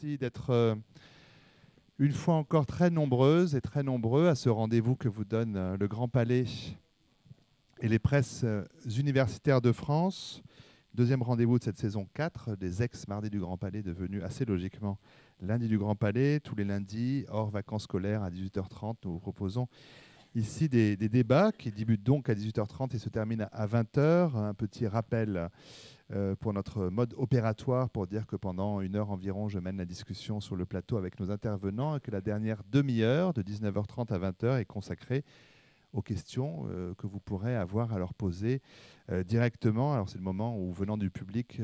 Merci 0.00 0.16
d'être 0.16 0.50
euh, 0.50 0.76
une 1.98 2.12
fois 2.12 2.34
encore 2.34 2.66
très 2.66 2.88
nombreuses 2.88 3.56
et 3.56 3.60
très 3.60 3.82
nombreux 3.82 4.28
à 4.28 4.36
ce 4.36 4.48
rendez-vous 4.48 4.94
que 4.94 5.08
vous 5.08 5.24
donne 5.24 5.56
euh, 5.56 5.76
le 5.76 5.88
Grand 5.88 6.06
Palais 6.06 6.44
et 7.80 7.88
les 7.88 7.98
presses 7.98 8.42
euh, 8.44 8.62
universitaires 8.96 9.60
de 9.60 9.72
France. 9.72 10.40
Deuxième 10.94 11.22
rendez-vous 11.22 11.58
de 11.58 11.64
cette 11.64 11.78
saison 11.78 12.06
4 12.14 12.54
des 12.54 12.80
ex-mardis 12.80 13.28
du 13.28 13.40
Grand 13.40 13.56
Palais, 13.56 13.82
devenu 13.82 14.22
assez 14.22 14.44
logiquement 14.44 14.98
lundi 15.40 15.66
du 15.66 15.78
Grand 15.78 15.96
Palais. 15.96 16.38
Tous 16.38 16.54
les 16.54 16.64
lundis, 16.64 17.24
hors 17.28 17.50
vacances 17.50 17.84
scolaires 17.84 18.22
à 18.22 18.30
18h30, 18.30 18.98
nous 19.04 19.14
vous 19.14 19.18
proposons 19.18 19.66
ici 20.36 20.68
des, 20.68 20.96
des 20.96 21.08
débats 21.08 21.50
qui 21.50 21.72
débutent 21.72 22.04
donc 22.04 22.28
à 22.28 22.34
18h30 22.34 22.94
et 22.94 22.98
se 23.00 23.08
terminent 23.08 23.48
à 23.50 23.66
20h. 23.66 24.36
Un 24.36 24.54
petit 24.54 24.86
rappel 24.86 25.50
euh, 26.10 26.34
pour 26.34 26.54
notre 26.54 26.88
mode 26.88 27.12
opératoire, 27.18 27.90
pour 27.90 28.06
dire 28.06 28.26
que 28.26 28.34
pendant 28.34 28.80
une 28.80 28.96
heure 28.96 29.10
environ, 29.10 29.48
je 29.48 29.58
mène 29.58 29.76
la 29.76 29.84
discussion 29.84 30.40
sur 30.40 30.56
le 30.56 30.64
plateau 30.64 30.96
avec 30.96 31.20
nos 31.20 31.30
intervenants 31.30 31.96
et 31.96 32.00
que 32.00 32.10
la 32.10 32.22
dernière 32.22 32.62
demi-heure, 32.70 33.34
de 33.34 33.42
19h30 33.42 34.12
à 34.14 34.18
20h, 34.18 34.58
est 34.58 34.64
consacrée 34.64 35.22
aux 35.92 36.00
questions 36.00 36.66
euh, 36.70 36.94
que 36.94 37.06
vous 37.06 37.20
pourrez 37.20 37.54
avoir 37.54 37.92
à 37.92 37.98
leur 37.98 38.14
poser 38.14 38.62
euh, 39.10 39.22
directement. 39.22 39.92
Alors 39.92 40.08
c'est 40.08 40.16
le 40.16 40.24
moment 40.24 40.58
où, 40.58 40.72
venant 40.72 40.96
du 40.96 41.10
public, 41.10 41.60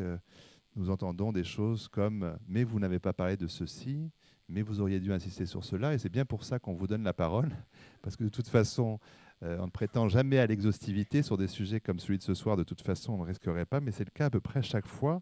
nous 0.76 0.90
entendons 0.90 1.32
des 1.32 1.44
choses 1.44 1.88
comme⁇ 1.88 2.24
mais 2.46 2.64
vous 2.64 2.78
n'avez 2.80 2.98
pas 2.98 3.14
parlé 3.14 3.38
de 3.38 3.46
ceci, 3.46 4.10
mais 4.50 4.60
vous 4.60 4.80
auriez 4.80 5.00
dû 5.00 5.10
insister 5.10 5.46
sur 5.46 5.64
cela⁇ 5.64 5.92
et 5.94 5.98
c'est 5.98 6.10
bien 6.10 6.26
pour 6.26 6.44
ça 6.44 6.58
qu'on 6.58 6.74
vous 6.74 6.86
donne 6.86 7.02
la 7.02 7.14
parole, 7.14 7.48
parce 8.02 8.14
que 8.16 8.24
de 8.24 8.28
toute 8.28 8.48
façon, 8.48 9.00
euh, 9.44 9.58
on 9.60 9.66
ne 9.66 9.70
prétend 9.70 10.08
jamais 10.08 10.38
à 10.38 10.46
l'exhaustivité 10.46 11.22
sur 11.22 11.36
des 11.36 11.48
sujets 11.48 11.80
comme 11.80 11.98
celui 11.98 12.18
de 12.18 12.22
ce 12.22 12.34
soir. 12.34 12.56
De 12.56 12.62
toute 12.62 12.80
façon, 12.80 13.12
on 13.12 13.18
ne 13.18 13.26
risquerait 13.26 13.66
pas, 13.66 13.80
mais 13.80 13.90
c'est 13.90 14.04
le 14.04 14.10
cas 14.10 14.26
à 14.26 14.30
peu 14.30 14.40
près 14.40 14.62
chaque 14.62 14.86
fois. 14.86 15.20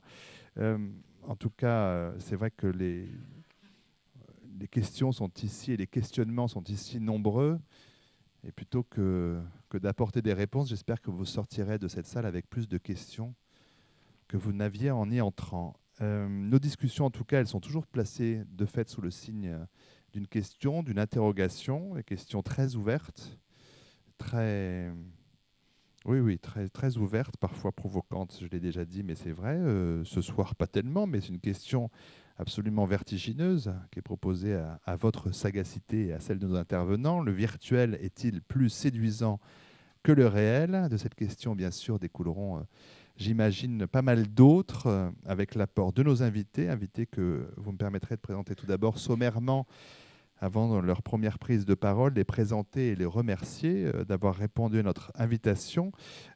Euh, 0.59 0.79
en 1.25 1.35
tout 1.35 1.51
cas, 1.51 1.87
euh, 1.87 2.15
c'est 2.19 2.37
vrai 2.37 2.51
que 2.51 2.67
les, 2.67 3.09
questions 4.71 5.11
sont 5.11 5.31
ici 5.43 5.73
et 5.73 5.77
les 5.77 5.89
questionnements 5.89 6.47
sont 6.47 6.63
ici 6.65 7.01
nombreux. 7.01 7.59
Et 8.45 8.53
plutôt 8.53 8.85
que, 8.85 9.41
que 9.69 9.77
d'apporter 9.77 10.23
des 10.23 10.33
réponses, 10.33 10.69
j'espère 10.69 11.01
que 11.01 11.11
vous 11.11 11.25
sortirez 11.25 11.79
de 11.79 11.89
cette 11.89 12.07
salle 12.07 12.27
avec 12.27 12.49
plus 12.49 12.69
de 12.69 12.79
questions 12.79 13.35
que 14.29 14.37
vous 14.37 14.53
n'aviez 14.53 14.93
en 14.93 15.11
y 15.11 15.21
entrant. 15.21 15.75
nos 16.01 16.59
discussions, 16.61 17.07
en 17.07 17.11
tout 17.11 17.25
cas, 17.25 17.41
elles 17.41 17.49
sont 17.49 17.61
toujours 17.61 17.87
placées 17.87 18.43
de 18.49 18.65
fait 18.65 18.89
sous 18.89 19.01
le 19.01 19.11
signe 19.11 19.59
d'une 20.13 20.29
question, 20.29 20.83
d'une 20.83 20.99
interrogation, 20.99 21.95
des 21.95 22.05
questions 22.05 22.43
très 22.43 22.77
ouvertes 22.77 23.39
très, 24.19 24.93
oui, 26.05 26.19
oui, 26.19 26.39
très, 26.39 26.69
très 26.69 26.97
ouverte, 26.97 27.37
parfois 27.37 27.71
provocante, 27.71 28.37
je 28.41 28.49
l'ai 28.49 28.59
déjà 28.59 28.85
dit, 28.85 29.05
mais 29.05 29.15
c'est 29.15 29.31
vrai. 29.31 29.57
Euh, 29.57 30.05
ce 30.05 30.21
soir, 30.21 30.57
pas 30.57 30.67
tellement, 30.67 31.07
mais 31.07 31.21
c'est 31.21 31.29
une 31.29 31.39
question 31.39 31.91
absolument 32.39 32.87
vertigineuse 32.87 33.73
qui 33.93 34.01
est 34.01 34.03
proposée 34.03 34.55
à, 34.85 34.97
votre 34.97 35.33
sagacité 35.33 36.07
et 36.09 36.13
à 36.13 36.19
celle 36.19 36.41
de 36.41 36.49
nos 36.49 36.57
intervenants. 36.57 37.21
Le 37.21 37.31
virtuel 37.31 37.99
est-il 38.03 38.43
plus 38.43 38.69
séduisant 38.69 39.39
que 40.03 40.11
le 40.11 40.27
réel? 40.27 40.89
De 40.91 40.97
cette 40.97 41.15
question, 41.15 41.55
bien 41.55 41.71
sûr, 41.71 42.01
découleront, 42.01 42.59
euh, 42.59 42.63
j'imagine, 43.17 43.87
pas 43.87 44.03
mal 44.03 44.27
d'autres, 44.27 44.89
euh, 44.89 45.11
avec 45.25 45.55
l'apport 45.55 45.93
de 45.93 46.03
nos 46.03 46.25
invités, 46.25 46.69
invités 46.69 47.07
que 47.07 47.49
vous 47.59 47.71
me 47.71 47.79
permettrez 47.79 48.17
de 48.17 48.21
présenter 48.21 48.57
tout 48.57 48.67
d'abord 48.67 48.99
sommairement 48.99 49.69
avant 50.43 50.81
leur 50.81 51.03
première 51.03 51.39
prise 51.39 51.65
de 51.65 51.75
parole, 51.75 52.15
les 52.15 52.25
présenter 52.25 52.89
et 52.89 52.95
les 52.97 53.05
remercier 53.05 53.87
euh, 53.87 54.05
d'avoir 54.05 54.35
répondu 54.35 54.81
à 54.81 54.83
notre 54.83 55.13
invitation. 55.15 55.93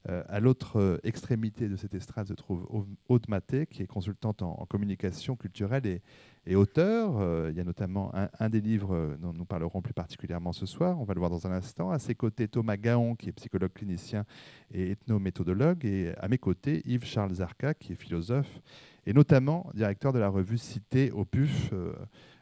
Euh, 0.08 0.22
à 0.28 0.38
l'autre 0.38 0.78
euh, 0.78 0.98
extrémité 1.02 1.68
de 1.68 1.74
cette 1.74 1.92
estrade 1.92 2.28
se 2.28 2.32
trouve 2.32 2.68
Aude 3.08 3.28
Maté, 3.28 3.66
qui 3.66 3.82
est 3.82 3.88
consultante 3.88 4.42
en, 4.42 4.64
communication 4.66 5.34
culturelle 5.34 6.00
et, 6.46 6.54
auteur. 6.54 7.48
il 7.50 7.56
y 7.56 7.60
a 7.60 7.64
notamment 7.64 8.12
un, 8.14 8.48
des 8.48 8.60
livres 8.60 9.16
dont 9.20 9.32
nous 9.32 9.44
parlerons 9.44 9.82
plus 9.82 9.92
particulièrement 9.92 10.52
ce 10.52 10.64
soir, 10.64 11.00
on 11.00 11.04
va 11.04 11.12
le 11.14 11.18
voir 11.18 11.30
dans 11.30 11.44
un 11.48 11.50
instant. 11.50 11.90
À 11.90 11.98
ses 11.98 12.14
côtés, 12.14 12.46
Thomas 12.46 12.77
Gaon, 12.77 13.16
qui 13.16 13.28
est 13.28 13.32
psychologue 13.32 13.72
clinicien 13.72 14.24
et 14.72 14.92
ethnométhodologue. 14.92 15.84
Et 15.84 16.14
à 16.18 16.28
mes 16.28 16.39
côtés, 16.39 16.83
Yves-Charles 16.84 17.34
Zarka, 17.34 17.74
qui 17.74 17.92
est 17.92 17.96
philosophe 17.96 18.61
et 19.06 19.12
notamment 19.12 19.70
directeur 19.74 20.12
de 20.12 20.20
la 20.20 20.28
revue 20.28 20.58
Cité 20.58 21.11
au 21.11 21.24
PUF 21.24 21.72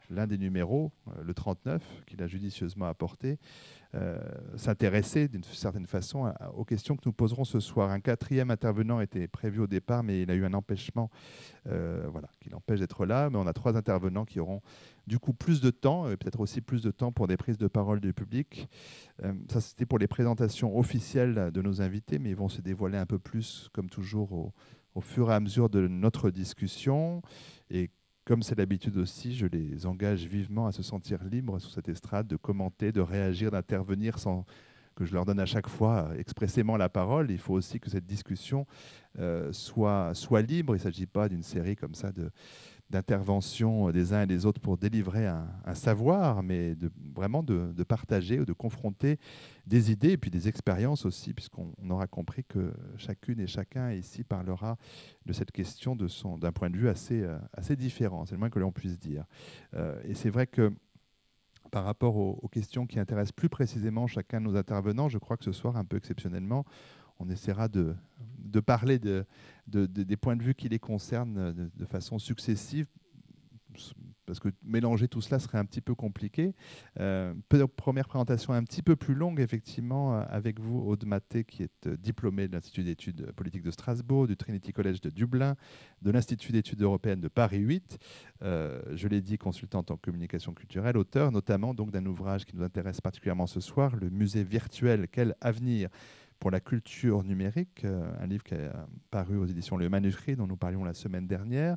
l'un 0.09 0.27
des 0.27 0.37
numéros, 0.37 0.91
euh, 1.07 1.23
le 1.23 1.33
39, 1.33 1.81
qu'il 2.05 2.21
a 2.21 2.27
judicieusement 2.27 2.85
apporté, 2.85 3.39
euh, 3.93 4.19
s'intéressait 4.57 5.27
d'une 5.27 5.43
certaine 5.43 5.85
façon 5.85 6.33
aux 6.55 6.65
questions 6.65 6.95
que 6.95 7.03
nous 7.05 7.13
poserons 7.13 7.45
ce 7.45 7.59
soir. 7.59 7.91
Un 7.91 8.01
quatrième 8.01 8.51
intervenant 8.51 8.99
était 8.99 9.27
prévu 9.27 9.61
au 9.61 9.67
départ, 9.67 10.03
mais 10.03 10.23
il 10.23 10.31
a 10.31 10.35
eu 10.35 10.43
un 10.43 10.53
empêchement 10.53 11.09
euh, 11.67 12.05
voilà, 12.11 12.27
qui 12.41 12.49
l'empêche 12.49 12.79
d'être 12.79 13.05
là. 13.05 13.29
Mais 13.29 13.37
on 13.37 13.47
a 13.47 13.53
trois 13.53 13.77
intervenants 13.77 14.25
qui 14.25 14.39
auront 14.39 14.61
du 15.07 15.17
coup 15.19 15.33
plus 15.33 15.61
de 15.61 15.69
temps, 15.69 16.09
et 16.09 16.17
peut-être 16.17 16.41
aussi 16.41 16.61
plus 16.61 16.81
de 16.81 16.91
temps 16.91 17.11
pour 17.11 17.27
des 17.27 17.37
prises 17.37 17.57
de 17.57 17.67
parole 17.67 18.01
du 18.01 18.13
public. 18.13 18.67
ça, 19.49 19.61
c'était 19.61 19.85
pour 19.85 19.99
les 19.99 20.07
présentations 20.07 20.77
officielles 20.77 21.51
de 21.53 21.61
nos 21.61 21.81
invités, 21.81 22.19
mais 22.19 22.31
ils 22.31 22.35
vont 22.35 22.49
se 22.49 22.61
dévoiler 22.61 22.97
un 22.97 23.05
peu 23.05 23.19
plus, 23.19 23.69
comme 23.73 23.89
toujours, 23.89 24.33
au, 24.33 24.53
au 24.95 25.01
fur 25.01 25.29
et 25.29 25.35
à 25.35 25.39
mesure 25.39 25.69
de 25.69 25.87
notre 25.87 26.31
discussion. 26.31 27.21
Et 27.69 27.91
comme 28.25 28.41
c'est 28.41 28.57
l'habitude 28.57 28.97
aussi, 28.97 29.35
je 29.35 29.45
les 29.45 29.85
engage 29.85 30.25
vivement 30.25 30.65
à 30.65 30.71
se 30.71 30.81
sentir 30.81 31.23
libres 31.23 31.59
sous 31.59 31.69
cette 31.69 31.87
estrade, 31.89 32.27
de 32.27 32.35
commenter, 32.35 32.91
de 32.91 33.01
réagir, 33.01 33.51
d'intervenir 33.51 34.17
sans 34.17 34.45
que 34.95 35.05
je 35.05 35.13
leur 35.13 35.25
donne 35.25 35.39
à 35.39 35.45
chaque 35.45 35.67
fois 35.67 36.09
expressément 36.17 36.77
la 36.77 36.89
parole. 36.89 37.29
Il 37.29 37.37
faut 37.37 37.53
aussi 37.53 37.79
que 37.79 37.89
cette 37.89 38.05
discussion 38.05 38.65
euh, 39.19 39.51
soit, 39.51 40.13
soit 40.15 40.41
libre. 40.41 40.73
Il 40.73 40.79
ne 40.79 40.83
s'agit 40.83 41.05
pas 41.05 41.29
d'une 41.29 41.43
série 41.43 41.75
comme 41.75 41.93
ça 41.93 42.11
de, 42.11 42.31
d'intervention 42.89 43.91
des 43.91 44.13
uns 44.13 44.23
et 44.23 44.27
des 44.27 44.45
autres 44.45 44.61
pour 44.61 44.77
délivrer 44.77 45.25
un, 45.25 45.73
savoir, 45.73 46.43
mais 46.43 46.75
vraiment 47.15 47.43
de, 47.43 47.83
partager 47.83 48.39
ou 48.39 48.45
de 48.45 48.53
confronter 48.53 49.17
des 49.65 49.91
idées 49.91 50.11
et 50.11 50.17
puis 50.17 50.31
des 50.31 50.47
expériences 50.47 51.05
aussi, 51.05 51.33
puisqu'on 51.33 51.73
aura 51.89 52.07
compris 52.07 52.43
que 52.43 52.71
chacune 52.97 53.39
et 53.39 53.47
chacun 53.47 53.91
ici 53.91 54.23
parlera 54.23 54.77
de 55.25 55.33
cette 55.33 55.51
question 55.51 55.95
d'un 55.95 56.51
point 56.51 56.69
de 56.69 56.77
vue 56.77 56.89
assez, 56.89 57.21
euh, 57.21 57.37
assez 57.53 57.75
différent, 57.75 58.25
c'est 58.25 58.35
le 58.35 58.39
moins 58.39 58.49
que 58.49 58.59
l'on 58.59 58.71
puisse 58.71 58.99
dire. 58.99 59.25
Euh, 59.73 59.99
et 60.03 60.13
c'est 60.13 60.29
vrai 60.29 60.45
que 60.45 60.71
par 61.71 61.83
rapport 61.83 62.15
aux, 62.15 62.39
aux, 62.41 62.47
questions 62.47 62.85
qui 62.85 62.99
intéressent 62.99 63.31
plus 63.33 63.49
précisément 63.49 64.07
chacun 64.07 64.39
de 64.39 64.45
nos 64.45 64.55
intervenants, 64.55 65.09
je 65.09 65.17
crois 65.17 65.35
que 65.35 65.43
ce 65.43 65.51
soir, 65.51 65.75
un 65.75 65.83
peu 65.83 65.97
exceptionnellement, 65.97 66.63
on 67.19 67.29
essaiera 67.29 67.67
de, 67.67 67.95
parler 68.65 68.99
de, 68.99 69.25
des 69.67 70.17
points 70.17 70.35
de 70.35 70.43
vue 70.43 70.55
qui 70.55 70.69
les 70.69 70.79
concernent 70.79 71.53
de, 71.53 71.85
façon 71.85 72.19
successive, 72.19 72.87
parce 74.25 74.39
que 74.39 74.49
mélanger 74.63 75.07
tout 75.07 75.21
cela 75.21 75.39
serait 75.39 75.57
un 75.57 75.65
petit 75.65 75.81
peu 75.81 75.95
compliqué. 75.95 76.55
Euh, 76.99 77.33
première 77.75 78.07
présentation 78.07 78.53
un 78.53 78.63
petit 78.63 78.81
peu 78.81 78.95
plus 78.95 79.13
longue, 79.13 79.39
effectivement, 79.39 80.19
avec 80.19 80.59
vous, 80.59 80.79
Aude 80.79 81.05
Maté, 81.05 81.43
qui 81.43 81.63
est 81.63 81.87
euh, 81.87 81.97
diplômée 81.97 82.47
de 82.47 82.53
l'Institut 82.53 82.83
d'études 82.83 83.31
politiques 83.33 83.63
de 83.63 83.71
Strasbourg, 83.71 84.27
du 84.27 84.35
Trinity 84.35 84.73
College 84.73 85.01
de 85.01 85.09
Dublin, 85.09 85.55
de 86.01 86.11
l'Institut 86.11 86.51
d'études 86.51 86.81
européennes 86.81 87.21
de 87.21 87.27
Paris 87.27 87.59
8. 87.59 87.99
Euh, 88.41 88.81
je 88.93 89.07
l'ai 89.07 89.21
dit, 89.21 89.37
consultante 89.37 89.91
en 89.91 89.97
communication 89.97 90.53
culturelle, 90.53 90.97
auteur 90.97 91.31
notamment 91.31 91.73
d'un 91.73 92.05
ouvrage 92.05 92.45
qui 92.45 92.55
nous 92.55 92.63
intéresse 92.63 93.01
particulièrement 93.01 93.47
ce 93.47 93.59
soir, 93.59 93.95
le 93.95 94.09
musée 94.09 94.43
virtuel 94.43 95.07
Quel 95.11 95.35
avenir? 95.41 95.89
Pour 96.45 96.51
la 96.51 96.59
culture 96.59 97.23
numérique, 97.23 97.85
euh, 97.85 98.07
un 98.19 98.27
livre 98.27 98.43
qui 98.43 98.53
est 98.53 98.69
paru 99.09 99.35
aux 99.35 99.47
éditions 99.47 99.77
Le 99.77 99.89
Manuscrit, 99.89 100.35
dont 100.35 100.45
nous 100.45 100.57
parlions 100.57 100.83
la 100.83 100.93
semaine 100.93 101.25
dernière, 101.25 101.75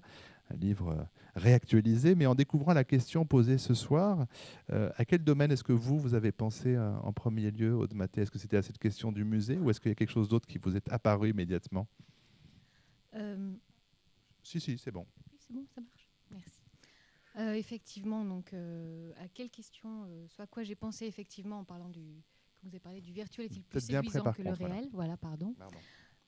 un 0.50 0.56
livre 0.56 0.90
euh, 0.90 1.02
réactualisé, 1.36 2.14
mais 2.14 2.26
en 2.26 2.34
découvrant 2.34 2.74
la 2.74 2.84
question 2.84 3.24
posée 3.24 3.56
ce 3.56 3.72
soir, 3.72 4.26
euh, 4.70 4.90
à 4.98 5.06
quel 5.06 5.24
domaine 5.24 5.50
est-ce 5.50 5.64
que 5.64 5.72
vous, 5.72 5.98
vous 5.98 6.12
avez 6.12 6.32
pensé 6.32 6.76
en 6.76 7.14
premier 7.14 7.50
lieu, 7.50 7.74
Aude 7.74 7.94
Maté 7.94 8.20
Est-ce 8.20 8.30
que 8.30 8.38
c'était 8.38 8.58
à 8.58 8.62
cette 8.62 8.76
question 8.76 9.10
du 9.10 9.24
musée 9.24 9.56
ou 9.56 9.70
est-ce 9.70 9.80
qu'il 9.80 9.90
y 9.90 9.92
a 9.92 9.94
quelque 9.94 10.12
chose 10.12 10.28
d'autre 10.28 10.46
qui 10.46 10.58
vous 10.58 10.76
est 10.76 10.92
apparu 10.92 11.30
immédiatement? 11.30 11.88
Si, 14.42 14.60
si, 14.60 14.76
c'est 14.76 14.92
bon. 14.92 15.06
c'est 15.38 15.54
bon, 15.54 15.64
ça 15.74 15.80
marche. 15.80 16.10
Merci. 16.30 17.58
effectivement, 17.58 18.22
donc, 18.22 18.52
à 18.52 19.28
quelle 19.32 19.48
question, 19.48 20.06
soit 20.28 20.46
quoi 20.46 20.62
j'ai 20.62 20.76
pensé 20.76 21.06
effectivement 21.06 21.60
en 21.60 21.64
parlant 21.64 21.88
du, 21.88 22.22
vous 22.68 22.74
avez 22.74 22.80
parlé 22.80 23.00
du 23.00 23.12
virtuel 23.12 23.46
est-il 23.46 23.62
plus 23.62 23.80
séduisant 23.80 24.32
que 24.32 24.42
le 24.42 24.52
réel? 24.52 24.88
Voilà, 24.92 25.16
pardon. 25.16 25.54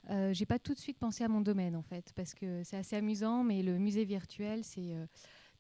Euh, 0.09 0.33
j'ai 0.33 0.47
pas 0.47 0.59
tout 0.59 0.73
de 0.73 0.79
suite 0.79 0.99
pensé 0.99 1.23
à 1.23 1.29
mon 1.29 1.43
domaine 1.43 1.77
en 1.77 1.83
fait, 1.83 2.13
parce 2.15 2.35
que 2.35 2.65
c'est 2.65 2.79
assez 2.79 2.97
amusant, 2.97 3.45
mais 3.45 3.63
le 3.63 3.79
musée 3.79 4.05
virtuel, 4.07 4.65
c'est 4.65 4.95
euh, 4.95 5.05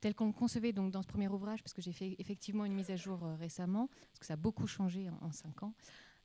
tel 0.00 0.14
qu'on 0.14 0.26
le 0.26 0.32
concevait 0.32 0.72
donc 0.72 0.90
dans 0.90 1.02
ce 1.02 1.06
premier 1.06 1.28
ouvrage, 1.28 1.62
parce 1.62 1.74
que 1.74 1.82
j'ai 1.82 1.92
fait 1.92 2.16
effectivement 2.18 2.64
une 2.64 2.72
mise 2.72 2.90
à 2.90 2.96
jour 2.96 3.22
euh, 3.22 3.34
récemment, 3.36 3.88
parce 3.88 4.20
que 4.20 4.26
ça 4.26 4.34
a 4.34 4.36
beaucoup 4.36 4.66
changé 4.66 5.08
en, 5.20 5.30
cinq 5.30 5.62
ans. 5.62 5.74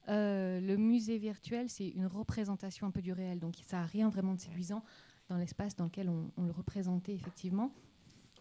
Euh, 0.08 0.62
le 0.62 0.78
musée 0.78 1.18
virtuel, 1.18 1.70
c'est 1.70 1.90
une 1.90 2.06
représentation 2.06 2.88
un 2.88 2.92
peu 2.92 3.02
du 3.02 3.12
réel, 3.12 3.40
donc 3.40 3.56
ça 3.66 3.78
n'a 3.78 3.86
rien 3.86 4.10
vraiment 4.10 4.34
de 4.34 4.40
séduisant 4.40 4.84
dans 5.28 5.38
l'espace 5.38 5.76
dans 5.76 5.86
lequel 5.86 6.08
on, 6.08 6.32
on, 6.38 6.46
le 6.46 6.52
représentait 6.52 7.14
effectivement. 7.14 7.72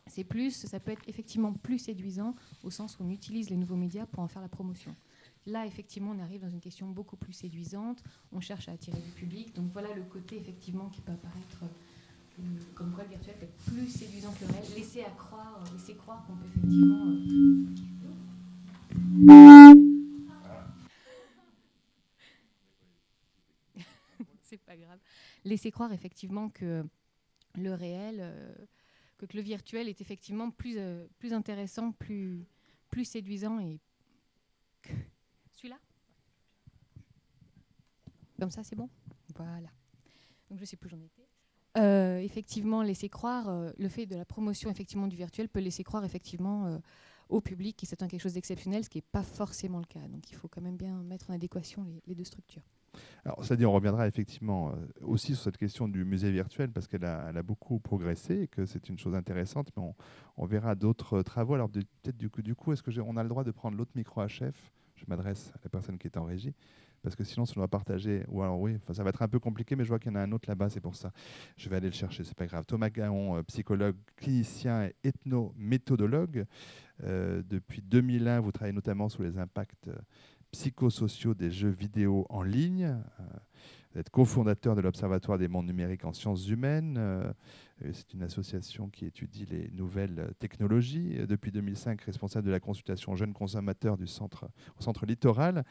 C'est 0.06 0.24
plus, 0.24 0.66
ça 0.66 0.78
peut 0.78 0.92
être 0.92 1.02
effectivement 1.08 1.52
plus 1.52 1.78
séduisant 1.78 2.34
au 2.62 2.70
sens 2.70 2.98
où 2.98 3.04
on 3.04 3.10
utilise 3.10 3.50
les 3.50 3.56
nouveaux 3.56 3.76
médias 3.76 4.06
pour 4.06 4.22
en 4.22 4.28
faire 4.28 4.42
la 4.42 4.48
promotion. 4.48 4.94
Là, 5.46 5.66
effectivement, 5.66 6.12
on 6.12 6.18
arrive 6.20 6.40
dans 6.40 6.48
une 6.48 6.60
question 6.60 6.88
beaucoup 6.88 7.16
plus 7.16 7.32
séduisante. 7.34 8.02
On 8.32 8.40
cherche 8.40 8.68
à 8.68 8.72
attirer 8.72 9.00
du 9.00 9.10
public. 9.10 9.54
Donc 9.54 9.70
voilà 9.72 9.94
le 9.94 10.02
côté, 10.02 10.36
effectivement, 10.38 10.88
qui 10.88 11.00
peut 11.02 11.12
apparaître 11.12 11.64
comme 12.74 12.92
quoi 12.92 13.04
le 13.04 13.10
virtuel 13.10 13.36
peut 13.38 13.44
être 13.44 13.56
plus 13.64 13.88
séduisant 13.88 14.32
que 14.32 14.44
le 14.44 14.52
réel. 14.52 14.64
Laisser, 14.76 15.02
à 15.02 15.10
croire, 15.10 15.62
laisser 15.72 15.94
croire 15.94 16.26
qu'on 16.26 16.34
peut 16.36 16.46
effectivement. 16.46 17.14
C'est 24.42 24.58
pas 24.58 24.76
grave. 24.76 24.98
Laisser 25.44 25.70
croire 25.70 25.92
effectivement 25.92 26.48
que 26.48 26.84
le 27.56 27.74
réel, 27.74 28.32
que, 29.18 29.26
le 29.32 29.42
virtuel 29.42 29.88
est 29.88 30.00
effectivement 30.00 30.50
plus, 30.50 30.76
plus 31.18 31.32
intéressant, 31.32 31.92
plus, 31.92 32.44
plus 32.90 33.04
séduisant 33.04 33.60
et 33.60 33.80
celui-là 35.52 35.78
Comme 38.38 38.50
ça, 38.50 38.62
c'est 38.62 38.76
bon? 38.76 38.88
Voilà. 39.36 39.68
Donc, 40.50 40.58
je 40.58 40.64
sais 40.64 40.76
plus 40.76 40.88
où 40.88 40.90
j'en 40.90 41.02
étais. 41.02 41.24
Euh, 41.76 42.18
effectivement, 42.18 42.82
laisser 42.82 43.08
croire, 43.08 43.48
euh, 43.48 43.70
le 43.78 43.88
fait 43.88 44.06
de 44.06 44.14
la 44.14 44.24
promotion 44.24 44.70
effectivement 44.70 45.08
du 45.08 45.16
virtuel 45.16 45.48
peut 45.48 45.58
laisser 45.58 45.82
croire 45.82 46.04
effectivement 46.04 46.66
euh, 46.66 46.78
au 47.28 47.40
public 47.40 47.76
que 47.76 47.86
c'est 47.86 47.96
quelque 47.96 48.20
chose 48.20 48.34
d'exceptionnel, 48.34 48.84
ce 48.84 48.90
qui 48.90 48.98
n'est 48.98 49.04
pas 49.10 49.24
forcément 49.24 49.78
le 49.78 49.86
cas. 49.86 50.06
Donc 50.08 50.30
il 50.30 50.36
faut 50.36 50.46
quand 50.46 50.60
même 50.60 50.76
bien 50.76 51.02
mettre 51.02 51.30
en 51.30 51.34
adéquation 51.34 51.84
les, 52.06 52.14
deux 52.14 52.22
structures. 52.22 52.62
Alors, 53.24 53.44
c'est-à-dire, 53.44 53.72
on 53.72 53.74
reviendra 53.74 54.06
effectivement 54.06 54.72
aussi 55.00 55.34
sur 55.34 55.42
cette 55.42 55.56
question 55.56 55.88
du 55.88 56.04
musée 56.04 56.30
virtuel 56.30 56.70
parce 56.70 56.86
qu'elle 56.86 57.04
a, 57.04 57.26
a, 57.26 57.42
beaucoup 57.42 57.80
progressé 57.80 58.42
et 58.42 58.46
que 58.46 58.66
c'est 58.66 58.88
une 58.88 59.00
chose 59.00 59.16
intéressante, 59.16 59.70
mais 59.76 59.82
on, 60.36 60.46
verra 60.46 60.76
d'autres 60.76 61.22
travaux. 61.22 61.54
Alors, 61.54 61.68
peut-être 61.68 62.16
du 62.16 62.30
coup, 62.30 62.42
du 62.42 62.54
coup 62.54 62.72
est-ce 62.72 62.84
qu'on 62.84 63.16
a 63.16 63.22
le 63.24 63.28
droit 63.28 63.42
de 63.42 63.50
prendre 63.50 63.76
l'autre 63.76 63.92
micro 63.96 64.20
à 64.20 64.28
chef? 64.28 64.72
Je 64.94 65.06
m'adresse 65.08 65.50
à 65.56 65.58
la 65.64 65.70
personne 65.70 65.98
qui 65.98 66.06
est 66.06 66.16
en 66.16 66.24
régie 66.24 66.54
parce 67.04 67.14
que 67.16 67.22
sinon, 67.22 67.44
on 67.48 67.60
doit 67.60 67.68
partager. 67.68 68.24
Ou 68.28 68.42
alors, 68.42 68.58
oui, 68.58 68.78
ça 68.90 69.04
va 69.04 69.10
être 69.10 69.20
un 69.20 69.28
peu 69.28 69.38
compliqué, 69.38 69.76
mais 69.76 69.84
je 69.84 69.90
vois 69.90 69.98
qu'il 69.98 70.10
y 70.10 70.14
en 70.14 70.18
a 70.18 70.22
un 70.22 70.32
autre 70.32 70.48
là-bas, 70.48 70.70
c'est 70.70 70.80
pour 70.80 70.96
ça. 70.96 71.12
Je 71.58 71.68
vais 71.68 71.76
aller 71.76 71.88
le 71.88 71.94
chercher, 71.94 72.24
c'est 72.24 72.34
pas 72.34 72.46
grave. 72.46 72.64
Thomas 72.64 72.88
Gaon, 72.88 73.36
euh, 73.36 73.42
psychologue, 73.42 73.94
clinicien 74.16 74.84
et 74.86 74.94
ethnométhodologue. 75.04 76.46
Euh, 77.04 77.42
depuis 77.46 77.82
2001, 77.82 78.40
vous 78.40 78.52
travaillez 78.52 78.72
notamment 78.72 79.10
sur 79.10 79.22
les 79.22 79.36
impacts 79.36 79.88
euh, 79.88 79.96
psychosociaux 80.50 81.34
des 81.34 81.50
jeux 81.50 81.68
vidéo 81.68 82.26
en 82.30 82.42
ligne. 82.42 82.96
Vous 83.92 84.00
êtes 84.00 84.08
cofondateur 84.08 84.74
de 84.74 84.80
l'Observatoire 84.80 85.36
des 85.36 85.48
mondes 85.48 85.66
numériques 85.66 86.06
en 86.06 86.14
sciences 86.14 86.48
humaines. 86.48 86.98
C'est 87.80 88.14
une 88.14 88.22
association 88.22 88.88
qui 88.88 89.04
étudie 89.04 89.46
les 89.46 89.68
nouvelles 89.72 90.32
technologies. 90.38 91.18
Depuis 91.28 91.50
2005, 91.50 92.00
responsable 92.02 92.46
de 92.46 92.52
la 92.52 92.60
consultation 92.60 93.16
jeunes 93.16 93.32
consommateurs 93.32 93.96
du 93.96 94.06
centre, 94.06 94.48
au 94.78 94.82
centre 94.82 95.04
littoral. 95.06 95.64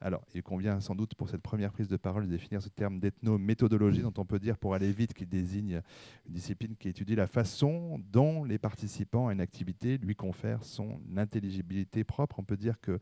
Alors, 0.00 0.24
il 0.34 0.42
convient 0.42 0.80
sans 0.80 0.94
doute 0.94 1.14
pour 1.14 1.28
cette 1.28 1.42
première 1.42 1.70
prise 1.70 1.88
de 1.88 1.98
parole 1.98 2.24
de 2.24 2.30
définir 2.30 2.62
ce 2.62 2.70
terme 2.70 2.98
d'ethnométhodologie, 2.98 4.00
dont 4.00 4.14
on 4.16 4.24
peut 4.24 4.38
dire 4.38 4.56
pour 4.56 4.74
aller 4.74 4.90
vite 4.90 5.12
qu'il 5.12 5.28
désigne 5.28 5.82
une 6.26 6.32
discipline 6.32 6.74
qui 6.76 6.88
étudie 6.88 7.14
la 7.14 7.26
façon 7.26 8.00
dont 8.10 8.42
les 8.42 8.58
participants 8.58 9.28
à 9.28 9.32
une 9.32 9.40
activité 9.40 9.98
lui 9.98 10.16
confèrent 10.16 10.64
son 10.64 10.98
intelligibilité 11.16 12.04
propre. 12.04 12.38
On 12.38 12.44
peut 12.44 12.56
dire 12.56 12.80
que 12.80 12.98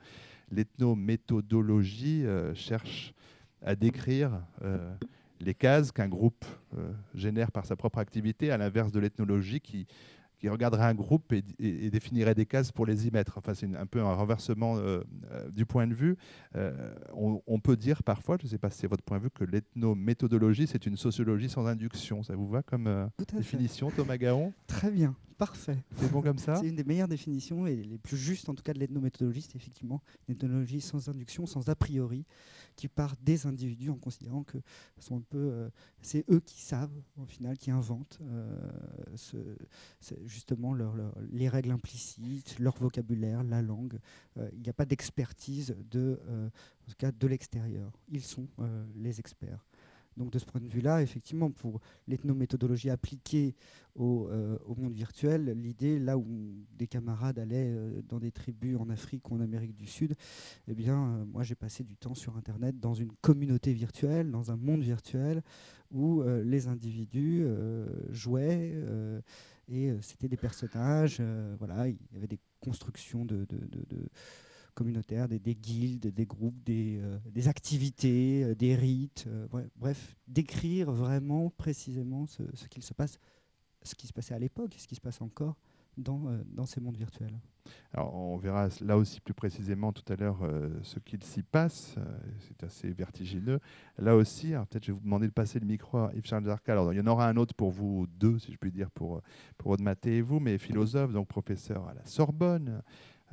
l'ethnométhodologie 0.51 2.27
euh, 2.27 2.55
cherche 2.55 3.15
à 3.63 3.77
décrire 3.77 4.43
euh, 4.63 4.95
les 5.41 5.55
cases 5.55 5.93
qu'un 5.93 6.09
groupe 6.09 6.45
euh, 6.77 6.93
génère 7.15 7.53
par 7.53 7.67
sa 7.67 7.77
propre 7.77 7.99
activité, 7.99 8.51
à 8.51 8.59
l'inverse 8.59 8.93
de 8.93 9.01
l'ethnologie 9.01 9.61
qui, 9.61 9.87
qui 10.39 10.49
regarderait 10.49 10.85
un 10.85 10.95
groupe 10.95 11.33
et, 11.33 11.91
définirait 11.91 12.35
des 12.35 12.47
cases 12.47 12.73
pour 12.73 12.87
les 12.87 13.07
y 13.07 13.11
mettre. 13.11 13.39
Enfin, 13.39 13.55
c'est 13.55 13.75
un 13.75 13.87
peu 13.87 14.01
un 14.01 14.15
renversement 14.15 14.77
euh, 14.77 15.01
euh, 15.31 15.51
du 15.51 15.67
point 15.67 15.87
de 15.87 15.95
vue. 15.95 16.17
On, 17.13 17.61
peut 17.61 17.77
dire 17.77 18.03
parfois, 18.03 18.37
je 18.41 18.47
ne 18.47 18.51
sais 18.51 18.59
pas 18.59 18.71
si 18.71 18.79
c'est 18.79 18.87
votre 18.87 19.05
point 19.05 19.19
de 19.19 19.25
vue, 19.25 19.31
que 19.31 19.45
l'ethnométhodologie, 19.45 20.67
c'est 20.67 20.87
une 20.87 20.97
sociologie 20.97 21.49
sans 21.49 21.67
induction. 21.67 22.23
Ça 22.23 22.35
vous 22.35 22.49
va 22.49 22.63
comme 22.63 23.11
définition, 23.35 23.91
Thomas 23.91 24.17
Gaon? 24.17 24.53
Très 24.67 24.91
bien. 24.91 25.15
Parfait. 25.39 25.85
C'est 25.95 26.11
bon 26.11 26.21
comme 26.21 26.37
ça? 26.37 26.57
C'est 26.57 26.69
une 26.69 26.75
des 26.75 26.83
meilleures 26.83 27.07
définitions 27.07 27.65
et 27.69 27.77
les 27.77 27.99
plus 27.99 28.17
justes 28.17 28.49
en 28.49 28.55
tout 28.55 28.63
cas 28.65 28.73
de 28.73 28.81
l'ethnométhodologie, 28.81 29.43
c'est 29.43 29.55
effectivement 29.55 30.03
une 30.27 30.35
ethnologie 30.35 30.81
sans 30.81 31.09
induction, 31.09 31.47
sans 31.47 31.69
a 31.69 31.77
priori, 31.77 32.27
qui 32.79 32.87
part 32.87 33.17
des 33.21 33.45
individus 33.45 33.91
en 33.91 33.97
considérant 33.97 34.45
que 34.45 34.59
sont 35.01 35.17
un 35.17 35.25
peu, 35.29 35.51
euh, 35.51 35.69
c'est 36.01 36.25
eux 36.31 36.39
qui 36.39 36.61
savent 36.61 36.95
au 37.21 37.25
final, 37.25 37.59
qui 37.59 37.73
inventent 37.73 38.21
euh, 38.23 38.57
ce, 39.17 39.37
justement 40.27 40.73
leur, 40.73 40.95
les 41.33 41.49
règles 41.49 41.73
implicites, 41.73 42.57
leur 42.61 42.77
vocabulaire, 42.79 43.43
la 43.43 43.63
langue. 43.63 43.99
Euh, 44.37 44.49
il 44.53 44.63
n'y 44.63 44.69
a 44.71 44.73
pas 44.73 44.87
d'expertise 44.87 45.77
de, 45.91 46.21
en 46.31 46.91
tout 46.91 46.97
cas 46.97 47.11
de 47.11 47.27
l'extérieur. 47.27 47.91
Ils 48.09 48.23
sont 48.23 48.47
les 48.95 49.19
experts. 49.19 49.68
Donc 50.19 50.33
de 50.33 50.39
ce 50.41 50.45
point 50.45 50.61
de 50.61 50.67
vue-là, 50.67 51.01
effectivement, 51.01 51.51
pour 51.51 51.81
l'ethnométhodologie 52.09 52.91
appliquée 52.91 53.55
au, 53.95 54.27
euh, 54.29 54.59
monde 54.77 54.93
virtuel, 54.93 55.57
l'idée, 55.57 56.01
là 56.01 56.19
où 56.19 56.27
des 56.77 56.89
camarades 56.89 57.39
allaient 57.39 57.73
euh, 57.73 58.03
dans 58.03 58.19
des 58.19 58.33
tribus 58.33 58.77
en 58.79 58.91
Afrique 58.91 59.31
ou 59.31 59.37
en 59.37 59.41
Amérique 59.41 59.77
du 59.77 59.87
Sud, 59.87 60.17
eh 60.67 60.75
bien, 60.75 60.97
euh, 60.97 61.25
moi 61.25 61.45
j'ai 61.45 61.55
passé 61.55 61.85
du 61.85 61.97
temps 61.97 62.17
sur 62.17 62.37
Internet 62.37 62.81
dans 62.81 62.95
une 62.95 63.13
communauté 63.21 63.73
virtuelle, 63.73 64.33
dans 64.33 64.51
un 64.51 64.57
monde 64.57 64.83
virtuel, 64.83 65.43
où 65.93 66.23
les 66.45 66.69
individus 66.69 67.47
jouaient 68.11 68.75
et 69.69 69.91
c'était 70.03 70.29
des 70.29 70.37
personnages, 70.37 71.23
voilà, 71.59 71.89
il 71.89 71.97
y 72.13 72.17
avait 72.17 72.27
des 72.27 72.41
constructions 72.61 73.25
de 73.25 73.47
communautaires, 74.79 75.27
des, 75.27 75.41
guildes, 75.57 76.07
des 76.15 76.25
groupes, 76.25 76.63
des, 76.63 77.01
euh, 77.03 77.49
activités, 77.49 78.45
euh, 78.45 78.55
des 78.55 78.77
rites, 78.77 79.25
euh, 79.27 79.49
bref, 79.75 80.15
décrire 80.29 80.93
vraiment 80.93 81.51
précisément 81.51 82.27
ce, 82.27 82.69
qu'il 82.69 82.85
se 82.85 82.95
passe, 82.95 83.19
ce 83.83 83.97
qui 83.97 84.07
se 84.07 84.13
passait 84.13 84.35
à 84.35 84.39
l'époque 84.39 84.77
et 84.77 84.79
ce 84.79 84.87
qui 84.87 84.95
se 84.95 85.01
passe 85.01 85.21
encore 85.21 85.57
dans, 85.97 86.65
ces 86.65 86.81
mondes 86.81 86.97
virtuels. 86.97 87.37
Alors, 87.93 88.15
on 88.15 88.37
verra 88.37 88.69
là 88.83 88.97
aussi 88.97 89.21
plus 89.21 89.35
précisément 89.35 89.93
tout 89.93 90.13
à 90.13 90.15
l'heure 90.15 90.49
ce 90.85 91.01
qu'il 91.01 91.25
s'y 91.25 91.43
passe. 91.43 91.97
c'est 92.39 92.63
assez 92.63 92.89
vertigineux. 92.93 93.59
Là 93.99 94.15
aussi, 94.15 94.51
peut-être 94.51 94.85
je 94.85 94.93
vais 94.93 94.97
vous 94.97 95.05
demander 95.05 95.27
de 95.27 95.33
passer 95.33 95.59
le 95.59 95.67
micro 95.67 95.99
à 95.99 96.13
Yves-Charles 96.15 96.45
Zarka. 96.45 96.71
Alors, 96.71 96.93
il 96.93 96.99
y 96.99 97.01
en 97.01 97.07
aura 97.09 97.29
un 97.29 97.37
autre 97.37 97.53
pour 97.53 97.73
vous 97.73 98.07
deux, 98.07 98.39
si 98.39 98.53
je 98.53 98.59
puis 98.59 98.71
dire, 98.71 98.93
pour, 98.93 99.23
pour 99.57 99.75
et 100.05 100.23
vous, 100.23 100.39
mais 100.39 100.57
philosophe, 100.57 101.13
donc 101.13 101.27
professeur 101.27 101.89
à 101.89 101.95
la 101.95 102.07
Sorbonne, 102.07 102.81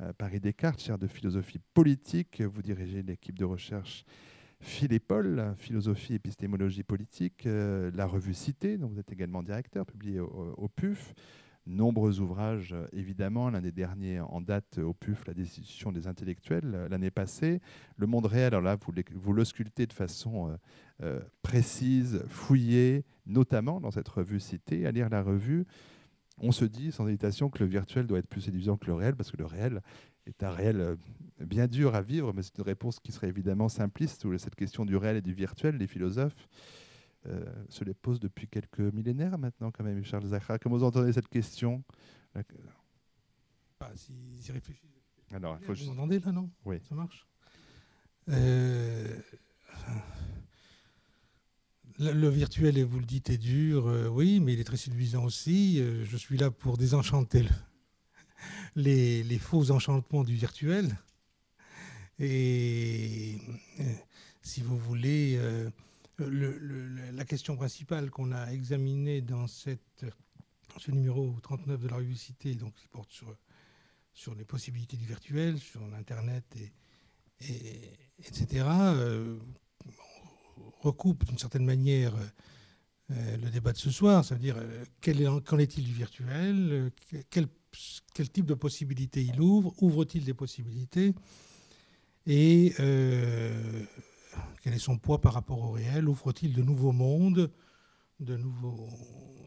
euh, 0.00 0.12
Paris 0.12 0.40
Descartes, 0.40 0.80
chaire 0.80 0.98
de 0.98 1.06
philosophie 1.06 1.60
politique. 1.74 2.42
Vous 2.42 2.62
dirigez 2.62 3.02
l'équipe 3.02 3.38
de 3.38 3.44
recherche 3.44 4.04
Philépole, 4.60 5.54
philosophie, 5.56 6.14
épistémologie 6.14 6.82
politique, 6.82 7.46
euh, 7.46 7.90
la 7.94 8.06
revue 8.06 8.34
Cité, 8.34 8.78
dont 8.78 8.88
vous 8.88 8.98
êtes 8.98 9.12
également 9.12 9.42
directeur, 9.42 9.86
publié 9.86 10.18
au, 10.20 10.68
PUF. 10.68 11.14
Nombreux 11.66 12.20
ouvrages, 12.20 12.74
évidemment. 12.92 13.50
L'un 13.50 13.60
des 13.60 13.72
derniers 13.72 14.20
en 14.20 14.40
date 14.40 14.78
au 14.78 14.94
PUF, 14.94 15.26
La 15.26 15.34
destitution 15.34 15.92
des 15.92 16.06
intellectuels, 16.06 16.86
l'année 16.90 17.10
passée. 17.10 17.60
Le 17.96 18.06
monde 18.06 18.26
réel, 18.26 18.54
alors 18.54 18.62
là, 18.62 18.76
vous, 18.76 18.92
vous 19.14 19.32
le 19.32 19.44
sculptez 19.44 19.86
de 19.86 19.92
façon 19.92 20.56
euh, 21.02 21.20
précise, 21.42 22.22
fouillée, 22.28 23.04
notamment 23.26 23.82
dans 23.82 23.90
cette 23.90 24.08
revue 24.08 24.40
Cité. 24.40 24.86
À 24.86 24.92
lire 24.92 25.10
la 25.10 25.22
revue, 25.22 25.66
on 26.38 26.52
se 26.52 26.64
dit 26.64 26.92
sans 26.92 27.08
hésitation 27.08 27.50
que 27.50 27.58
le 27.60 27.66
virtuel 27.66 28.06
doit 28.06 28.18
être 28.18 28.28
plus 28.28 28.42
séduisant 28.42 28.76
que 28.76 28.86
le 28.86 28.94
réel, 28.94 29.16
parce 29.16 29.30
que 29.30 29.36
le 29.36 29.46
réel 29.46 29.82
est 30.26 30.42
un 30.42 30.50
réel 30.50 30.80
euh, 30.80 30.96
bien 31.40 31.66
dur 31.66 31.94
à 31.94 32.02
vivre, 32.02 32.32
mais 32.32 32.42
c'est 32.42 32.58
une 32.58 32.64
réponse 32.64 33.00
qui 33.00 33.12
serait 33.12 33.28
évidemment 33.28 33.68
simpliste, 33.68 34.24
où 34.24 34.36
cette 34.38 34.54
question 34.54 34.84
du 34.84 34.96
réel 34.96 35.16
et 35.16 35.22
du 35.22 35.32
virtuel, 35.32 35.76
les 35.76 35.86
philosophes 35.86 36.48
euh, 37.26 37.44
se 37.68 37.84
les 37.84 37.94
posent 37.94 38.20
depuis 38.20 38.48
quelques 38.48 38.80
millénaires 38.80 39.38
maintenant, 39.38 39.70
quand 39.70 39.84
même, 39.84 40.04
Charles 40.04 40.26
Zachra. 40.26 40.58
Comment 40.58 40.76
vous 40.76 40.84
entendez 40.84 41.12
cette 41.12 41.28
question? 41.28 41.82
Ah, 42.34 43.90
Si, 43.94 44.52
réfléchissez. 44.52 44.86
Alors, 45.32 45.58
faut 45.60 45.74
vous 45.74 45.88
entendez 45.90 46.20
là, 46.20 46.32
non? 46.32 46.50
Oui. 46.64 46.80
Ça 46.88 46.94
marche? 46.94 47.26
Euh, 48.28 49.18
le, 51.98 52.28
virtuel, 52.28 52.82
vous 52.84 52.98
le 52.98 53.06
dites, 53.06 53.30
est 53.30 53.38
dur, 53.38 53.86
euh, 53.86 54.08
oui, 54.08 54.40
mais 54.40 54.52
il 54.52 54.60
est 54.60 54.64
très 54.64 54.76
séduisant 54.76 55.24
aussi. 55.24 55.80
Euh, 55.80 56.04
je 56.04 56.16
suis 56.16 56.36
là 56.36 56.50
pour 56.50 56.76
désenchanter 56.76 57.44
les, 58.76 59.38
faux 59.38 59.70
enchantements 59.70 60.24
du 60.24 60.34
virtuel. 60.34 60.96
Et 62.18 63.38
euh, 63.80 63.84
si 64.42 64.62
vous 64.62 64.78
voulez, 64.78 65.38
la 66.18 67.24
question 67.24 67.56
principale 67.56 68.10
qu'on 68.10 68.32
a 68.32 68.52
examinée 68.52 69.20
dans 69.20 69.46
ce 69.46 69.70
numéro 70.88 71.34
39 71.42 71.80
de 71.80 71.88
la 71.88 71.96
revue 71.96 72.14
Cité, 72.14 72.54
donc 72.54 72.74
qui 72.74 72.88
porte 72.88 73.10
sur, 73.10 74.34
les 74.34 74.44
possibilités 74.44 74.96
du 74.96 75.06
virtuel, 75.06 75.58
sur 75.58 75.86
l'Internet, 75.88 76.44
et, 76.56 76.72
et 77.48 77.90
etc., 78.18 78.64
recoupe 80.80 81.24
d'une 81.24 81.38
certaine 81.38 81.64
manière 81.64 82.14
euh, 83.12 83.36
le 83.36 83.50
débat 83.50 83.72
de 83.72 83.78
ce 83.78 83.90
soir, 83.90 84.24
c'est-à-dire 84.24 84.56
euh, 84.58 85.40
qu'en 85.40 85.58
est-il 85.58 85.84
du 85.84 85.92
virtuel, 85.92 86.68
euh, 86.72 86.90
quel, 87.30 87.46
quel, 88.14 88.28
type 88.28 88.46
de 88.46 88.54
possibilités 88.54 89.22
il 89.22 89.40
ouvre, 89.40 89.72
ouvre-t-il 89.80 90.24
des 90.24 90.34
possibilités, 90.34 91.14
et 92.26 92.72
quel 92.76 94.74
est 94.74 94.80
son 94.80 94.98
poids 94.98 95.20
par 95.20 95.34
rapport 95.34 95.60
au 95.60 95.70
réel, 95.70 96.08
ouvre-t-il 96.08 96.52
de 96.52 96.62
nouveaux 96.62 96.90
mondes 96.90 97.52
de 98.18 98.36
nouveau, 98.36 98.88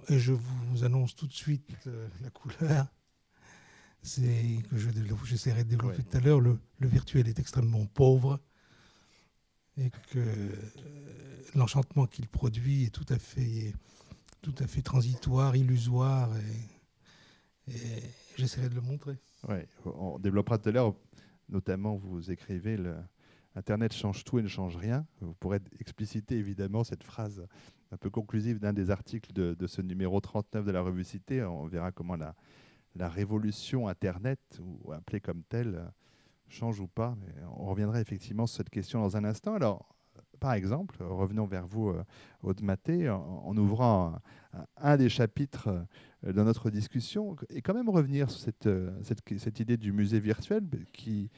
et 0.08 0.20
je 0.20 0.32
vous 0.32 0.86
annonce 0.86 1.14
tout 1.16 1.28
de 1.28 1.34
suite 1.34 1.90
la 2.22 2.30
couleur, 2.30 2.88
c'est 4.02 4.60
que 4.70 4.78
j'essaierai 5.26 5.66
de 5.66 5.70
développer 5.70 6.04
tout 6.04 6.18
à 6.18 6.22
l'heure, 6.22 6.40
le, 6.40 6.60
virtuel 6.80 7.28
est 7.28 7.40
extrêmement 7.40 7.86
pauvre 7.88 8.40
et 9.80 9.90
que 10.12 10.20
euh, 10.20 10.50
l'enchantement 11.56 12.06
qu'il 12.06 12.28
produit 12.28 12.84
est 12.86 12.90
tout 12.94 13.06
à 13.10 13.18
fait, 13.18 13.74
tout 14.42 14.56
à 14.60 14.68
fait 14.68 14.82
transitoire, 14.82 15.56
illusoire, 15.56 16.30
et, 17.68 17.74
j'essaierai 18.38 18.70
de 18.70 18.76
le 18.76 18.82
montrer. 18.82 19.16
Oui, 19.48 19.58
on 19.86 20.18
développera 20.18 20.58
tout 20.58 20.70
à 20.70 20.72
l'heure, 20.72 20.96
notamment 21.50 21.96
vous 21.96 22.32
écrivez 22.32 22.78
le, 22.78 22.96
Internet 23.56 23.94
change 23.94 24.24
tout 24.24 24.40
et 24.40 24.42
ne 24.42 24.48
change 24.48 24.78
rien. 24.78 25.06
Vous 25.22 25.34
pourrez 25.34 25.60
expliciter 25.80 26.38
évidemment 26.38 26.84
cette 26.84 27.04
phrase 27.04 27.46
un 27.92 27.98
peu 27.98 28.10
conclusive 28.10 28.60
d'un 28.60 28.74
des 28.74 28.92
articles 28.92 29.34
de, 29.34 29.68
ce 29.68 29.82
numéro 29.82 30.20
39 30.22 30.66
de 30.66 30.72
la 30.72 30.82
revue 30.82 31.04
Cité. 31.04 31.44
On 31.44 31.66
verra 31.66 31.92
comment 31.92 32.16
la, 32.16 32.36
la 32.96 33.10
révolution 33.10 33.88
Internet, 33.88 34.40
ou 34.62 34.94
appelée 34.94 35.20
comme 35.20 35.44
telle, 35.44 35.92
change 36.50 36.80
ou 36.80 36.88
pas. 36.88 37.16
on 37.58 37.66
reviendra 37.66 38.02
effectivement 38.02 38.48
sur 38.48 38.58
cette 38.58 38.70
question 38.70 39.02
dans 39.02 39.18
un 39.18 39.24
instant. 39.24 39.54
Alors, 39.54 39.96
par 40.40 40.54
exemple, 40.54 41.04
revenons 41.04 41.46
vers 41.46 41.68
vous, 41.68 41.90
euh, 41.90 42.04
Aude 42.44 42.62
Maté, 42.62 43.10
en, 43.10 43.56
ouvrant 43.58 44.20
un, 44.78 44.98
des 44.98 45.10
chapitres 45.10 45.86
euh, 46.26 46.34
de 46.34 46.44
notre 46.44 46.70
discussion, 46.70 47.36
et 47.50 47.62
quand 47.62 47.74
même 47.74 47.90
revenir 47.90 48.30
sur 48.30 48.40
cette, 48.40 48.68
euh, 48.68 48.92
idée 49.60 49.78
du 49.78 49.92
musée 49.92 50.20
virtuel 50.20 50.64
qui, 50.94 51.30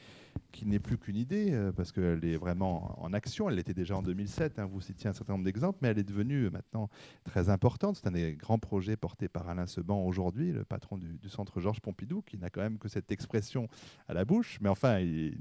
n'est 0.64 0.78
plus 0.78 0.98
qu'une 0.98 1.16
idée, 1.16 1.58
parce 1.76 1.92
qu'elle 1.92 2.24
est 2.24 2.36
vraiment 2.36 3.02
en 3.02 3.12
action. 3.12 3.48
Elle 3.48 3.56
l'était 3.56 3.74
déjà 3.74 3.96
en 3.96 4.02
2007, 4.02 4.58
hein, 4.58 4.66
vous 4.66 4.80
citiez 4.80 5.10
un 5.10 5.12
certain 5.12 5.34
nombre 5.34 5.44
d'exemples, 5.44 5.78
mais 5.82 5.88
elle 5.88 5.98
est 5.98 6.08
devenue 6.08 6.50
maintenant 6.50 6.88
très 7.24 7.48
importante. 7.48 7.96
C'est 7.96 8.06
un 8.06 8.12
des 8.12 8.34
grands 8.34 8.58
projets 8.58 8.96
portés 8.96 9.28
par 9.28 9.48
Alain 9.48 9.66
Seban 9.66 10.04
aujourd'hui, 10.06 10.52
le 10.52 10.64
patron 10.64 10.98
du, 10.98 11.28
centre 11.28 11.60
Georges 11.60 11.80
Pompidou, 11.80 12.22
qui 12.22 12.38
n'a 12.38 12.50
quand 12.50 12.60
même 12.60 12.78
que 12.78 12.88
cette 12.88 13.10
expression 13.12 13.68
à 14.08 14.14
la 14.14 14.24
bouche, 14.24 14.58
mais 14.60 14.68
enfin, 14.68 15.00
il, 15.00 15.36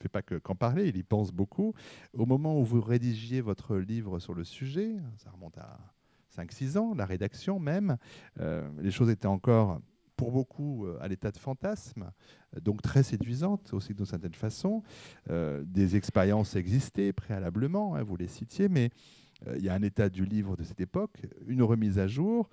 fait 0.00 0.08
pas 0.08 0.22
qu'en 0.22 0.54
parler, 0.54 0.88
il 0.88 0.96
y 0.96 1.02
pense 1.02 1.30
beaucoup. 1.32 1.74
Au 2.14 2.26
moment 2.26 2.58
où 2.58 2.64
vous 2.64 2.80
rédigiez 2.80 3.40
votre 3.40 3.76
livre 3.76 4.18
sur 4.18 4.34
le 4.34 4.44
sujet, 4.44 4.96
ça 5.16 5.30
remonte 5.30 5.58
à 5.58 5.78
5-6 6.36 6.78
ans, 6.78 6.94
la 6.94 7.06
rédaction 7.06 7.58
même, 7.58 7.96
euh, 8.40 8.68
les 8.80 8.90
choses 8.90 9.10
étaient 9.10 9.26
encore 9.26 9.80
pour 10.16 10.32
beaucoup 10.32 10.86
euh, 10.86 10.98
à 11.00 11.08
l'état 11.08 11.30
de 11.30 11.38
fantasme, 11.38 12.10
donc 12.60 12.82
très 12.82 13.02
séduisante 13.02 13.72
aussi 13.72 13.94
d'une 13.94 14.06
certaine 14.06 14.34
façon. 14.34 14.82
Euh, 15.30 15.62
des 15.66 15.96
expériences 15.96 16.56
existaient 16.56 17.12
préalablement, 17.12 17.94
hein, 17.94 18.02
vous 18.02 18.16
les 18.16 18.28
citiez, 18.28 18.68
mais 18.68 18.90
il 19.56 19.64
y 19.64 19.70
a 19.70 19.74
un 19.74 19.80
état 19.80 20.10
du 20.10 20.26
livre 20.26 20.54
de 20.54 20.62
cette 20.62 20.82
époque, 20.82 21.22
une 21.46 21.62
remise 21.62 21.98
à 21.98 22.06
jour 22.06 22.50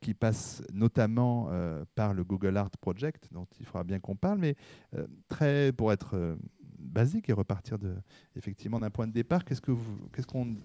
qui 0.00 0.14
passe 0.14 0.62
notamment 0.72 1.50
par 1.94 2.14
le 2.14 2.24
Google 2.24 2.56
Art 2.56 2.70
Project, 2.80 3.28
dont 3.30 3.46
il 3.60 3.66
faudra 3.66 3.84
bien 3.84 4.00
qu'on 4.00 4.16
parle, 4.16 4.38
mais 4.38 4.56
très, 5.28 5.70
pour 5.72 5.92
être 5.92 6.38
basique 6.84 7.28
et 7.28 7.32
repartir 7.32 7.78
de, 7.78 7.96
effectivement 8.36 8.78
d'un 8.78 8.90
point 8.90 9.06
de 9.06 9.12
départ. 9.12 9.44
Qu'est-ce 9.44 9.60
que 9.60 9.72
vous, 9.72 10.08
qu'est-ce 10.12 10.26
qu'on, 10.26 10.56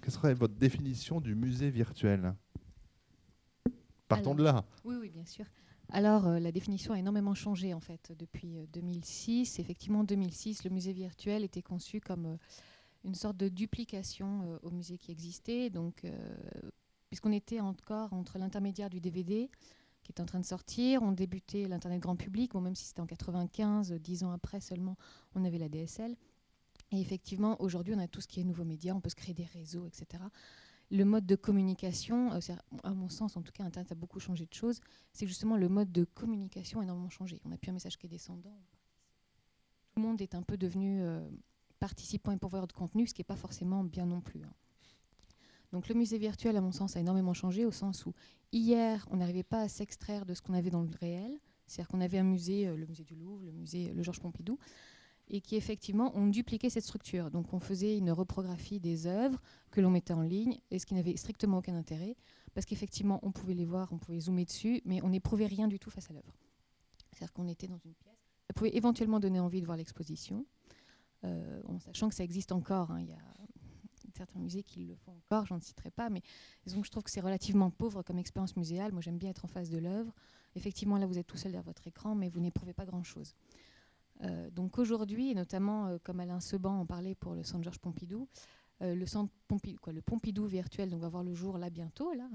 quelle 0.00 0.12
serait 0.12 0.34
votre 0.34 0.54
définition 0.54 1.20
du 1.20 1.34
musée 1.34 1.70
virtuel? 1.70 2.34
Partons 4.08 4.34
de 4.34 4.42
là. 4.42 4.64
Oui, 4.84 4.96
oui, 5.00 5.10
bien 5.10 5.24
sûr. 5.24 5.46
Alors, 5.90 6.26
euh, 6.26 6.38
la 6.38 6.52
définition 6.52 6.94
a 6.94 6.98
énormément 6.98 7.34
changé 7.34 7.74
en 7.74 7.80
fait 7.80 8.12
depuis 8.18 8.66
2006. 8.72 9.58
Euh, 9.58 9.62
effectivement, 9.62 10.00
en 10.00 10.04
2006, 10.04 10.64
le 10.64 10.70
musée 10.70 10.92
virtuel 10.92 11.44
était 11.44 11.62
conçu 11.62 12.00
comme 12.00 12.26
euh, 12.26 12.36
une 13.04 13.14
sorte 13.14 13.36
de 13.36 13.48
duplication 13.48 14.58
au 14.62 14.70
musée 14.70 14.96
qui 14.96 15.12
existait. 15.12 15.68
Donc, 15.68 16.06
puisqu'on 17.10 17.32
était 17.32 17.60
encore 17.60 18.14
entre 18.14 18.38
l'intermédiaire 18.38 18.88
du 18.88 18.98
DVD, 18.98 19.50
qui 20.04 20.12
est 20.12 20.20
en 20.20 20.26
train 20.26 20.38
de 20.38 20.44
sortir. 20.44 21.02
On 21.02 21.12
débutait 21.12 21.66
l'Internet 21.66 22.00
grand 22.00 22.14
public, 22.16 22.52
bon, 22.52 22.60
même 22.60 22.74
si 22.74 22.84
c'était 22.84 23.00
en 23.00 23.06
95, 23.06 23.92
dix 23.94 24.22
ans 24.22 24.30
après 24.30 24.60
seulement, 24.60 24.96
on 25.34 25.44
avait 25.44 25.58
la 25.58 25.68
DSL. 25.68 26.14
Et 26.92 27.00
effectivement, 27.00 27.60
aujourd'hui, 27.60 27.94
on 27.96 27.98
a 27.98 28.06
tout 28.06 28.20
ce 28.20 28.28
qui 28.28 28.40
est 28.40 28.44
nouveaux 28.44 28.64
médias, 28.64 28.94
on 28.94 29.00
peut 29.00 29.10
se 29.10 29.16
créer 29.16 29.34
des 29.34 29.46
réseaux, 29.46 29.86
etc. 29.86 30.22
Le 30.90 31.04
mode 31.04 31.26
de 31.26 31.34
communication, 31.34 32.32
euh, 32.32 32.38
à 32.84 32.94
mon 32.94 33.08
sens, 33.08 33.36
en 33.36 33.42
tout 33.42 33.52
cas, 33.52 33.64
Internet 33.64 33.90
a 33.90 33.94
beaucoup 33.94 34.20
changé 34.20 34.46
de 34.46 34.54
choses. 34.54 34.80
C'est 35.12 35.26
justement 35.26 35.56
le 35.56 35.68
mode 35.68 35.90
de 35.90 36.04
communication 36.04 36.80
a 36.80 36.84
énormément 36.84 37.08
changé. 37.08 37.40
On 37.44 37.48
n'a 37.48 37.56
plus 37.56 37.70
un 37.70 37.74
message 37.74 37.98
qui 37.98 38.06
est 38.06 38.10
descendant. 38.10 38.56
Tout 39.94 40.00
le 40.00 40.02
monde 40.02 40.20
est 40.20 40.34
un 40.34 40.42
peu 40.42 40.56
devenu 40.56 41.02
euh, 41.02 41.26
participant 41.80 42.32
et 42.32 42.36
pourvoyeur 42.36 42.66
de 42.66 42.72
contenu, 42.72 43.06
ce 43.06 43.14
qui 43.14 43.20
n'est 43.20 43.24
pas 43.24 43.36
forcément 43.36 43.82
bien 43.82 44.06
non 44.06 44.20
plus. 44.20 44.44
Hein. 44.44 44.52
Donc 45.72 45.88
le 45.88 45.94
musée 45.96 46.18
virtuel, 46.18 46.56
à 46.56 46.60
mon 46.60 46.70
sens, 46.70 46.96
a 46.96 47.00
énormément 47.00 47.34
changé 47.34 47.64
au 47.64 47.72
sens 47.72 48.06
où 48.06 48.12
hier, 48.54 49.06
on 49.10 49.16
n'arrivait 49.16 49.42
pas 49.42 49.62
à 49.62 49.68
s'extraire 49.68 50.24
de 50.24 50.34
ce 50.34 50.42
qu'on 50.42 50.54
avait 50.54 50.70
dans 50.70 50.82
le 50.82 50.90
réel. 51.00 51.38
C'est-à-dire 51.66 51.88
qu'on 51.88 52.00
avait 52.00 52.18
un 52.18 52.24
musée, 52.24 52.66
euh, 52.66 52.76
le 52.76 52.86
musée 52.86 53.04
du 53.04 53.14
Louvre, 53.14 53.44
le 53.44 53.52
musée 53.52 53.92
le 53.92 54.02
Georges 54.02 54.20
Pompidou, 54.20 54.58
et 55.28 55.40
qui 55.40 55.56
effectivement 55.56 56.14
ont 56.16 56.26
dupliqué 56.26 56.68
cette 56.70 56.84
structure. 56.84 57.30
Donc 57.30 57.52
on 57.52 57.60
faisait 57.60 57.96
une 57.96 58.10
reprographie 58.10 58.80
des 58.80 59.06
œuvres 59.06 59.40
que 59.70 59.80
l'on 59.80 59.90
mettait 59.90 60.12
en 60.12 60.22
ligne, 60.22 60.58
et 60.70 60.78
ce 60.78 60.86
qui 60.86 60.94
n'avait 60.94 61.16
strictement 61.16 61.58
aucun 61.58 61.74
intérêt, 61.74 62.16
parce 62.52 62.66
qu'effectivement 62.66 63.20
on 63.22 63.32
pouvait 63.32 63.54
les 63.54 63.64
voir, 63.64 63.92
on 63.92 63.98
pouvait 63.98 64.20
zoomer 64.20 64.44
dessus, 64.44 64.82
mais 64.84 65.02
on 65.02 65.08
n'éprouvait 65.08 65.46
rien 65.46 65.68
du 65.68 65.78
tout 65.78 65.90
face 65.90 66.10
à 66.10 66.12
l'œuvre. 66.12 66.36
C'est-à-dire 67.12 67.32
qu'on 67.32 67.48
était 67.48 67.68
dans 67.68 67.78
une 67.78 67.94
pièce. 67.94 68.12
Ça 68.46 68.52
pouvait 68.52 68.76
éventuellement 68.76 69.20
donner 69.20 69.40
envie 69.40 69.60
de 69.60 69.66
voir 69.66 69.78
l'exposition, 69.78 70.44
euh, 71.24 71.62
en 71.66 71.78
sachant 71.78 72.10
que 72.10 72.14
ça 72.14 72.24
existe 72.24 72.52
encore. 72.52 72.90
Hein. 72.90 73.06
Certains 74.16 74.38
musées 74.38 74.62
qui 74.62 74.84
le 74.84 74.94
font 74.96 75.12
encore, 75.12 75.46
j'en 75.46 75.60
citerai 75.60 75.90
pas, 75.90 76.10
mais 76.10 76.22
donc 76.66 76.84
je 76.84 76.90
trouve 76.90 77.02
que 77.02 77.10
c'est 77.10 77.20
relativement 77.20 77.70
pauvre 77.70 78.02
comme 78.02 78.18
expérience 78.18 78.56
muséale. 78.56 78.92
Moi, 78.92 79.00
j'aime 79.00 79.18
bien 79.18 79.30
être 79.30 79.44
en 79.44 79.48
face 79.48 79.70
de 79.70 79.78
l'œuvre. 79.78 80.12
Effectivement, 80.56 80.98
là, 80.98 81.06
vous 81.06 81.18
êtes 81.18 81.26
tout 81.26 81.36
seul 81.36 81.52
derrière 81.52 81.64
votre 81.64 81.86
écran, 81.86 82.14
mais 82.14 82.28
vous 82.28 82.40
n'éprouvez 82.40 82.72
pas 82.72 82.84
grand-chose. 82.84 83.34
Euh, 84.22 84.50
donc 84.50 84.78
aujourd'hui, 84.78 85.30
et 85.30 85.34
notamment 85.34 85.86
euh, 85.86 85.98
comme 86.02 86.20
Alain 86.20 86.40
Seban 86.40 86.80
en 86.80 86.86
parlait 86.86 87.14
pour 87.14 87.34
le 87.34 87.42
Centre 87.42 87.64
Georges 87.64 87.78
Pompidou, 87.78 88.28
euh, 88.82 88.94
le 88.94 89.06
centre 89.06 89.32
Pompidou, 89.48 89.78
quoi, 89.80 89.92
le 89.92 90.02
Pompidou 90.02 90.46
virtuel, 90.46 90.90
donc 90.90 91.00
va 91.00 91.08
voir 91.08 91.24
le 91.24 91.34
jour 91.34 91.58
là 91.58 91.70
bientôt. 91.70 92.12
Là, 92.12 92.28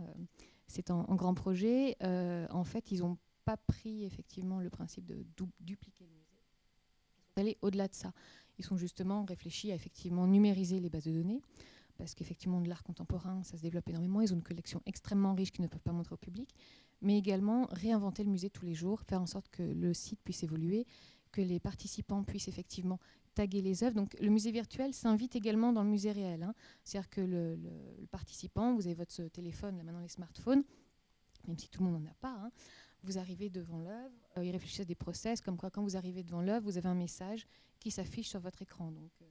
c'est 0.68 0.92
en, 0.92 1.04
grand 1.16 1.34
projet. 1.34 1.96
en 2.02 2.64
fait, 2.64 2.92
ils 2.92 3.00
n'ont 3.00 3.18
pas 3.46 3.58
pris 3.58 4.04
effectivement 4.06 4.60
le 4.60 4.70
principe 4.70 5.06
de 5.06 5.26
dupliquer 5.60 6.06
le 6.06 6.12
musée. 6.12 6.44
Ils 7.18 7.34
sont 7.34 7.40
allés 7.40 7.58
au-delà 7.62 7.88
de 7.88 7.96
ça. 7.96 8.14
Ils 8.60 8.66
sont 8.66 8.78
justement 8.78 9.26
réfléchis 9.26 9.72
à 9.72 9.76
effectivement 9.76 10.28
numériser 10.28 10.80
les 10.80 10.90
bases 10.90 11.06
de 11.06 11.12
données, 11.12 11.42
parce 11.98 12.14
qu'effectivement, 12.14 12.62
de 12.62 12.70
l'art 12.70 12.84
contemporain, 12.84 13.42
ça 13.44 13.58
se 13.58 13.62
développe 13.62 13.90
énormément. 13.90 14.22
Ils 14.22 14.34
ont 14.34 14.38
une 14.38 14.44
collection 14.44 14.82
extrêmement 14.86 15.34
riche 15.34 15.52
qu'ils 15.52 15.64
ne 15.64 15.68
peuvent 15.68 15.82
pas 15.82 15.92
montrer 15.92 16.14
au 16.14 16.18
public, 16.18 16.54
mais 17.02 17.18
également 17.18 17.68
réinventer 17.72 18.24
le 18.24 18.30
musée 18.30 18.50
tous 18.50 18.66
les 18.66 18.74
jours, 18.74 19.02
faire 19.02 19.22
en 19.22 19.26
sorte 19.26 19.50
que 19.50 19.64
le 19.64 19.94
site 19.94 20.20
puisse 20.24 20.44
évoluer, 20.44 20.86
que 21.32 21.42
les 21.42 21.60
participants 21.60 22.24
puissent 22.24 22.48
effectivement 22.48 23.00
taguer 23.34 23.62
les 23.62 23.84
œuvres. 23.84 23.96
Donc 23.96 24.16
le 24.20 24.30
musée 24.30 24.52
virtuel 24.52 24.94
s'invite 24.94 25.36
également 25.36 25.72
dans 25.72 25.84
le 25.84 25.90
musée 25.90 26.12
réel. 26.12 26.44
Hein. 26.44 26.54
C'est-à-dire 26.84 27.10
que 27.10 27.22
le, 27.22 27.60
participant, 28.12 28.76
vous 28.76 28.86
avez 28.86 28.96
votre 28.96 29.24
téléphone, 29.30 29.78
là 29.78 29.84
maintenant 29.84 30.02
les 30.02 30.10
smartphones, 30.10 30.64
même 31.48 31.58
si 31.58 31.70
tout 31.70 31.84
le 31.84 31.90
monde 31.90 32.04
n'en 32.04 32.10
a 32.10 32.16
pas, 32.16 32.36
hein, 32.44 32.52
vous 33.04 33.18
arrivez 33.18 33.50
devant 33.50 33.80
l'œuvre, 33.80 34.16
euh, 34.38 34.44
ils 34.44 34.52
réfléchissent 34.52 34.82
à 34.82 34.86
des 34.86 34.96
process, 34.96 35.40
comme 35.42 35.58
quoi 35.58 35.70
quand 35.70 35.84
vous 35.84 35.96
arrivez 35.96 36.24
devant 36.24 36.42
l'œuvre, 36.42 36.66
vous 36.66 36.78
avez 36.78 36.90
un 36.90 36.96
message 36.96 37.48
qui 37.80 37.92
s'affiche 37.92 38.30
sur 38.30 38.40
votre 38.40 38.62
écran. 38.62 38.92
Donc 38.92 39.12
euh, 39.22 39.26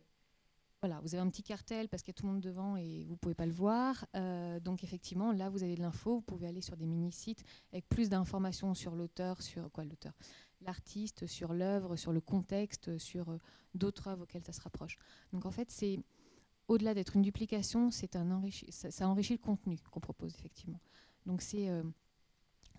voilà, 0.80 1.00
vous 1.00 1.14
avez 1.14 1.22
un 1.22 1.28
petit 1.28 1.42
cartel 1.42 1.88
parce 1.88 2.02
qu'il 2.02 2.12
y 2.12 2.16
a 2.16 2.18
tout 2.18 2.26
le 2.26 2.32
monde 2.32 2.40
devant 2.40 2.76
et 2.76 3.04
vous 3.04 3.12
ne 3.12 3.18
pouvez 3.18 3.34
pas 3.34 3.46
le 3.46 3.52
voir. 3.52 4.06
Euh, 4.14 4.60
donc 4.60 4.84
effectivement, 4.84 5.32
là, 5.32 5.48
vous 5.48 5.62
avez 5.62 5.74
de 5.74 5.80
l'info, 5.80 6.16
vous 6.16 6.22
pouvez 6.22 6.46
aller 6.46 6.60
sur 6.60 6.76
des 6.76 6.86
mini-sites 6.86 7.44
avec 7.72 7.88
plus 7.88 8.08
d'informations 8.08 8.74
sur 8.74 8.94
l'auteur, 8.94 9.42
sur 9.42 9.70
quoi 9.72 9.84
l'auteur? 9.84 10.12
L'artiste, 10.60 11.26
sur 11.26 11.52
l'œuvre, 11.52 11.96
sur 11.96 12.12
le 12.12 12.20
contexte, 12.20 12.98
sur 12.98 13.38
d'autres 13.74 14.08
œuvres 14.08 14.22
auxquelles 14.22 14.44
ça 14.44 14.52
se 14.52 14.60
rapproche. 14.60 14.98
Donc 15.32 15.46
en 15.46 15.50
fait, 15.50 15.70
c'est 15.70 16.00
au-delà 16.66 16.94
d'être 16.94 17.16
une 17.16 17.22
duplication, 17.22 17.90
c'est 17.90 18.16
un 18.16 18.42
ça, 18.70 19.08
enrichit 19.08 19.34
le 19.34 19.38
contenu 19.38 19.78
qu'on 19.90 20.00
propose 20.00 20.34
effectivement. 20.34 20.80
Donc 21.26 21.42
c'est 21.42 21.68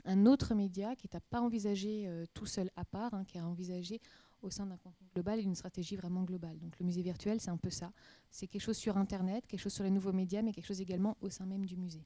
un 0.06 0.26
autre 0.26 0.56
média 0.56 0.96
qui 0.96 1.10
n'est 1.12 1.20
pas 1.30 1.42
envisagé 1.42 2.08
euh, 2.08 2.26
tout 2.34 2.46
seul 2.46 2.70
à 2.76 2.86
part, 2.86 3.14
hein, 3.14 3.24
qui 3.26 3.38
est 3.38 3.42
envisagé 3.42 4.02
au 4.42 4.50
sein 4.50 4.66
d'un 4.66 4.78
contenu 4.78 5.08
global 5.14 5.40
et 5.40 5.44
d'une 5.44 5.56
stratégie 5.56 5.96
vraiment 5.96 6.24
globale. 6.24 6.58
Donc 6.60 6.80
le 6.80 6.86
musée 6.86 7.02
virtuel, 7.02 7.40
c'est 7.40 7.50
un 7.50 7.58
peu 7.58 7.70
ça. 7.70 7.92
C'est 8.30 8.48
quelque 8.48 8.62
chose 8.62 8.78
sur 8.78 8.98
Internet, 8.98 9.46
quelque 9.48 9.60
chose 9.60 9.74
sur 9.74 9.84
les 9.84 9.92
nouveaux 9.92 10.14
médias, 10.14 10.42
mais 10.42 10.52
quelque 10.52 10.68
chose 10.68 10.82
également 10.82 11.18
au 11.22 11.30
sein 11.30 11.46
même 11.46 11.66
du 11.66 11.76
musée. 11.76 12.04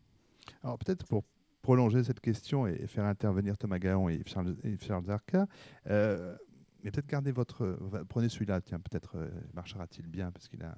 Alors 0.63 0.77
peut-être 0.77 1.05
pour 1.05 1.23
prolonger 1.61 2.03
cette 2.03 2.19
question 2.19 2.67
et 2.67 2.87
faire 2.87 3.05
intervenir 3.05 3.57
Thomas 3.57 3.79
Gaon 3.79 4.09
et 4.09 4.21
Charles, 4.25 5.05
Zarka, 5.05 5.47
euh, 5.87 6.35
mais 6.83 6.91
peut-être 6.91 7.07
gardez 7.07 7.31
votre... 7.31 7.79
Prenez 8.09 8.27
celui-là, 8.29 8.59
tiens, 8.61 8.79
peut-être 8.79 9.17
euh, 9.17 9.29
marchera-t-il 9.53 10.05
bien, 10.07 10.31
parce 10.31 10.49
qu'il 10.49 10.61
a 10.61 10.75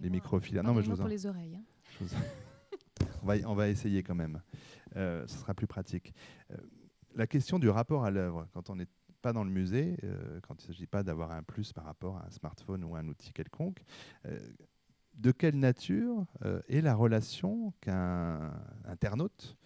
les 0.00 0.08
microphiles. 0.08 0.60
Non, 0.60 0.72
mais 0.72 0.82
je 0.82 0.90
vous 0.90 0.96
pour 0.96 1.08
les 1.08 1.26
oreilles. 1.26 1.56
Hein. 1.56 2.06
on, 3.22 3.26
va, 3.26 3.34
on 3.46 3.54
va 3.54 3.68
essayer 3.68 4.02
quand 4.02 4.14
même. 4.14 4.40
Euh, 4.96 5.26
ce 5.26 5.38
sera 5.38 5.52
plus 5.52 5.66
pratique. 5.66 6.14
La 7.16 7.26
question 7.26 7.58
du 7.58 7.68
rapport 7.68 8.04
à 8.04 8.10
l'œuvre, 8.12 8.46
quand 8.52 8.70
on 8.70 8.76
n'est 8.76 8.86
pas 9.20 9.32
dans 9.32 9.44
le 9.44 9.50
musée, 9.50 9.96
euh, 10.04 10.40
quand 10.42 10.62
il 10.62 10.68
ne 10.68 10.72
s'agit 10.72 10.86
pas 10.86 11.02
d'avoir 11.02 11.32
un 11.32 11.42
plus 11.42 11.72
par 11.72 11.84
rapport 11.84 12.16
à 12.18 12.26
un 12.26 12.30
smartphone 12.30 12.84
ou 12.84 12.96
un 12.96 13.06
outil 13.08 13.32
quelconque, 13.32 13.82
de 15.14 15.32
quelle 15.32 15.58
nature 15.58 16.24
est 16.68 16.80
la 16.80 16.94
relation 16.94 17.72
qu'un 17.80 18.52
internaute 18.84 19.56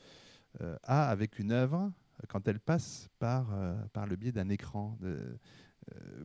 a 0.83 1.09
avec 1.11 1.39
une 1.39 1.53
œuvre 1.53 1.93
quand 2.29 2.49
elle 2.49 2.59
passe 2.59 3.09
par, 3.19 3.55
par 3.93 4.07
le 4.07 4.17
biais 4.17 4.33
d'un 4.33 4.49
écran 4.49 4.99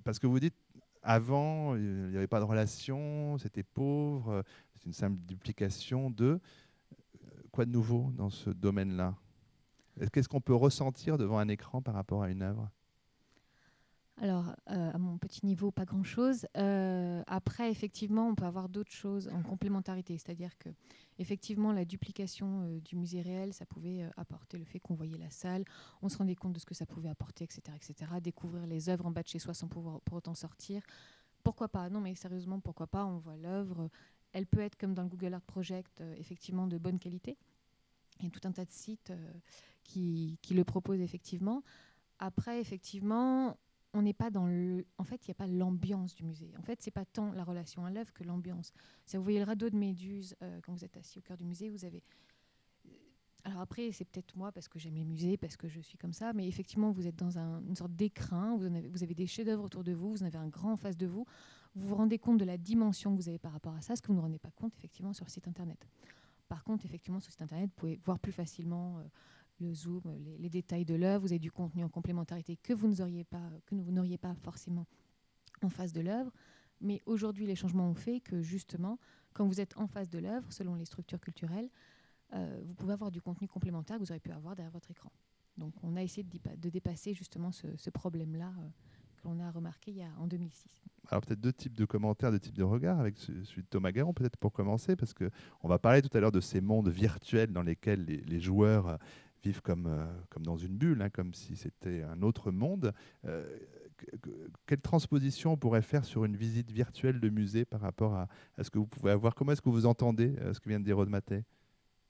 Parce 0.04 0.20
que 0.20 0.26
vous 0.26 0.40
dites, 0.40 0.56
avant, 1.02 1.76
il 1.76 2.10
n'y 2.10 2.18
avait 2.18 2.28
pas 2.28 2.40
de 2.40 2.46
relation, 2.46 3.38
c'était 3.38 3.64
pauvre, 3.64 4.44
c'est 4.74 4.86
une 4.86 4.94
simple 4.94 5.20
duplication 5.26 6.10
de... 6.10 6.40
Quoi 7.52 7.66
de 7.66 7.72
nouveau 7.72 8.12
dans 8.16 8.30
ce 8.30 8.50
domaine-là? 8.50 9.16
Qu'est-ce 10.14 10.30
qu'on 10.30 10.42
peut 10.42 10.56
ressentir 10.56 11.18
devant 11.18 11.40
un 11.40 11.48
écran 11.48 11.82
par 11.82 11.94
rapport 11.94 12.24
à 12.24 12.30
une 12.30 12.42
œuvre? 12.42 12.70
Alors, 14.22 14.54
euh, 14.70 14.92
à 14.92 14.98
mon 14.98 15.18
petit 15.18 15.46
niveau, 15.46 15.72
pas 15.72 15.86
grand-chose. 15.86 16.46
Euh, 16.58 17.24
après, 17.26 17.72
effectivement, 17.72 18.28
on 18.28 18.36
peut 18.36 18.44
avoir 18.44 18.68
d'autres 18.68 18.92
choses 18.92 19.30
en 19.30 19.42
complémentarité. 19.42 20.18
C'est-à-dire 20.18 20.58
que, 20.58 20.68
effectivement, 21.20 21.72
la 21.72 21.86
duplication 21.86 22.64
euh, 22.64 22.80
du 22.82 22.98
musée 22.98 23.22
réel, 23.22 23.54
ça 23.54 23.66
pouvait 23.66 24.10
apporter 24.18 24.58
le 24.58 24.66
fait 24.66 24.80
qu'on 24.80 24.94
voyait 24.94 25.18
la 25.18 25.30
salle, 25.30 25.64
on 26.02 26.10
se 26.10 26.18
rendait 26.18 26.36
compte 26.36 26.52
de 26.52 26.60
ce 26.60 26.66
que 26.66 26.76
ça 26.76 26.86
pouvait 26.86 27.08
apporter, 27.08 27.46
etc., 27.46 27.62
etc. 27.76 28.12
Découvrir 28.22 28.68
les 28.68 28.90
œuvres 28.90 29.06
en 29.06 29.12
bas 29.12 29.24
de 29.24 29.30
chez 29.30 29.40
soi 29.40 29.54
sans 29.54 29.70
pouvoir 29.70 30.02
pour 30.02 30.18
autant 30.18 30.36
sortir. 30.36 30.82
Pourquoi 31.42 31.70
pas? 31.70 31.90
Non, 31.90 32.02
mais 32.02 32.14
sérieusement, 32.16 32.60
pourquoi 32.60 32.88
pas? 32.88 33.06
On 33.06 33.20
voit 33.20 33.38
l'œuvre. 33.38 33.90
Elle 34.34 34.48
peut 34.48 34.60
être, 34.60 34.78
comme 34.78 34.94
dans 34.94 35.04
le 35.04 35.10
Google 35.10 35.34
Art 35.34 35.42
Project, 35.42 36.04
effectivement 36.18 36.68
de 36.68 36.78
bonne 36.78 37.00
qualité. 37.00 37.38
Il 38.20 38.26
y 38.26 38.28
a 38.28 38.32
tout 38.32 38.46
un 38.46 38.52
tas 38.52 38.66
de 38.66 38.72
sites 38.72 39.14
qui, 39.86 40.38
qui 40.42 40.54
le 40.54 40.66
proposent, 40.66 41.00
effectivement. 41.00 41.64
Après, 42.20 42.60
effectivement, 42.60 43.56
on 43.94 44.02
n'est 44.02 44.14
pas 44.14 44.30
dans 44.30 44.46
le. 44.46 44.86
En 44.98 45.04
fait, 45.04 45.28
il 45.28 45.32
n'y 45.32 45.34
a 45.34 45.36
pas 45.36 45.48
l'ambiance 45.48 46.16
du 46.16 46.24
musée. 46.24 46.52
En 46.60 46.62
fait, 46.62 46.82
c'est 46.82 46.92
pas 46.92 47.06
tant 47.06 47.32
la 47.32 47.44
relation 47.44 47.86
à 47.86 47.90
l'œuvre 47.90 48.14
que 48.14 48.24
l'ambiance. 48.24 48.72
Vous 49.14 49.24
voyez 49.24 49.40
le 49.40 49.46
radeau 49.46 49.70
de 49.70 49.76
Méduse 49.76 50.36
euh, 50.44 50.60
quand 50.64 50.74
vous 50.74 50.86
êtes 50.86 50.98
assis 50.98 51.20
au 51.20 51.22
cœur 51.22 51.38
du 51.38 51.46
musée, 51.46 51.70
vous 51.70 51.86
avez. 51.86 52.04
Euh, 52.86 52.90
alors 53.46 53.62
après, 53.62 53.92
c'est 53.92 54.06
peut-être 54.06 54.36
moi 54.36 54.52
parce 54.52 54.68
que 54.68 54.78
j'aime 54.78 54.96
les 54.96 55.06
musées, 55.06 55.38
parce 55.38 55.58
que 55.58 55.68
je 55.68 55.80
suis 55.80 55.98
comme 55.98 56.14
ça, 56.14 56.34
mais 56.34 56.48
effectivement, 56.48 56.92
vous 56.92 57.08
êtes 57.08 57.16
dans 57.16 57.38
une 57.38 57.76
sorte 57.76 57.96
d'écrin, 57.96 58.56
vous, 58.58 58.66
avez, 58.66 58.88
vous 58.88 59.14
des 59.14 59.28
chefs-d'œuvre 59.28 59.64
autour 59.64 59.84
de 59.84 59.94
vous, 59.94 60.12
vous 60.12 60.24
en 60.24 60.28
avez 60.28 60.38
un 60.38 60.50
grand 60.50 60.74
en 60.74 60.78
face 60.78 60.98
de 60.98 61.08
vous, 61.08 61.26
vous 61.76 61.88
vous 61.88 61.96
rendez 61.96 62.20
compte 62.20 62.38
de 62.38 62.46
la 62.46 62.58
dimension 62.58 63.16
que 63.16 63.22
vous 63.22 63.30
avez 63.30 63.40
par 63.40 63.54
rapport 63.54 63.74
à 63.74 63.82
ça, 63.82 63.96
ce 63.96 64.02
que 64.02 64.08
vous 64.08 64.16
ne 64.16 64.22
rendez 64.22 64.40
pas 64.40 64.52
compte 64.52 64.76
effectivement 64.76 65.14
sur 65.14 65.26
le 65.26 65.32
site 65.32 65.48
internet. 65.48 65.88
Par 66.50 66.64
contre, 66.64 66.84
effectivement, 66.86 67.20
sur 67.20 67.30
le 67.30 67.34
site 67.34 67.42
internet, 67.44 67.70
vous 67.70 67.76
pouvez 67.76 68.00
voir 68.04 68.20
plus 68.20 68.32
facilement 68.32 68.98
euh, 68.98 69.04
le 69.60 69.74
zoom, 69.74 70.02
les, 70.40 70.50
détails 70.50 70.86
de 70.86 70.96
l'œuvre, 70.96 71.22
vous 71.22 71.32
avez 71.32 71.40
du 71.40 71.52
contenu 71.52 71.84
en 71.84 71.90
complémentarité 71.90 72.58
que 72.58 72.74
vous 72.74 72.88
n'auriez 72.88 73.24
pas, 73.24 73.50
que 73.66 73.76
vous 73.76 73.92
n'auriez 73.92 74.18
pas 74.18 74.34
forcément 74.36 74.88
en 75.62 75.70
face 75.70 75.94
de 75.94 76.02
l'œuvre. 76.02 76.32
Mais 76.82 77.02
aujourd'hui, 77.06 77.46
les 77.46 77.56
changements 77.56 77.90
ont 77.90 77.96
fait 77.96 78.22
que 78.22 78.42
justement, 78.42 79.00
quand 79.34 79.46
vous 79.46 79.60
êtes 79.60 79.78
en 79.78 79.88
face 79.88 80.10
de 80.10 80.20
l'œuvre, 80.20 80.52
selon 80.52 80.76
les 80.76 80.86
structures 80.86 81.20
culturelles, 81.20 81.70
euh, 82.34 82.62
vous 82.66 82.74
pouvez 82.74 82.94
avoir 82.94 83.12
du 83.12 83.22
contenu 83.22 83.48
complémentaire 83.48 83.98
que 83.98 84.04
vous 84.04 84.12
auriez 84.12 84.20
pu 84.20 84.32
avoir 84.32 84.56
derrière 84.56 84.72
votre 84.72 84.92
écran. 84.92 85.12
Donc 85.58 85.74
on 85.84 85.96
a 85.98 86.04
essayé 86.04 86.24
de, 86.24 86.70
dépasser 86.70 87.14
justement 87.14 87.52
ce, 87.52 87.90
problème-là 87.90 88.54
euh, 88.60 88.70
que 89.18 89.28
l'on 89.28 89.40
a 89.40 89.52
remarqué 89.52 90.06
en 90.18 90.28
2006. 90.28 90.84
Alors 91.10 91.22
peut-être 91.22 91.42
deux 91.42 91.52
types 91.52 91.76
de 91.76 91.86
commentaires, 91.86 92.32
deux 92.32 92.40
types 92.40 92.56
de 92.56 92.64
regards, 92.64 93.00
avec 93.00 93.18
celui 93.18 93.64
de 93.64 93.68
Thomas 93.68 93.92
Garon, 93.92 94.14
peut-être 94.14 94.38
pour 94.38 94.54
commencer, 94.54 94.96
parce 94.96 95.14
qu'on 95.14 95.68
va 95.68 95.80
parler 95.80 96.02
tout 96.02 96.16
à 96.16 96.22
l'heure 96.22 96.32
de 96.32 96.40
ces 96.40 96.62
mondes 96.62 96.90
virtuels 96.90 97.52
dans 97.52 97.64
lesquels 97.64 98.06
les 98.06 98.40
joueurs 98.40 99.00
vivent 99.44 99.62
comme, 99.62 99.88
euh, 99.88 100.06
comme 100.30 100.44
dans 100.44 100.58
une 100.58 100.78
bulle, 100.78 101.02
hein, 101.02 101.10
comme 101.10 101.34
si 101.34 101.56
c'était 101.56 102.04
un 102.04 102.22
autre 102.22 102.52
monde. 102.52 102.94
Euh, 103.26 103.46
quelle 104.66 104.82
transposition 104.82 105.54
on 105.54 105.58
pourrait 105.58 105.82
faire 105.82 106.06
sur 106.06 106.26
une 106.26 106.36
visite 106.36 106.72
virtuelle 106.72 107.20
de 107.20 107.30
musée 107.30 107.66
par 107.66 107.82
rapport 107.82 108.14
à, 108.14 108.28
à 108.58 108.64
ce 108.64 108.70
que 108.70 108.78
vous 108.80 108.88
pouvez 108.88 109.12
avoir? 109.12 109.36
Comment 109.36 109.52
est-ce 109.52 109.62
que 109.62 109.70
vous 109.70 109.86
entendez 109.86 110.36
euh, 110.40 110.54
ce 110.54 110.60
que 110.60 110.70
vient 110.70 110.80
de 110.80 110.86
dire 110.86 110.98
Rod 110.98 111.10
Maté 111.10 111.44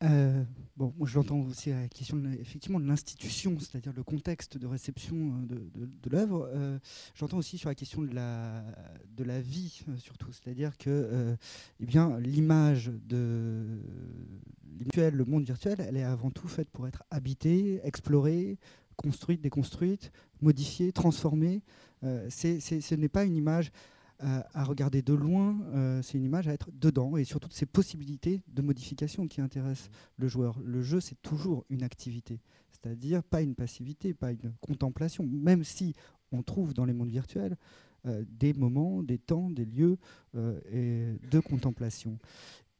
euh, 0.01 0.45
bon, 0.77 0.93
moi, 0.97 1.05
j'entends 1.09 1.39
aussi 1.41 1.71
la 1.71 1.89
question 1.89 2.15
de, 2.15 2.29
effectivement 2.39 2.79
de 2.79 2.87
l'institution, 2.87 3.57
c'est-à-dire 3.59 3.91
le 3.93 4.03
contexte 4.03 4.57
de 4.57 4.65
réception 4.65 5.15
de, 5.43 6.09
l'œuvre. 6.09 6.49
Euh, 6.53 6.79
j'entends 7.15 7.37
aussi 7.37 7.57
sur 7.57 7.67
la 7.67 7.75
question 7.75 8.03
de 8.03 8.15
la, 8.15 8.63
de 9.17 9.25
la 9.25 9.41
vie, 9.41 9.81
euh, 9.89 9.97
surtout, 9.97 10.31
c'est-à-dire 10.31 10.77
que 10.77 11.35
eh 11.81 11.85
bien, 11.85 12.17
l'image 12.17 12.91
de 13.09 13.81
le 14.95 15.25
monde 15.25 15.43
virtuel, 15.45 15.77
elle 15.79 15.97
est 15.97 16.03
avant 16.03 16.29
tout 16.29 16.47
faite 16.47 16.69
pour 16.69 16.87
être 16.87 17.03
habitée, 17.11 17.79
explorée, 17.83 18.57
construite, 18.95 19.41
déconstruite, 19.41 20.11
modifiée, 20.41 20.91
transformée. 20.91 21.61
ce 22.01 22.95
n'est 22.95 23.09
pas 23.09 23.25
une 23.25 23.35
image 23.35 23.71
à, 24.19 24.63
regarder 24.63 25.01
de 25.01 25.13
loin, 25.13 25.57
euh, 25.73 26.01
c'est 26.01 26.17
une 26.17 26.25
image 26.25 26.47
à 26.47 26.53
être 26.53 26.69
dedans 26.73 27.15
et 27.15 27.23
surtout 27.23 27.49
ces 27.51 27.65
possibilités 27.65 28.41
de 28.47 28.61
modification 28.61 29.27
qui 29.27 29.41
intéressent 29.41 29.89
le 30.17 30.27
joueur. 30.27 30.59
Le 30.63 30.81
jeu, 30.81 30.99
c'est 30.99 31.21
toujours 31.21 31.65
une 31.69 31.83
activité, 31.83 32.41
c'est-à-dire 32.71 33.23
pas 33.23 33.41
une 33.41 33.55
passivité, 33.55 34.13
pas 34.13 34.31
une 34.31 34.53
contemplation, 34.59 35.25
même 35.25 35.63
si 35.63 35.95
on 36.31 36.43
trouve 36.43 36.73
dans 36.73 36.85
les 36.85 36.93
mondes 36.93 37.11
virtuels 37.11 37.55
euh, 38.05 38.23
des 38.29 38.53
moments, 38.53 39.03
des 39.03 39.17
temps, 39.17 39.49
des 39.49 39.65
lieux 39.65 39.97
euh, 40.35 40.59
et 40.71 41.27
de 41.29 41.39
contemplation. 41.39 42.17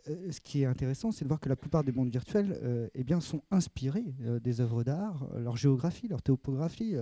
Euh, 0.08 0.32
ce 0.32 0.40
qui 0.40 0.62
est 0.62 0.66
intéressant, 0.66 1.12
c'est 1.12 1.26
de 1.26 1.28
voir 1.28 1.40
que 1.40 1.50
la 1.50 1.56
plupart 1.56 1.84
des 1.84 1.92
mondes 1.92 2.10
virtuels 2.10 2.60
euh, 2.64 2.88
eh 2.94 3.04
bien, 3.04 3.20
sont 3.20 3.42
inspirés 3.52 4.16
euh, 4.22 4.40
des 4.40 4.62
œuvres 4.62 4.84
d'art, 4.84 5.28
leur 5.38 5.58
géographie, 5.58 6.08
leur 6.08 6.22
topographie, 6.22 6.96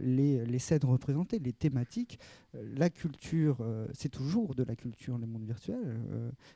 les, 0.00 0.58
scènes 0.58 0.84
représentées, 0.84 1.38
les 1.38 1.52
thématiques. 1.52 2.18
la 2.54 2.90
culture, 2.90 3.58
c'est 3.92 4.08
toujours 4.08 4.54
de 4.54 4.62
la 4.62 4.74
culture, 4.74 5.18
les 5.18 5.26
mondes 5.26 5.44
virtuels. 5.44 6.00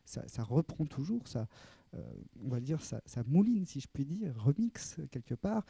Ça, 0.04 0.42
reprend 0.42 0.84
toujours, 0.86 1.28
ça, 1.28 1.46
on 1.92 2.48
va 2.48 2.60
dire, 2.60 2.80
ça, 2.82 3.00
mouline, 3.26 3.66
si 3.66 3.80
je 3.80 3.88
puis 3.92 4.04
dire, 4.04 4.34
remix 4.36 4.96
quelque 5.10 5.34
part 5.34 5.64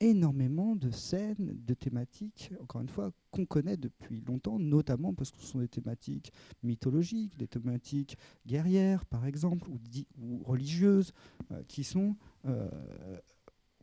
énormément 0.00 0.76
de 0.76 0.90
scènes, 0.90 1.56
de 1.64 1.74
thématiques, 1.74 2.50
encore 2.60 2.80
une 2.80 2.88
fois, 2.88 3.12
qu'on 3.30 3.46
connaît 3.46 3.76
depuis 3.76 4.20
longtemps, 4.20 4.58
notamment 4.58 5.14
parce 5.14 5.30
que 5.30 5.38
ce 5.38 5.46
sont 5.46 5.60
des 5.60 5.68
thématiques 5.68 6.32
mythologiques, 6.62 7.36
des 7.36 7.48
thématiques 7.48 8.16
guerrières, 8.46 9.06
par 9.06 9.26
exemple, 9.26 9.68
ou, 9.70 10.42
religieuses, 10.44 11.12
euh, 11.50 11.62
qui 11.68 11.84
sont, 11.84 12.16
euh, 12.46 12.68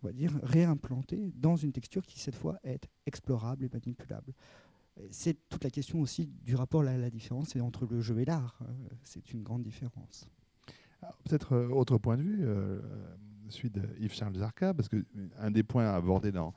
on 0.02 0.08
va 0.08 0.14
dire, 0.14 0.38
réimplantées 0.44 1.32
dans 1.36 1.56
une 1.56 1.72
texture 1.72 2.06
qui, 2.06 2.20
cette 2.20 2.36
fois, 2.36 2.58
est 2.64 2.88
explorable 3.06 3.66
et 3.66 3.70
manipulable. 3.70 4.34
C'est 5.10 5.48
toute 5.48 5.64
la 5.64 5.70
question 5.70 6.02
aussi 6.02 6.28
du 6.28 6.56
rapport 6.56 6.82
à 6.82 6.98
la 6.98 7.10
différence 7.10 7.56
entre 7.56 7.86
le 7.86 8.02
jeu 8.02 8.20
et 8.20 8.26
l'art. 8.26 8.60
Hein. 8.62 8.74
C'est 9.04 9.32
une 9.32 9.42
grande 9.42 9.64
différence. 9.64 10.28
Peut-être 11.24 11.54
euh, 11.54 11.70
autre 11.70 11.98
point 11.98 12.18
de 12.18 12.22
vue 12.22 12.46
celui 13.52 13.70
de 13.70 13.82
Yves-Charles 14.00 14.36
Zarka, 14.36 14.74
parce 14.74 14.90
qu'un 14.90 15.52
des 15.52 15.64
points 15.64 15.94
abordés 15.94 16.32
dans, 16.32 16.54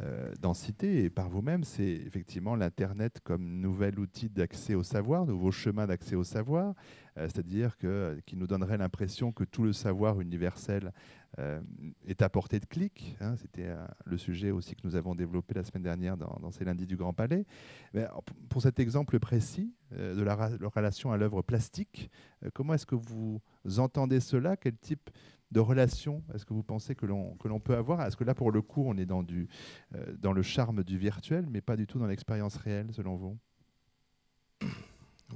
euh, 0.00 0.32
dans 0.40 0.54
Cité 0.54 1.04
et 1.04 1.10
par 1.10 1.28
vous-même, 1.28 1.64
c'est 1.64 1.84
effectivement 1.84 2.56
l'Internet 2.56 3.20
comme 3.22 3.60
nouvel 3.60 3.98
outil 3.98 4.30
d'accès 4.30 4.74
au 4.74 4.82
savoir, 4.82 5.26
nouveau 5.26 5.50
chemin 5.50 5.86
d'accès 5.86 6.16
au 6.16 6.24
savoir, 6.24 6.74
euh, 7.18 7.28
c'est-à-dire 7.28 7.76
qui 8.24 8.36
nous 8.36 8.46
donnerait 8.46 8.78
l'impression 8.78 9.32
que 9.32 9.44
tout 9.44 9.62
le 9.64 9.74
savoir 9.74 10.20
universel 10.20 10.92
euh, 11.38 11.60
est 12.06 12.22
à 12.22 12.30
portée 12.30 12.58
de 12.58 12.64
clic. 12.64 13.16
Hein. 13.20 13.36
C'était 13.36 13.68
le 14.06 14.16
sujet 14.16 14.50
aussi 14.50 14.74
que 14.74 14.80
nous 14.84 14.96
avons 14.96 15.14
développé 15.14 15.54
la 15.54 15.62
semaine 15.62 15.82
dernière 15.82 16.16
dans, 16.16 16.50
ces 16.50 16.64
lundis 16.64 16.86
du 16.86 16.96
Grand 16.96 17.12
Palais. 17.12 17.44
Mais 17.92 18.06
pour 18.48 18.62
cet 18.62 18.80
exemple 18.80 19.18
précis 19.18 19.74
de 19.90 20.22
la, 20.22 20.36
la, 20.58 20.68
relation 20.68 21.12
à 21.12 21.18
l'œuvre 21.18 21.42
plastique, 21.42 22.10
comment 22.54 22.74
est-ce 22.74 22.86
que 22.86 22.94
vous 22.94 23.40
entendez 23.76 24.20
cela? 24.20 24.56
Quel 24.56 24.76
type 24.76 25.10
de 25.52 25.60
relation 25.60 26.24
est-ce 26.34 26.44
que 26.46 26.54
vous 26.54 26.62
pensez 26.62 26.94
que 26.94 27.06
l'on, 27.06 27.36
peut 27.60 27.76
avoir? 27.76 28.00
Est-ce 28.02 28.16
que 28.16 28.24
là, 28.24 28.34
pour 28.34 28.50
le 28.50 28.62
coup, 28.62 28.84
on 28.86 28.96
est 28.96 29.04
dans, 29.06 29.22
du, 29.22 29.48
euh, 29.94 30.16
dans 30.16 30.32
le 30.32 30.42
charme 30.42 30.82
du 30.82 30.98
virtuel, 30.98 31.46
mais 31.50 31.60
pas 31.60 31.76
du 31.76 31.86
tout 31.86 31.98
dans 31.98 32.06
l'expérience 32.06 32.56
réelle, 32.56 32.92
selon 32.92 33.16
vous? 33.16 33.38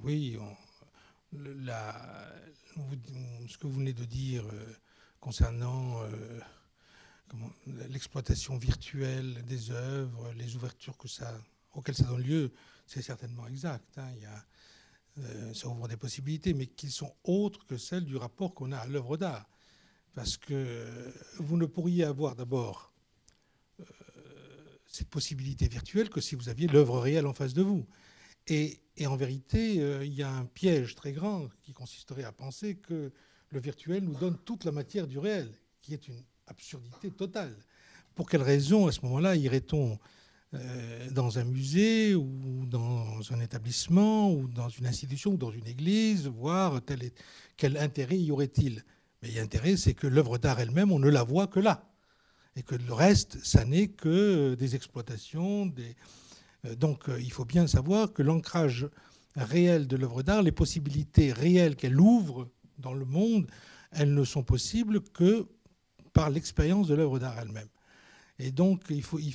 Oui, 0.03 0.39
ce 1.33 1.39
que 3.59 3.67
vous 3.67 3.75
venez 3.75 3.93
de 3.93 4.05
dire 4.05 4.45
euh, 4.47 4.77
concernant 5.21 6.03
euh, 6.03 6.41
l'exploitation 7.89 8.57
virtuelle 8.57 9.45
des 9.45 9.71
œuvres, 9.71 10.33
les 10.33 10.57
ouvertures 10.57 10.97
que 10.97 11.09
ça, 11.09 11.39
auxquelles 11.75 11.95
ça 11.95 12.05
donne 12.05 12.23
lieu, 12.23 12.53
c'est 12.87 13.03
certainement 13.03 13.47
exact. 13.49 13.99
Hein. 13.99 14.09
il 14.17 14.23
y 14.23 14.27
a, 14.27 15.55
ça 15.55 15.69
ouvre 15.69 15.89
des 15.89 15.97
possibilités, 15.97 16.55
mais 16.55 16.67
qui 16.67 16.91
sont 16.91 17.13
autres 17.25 17.67
que 17.67 17.77
celles 17.77 18.05
du 18.05 18.17
rapport 18.17 18.55
qu'on 18.55 18.73
a 18.73 18.79
à 18.79 18.87
l'œuvre 18.87 19.17
d'art. 19.17 19.47
Parce 20.17 20.39
que 20.39 21.13
vous 21.37 21.59
ne 21.59 21.67
pourriez 21.67 22.03
avoir 22.03 22.35
d'abord 22.35 22.91
euh, 23.81 23.85
cette 24.87 25.09
possibilité 25.09 25.69
virtuelle 25.69 26.09
que 26.09 26.23
si 26.23 26.35
vous 26.35 26.49
aviez 26.49 26.69
l'œuvre 26.69 26.99
réelle 26.99 27.27
en 27.27 27.35
face 27.35 27.53
de 27.53 27.61
vous. 27.61 27.87
Et, 28.47 28.81
en 29.05 29.15
vérité, 29.15 29.83
euh, 29.83 30.07
il 30.07 30.15
y 30.15 30.23
a 30.23 30.33
un 30.33 30.47
piège 30.47 30.95
très 30.95 31.13
grand 31.13 31.49
qui 31.63 31.75
consisterait 31.75 32.25
à 32.25 32.33
penser 32.33 32.77
que 32.77 33.13
le 33.51 33.61
virtuel 33.61 34.05
nous 34.05 34.15
donne 34.15 34.39
toute 34.39 34.65
la 34.65 34.73
matière 34.73 35.07
du 35.07 35.19
réel, 35.19 35.53
qui 35.83 35.93
est 35.93 36.09
une 36.09 36.23
absurdité 36.47 37.11
totale. 37.11 37.55
Pour 38.15 38.27
quelle 38.27 38.43
raison, 38.43 38.87
à 38.87 38.93
ce 38.93 39.03
moment-là, 39.03 39.37
irait-on 39.37 39.99
euh, 40.55 41.11
dans 41.11 41.39
un 41.39 41.45
musée 41.45 42.15
ou 42.15 42.65
dans 42.65 43.21
un 43.35 43.41
établissement 43.41 44.33
ou 44.33 44.49
dans 44.49 44.71
une 44.71 44.87
institution 44.87 45.33
ou 45.33 45.37
dans 45.37 45.51
une 45.51 45.67
église, 45.67 46.27
voir 46.27 46.81
quel 47.59 47.77
intérêt 47.77 48.19
y 48.19 48.33
aurait-il? 48.33 48.83
Mais 49.23 49.31
l'intérêt, 49.31 49.77
c'est 49.77 49.95
que 49.95 50.07
l'œuvre 50.07 50.39
d'art 50.39 50.61
elle-même, 50.61 50.93
on 50.93 50.99
ne 50.99 51.09
la 51.09 51.23
voit 51.23 51.47
que 51.47 51.61
là. 51.61 51.89
Et 52.55 52.63
que 52.63 52.75
le 52.75 52.93
reste, 52.93 53.39
ça 53.45 53.65
n'est 53.65 53.89
que 53.89 54.55
des 54.55 54.75
exploitations. 54.75 55.73
Euh, 56.65 56.75
donc 56.75 57.05
il 57.19 57.33
faut 57.33 57.45
bien 57.45 57.67
savoir 57.67 58.13
que 58.13 58.23
l'ancrage 58.23 58.89
réel 59.37 59.87
de 59.87 59.97
l'œuvre 59.97 60.23
d'art, 60.23 60.43
les 60.43 60.53
possibilités 60.53 61.33
réelles 61.33 61.77
qu'elle 61.77 62.01
ouvre 62.01 62.49
dans 62.79 62.95
le 62.95 63.05
monde, 63.05 63.47
elles 63.93 64.15
ne 64.15 64.25
sont 64.25 64.43
possibles 64.43 65.01
que 65.01 65.47
par 66.13 66.31
l'expérience 66.31 66.89
de 66.89 66.95
l'œuvre 66.95 67.19
d'art 67.19 67.39
elle-même. 67.39 67.69
Et 68.39 68.51
donc, 68.51 68.85
il 68.91 69.03
faut, 69.03 69.19
il 69.19 69.35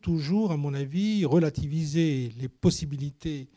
toujours, 0.00 0.52
à 0.52 0.56
mon 0.56 0.72
avis, 0.72 1.24
relativiser 1.24 2.32
les 2.38 2.48
possibilités 2.48 3.48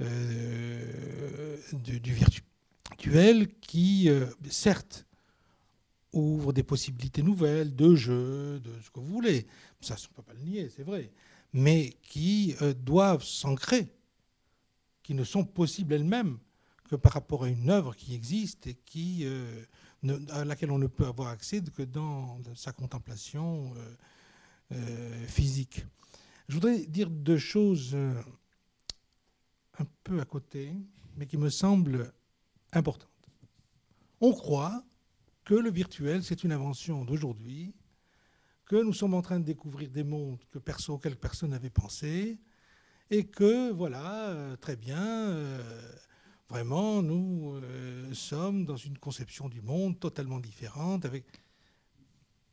euh, 0.00 1.56
du, 1.72 2.12
virtuel 2.90 3.48
qui, 3.60 4.08
euh, 4.08 4.26
certes, 4.50 5.06
ouvre 6.12 6.52
des 6.52 6.62
possibilités 6.62 7.22
nouvelles 7.22 7.74
de 7.74 7.94
jeux, 7.94 8.60
de 8.60 8.70
ce 8.82 8.90
que 8.90 9.00
vous 9.00 9.06
voulez. 9.06 9.46
Ça, 9.80 9.96
on 9.98 10.02
ne 10.02 10.16
peut 10.16 10.22
pas 10.22 10.34
le 10.34 10.40
nier, 10.40 10.70
c'est 10.74 10.84
vrai. 10.84 11.10
Mais 11.52 11.96
qui 12.02 12.54
euh, 12.62 12.72
doivent 12.74 13.24
s'ancrer, 13.24 13.92
qui 15.02 15.14
ne 15.14 15.24
sont 15.24 15.44
possibles 15.44 15.94
elles-mêmes 15.94 16.38
que 16.88 16.96
par 16.96 17.12
rapport 17.12 17.44
à 17.44 17.48
une 17.48 17.70
œuvre 17.70 17.96
qui 17.96 18.14
existe 18.14 18.66
et 18.66 18.74
qui, 18.74 19.26
à 20.28 20.44
laquelle 20.44 20.70
on 20.70 20.78
ne 20.78 20.86
peut 20.86 21.06
avoir 21.06 21.28
accès 21.28 21.62
que 21.74 21.82
dans 21.82 22.38
sa 22.54 22.72
contemplation 22.72 23.72
euh, 24.72 25.26
physique. 25.26 25.84
Je 26.48 26.54
voudrais 26.54 26.86
dire 26.86 27.10
deux 27.10 27.36
choses 27.36 27.90
euh, 27.94 28.14
un 29.78 29.84
peu 30.02 30.20
à 30.20 30.24
côté, 30.24 30.72
mais 31.16 31.26
qui 31.26 31.36
me 31.36 31.50
semblent 31.50 32.12
importantes. 32.76 33.10
On 34.20 34.32
croit 34.32 34.84
que 35.44 35.54
le 35.54 35.70
virtuel, 35.70 36.22
c'est 36.22 36.44
une 36.44 36.52
invention 36.52 37.04
d'aujourd'hui, 37.04 37.74
que 38.66 38.82
nous 38.82 38.92
sommes 38.92 39.14
en 39.14 39.22
train 39.22 39.40
de 39.40 39.44
découvrir 39.44 39.90
des 39.90 40.04
mondes 40.04 40.42
que 40.50 40.58
personne, 40.58 41.50
n'avait 41.50 41.70
pensé, 41.70 42.38
et 43.10 43.26
que, 43.26 43.70
voilà, 43.70 44.30
euh, 44.30 44.56
très 44.56 44.76
bien, 44.76 45.36
vraiment, 46.48 47.02
nous 47.02 47.60
sommes 48.12 48.64
dans 48.64 48.76
une 48.76 48.96
conception 48.98 49.48
du 49.48 49.60
monde 49.60 50.00
totalement 50.00 50.40
différente, 50.40 51.04
avec 51.04 51.26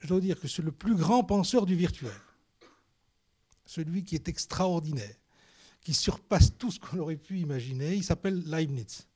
je 0.02 0.08
dois 0.08 0.20
dire 0.20 0.40
que 0.40 0.48
c'est 0.48 0.64
le 0.64 0.72
plus 0.72 0.96
grand 0.96 1.24
penseur 1.24 1.66
du 1.66 1.76
virtuel. 1.76 2.12
Celui 3.66 4.04
qui 4.04 4.16
est 4.16 4.28
extraordinaire, 4.28 5.16
qui 5.80 5.94
surpasse 5.94 6.58
tout 6.58 6.72
ce 6.72 6.80
qu'on 6.80 6.98
aurait 7.00 7.18
pu 7.18 7.40
imaginer. 7.40 7.96
Il 7.96 8.04
s'appelle 8.04 8.44
Leibniz. 8.46 9.08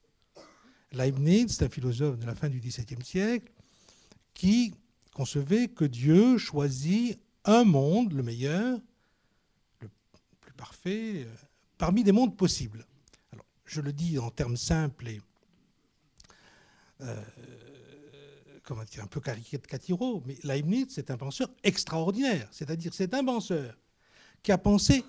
Leibniz, 0.96 1.62
un 1.62 1.70
philosophe 1.70 2.18
de 2.18 2.26
la 2.26 2.36
fin 2.36 2.50
du 2.50 2.60
XVIIe 2.60 3.04
siècle, 3.04 3.52
qui 4.34 4.74
concevait 5.14 5.68
que 5.68 5.86
Dieu 5.86 6.38
choisit 6.38 7.20
un 7.44 7.64
monde, 7.64 8.14
le 8.14 8.24
meilleur, 8.24 8.80
le 9.82 9.90
plus 10.42 10.54
parfait, 10.54 11.24
euh, 11.26 11.36
parmi 11.78 12.04
des 12.04 12.12
mondes 12.12 12.36
possibles. 12.36 12.86
Alors, 13.32 13.46
je 13.66 13.82
le 13.82 13.94
dis 13.94 14.18
en 14.20 14.30
termes 14.32 14.58
simples 14.58 15.08
et 15.08 15.22
euh, 17.02 17.24
comment 18.64 18.84
dire, 18.84 19.04
un 19.04 19.08
peu 19.08 19.22
catiro, 19.22 20.24
mais 20.26 20.38
Leibniz, 20.44 20.88
c'est 20.90 21.12
un 21.12 21.18
penseur 21.18 21.50
extraordinaire. 21.64 22.48
C'est-à-dire, 22.52 22.94
c'est 22.94 23.14
un 23.14 23.24
penseur 23.24 23.78
qui 24.42 24.52
a 24.52 24.58
pensé, 24.58 25.04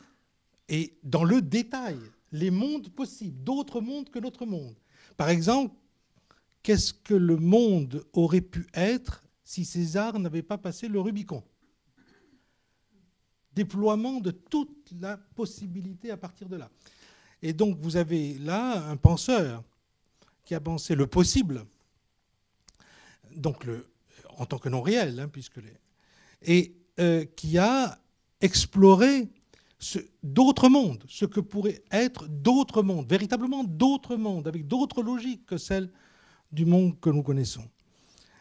et 0.68 0.98
dans 1.02 1.24
le 1.24 1.40
détail, 1.40 1.98
les 2.32 2.50
mondes 2.50 2.88
possibles, 2.90 3.42
d'autres 3.42 3.80
mondes 3.80 4.10
que 4.10 4.18
notre 4.18 4.46
monde. 4.46 4.74
Par 5.16 5.30
exemple, 5.30 5.74
qu'est-ce 6.62 6.92
que 6.92 7.14
le 7.14 7.36
monde 7.36 8.04
aurait 8.12 8.40
pu 8.40 8.66
être 8.74 9.24
si 9.44 9.64
César 9.64 10.18
n'avait 10.18 10.42
pas 10.42 10.58
passé 10.58 10.88
le 10.88 11.00
Rubicon? 11.00 11.42
Déploiement 13.54 14.20
de 14.20 14.30
toute 14.30 14.92
la 15.00 15.16
possibilité 15.16 16.10
à 16.10 16.16
partir 16.16 16.48
de 16.48 16.56
là. 16.56 16.70
Et 17.42 17.52
donc, 17.52 17.78
vous 17.80 17.96
avez 17.96 18.38
là 18.38 18.86
un 18.88 18.96
penseur 18.96 19.62
qui 20.44 20.54
a 20.54 20.60
pensé 20.60 20.94
le 20.94 21.06
possible 21.06 21.66
donc 23.36 23.66
en 24.38 24.46
tant 24.46 24.58
que 24.58 24.68
non 24.68 24.82
réel, 24.82 25.20
hein, 25.20 25.30
et 26.42 26.74
euh, 26.98 27.24
qui 27.36 27.58
a 27.58 27.98
exploré 28.40 29.28
d'autres 30.22 30.68
mondes, 30.68 31.04
ce 31.08 31.24
que 31.24 31.40
pourraient 31.40 31.82
être 31.90 32.26
d'autres 32.28 32.82
mondes, 32.82 33.08
véritablement 33.08 33.64
d'autres 33.64 34.16
mondes, 34.16 34.48
avec 34.48 34.66
d'autres 34.66 35.02
logiques 35.02 35.46
que 35.46 35.58
celles 35.58 35.90
du 36.52 36.64
monde 36.64 36.98
que 37.00 37.10
nous 37.10 37.22
connaissons. 37.22 37.64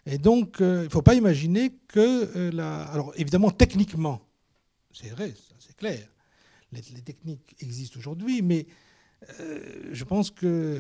Et 0.06 0.18
donc, 0.18 0.62
euh, 0.62 0.82
il 0.82 0.86
ne 0.86 0.90
faut 0.90 1.02
pas 1.02 1.16
imaginer 1.16 1.72
que 1.88 2.00
euh, 2.36 2.52
la... 2.52 2.84
Alors, 2.84 3.12
évidemment, 3.16 3.52
techniquement, 3.52 4.22
c'est 4.94 5.10
vrai, 5.10 5.34
c'est 5.60 5.76
clair, 5.76 6.08
les, 6.72 6.82
techniques 6.82 7.56
existent 7.60 8.00
aujourd'hui, 8.00 8.42
mais 8.42 8.68
je 9.92 10.04
pense 10.04 10.30
que 10.30 10.80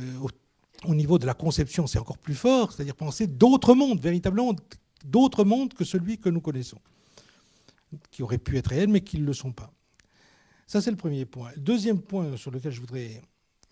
au 0.83 0.95
niveau 0.95 1.17
de 1.17 1.25
la 1.25 1.33
conception, 1.33 1.87
c'est 1.87 1.99
encore 1.99 2.17
plus 2.17 2.35
fort, 2.35 2.71
c'est-à-dire 2.71 2.95
penser 2.95 3.27
d'autres 3.27 3.73
mondes, 3.73 3.99
véritablement 3.99 4.55
d'autres 5.05 5.43
mondes 5.43 5.73
que 5.73 5.83
celui 5.83 6.17
que 6.17 6.29
nous 6.29 6.41
connaissons, 6.41 6.79
qui 8.11 8.23
auraient 8.23 8.37
pu 8.37 8.57
être 8.57 8.67
réels, 8.67 8.89
mais 8.89 9.01
qui 9.01 9.19
ne 9.19 9.25
le 9.25 9.33
sont 9.33 9.51
pas. 9.51 9.71
Ça, 10.67 10.81
c'est 10.81 10.91
le 10.91 10.97
premier 10.97 11.25
point. 11.25 11.51
Deuxième 11.57 12.01
point 12.01 12.37
sur 12.37 12.51
lequel 12.51 12.71
je 12.71 12.79
voudrais 12.79 13.21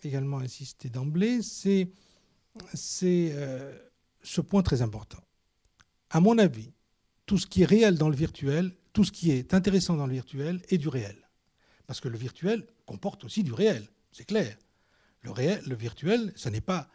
également 0.02 0.38
insister 0.38 0.88
d'emblée, 0.88 1.40
c'est 1.42 1.90
euh, 3.02 3.78
ce 4.22 4.40
point 4.40 4.62
très 4.62 4.82
important. 4.82 5.22
À 6.10 6.20
mon 6.20 6.38
avis, 6.38 6.72
tout 7.26 7.38
ce 7.38 7.46
qui 7.46 7.62
est 7.62 7.66
réel 7.66 7.96
dans 7.98 8.08
le 8.08 8.16
virtuel, 8.16 8.72
tout 8.92 9.04
ce 9.04 9.10
qui 9.10 9.32
est 9.32 9.54
intéressant 9.54 9.96
dans 9.96 10.06
le 10.06 10.12
virtuel 10.12 10.62
est 10.68 10.78
du 10.78 10.88
réel. 10.88 11.16
Parce 11.86 12.00
que 12.00 12.08
le 12.08 12.16
virtuel 12.16 12.66
comporte 12.86 13.24
aussi 13.24 13.42
du 13.42 13.52
réel, 13.52 13.88
c'est 14.12 14.24
clair. 14.24 14.56
Le, 15.22 15.30
réel, 15.30 15.62
le 15.66 15.74
virtuel, 15.74 16.32
ce 16.36 16.48
n'est 16.48 16.60
pas 16.60 16.88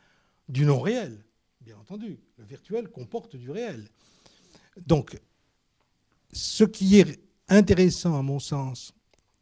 du 0.48 0.66
non 0.66 0.80
réel, 0.80 1.26
bien 1.62 1.78
entendu. 1.78 2.20
Le 2.38 2.46
virtuel 2.46 2.88
comporte 2.90 3.36
du 3.36 3.52
réel. 3.52 3.90
Donc, 4.78 5.20
ce 6.32 6.64
qui 6.64 7.00
est 7.00 7.20
intéressant, 7.50 8.18
à 8.18 8.22
mon 8.22 8.40
sens, 8.40 8.94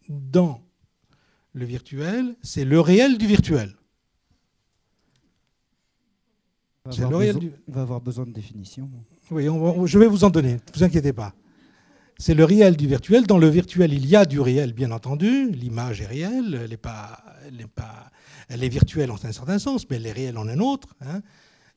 dans 0.09 0.61
le 1.53 1.65
virtuel, 1.65 2.35
c'est 2.41 2.65
le 2.65 2.79
réel 2.79 3.17
du 3.17 3.27
virtuel. 3.27 3.73
On 6.85 6.89
va, 6.89 7.05
avoir, 7.05 7.19
besoin, 7.19 7.51
on 7.67 7.71
va 7.71 7.81
avoir 7.81 8.01
besoin 8.01 8.25
de 8.25 8.31
définition. 8.31 8.89
Oui, 9.31 9.45
je 9.87 9.99
vais 9.99 10.07
vous 10.07 10.23
en 10.23 10.29
donner, 10.29 10.53
ne 10.53 10.59
vous 10.73 10.83
inquiétez 10.83 11.11
pas. 11.11 11.33
C'est 12.19 12.33
le 12.33 12.45
réel 12.45 12.77
du 12.77 12.87
virtuel. 12.87 13.27
Dans 13.27 13.37
le 13.37 13.47
virtuel, 13.47 13.93
il 13.93 14.05
y 14.05 14.15
a 14.15 14.25
du 14.25 14.39
réel, 14.39 14.73
bien 14.73 14.91
entendu. 14.91 15.51
L'image 15.51 16.01
est 16.01 16.07
réelle, 16.07 16.59
elle 16.63 16.69
n'est 16.69 16.77
pas, 16.77 17.23
pas, 17.75 18.11
elle 18.49 18.63
est 18.63 18.69
virtuelle 18.69 19.11
en 19.11 19.17
un 19.23 19.31
certain 19.31 19.59
sens, 19.59 19.87
mais 19.89 19.97
elle 19.97 20.07
est 20.07 20.11
réelle 20.11 20.37
en 20.37 20.47
un 20.47 20.59
autre. 20.59 20.95
Hein. 21.01 21.21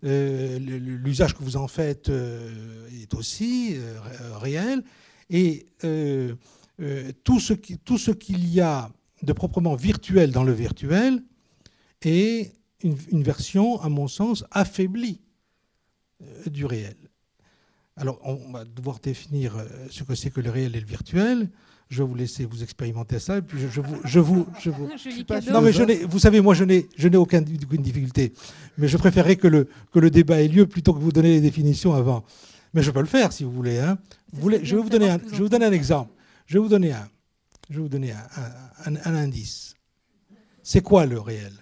Euh, 0.03 0.59
l'usage 0.59 1.35
que 1.35 1.43
vous 1.43 1.59
en 1.59 1.69
faites 1.69 2.09
euh, 2.09 2.89
est 3.03 3.13
aussi 3.13 3.75
euh, 3.77 4.39
réel. 4.39 4.83
Et 5.29 5.67
tout 7.25 7.41
ce 7.41 7.53
qu'il 8.13 8.49
y 8.49 8.61
a 8.61 8.91
de 9.23 9.33
proprement 9.33 9.75
virtuel 9.75 10.33
dans 10.33 10.45
le 10.45 10.53
virtuel 10.53 11.23
est 12.03 12.53
une, 12.83 12.97
une 13.11 13.23
version, 13.23 13.81
à 13.81 13.89
mon 13.89 14.09
sens, 14.09 14.45
affaiblie 14.51 15.21
du 16.47 16.65
réel. 16.65 16.97
Alors, 17.97 18.19
on 18.25 18.53
va 18.53 18.65
devoir 18.65 18.99
définir 18.99 19.55
ce 19.91 20.05
que 20.05 20.15
c'est 20.15 20.31
que 20.31 20.41
le 20.41 20.51
réel 20.51 20.75
et 20.75 20.81
le 20.81 20.87
virtuel. 20.87 21.51
Je 21.91 22.03
vais 22.03 22.09
vous 22.09 22.15
laisser 22.15 22.47
vous 22.47 22.63
expérimenter 22.63 23.19
ça. 23.19 23.39
Et 23.39 23.43
puis 23.43 23.59
je, 23.59 23.81
vous, 23.81 23.97
je 24.05 24.21
vous, 24.21 24.47
je 24.61 24.71
vous. 24.71 24.89
non, 25.53 25.61
mais 25.61 25.73
je 25.73 25.83
n'ai, 25.83 26.05
vous 26.05 26.19
savez, 26.21 26.41
moi, 26.41 26.55
je 26.55 26.65
n'ai, 26.65 26.89
je 26.97 27.09
n'ai 27.09 27.17
aucune, 27.17 27.43
difficulté. 27.43 28.33
Mais 28.79 28.89
je 28.89 28.97
préférerais 28.97 29.37
que 29.37 29.49
le, 29.49 29.69
que 29.93 29.99
le 29.99 30.11
débat 30.11 30.41
ait 30.41 30.49
lieu 30.49 30.67
plutôt 30.67 30.95
que 30.95 31.01
vous 31.01 31.13
donner 31.13 31.31
les 31.33 31.41
définitions 31.41 31.93
avant. 31.93 32.25
Mais 32.73 32.83
je 32.83 32.91
peux 32.93 33.01
le 33.01 33.07
faire 33.07 33.33
si 33.33 33.43
vous 33.43 33.51
voulez. 33.51 33.79
Hein. 33.79 33.99
Vous 34.33 34.41
voulez 34.41 34.61
je 34.63 34.77
vais 34.77 34.83
vous 34.83 34.89
donner 34.89 35.11
un, 35.11 35.19
je 35.19 35.37
vais 35.37 35.43
vous 35.43 35.49
donner 35.49 35.67
un 35.67 35.73
exemple. 35.73 36.11
Je 36.51 36.55
vais 36.55 36.59
vous 36.65 36.69
donner 36.69 36.91
un, 36.91 37.09
je 37.69 37.77
vais 37.77 37.83
vous 37.83 37.89
donner 37.89 38.11
un, 38.11 38.97
un, 38.97 39.15
indice. 39.15 39.77
C'est 40.65 40.81
quoi 40.81 41.07
le 41.07 41.21
réel? 41.21 41.53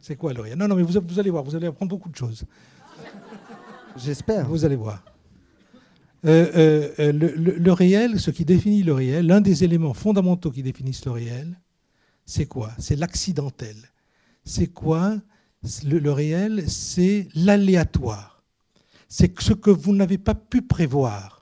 C'est 0.00 0.16
quoi 0.16 0.32
le 0.32 0.40
réel? 0.40 0.58
Non, 0.58 0.66
non, 0.66 0.74
mais 0.74 0.82
vous, 0.82 1.00
vous 1.00 1.20
allez 1.20 1.30
voir, 1.30 1.44
vous 1.44 1.54
allez 1.54 1.68
apprendre 1.68 1.88
beaucoup 1.88 2.08
de 2.08 2.16
choses. 2.16 2.44
J'espère. 3.96 4.48
Vous 4.48 4.64
allez 4.64 4.74
voir. 4.74 5.04
Euh, 6.24 6.50
euh, 6.56 6.94
euh, 6.98 7.58
le, 7.60 7.72
réel, 7.72 8.18
ce 8.18 8.32
qui 8.32 8.44
définit 8.44 8.82
le 8.82 8.92
réel, 8.92 9.28
l'un 9.28 9.40
des 9.40 9.62
éléments 9.62 9.94
fondamentaux 9.94 10.50
qui 10.50 10.64
définissent 10.64 11.04
le 11.04 11.12
réel, 11.12 11.60
c'est 12.26 12.46
quoi? 12.46 12.72
C'est 12.76 12.96
l'accidentel. 12.96 13.76
C'est 14.42 14.66
quoi? 14.66 15.16
Le, 15.84 16.10
réel 16.10 16.68
C'est 16.68 17.28
l'aléatoire. 17.36 18.42
C'est 19.08 19.40
ce 19.40 19.52
que 19.52 19.70
vous 19.70 19.94
n'avez 19.94 20.18
pas 20.18 20.34
pu 20.34 20.60
prévoir, 20.60 21.37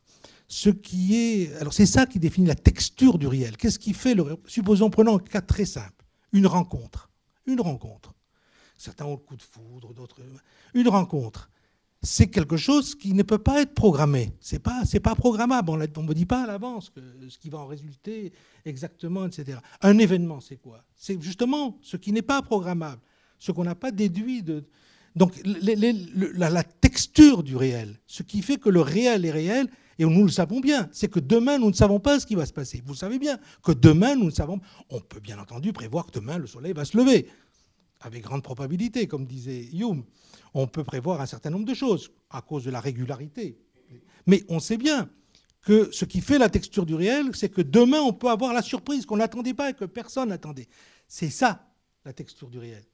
ce 0.48 0.70
qui 0.70 1.16
est. 1.16 1.54
Alors, 1.56 1.72
c'est 1.72 1.86
ça 1.86 2.06
qui 2.06 2.18
définit 2.18 2.46
la 2.46 2.54
texture 2.54 3.18
du 3.18 3.26
réel. 3.26 3.56
Qu'est-ce 3.56 3.78
qui 3.78 3.92
fait 3.92 4.14
le. 4.14 4.36
Supposons, 4.46 4.90
prenons 4.90 5.16
un 5.16 5.18
cas 5.18 5.40
très 5.40 5.64
simple 5.64 5.96
une 6.36 6.46
rencontre. 6.46 7.10
Une 7.46 7.60
rencontre. 7.60 8.14
Certains 8.76 9.06
ont 9.06 9.12
le 9.12 9.16
coup 9.16 9.36
de 9.36 9.42
foudre, 9.42 9.94
d'autres. 9.94 10.20
Une 10.74 10.88
rencontre. 10.88 11.50
C'est 12.02 12.28
quelque 12.28 12.56
chose 12.56 12.94
qui 12.94 13.14
ne 13.14 13.22
peut 13.22 13.38
pas 13.38 13.62
être 13.62 13.74
programmé. 13.74 14.32
C'est 14.40 14.58
pas, 14.58 14.84
c'est 14.84 15.00
pas 15.00 15.14
programmable. 15.14 15.70
On 15.70 15.76
ne 15.76 16.08
me 16.08 16.14
dit 16.14 16.26
pas 16.26 16.44
à 16.44 16.46
l'avance 16.46 16.92
ce 17.28 17.38
qui 17.38 17.48
va 17.48 17.58
en 17.58 17.66
résulter 17.66 18.32
exactement, 18.64 19.26
etc. 19.26 19.58
Un 19.80 19.98
événement, 19.98 20.40
c'est 20.40 20.56
quoi? 20.56 20.84
C'est 20.94 21.20
justement 21.20 21.78
ce 21.82 21.96
qui 21.96 22.12
n'est 22.12 22.22
pas 22.22 22.42
programmable, 22.42 23.00
ce 23.38 23.50
qu'on 23.50 23.64
n'a 23.64 23.74
pas 23.74 23.90
déduit 23.90 24.42
de. 24.42 24.64
Donc 25.16 25.32
la 25.44 26.62
texture 26.62 27.42
du 27.42 27.56
réel, 27.56 27.98
ce 28.06 28.22
qui 28.22 28.42
fait 28.42 28.58
que 28.58 28.68
le 28.68 28.82
réel 28.82 29.24
est 29.24 29.30
réel, 29.30 29.68
et 29.98 30.04
nous 30.04 30.24
le 30.24 30.30
savons 30.30 30.60
bien, 30.60 30.88
c'est 30.92 31.08
que 31.08 31.20
demain, 31.20 31.58
nous 31.58 31.68
ne 31.68 31.74
savons 31.74 32.00
pas 32.00 32.20
ce 32.20 32.26
qui 32.26 32.34
va 32.34 32.44
se 32.44 32.52
passer. 32.52 32.82
Vous 32.84 32.94
savez 32.94 33.18
bien 33.18 33.38
que 33.62 33.72
demain, 33.72 34.14
nous 34.14 34.26
ne 34.26 34.30
savons 34.30 34.60
On 34.90 35.00
peut 35.00 35.20
bien 35.20 35.38
entendu 35.38 35.72
prévoir 35.72 36.06
que 36.06 36.12
demain, 36.12 36.38
le 36.38 36.46
soleil 36.46 36.72
va 36.72 36.84
se 36.84 36.96
lever, 36.96 37.28
avec 38.00 38.22
grande 38.22 38.42
probabilité, 38.42 39.06
comme 39.06 39.26
disait 39.26 39.68
Hume. 39.72 40.04
On 40.52 40.66
peut 40.66 40.84
prévoir 40.84 41.20
un 41.20 41.26
certain 41.26 41.50
nombre 41.50 41.64
de 41.64 41.74
choses, 41.74 42.10
à 42.30 42.42
cause 42.42 42.64
de 42.64 42.70
la 42.70 42.80
régularité. 42.80 43.58
Mais 44.26 44.44
on 44.48 44.60
sait 44.60 44.76
bien 44.76 45.08
que 45.62 45.90
ce 45.92 46.04
qui 46.04 46.20
fait 46.20 46.38
la 46.38 46.48
texture 46.48 46.86
du 46.86 46.94
réel, 46.94 47.34
c'est 47.34 47.48
que 47.48 47.62
demain, 47.62 48.00
on 48.00 48.12
peut 48.12 48.28
avoir 48.28 48.52
la 48.52 48.62
surprise 48.62 49.06
qu'on 49.06 49.16
n'attendait 49.16 49.54
pas 49.54 49.70
et 49.70 49.74
que 49.74 49.84
personne 49.84 50.28
n'attendait. 50.28 50.68
C'est 51.08 51.30
ça, 51.30 51.72
la 52.04 52.12
texture 52.12 52.50
du 52.50 52.58
réel. 52.58 52.84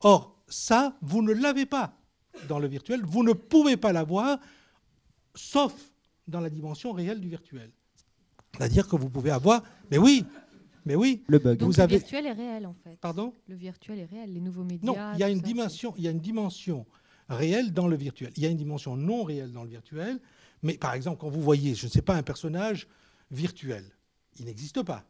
Or, 0.00 0.40
ça, 0.48 0.96
vous 1.02 1.22
ne 1.22 1.32
l'avez 1.32 1.66
pas 1.66 1.98
dans 2.48 2.58
le 2.58 2.66
virtuel, 2.66 3.02
vous 3.04 3.22
ne 3.22 3.32
pouvez 3.32 3.76
pas 3.76 3.92
l'avoir, 3.92 4.38
sauf 5.34 5.72
dans 6.26 6.40
la 6.40 6.50
dimension 6.50 6.92
réelle 6.92 7.20
du 7.20 7.28
virtuel. 7.28 7.70
C'est-à-dire 8.56 8.88
que 8.88 8.96
vous 8.96 9.10
pouvez 9.10 9.30
avoir, 9.30 9.62
mais 9.90 9.98
oui, 9.98 10.24
mais 10.84 10.94
oui, 10.94 11.22
le 11.26 11.38
bug. 11.38 11.60
vous 11.62 11.72
le 11.72 11.86
virtuel 11.86 12.26
est 12.26 12.32
réel 12.32 12.66
en 12.66 12.74
fait. 12.74 12.98
Pardon? 13.00 13.32
Le 13.48 13.56
virtuel 13.56 13.98
est 13.98 14.04
réel, 14.04 14.32
les 14.32 14.40
nouveaux 14.40 14.64
médias. 14.64 14.86
Non, 14.86 14.96
il 15.14 15.20
y 15.20 15.22
a 15.22 15.30
une 15.30 15.40
dimension, 15.40 15.94
il 15.96 16.04
y 16.04 16.08
a 16.08 16.10
une 16.10 16.20
dimension 16.20 16.86
réelle 17.28 17.72
dans 17.72 17.88
le 17.88 17.96
virtuel. 17.96 18.32
Il 18.36 18.42
y 18.42 18.46
a 18.46 18.50
une 18.50 18.56
dimension 18.56 18.96
non 18.96 19.24
réelle 19.24 19.52
dans 19.52 19.64
le 19.64 19.70
virtuel. 19.70 20.20
Mais 20.62 20.74
par 20.74 20.94
exemple, 20.94 21.18
quand 21.20 21.28
vous 21.28 21.42
voyez, 21.42 21.74
je 21.74 21.86
ne 21.86 21.90
sais 21.90 22.02
pas, 22.02 22.14
un 22.14 22.22
personnage 22.22 22.86
virtuel, 23.30 23.84
il 24.38 24.46
n'existe 24.46 24.82
pas. 24.82 25.04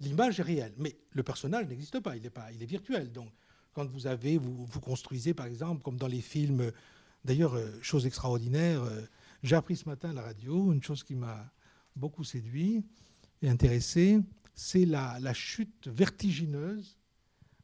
L'image 0.00 0.40
est 0.40 0.44
réelle, 0.44 0.74
mais 0.78 0.96
le 1.10 1.22
personnage 1.22 1.66
n'existe 1.66 2.00
pas. 2.00 2.16
Il 2.16 2.24
est 2.24 2.30
pas, 2.30 2.52
il 2.52 2.62
est 2.62 2.66
virtuel. 2.66 3.10
Donc, 3.12 3.30
quand 3.72 3.88
vous 3.90 4.06
avez, 4.06 4.38
vous, 4.38 4.64
vous 4.64 4.80
construisez, 4.80 5.34
par 5.34 5.46
exemple, 5.46 5.82
comme 5.82 5.96
dans 5.96 6.06
les 6.06 6.20
films. 6.20 6.70
D'ailleurs, 7.24 7.54
euh, 7.54 7.70
chose 7.82 8.06
extraordinaire. 8.06 8.82
Euh, 8.82 9.02
j'ai 9.42 9.56
appris 9.56 9.76
ce 9.76 9.88
matin 9.88 10.10
à 10.10 10.12
la 10.12 10.22
radio 10.22 10.72
une 10.72 10.82
chose 10.82 11.04
qui 11.04 11.14
m'a 11.14 11.50
beaucoup 11.94 12.24
séduit 12.24 12.84
et 13.42 13.48
intéressé, 13.48 14.20
c'est 14.54 14.84
la, 14.84 15.32
chute 15.32 15.86
vertigineuse 15.86 16.96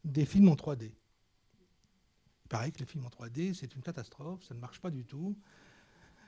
des 0.05 0.25
films 0.25 0.49
en 0.49 0.55
3D. 0.55 0.93
Il 2.45 2.49
paraît 2.49 2.71
que 2.71 2.79
les 2.79 2.87
films 2.87 3.05
en 3.05 3.25
3D, 3.25 3.55
c'est 3.55 3.75
une 3.75 3.83
catastrophe, 3.83 4.45
ça 4.47 4.55
ne 4.55 4.61
marche 4.61 4.81
pas 4.81 4.91
du 4.91 5.05
tout. 5.05 5.37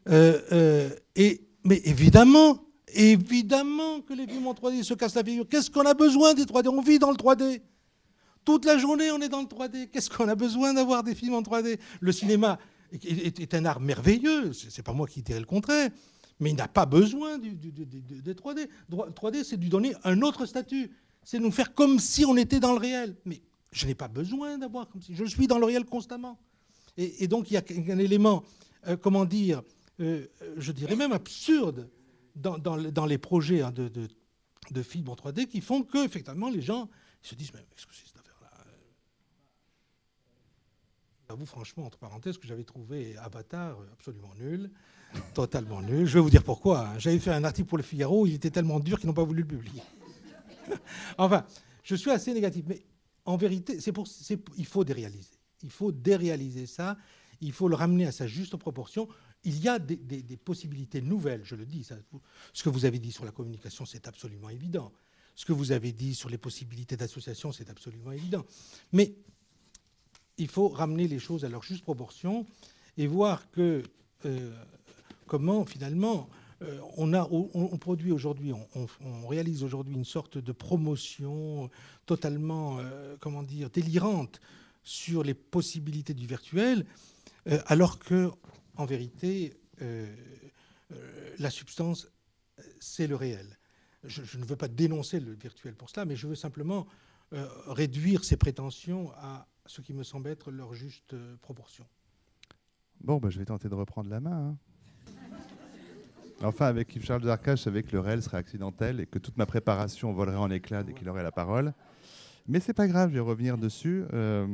Euh, 0.09 0.41
euh, 0.51 0.91
et, 1.15 1.47
mais 1.65 1.81
évidemment, 1.85 2.65
évidemment 2.89 4.01
que 4.01 4.15
les 4.15 4.27
films 4.27 4.47
en 4.49 4.55
3D 4.55 4.83
se 4.83 4.95
cassent 4.95 5.15
la 5.15 5.25
figure. 5.25 5.47
Qu'est-ce 5.49 5.71
qu'on 5.71 5.87
a 5.87 5.95
besoin 5.95 6.35
des 6.35 6.45
3D 6.45 6.69
On 6.69 6.81
vit 6.81 6.99
dans 6.99 7.11
le 7.11 7.17
3D. 7.17 7.61
Toute 8.45 8.65
la 8.65 8.79
journée, 8.79 9.11
on 9.11 9.21
est 9.21 9.29
dans 9.29 9.41
le 9.41 9.47
3D. 9.47 9.89
Qu'est-ce 9.89 10.11
qu'on 10.11 10.29
a 10.29 10.35
besoin 10.35 10.73
d'avoir 10.73 11.03
des 11.03 11.15
films 11.15 11.35
en 11.35 11.43
3D 11.43 11.79
Le 12.01 12.13
cinéma, 12.13 12.59
est, 12.93 13.55
un 13.55 13.65
art 13.65 13.81
merveilleux, 13.81 14.53
c'est 14.53 14.83
pas 14.83 14.93
moi 14.93 15.07
qui 15.07 15.23
dirais 15.23 15.41
le 15.41 15.47
contraire, 15.47 15.91
mais 16.41 16.51
il 16.51 16.57
n'a 16.57 16.69
pas 16.69 16.87
besoin 16.87 17.39
des 17.39 17.55
3D. 18.35 18.69
3D, 18.91 19.45
c'est 19.45 19.57
lui 19.57 19.69
donner 19.69 19.95
un 20.05 20.23
autre 20.23 20.47
statut, 20.47 20.91
c'est 21.23 21.39
nous 21.39 21.51
faire 21.51 21.75
comme 21.75 21.99
si 21.99 22.25
on 22.25 22.37
était 22.37 22.61
dans 22.61 22.73
le 22.73 22.79
réel. 22.79 23.17
Mais 23.25 23.41
je 23.73 23.87
n'ai 23.87 23.95
pas 23.95 24.09
besoin 24.09 24.59
d'avoir 24.59 24.89
comme 24.89 25.03
si 25.03 25.15
je 25.15 25.25
suis 25.25 25.47
dans 25.47 25.59
le 25.59 25.67
réel 25.67 25.85
constamment. 25.85 26.39
Et, 26.97 27.29
donc 27.29 27.51
il 27.51 27.55
y 27.55 27.57
a 27.57 27.63
un 27.93 27.99
élément, 27.99 28.43
euh, 28.87 28.97
comment 28.97 29.25
dire, 29.25 29.63
euh, 30.01 30.27
je 30.57 30.73
dirais 30.73 30.97
même 30.97 31.13
absurde 31.13 31.91
dans, 32.35 33.07
les 33.07 33.19
projets 33.19 33.63
hein, 33.63 33.71
de, 33.71 33.89
de, 33.89 34.09
de 34.71 34.83
films 34.83 35.09
en 35.09 35.15
3D 35.15 35.47
qui 35.47 35.61
font 35.61 35.83
que 35.83 36.05
effectivement 36.05 36.49
les 36.49 36.63
gens 36.63 36.89
se 37.23 37.35
disent 37.35 37.53
mais 37.55 37.67
qu'est-ce 37.71 37.87
que 37.87 37.95
c'est 37.95 38.07
J'avoue 41.29 41.47
franchement, 41.47 41.85
entre 41.85 41.99
parenthèses, 41.99 42.39
que 42.39 42.47
j'avais 42.47 42.63
trouvé 42.63 43.17
Avatar 43.17 43.77
absolument 43.93 44.33
nul, 44.39 44.71
totalement 45.35 45.83
nul. 45.83 46.07
Je 46.07 46.15
vais 46.15 46.21
vous 46.21 46.31
dire 46.31 46.45
pourquoi. 46.45 46.89
Hein. 46.89 46.99
J'avais 46.99 47.19
fait 47.19 47.33
un 47.33 47.43
article 47.43 47.69
pour 47.69 47.79
le 47.79 47.83
Figaro, 47.83 48.27
il 48.27 48.35
était 48.35 48.51
tellement 48.51 48.79
dur 48.79 48.99
qu'ils 48.99 49.09
n'ont 49.09 49.15
pas 49.15 49.25
voulu 49.25 49.43
le 49.43 49.49
publier. 49.49 49.83
enfin, 51.19 51.45
je 51.83 51.97
suis 51.97 52.11
assez 52.11 52.33
négatif, 52.33 52.65
mais 52.69 52.85
en 53.25 53.37
vérité, 53.37 53.81
c'est 53.81 53.93
pour, 53.93 54.07
il 54.57 54.67
faut 54.67 54.85
déréaliser. 54.85 55.39
Il 55.63 55.71
faut 55.71 55.91
déréaliser 55.91 56.67
ça, 56.67 56.97
il 57.41 57.53
faut 57.53 57.69
le 57.69 57.75
ramener 57.75 58.07
à 58.07 58.13
sa 58.13 58.27
juste 58.27 58.57
proportion. 58.57 59.09
Il 59.43 59.59
y 59.59 59.69
a 59.69 59.79
des, 59.79 59.97
possibilités 60.37 61.01
nouvelles, 61.01 61.43
je 61.45 61.57
le 61.57 61.67
dis. 61.67 61.87
Ce 62.53 62.63
que 62.63 62.69
vous 62.69 62.85
avez 62.85 62.99
dit 62.99 63.13
sur 63.13 63.25
la 63.25 63.33
communication, 63.33 63.85
c'est 63.85 64.07
absolument 64.07 64.49
évident. 64.49 64.93
Ce 65.35 65.45
que 65.45 65.53
vous 65.53 65.73
avez 65.73 65.93
dit 65.93 66.15
sur 66.15 66.31
les 66.31 66.39
possibilités 66.39 66.97
d'association, 66.97 67.53
c'est 67.53 67.69
absolument 67.69 68.13
évident. 68.13 68.45
Mais 68.93 69.15
il 70.39 70.49
faut 70.49 70.69
ramener 70.69 71.09
les 71.09 71.19
choses 71.19 71.45
à 71.45 71.49
leur 71.49 71.63
juste 71.63 71.83
proportion 71.83 72.47
et 72.97 73.07
voir 73.07 73.51
que 73.51 73.83
euh, 74.25 74.53
comment 75.27 75.65
finalement 75.65 76.29
euh, 76.63 76.81
on, 76.97 77.77
produit 77.77 78.13
aujourd'hui, 78.13 78.53
on, 78.53 79.27
réalise 79.27 79.63
aujourd'hui 79.63 79.95
une 79.95 80.07
sorte 80.07 80.39
de 80.39 80.53
promotion 80.53 81.69
totalement, 82.07 82.79
euh, 82.79 83.17
comment 83.21 83.43
dire, 83.43 83.69
délirante 83.69 84.41
sur 84.83 85.23
les 85.23 85.35
possibilités 85.35 86.15
du 86.15 86.27
virtuel, 86.27 86.87
alors 87.67 87.99
que 87.99 88.31
en 88.77 88.87
vérité 88.87 89.53
la 91.39 91.51
substance 91.51 92.09
c'est 92.81 93.09
le 93.09 93.17
réel. 93.17 93.59
Je, 94.05 94.23
je, 94.23 94.39
ne 94.39 94.45
veux 94.45 94.57
pas 94.57 94.69
dénoncer 94.69 95.19
le 95.19 95.33
virtuel 95.33 95.75
pour 95.75 95.91
cela, 95.91 96.05
mais 96.05 96.15
je 96.15 96.29
veux 96.29 96.37
simplement 96.37 96.87
réduire 97.67 98.25
ses 98.25 98.37
prétentions 98.37 99.11
à 99.17 99.49
ce 99.67 99.81
qui 99.81 99.93
me 99.95 100.03
semble 100.03 100.31
être 100.31 100.51
leur 100.51 100.75
juste 100.75 101.15
euh, 101.15 101.37
proportion. 101.43 101.85
Bon, 103.01 103.19
bah, 103.19 103.29
je 103.31 103.39
vais 103.39 103.45
tenter 103.45 103.69
de 103.69 103.75
reprendre 103.75 104.11
la 104.11 104.21
main. 104.21 104.51
Hein. 104.51 104.57
Enfin, 106.43 106.67
avec 106.67 106.95
Yves 106.95 107.05
Charles 107.05 107.23
Darcage, 107.23 107.59
je 107.59 107.65
savais 107.65 107.83
que 107.83 107.93
le 107.93 108.01
réel 108.01 108.23
serait 108.23 108.37
accidentel 108.37 109.01
et 109.01 109.07
que 109.07 109.19
toute 109.19 109.37
ma 109.39 109.47
préparation 109.47 110.13
volerait 110.13 110.37
en 110.37 110.51
éclats 110.51 110.83
dès 110.83 110.93
qu'il 110.93 111.09
aurait 111.09 111.23
la 111.23 111.33
parole. 111.33 111.73
Mais 112.47 112.61
c'est 112.61 112.75
pas 112.75 112.87
grave, 112.87 113.11
je 113.11 113.15
vais 113.15 113.21
revenir 113.21 113.57
dessus. 113.57 114.05
Euh, 114.13 114.47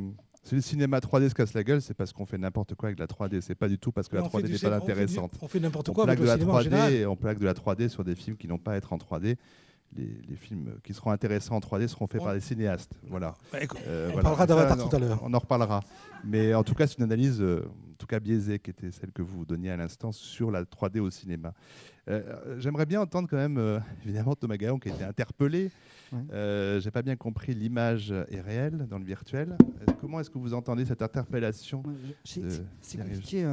si 0.44 0.54
le 0.54 0.60
cinéma 0.60 0.98
3D 0.98 1.28
se 1.28 1.34
casse 1.34 1.54
la 1.54 1.64
gueule, 1.64 1.82
c'est 1.82 1.94
parce 1.94 2.12
qu'on 2.12 2.26
fait 2.26 2.38
n'importe 2.38 2.74
quoi 2.74 2.88
avec 2.88 2.98
la 2.98 3.06
3D. 3.06 3.40
C'est 3.40 3.54
pas 3.54 3.68
du 3.68 3.78
tout 3.78 3.92
parce 3.92 4.08
que 4.08 4.16
la 4.16 4.22
3D 4.22 4.50
n'est 4.50 4.58
pas 4.58 4.76
intéressante. 4.76 5.32
On 5.40 5.48
fait 5.48 5.60
n'importe 5.60 5.90
quoi 5.92 6.04
avec 6.04 6.18
le 6.18 6.26
la 6.26 6.36
3D, 6.36 7.06
On 7.06 7.16
plaque 7.16 7.38
de 7.38 7.44
la 7.44 7.54
3D 7.54 7.88
sur 7.88 8.04
des 8.04 8.14
films 8.14 8.36
qui 8.36 8.48
n'ont 8.48 8.58
pas 8.58 8.72
à 8.72 8.76
être 8.76 8.92
en 8.92 8.98
3D 8.98 9.36
les, 9.96 10.36
films 10.36 10.74
qui 10.82 10.94
seront 10.94 11.10
intéressants 11.10 11.56
en 11.56 11.60
3D 11.60 11.88
seront 11.88 12.06
faits 12.06 12.22
par 12.22 12.34
des 12.34 12.40
cinéastes. 12.40 12.92
Voilà. 13.08 13.34
Bah, 13.52 13.58
euh, 13.86 14.10
on 14.14 14.22
parlera 14.22 14.46
d'Avatar 14.46 14.88
tout 14.88 14.96
à 14.96 14.98
l'heure. 14.98 15.20
On 15.22 15.32
en 15.34 15.38
reparlera. 15.38 15.80
Mais 16.24 16.54
en 16.54 16.64
tout 16.64 16.74
cas, 16.74 16.86
c'est 16.86 16.98
une 16.98 17.04
analyse, 17.04 17.40
euh, 17.40 17.64
en 17.92 17.96
tout 17.98 18.06
cas 18.06 18.20
biaisée, 18.20 18.58
qui 18.58 18.70
était 18.70 18.90
celle 18.90 19.12
que 19.12 19.22
vous 19.22 19.44
donniez 19.44 19.70
à 19.70 19.76
l'instant 19.76 20.12
sur 20.12 20.50
la 20.50 20.64
3D 20.64 21.00
au 21.00 21.10
cinéma. 21.10 21.52
Euh, 22.08 22.58
j'aimerais 22.58 22.86
bien 22.86 23.00
entendre 23.00 23.28
quand 23.28 23.36
même, 23.36 23.80
évidemment, 24.04 24.34
Thomas 24.34 24.56
Gaillon 24.56 24.78
qui 24.78 24.90
a 24.90 24.94
été 24.94 25.04
interpellé. 25.04 25.70
Je 26.12 26.80
J'ai 26.82 26.90
pas 26.90 27.02
bien 27.02 27.16
compris, 27.16 27.54
l'image 27.54 28.10
est 28.10 28.40
réelle 28.40 28.86
dans 28.88 28.98
le 28.98 29.04
virtuel. 29.04 29.56
Comment 30.00 30.20
est-ce 30.20 30.30
que 30.30 30.38
vous 30.38 30.52
entendez 30.54 30.84
cette 30.84 31.02
interpellation 31.02 31.82
C'est 32.24 32.98
compliqué. 32.98 33.44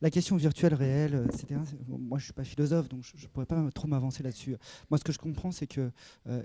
La 0.00 0.10
question 0.10 0.36
virtuelle 0.36 0.74
réelle, 0.74 1.26
etc. 1.26 1.60
Moi, 1.88 2.18
je 2.18 2.24
suis 2.24 2.32
pas 2.32 2.44
philosophe, 2.44 2.88
donc 2.88 3.02
je, 3.02 3.22
ne 3.22 3.28
pourrais 3.28 3.46
pas 3.46 3.70
trop 3.74 3.88
m'avancer 3.88 4.22
là-dessus. 4.22 4.56
Moi, 4.90 4.98
ce 4.98 5.04
que 5.04 5.12
je 5.12 5.18
comprends, 5.18 5.50
c'est 5.50 5.66
que 5.66 5.90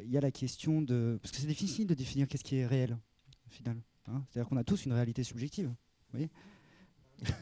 il 0.03 0.09
y 0.09 0.17
a 0.17 0.21
la 0.21 0.31
question 0.31 0.81
de, 0.81 1.19
parce 1.21 1.31
que 1.31 1.37
c'est 1.37 1.47
difficile 1.47 1.87
de 1.87 1.93
définir 1.93 2.27
qu'est-ce 2.27 2.43
qui 2.43 2.57
est 2.57 2.65
réel, 2.65 2.97
au 3.47 3.49
final. 3.49 3.77
Hein. 4.07 4.23
C'est-à-dire 4.27 4.49
qu'on 4.49 4.57
a 4.57 4.63
tous 4.63 4.85
une 4.85 4.93
réalité 4.93 5.23
subjective. 5.23 5.67
Vous 5.67 6.19
voyez 6.19 6.29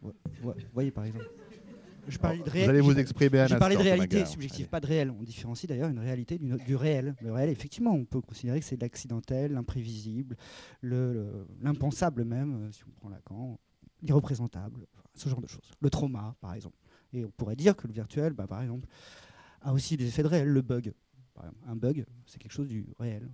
Vous 0.00 0.54
voyez, 0.72 0.90
par 0.90 1.04
exemple. 1.04 1.28
Je 2.08 2.18
parlais 2.18 2.38
de 2.38 2.50
Vous 2.50 2.68
allez 2.70 2.80
vous 2.80 2.98
exprimer 2.98 3.40
à 3.40 3.46
Je 3.46 3.56
parlais 3.56 3.76
de 3.76 3.82
réalité 3.82 4.24
subjective, 4.24 4.68
pas 4.68 4.80
de 4.80 4.86
réel. 4.86 5.10
On 5.10 5.22
différencie 5.22 5.68
d'ailleurs 5.68 5.90
une 5.90 5.98
réalité 5.98 6.38
du, 6.38 6.76
réel. 6.76 7.14
Le 7.22 7.32
réel, 7.32 7.50
effectivement, 7.50 7.92
on 7.92 8.04
peut 8.04 8.20
considérer 8.20 8.60
que 8.60 8.66
c'est 8.66 8.80
l'accidentel, 8.80 9.52
l'imprévisible, 9.52 10.36
l'impensable 10.82 12.24
même, 12.24 12.68
euh, 12.68 12.72
si 12.72 12.82
on 12.86 12.90
prend 12.90 13.08
Lacan, 13.08 13.58
l'irreprésentable, 14.02 14.86
ce 15.14 15.28
genre 15.28 15.40
de 15.40 15.46
choses. 15.46 15.70
Le 15.80 15.90
trauma, 15.90 16.36
par 16.40 16.54
exemple. 16.54 16.76
Et 17.12 17.24
on 17.24 17.30
pourrait 17.30 17.56
dire 17.56 17.76
que 17.76 17.86
le 17.86 17.92
virtuel, 17.92 18.32
bah, 18.32 18.46
par 18.46 18.62
exemple, 18.62 18.86
a 19.60 19.72
aussi 19.72 19.96
des 19.96 20.06
effets 20.06 20.22
de 20.22 20.28
réel, 20.28 20.48
le 20.48 20.62
bug, 20.62 20.92
Un 21.66 21.76
bug, 21.76 22.04
c'est 22.26 22.38
quelque 22.38 22.52
chose 22.52 22.68
du 22.68 22.86
réel. 22.98 23.28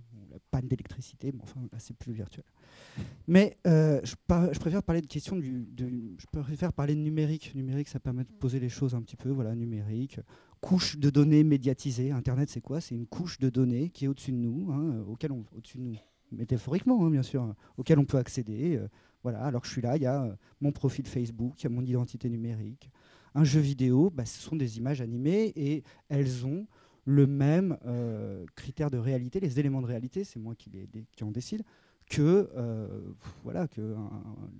Panne 0.51 0.67
d'électricité, 0.67 1.31
mais 1.31 1.41
enfin, 1.41 1.61
là, 1.71 1.79
c'est 1.79 1.95
plus 1.95 2.13
virtuel. 2.13 2.45
Mais 3.27 3.57
euh, 3.67 3.99
je, 4.03 4.15
préfère 4.59 4.83
parler 4.83 5.01
de 5.01 5.07
questions 5.07 5.35
du, 5.35 5.67
je 5.77 6.25
préfère 6.31 6.73
parler 6.73 6.95
de 6.95 6.99
numérique. 6.99 7.53
Numérique, 7.55 7.87
ça 7.87 7.99
permet 7.99 8.23
de 8.23 8.31
poser 8.31 8.59
les 8.59 8.69
choses 8.69 8.95
un 8.95 9.01
petit 9.01 9.15
peu. 9.15 9.29
Voilà, 9.29 9.55
numérique, 9.55 10.19
couche 10.61 10.97
de 10.97 11.09
données 11.09 11.43
médiatisée. 11.43 12.11
Internet, 12.11 12.49
c'est 12.49 12.61
quoi? 12.61 12.81
C'est 12.81 12.95
une 12.95 13.07
couche 13.07 13.39
de 13.39 13.49
données 13.49 13.89
qui 13.89 14.05
est 14.05 14.07
au-dessus 14.07 14.31
de 14.31 14.37
nous, 14.37 14.71
hein, 14.71 15.03
auquel 15.07 15.31
on, 15.31 15.45
au-dessus 15.55 15.77
de 15.77 15.83
nous, 15.83 15.97
métaphoriquement, 16.31 17.05
hein, 17.05 17.09
bien 17.09 17.23
sûr, 17.23 17.43
hein, 17.43 17.55
auquel 17.77 17.99
on 17.99 18.05
peut 18.05 18.17
accéder. 18.17 18.77
Euh, 18.77 18.87
voilà, 19.23 19.43
alors 19.43 19.61
que 19.61 19.67
je 19.67 19.73
suis 19.73 19.81
là, 19.81 19.97
il 19.97 20.03
y 20.03 20.05
a 20.05 20.23
euh, 20.23 20.35
mon 20.61 20.71
profil 20.71 21.07
Facebook, 21.07 21.61
il 21.61 21.63
y 21.63 21.67
a 21.67 21.69
mon 21.69 21.83
identité 21.83 22.29
numérique. 22.29 22.91
Un 23.33 23.43
jeu 23.43 23.59
vidéo, 23.59 24.09
bah, 24.09 24.25
ce 24.25 24.39
sont 24.39 24.55
des 24.55 24.77
images 24.77 25.01
animées 25.01 25.51
et 25.55 25.83
elles 26.09 26.45
ont 26.45 26.67
le 27.05 27.27
même 27.27 27.77
euh, 27.85 28.45
critère 28.55 28.89
de 28.89 28.97
réalité, 28.97 29.39
les 29.39 29.59
éléments 29.59 29.81
de 29.81 29.87
réalité, 29.87 30.23
c'est 30.23 30.39
moi 30.39 30.55
qui, 30.55 30.69
les, 30.71 30.87
qui 31.15 31.23
en 31.23 31.31
décide, 31.31 31.63
que 32.09 32.49
euh, 32.55 32.87
voilà 33.43 33.67
que 33.67 33.95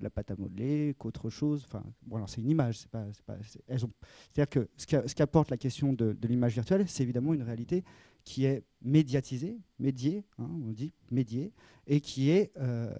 la 0.01 0.09
pâte 0.09 0.31
à 0.31 0.35
modeler, 0.35 0.95
qu'autre 0.97 1.29
chose. 1.29 1.67
Bon, 2.03 2.25
c'est 2.27 2.41
une 2.41 2.49
image, 2.49 2.79
c'est 2.79 2.89
pas, 2.89 3.05
pas 3.25 3.37
c'est-à-dire 3.43 4.49
que 4.49 4.69
ce 4.77 5.13
qu'apporte 5.13 5.51
la 5.51 5.57
question 5.57 5.93
de, 5.93 6.17
l'image 6.23 6.53
virtuelle, 6.53 6.87
c'est 6.87 7.03
évidemment 7.03 7.33
une 7.33 7.43
réalité 7.43 7.83
qui 8.23 8.45
est 8.45 8.63
médiatisée, 8.81 9.59
médiée, 9.77 10.23
hein, 10.39 10.49
on 10.65 10.71
dit 10.71 10.93
médiée, 11.11 11.51
et 11.85 12.01
qui 12.01 12.31
est 12.31 12.51
euh, 12.57 12.91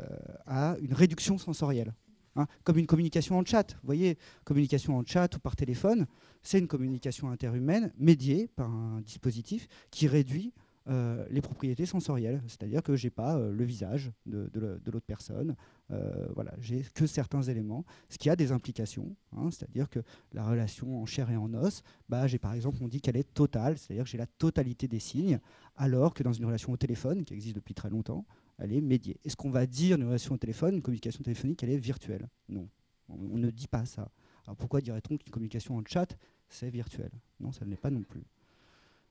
à 0.45 0.77
une 0.79 0.93
réduction 0.93 1.39
sensorielle. 1.39 1.93
Hein, 2.38 2.48
comme 2.65 2.78
une 2.78 2.86
communication 2.86 3.38
en 3.38 3.45
chat. 3.45 3.74
Vous 3.76 3.86
voyez, 3.86 4.17
communication 4.43 4.98
en 4.98 5.06
chat 5.06 5.34
ou 5.36 5.39
par 5.39 5.56
téléphone, 5.56 6.06
c'est 6.43 6.60
une 6.60 6.67
communication 6.67 7.30
interhumaine 7.30 7.93
médiée 7.98 8.50
par 8.56 8.69
un 8.69 9.00
dispositif 9.02 9.67
qui 9.89 10.08
réduit 10.08 10.54
euh, 10.88 11.26
les 11.32 11.41
propriétés 11.41 11.88
sensorielles. 11.88 12.43
C'est-à-dire 12.48 12.84
que 12.84 12.95
je 12.95 13.08
n'ai 13.08 13.10
pas 13.10 13.38
euh, 13.38 13.52
le 13.52 13.63
visage 13.63 14.12
de, 14.28 14.52
l'autre 14.86 15.06
personne, 15.08 15.56
euh, 15.89 16.28
voilà, 16.36 16.54
j'ai 16.60 16.86
que 16.93 17.08
certains 17.08 17.41
éléments, 17.41 17.86
ce 18.10 18.19
qui 18.19 18.30
a 18.30 18.36
des 18.36 18.52
implications. 18.52 19.15
Hein, 19.36 19.50
c'est-à-dire 19.50 19.89
que 19.89 20.00
la 20.32 20.45
relation 20.45 21.02
en 21.02 21.08
chair 21.08 21.32
et 21.32 21.38
en 21.38 21.52
os, 21.56 21.82
bah, 22.08 22.28
j'ai 22.28 22.38
par 22.38 22.54
exemple, 22.54 22.78
on 22.82 22.88
dit 22.88 23.02
qu'elle 23.02 23.17
est 23.17 23.34
totale, 23.34 23.80
c'est-à-dire 23.80 24.04
que 24.04 24.10
j'ai 24.12 24.19
la 24.19 24.28
totalité 24.28 24.88
des 24.88 25.00
signes, 25.00 25.39
alors 25.76 26.13
que 26.13 26.21
dans 26.21 26.34
une 26.34 26.45
relation 26.45 26.71
au 26.71 26.78
téléphone, 26.78 27.24
qui 27.24 27.34
existe 27.34 27.56
depuis 27.56 27.74
très 27.74 27.89
longtemps, 27.89 28.26
elle 28.58 28.74
est 28.74 28.82
médiée. 28.82 29.18
Est-ce 29.24 29.36
qu'on 29.36 29.50
va 29.50 29.65
dire 29.65 29.98
une 29.98 30.06
relation 30.06 30.36
au 30.36 30.38
téléphone, 30.38 30.76
une 30.76 30.82
communication 30.82 31.24
téléphonique, 31.24 31.62
elle 31.63 31.72
est 31.72 31.78
virtuelle? 31.78 32.28
Non, 32.50 32.70
on, 33.10 33.38
ne 33.38 33.50
dit 33.50 33.68
pas 33.68 33.86
ça. 33.86 34.12
Alors 34.46 34.56
pourquoi 34.56 34.82
dirait-on 34.82 35.18
qu'une 35.18 35.32
communication 35.32 35.76
en 35.78 35.84
chat, 35.86 36.18
c'est 36.50 36.70
virtuel? 36.70 37.12
Non, 37.39 37.52
ça 37.52 37.65
ne 37.65 37.72
l'est 37.72 37.78
pas 37.78 37.91
non 37.91 38.04
plus. 38.04 38.24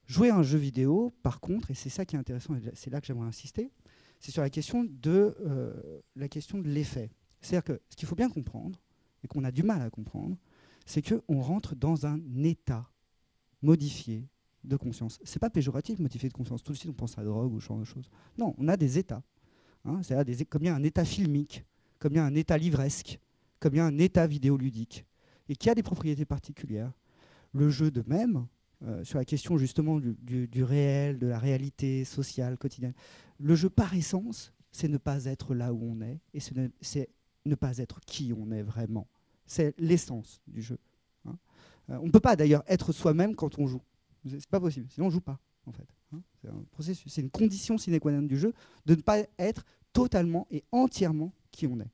Jouer 0.06 0.30
à 0.30 0.36
un 0.36 0.42
jeu 0.42 0.58
vidéo, 0.58 1.14
par 1.22 1.40
contre, 1.40 1.70
et 1.70 1.74
c'est 1.74 1.88
ça 1.88 2.04
qui 2.04 2.16
est 2.16 2.18
intéressant, 2.18 2.54
et 2.54 2.60
c'est 2.74 2.90
là 2.90 3.00
que 3.00 3.06
j'aimerais 3.06 3.26
insister, 3.26 3.70
c'est 4.20 4.30
sur 4.30 4.42
la 4.42 4.50
question 4.50 4.84
de 4.84 5.34
euh, 5.40 6.00
la 6.16 6.28
question 6.28 6.58
de 6.58 6.68
l'effet. 6.68 7.10
C'est-à-dire 7.40 7.64
que 7.64 7.80
ce 7.90 7.96
qu'il 7.96 8.08
faut 8.08 8.14
bien 8.14 8.30
comprendre, 8.30 8.80
et 9.22 9.28
qu'on 9.28 9.44
a 9.44 9.50
du 9.50 9.62
mal 9.62 9.80
à 9.80 9.90
comprendre, 9.90 10.36
c'est 10.86 11.02
qu'on 11.02 11.40
rentre 11.40 11.74
dans 11.74 12.06
un 12.06 12.20
état 12.42 12.90
modifié 13.62 14.28
de 14.62 14.76
conscience. 14.76 15.18
C'est 15.24 15.38
pas 15.38 15.50
péjoratif, 15.50 15.98
modifié 15.98 16.28
de 16.28 16.34
conscience. 16.34 16.62
Tout 16.62 16.72
de 16.72 16.76
suite, 16.76 16.90
on 16.90 16.94
pense 16.94 17.18
à 17.18 17.22
la 17.22 17.28
drogue 17.28 17.52
ou 17.52 17.60
ce 17.60 17.66
genre 17.66 17.78
de 17.78 17.84
choses. 17.84 18.10
Non, 18.38 18.54
on 18.58 18.68
a 18.68 18.76
des 18.76 18.98
états. 18.98 19.22
Hein, 19.84 20.02
c'est-à-dire 20.02 20.46
comme 20.48 20.62
il 20.62 20.66
y 20.66 20.70
a 20.70 20.74
un 20.74 20.82
état 20.82 21.04
filmique, 21.04 21.64
comme 21.98 22.12
il 22.12 22.16
y 22.16 22.20
a 22.20 22.24
un 22.24 22.34
état 22.34 22.56
livresque, 22.56 23.18
comme 23.60 23.74
il 23.74 23.78
y 23.78 23.80
a 23.80 23.86
un 23.86 23.98
état 23.98 24.26
vidéoludique, 24.26 25.04
et 25.48 25.56
qui 25.56 25.70
a 25.70 25.74
des 25.74 25.82
propriétés 25.82 26.24
particulières. 26.24 26.92
Le 27.52 27.70
jeu 27.70 27.90
de 27.90 28.02
même, 28.06 28.46
euh, 28.82 29.04
sur 29.04 29.18
la 29.18 29.24
question 29.24 29.56
justement 29.56 30.00
du, 30.00 30.64
réel, 30.64 31.18
de 31.18 31.26
la 31.26 31.38
réalité 31.38 32.04
sociale, 32.04 32.58
quotidienne, 32.58 32.94
le 33.38 33.54
jeu 33.54 33.70
par 33.70 33.94
essence, 33.94 34.52
c'est 34.72 34.88
ne 34.88 34.98
pas 34.98 35.26
être 35.26 35.54
là 35.54 35.72
où 35.72 35.82
on 35.82 36.00
est, 36.00 36.18
et 36.32 36.40
c'est 36.40 37.08
ne, 37.46 37.54
pas 37.54 37.78
être 37.78 38.00
qui 38.00 38.32
on 38.36 38.50
est 38.50 38.62
vraiment. 38.62 39.06
C'est 39.46 39.74
l'essence 39.78 40.40
du 40.46 40.62
jeu. 40.62 40.78
Hein. 41.26 41.36
Euh, 41.90 41.98
on 42.02 42.06
ne 42.06 42.10
peut 42.10 42.20
pas 42.20 42.36
d'ailleurs 42.36 42.64
être 42.66 42.92
soi-même 42.92 43.36
quand 43.36 43.58
on 43.58 43.66
joue. 43.66 43.82
C'est 44.28 44.46
pas 44.46 44.60
possible, 44.60 44.86
sinon 44.90 45.06
on 45.06 45.10
joue 45.10 45.20
pas 45.20 45.38
en 45.66 45.72
fait. 45.72 45.86
Hein. 46.14 46.64
c'est 46.80 47.20
une 47.20 47.30
condition 47.30 47.78
sine 47.78 47.98
qua 48.00 48.12
non 48.12 48.22
du 48.22 48.38
jeu 48.38 48.52
de 48.86 48.94
ne 48.94 49.00
pas 49.00 49.18
être 49.38 49.64
totalement 49.92 50.46
et 50.50 50.64
entièrement 50.72 51.32
qui 51.50 51.66
on 51.66 51.80
est. 51.80 51.90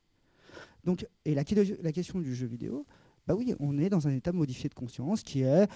Donc, 0.84 1.06
et 1.24 1.34
la, 1.34 1.44
question 1.44 2.20
du 2.20 2.34
jeu 2.34 2.46
vidéo, 2.46 2.86
bah 3.26 3.34
oui, 3.34 3.54
on 3.60 3.78
est 3.78 3.90
dans 3.90 4.08
un 4.08 4.12
état 4.12 4.32
modifié 4.32 4.68
de 4.68 4.74
conscience 4.74 5.22
qui 5.22 5.42
est 5.42 5.68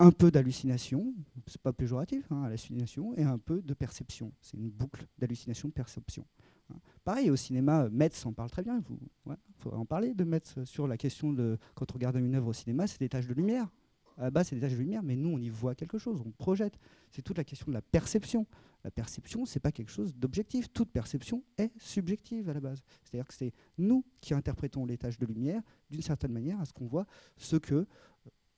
un 0.00 0.10
peu 0.10 0.30
d'hallucination, 0.30 1.14
c'est 1.46 1.60
pas 1.60 1.72
péjoratif, 1.72 2.24
hein, 2.32 2.42
hallucination, 2.42 3.14
et 3.16 3.22
un 3.22 3.38
peu 3.38 3.62
de 3.62 3.74
perception. 3.74 4.32
C'est 4.40 4.56
une 4.56 4.70
boucle 4.70 5.06
d'hallucination-perception. 5.18 6.24
Hein. 6.70 6.78
Pareil, 7.04 7.30
au 7.30 7.36
cinéma, 7.36 7.88
Metz 7.90 8.24
en 8.26 8.32
parle 8.32 8.50
très 8.50 8.62
bien. 8.62 8.82
Il 8.88 9.36
faudrait 9.58 9.78
en 9.78 9.84
parler 9.84 10.14
de 10.14 10.24
Metz 10.24 10.56
sur 10.64 10.88
la 10.88 10.96
question 10.96 11.32
de 11.32 11.58
quand 11.74 11.92
on 11.92 11.94
regarde 11.94 12.16
une 12.16 12.34
œuvre 12.34 12.48
au 12.48 12.52
cinéma, 12.52 12.86
c'est 12.86 12.98
des 12.98 13.08
taches 13.08 13.26
de 13.26 13.34
lumière 13.34 13.68
à 14.20 14.24
la 14.24 14.30
base, 14.30 14.48
c'est 14.48 14.54
des 14.54 14.60
taches 14.60 14.72
de 14.72 14.78
lumière, 14.78 15.02
mais 15.02 15.16
nous, 15.16 15.30
on 15.30 15.38
y 15.38 15.48
voit 15.48 15.74
quelque 15.74 15.96
chose, 15.96 16.22
on 16.24 16.30
projette. 16.30 16.78
C'est 17.10 17.22
toute 17.22 17.38
la 17.38 17.44
question 17.44 17.66
de 17.68 17.72
la 17.72 17.80
perception. 17.80 18.46
La 18.84 18.90
perception, 18.90 19.46
c'est 19.46 19.60
pas 19.60 19.72
quelque 19.72 19.90
chose 19.90 20.14
d'objectif. 20.14 20.70
Toute 20.72 20.90
perception 20.90 21.42
est 21.56 21.72
subjective 21.78 22.50
à 22.50 22.52
la 22.52 22.60
base. 22.60 22.82
C'est-à-dire 23.02 23.26
que 23.26 23.32
c'est 23.32 23.54
nous 23.78 24.04
qui 24.20 24.34
interprétons 24.34 24.84
les 24.84 24.98
taches 24.98 25.18
de 25.18 25.24
lumière 25.24 25.62
d'une 25.90 26.02
certaine 26.02 26.32
manière 26.32 26.60
à 26.60 26.66
ce 26.66 26.72
qu'on 26.74 26.86
voit, 26.86 27.06
ce 27.38 27.56
que 27.56 27.86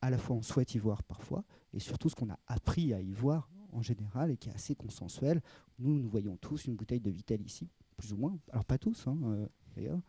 à 0.00 0.10
la 0.10 0.18
fois 0.18 0.34
on 0.34 0.42
souhaite 0.42 0.74
y 0.74 0.78
voir 0.78 1.04
parfois, 1.04 1.44
et 1.72 1.78
surtout 1.78 2.08
ce 2.08 2.16
qu'on 2.16 2.30
a 2.30 2.38
appris 2.48 2.92
à 2.92 3.00
y 3.00 3.12
voir 3.12 3.48
en 3.70 3.82
général 3.82 4.32
et 4.32 4.36
qui 4.36 4.48
est 4.48 4.54
assez 4.54 4.74
consensuel. 4.74 5.40
Nous, 5.78 5.96
nous 5.96 6.08
voyons 6.08 6.36
tous 6.36 6.64
une 6.64 6.74
bouteille 6.74 7.00
de 7.00 7.10
Vitel 7.10 7.40
ici, 7.40 7.70
plus 7.96 8.12
ou 8.12 8.16
moins. 8.16 8.36
Alors 8.50 8.64
pas 8.64 8.78
tous, 8.78 9.06
hein, 9.06 9.16
euh, 9.24 9.46
d'ailleurs. 9.76 10.00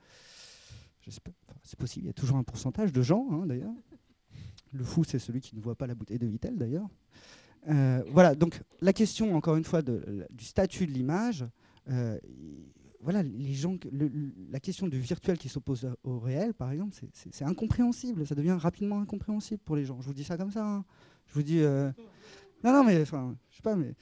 c'est 1.64 1.78
possible, 1.78 2.06
il 2.06 2.08
y 2.08 2.10
a 2.10 2.14
toujours 2.14 2.38
un 2.38 2.44
pourcentage 2.44 2.92
de 2.92 3.04
gens, 3.04 3.28
hein, 3.32 3.46
d'ailleurs. 3.46 3.74
Le 4.74 4.84
fou, 4.84 5.04
c'est 5.04 5.20
celui 5.20 5.40
qui 5.40 5.56
ne 5.56 5.62
voit 5.62 5.76
pas 5.76 5.88
la 5.88 5.96
bouteille 5.96 6.20
de 6.20 6.28
Vitel, 6.28 6.58
d'ailleurs. 6.58 6.90
Euh, 7.70 8.04
voilà, 8.10 8.36
donc 8.36 8.62
la 8.82 8.94
question, 8.94 9.36
encore 9.36 9.56
une 9.56 9.64
fois, 9.64 9.82
du 9.82 10.44
statut 10.44 10.86
de 10.86 10.92
l'image, 10.92 11.46
euh, 11.90 12.18
voilà, 13.02 13.22
les 13.22 13.54
gens, 13.54 13.78
la 14.50 14.60
question 14.60 14.88
du 14.88 15.00
virtuel 15.00 15.38
qui 15.38 15.50
s'oppose 15.50 15.90
au 16.04 16.20
réel, 16.20 16.54
par 16.54 16.72
exemple, 16.72 16.96
c'est 17.12 17.44
incompréhensible. 17.44 18.26
Ça 18.26 18.36
devient 18.36 18.58
rapidement 18.60 19.00
incompréhensible 19.00 19.62
pour 19.64 19.76
les 19.76 19.86
gens. 19.86 20.00
Je 20.02 20.08
vous 20.08 20.14
dis 20.14 20.24
ça 20.24 20.38
comme 20.38 20.52
ça. 20.52 20.66
Hein. 20.66 20.86
Je 21.28 21.34
vous 21.34 21.44
dis. 21.44 21.60
Euh, 21.60 21.92
non, 22.64 22.72
non, 22.72 22.84
mais 22.86 23.02
enfin, 23.02 23.36
je 23.52 23.58
sais 23.58 23.62
pas, 23.62 23.76
mais 23.76 23.94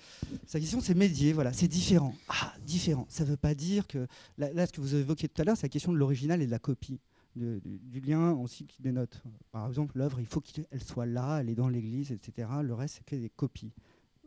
sa 0.46 0.60
question, 0.60 0.82
c'est 0.82 0.94
médier, 0.94 1.34
voilà, 1.34 1.52
c'est 1.52 1.68
différent. 1.68 2.14
Ah, 2.30 2.54
différent. 2.64 3.08
Ça 3.10 3.24
ne 3.24 3.30
veut 3.30 3.38
pas 3.38 3.56
dire 3.56 3.88
que. 3.88 4.06
Là, 4.38 4.68
ce 4.68 4.72
que 4.72 4.82
vous 4.82 4.94
évoquiez 4.94 5.28
tout 5.28 5.42
à 5.42 5.46
l'heure, 5.46 5.58
c'est 5.58 5.66
la 5.66 5.70
question 5.70 5.92
de 5.92 5.98
l'original 5.98 6.42
et 6.42 6.46
de 6.46 6.52
la 6.52 6.60
copie 6.60 7.00
du, 7.36 8.02
lien 8.02 8.34
aussi 8.34 8.66
qui 8.66 8.82
dénote. 8.82 9.22
Par 9.52 9.68
exemple, 9.68 9.98
l'œuvre, 9.98 10.20
il 10.20 10.26
faut 10.26 10.42
qu'elle 10.42 10.84
soit 10.84 11.06
là, 11.06 11.40
elle 11.40 11.50
est 11.50 11.56
dans 11.56 11.70
l'église, 11.70 12.12
etc. 12.12 12.50
Le 12.62 12.74
reste, 12.74 12.96
c'est 12.98 13.06
que 13.06 13.16
des 13.16 13.30
copies. 13.30 13.74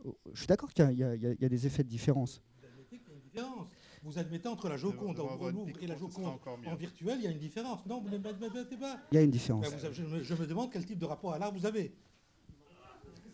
Oh, 0.03 0.17
je 0.33 0.39
suis 0.39 0.47
d'accord 0.47 0.71
qu'il 0.73 0.91
y, 0.91 1.03
a 1.03 1.49
des 1.49 1.67
effets 1.67 1.83
de 1.83 1.89
différence. 1.89 2.41
Vous 2.61 2.67
admettez 2.67 2.99
qu'il 2.99 3.09
y 3.09 3.11
a 3.11 3.15
une 3.15 3.21
différence. 3.21 3.67
Vous 4.03 4.19
admettez 4.19 4.47
entre 4.47 4.69
la 4.69 4.77
Joconde 4.77 5.19
en 5.19 5.49
Louvre 5.49 5.71
et 5.81 5.87
la 5.87 5.97
Joconde 5.97 6.39
en 6.65 6.75
virtuel, 6.75 7.17
il 7.19 7.23
y 7.23 7.27
a 7.27 7.31
une 7.31 7.39
différence. 7.39 7.85
Non, 7.85 8.01
vous 8.01 8.09
ne 8.09 8.17
m'admettez 8.17 8.77
pas. 8.77 8.99
Il 9.11 9.15
y 9.15 9.17
a 9.17 9.21
une 9.23 9.31
différence. 9.31 9.69
Ben, 9.69 9.91
je, 9.91 10.03
me, 10.03 10.23
je 10.23 10.33
me 10.35 10.45
demande 10.45 10.71
quel 10.71 10.85
type 10.85 10.99
de 10.99 11.05
rapport 11.05 11.33
à 11.33 11.39
l'art 11.39 11.51
vous 11.51 11.65
avez. 11.65 11.91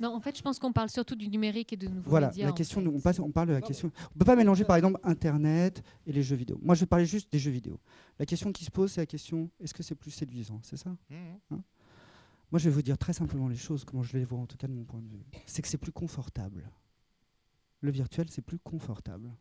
Non, 0.01 0.15
en 0.15 0.19
fait, 0.19 0.35
je 0.35 0.41
pense 0.41 0.57
qu'on 0.57 0.73
parle 0.73 0.89
surtout 0.89 1.15
du 1.15 1.29
numérique 1.29 1.73
et 1.73 1.77
de 1.77 1.87
nouveaux 1.87 2.09
voilà, 2.09 2.29
médias. 2.29 2.47
la 2.47 2.53
question, 2.53 2.83
on, 2.83 2.99
passe, 2.99 3.19
on 3.19 3.29
parle 3.31 3.49
de 3.49 3.53
la 3.53 3.61
question. 3.61 3.91
On 4.15 4.17
peut 4.17 4.25
pas 4.25 4.35
mélanger, 4.35 4.65
par 4.65 4.75
exemple, 4.75 4.99
Internet 5.03 5.83
et 6.07 6.11
les 6.11 6.23
jeux 6.23 6.35
vidéo. 6.35 6.57
Moi, 6.63 6.73
je 6.73 6.79
vais 6.79 6.85
parler 6.87 7.05
juste 7.05 7.31
des 7.31 7.37
jeux 7.37 7.51
vidéo. 7.51 7.79
La 8.17 8.25
question 8.25 8.51
qui 8.51 8.65
se 8.65 8.71
pose, 8.71 8.93
c'est 8.93 9.01
la 9.01 9.05
question 9.05 9.51
est-ce 9.59 9.75
que 9.75 9.83
c'est 9.83 9.93
plus 9.93 10.09
séduisant 10.09 10.59
C'est 10.63 10.77
ça? 10.77 10.89
Mmh. 10.89 11.15
hein? 11.51 11.63
Moi, 12.51 12.57
je 12.57 12.67
vais 12.67 12.73
vous 12.73 12.81
dire 12.81 12.97
très 12.97 13.13
simplement 13.13 13.47
les 13.47 13.55
choses, 13.55 13.85
comment 13.85 14.01
je 14.01 14.17
les 14.17 14.25
vois, 14.25 14.39
en 14.39 14.47
tout 14.47 14.57
cas 14.57 14.65
de 14.65 14.73
mon 14.73 14.83
point 14.85 15.01
de 15.01 15.07
vue. 15.07 15.23
C'est 15.45 15.61
que 15.61 15.67
c'est 15.67 15.77
plus 15.77 15.91
confortable. 15.91 16.67
Le 17.81 17.91
virtuel, 17.91 18.25
c'est 18.31 18.41
plus 18.41 18.57
confortable. 18.57 19.31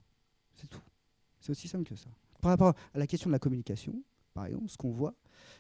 C'est 0.57 0.69
tout. 0.69 0.83
C'est 1.41 1.53
aussi 1.53 1.69
simple 1.69 1.89
que 1.89 1.97
ça. 1.97 2.11
Par 2.43 2.51
rapport 2.51 2.75
à 2.93 2.99
la 2.99 3.07
question 3.07 3.31
de 3.31 3.33
la 3.33 3.39
communication, 3.39 4.05
par 4.35 4.45
exemple, 4.45 4.69
ce 4.69 4.77
qu'on 4.77 4.91
voit, 4.91 5.15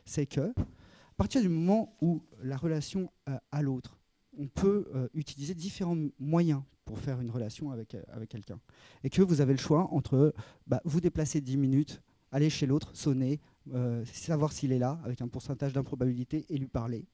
c'est 0.04 0.26
que 0.26 0.50
à 0.50 1.14
partir 1.16 1.40
du 1.40 1.48
moment 1.48 1.96
où 2.02 2.22
la 2.42 2.58
relation 2.58 3.10
à 3.50 3.62
l'autre 3.62 3.99
on 4.40 4.46
peut 4.46 4.86
euh, 4.94 5.08
utiliser 5.12 5.54
différents 5.54 5.98
moyens 6.18 6.62
pour 6.86 6.98
faire 6.98 7.20
une 7.20 7.30
relation 7.30 7.70
avec, 7.70 7.94
euh, 7.94 8.02
avec 8.08 8.30
quelqu'un. 8.30 8.58
Et 9.04 9.10
que 9.10 9.20
vous 9.22 9.40
avez 9.42 9.52
le 9.52 9.58
choix 9.58 9.88
entre 9.92 10.32
bah, 10.66 10.80
vous 10.84 11.00
déplacer 11.00 11.40
10 11.42 11.58
minutes, 11.58 12.02
aller 12.32 12.48
chez 12.48 12.66
l'autre, 12.66 12.90
sonner, 12.94 13.38
euh, 13.74 14.02
savoir 14.06 14.52
s'il 14.52 14.72
est 14.72 14.78
là, 14.78 14.98
avec 15.04 15.20
un 15.20 15.28
pourcentage 15.28 15.74
d'improbabilité, 15.74 16.46
et 16.48 16.56
lui 16.56 16.68
parler. 16.68 17.04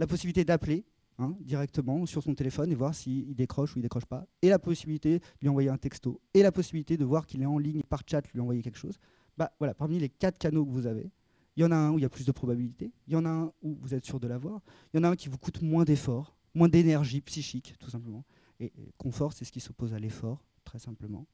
La 0.00 0.06
possibilité 0.08 0.44
d'appeler 0.44 0.84
hein, 1.18 1.36
directement 1.40 2.04
sur 2.06 2.24
son 2.24 2.34
téléphone 2.34 2.72
et 2.72 2.74
voir 2.74 2.94
s'il 2.94 3.34
décroche 3.36 3.76
ou 3.76 3.78
il 3.78 3.82
décroche 3.82 4.06
pas. 4.06 4.26
Et 4.42 4.48
la 4.48 4.58
possibilité 4.58 5.20
de 5.20 5.24
lui 5.42 5.48
envoyer 5.48 5.68
un 5.68 5.78
texto. 5.78 6.20
Et 6.34 6.42
la 6.42 6.50
possibilité 6.50 6.96
de 6.96 7.04
voir 7.04 7.26
qu'il 7.26 7.40
est 7.40 7.46
en 7.46 7.58
ligne 7.58 7.82
par 7.88 8.02
chat, 8.04 8.22
lui 8.32 8.40
envoyer 8.40 8.62
quelque 8.62 8.78
chose. 8.78 8.98
Bah, 9.36 9.52
voilà, 9.60 9.74
parmi 9.74 10.00
les 10.00 10.08
quatre 10.08 10.38
canaux 10.38 10.66
que 10.66 10.72
vous 10.72 10.86
avez, 10.86 11.12
il 11.56 11.62
y 11.62 11.64
en 11.64 11.72
a 11.72 11.76
un 11.76 11.90
où 11.90 11.98
il 11.98 12.02
y 12.02 12.04
a 12.04 12.08
plus 12.08 12.24
de 12.24 12.30
probabilité, 12.30 12.92
il 13.08 13.14
y 13.14 13.16
en 13.16 13.24
a 13.24 13.30
un 13.30 13.52
où 13.62 13.76
vous 13.80 13.92
êtes 13.92 14.04
sûr 14.04 14.20
de 14.20 14.28
l'avoir, 14.28 14.60
il 14.92 14.98
y 14.98 15.00
en 15.00 15.04
a 15.04 15.10
un 15.10 15.16
qui 15.16 15.28
vous 15.28 15.38
coûte 15.38 15.60
moins 15.60 15.84
d'efforts, 15.84 16.37
moins 16.54 16.68
d'énergie 16.68 17.20
psychique, 17.20 17.74
tout 17.78 17.90
simplement. 17.90 18.24
Et, 18.60 18.72
confort, 18.96 19.32
c'est 19.32 19.44
ce 19.44 19.52
qui 19.52 19.60
s'oppose 19.60 19.94
à 19.94 19.98
l'effort, 19.98 20.44
très 20.64 20.78
simplement. 20.78 21.26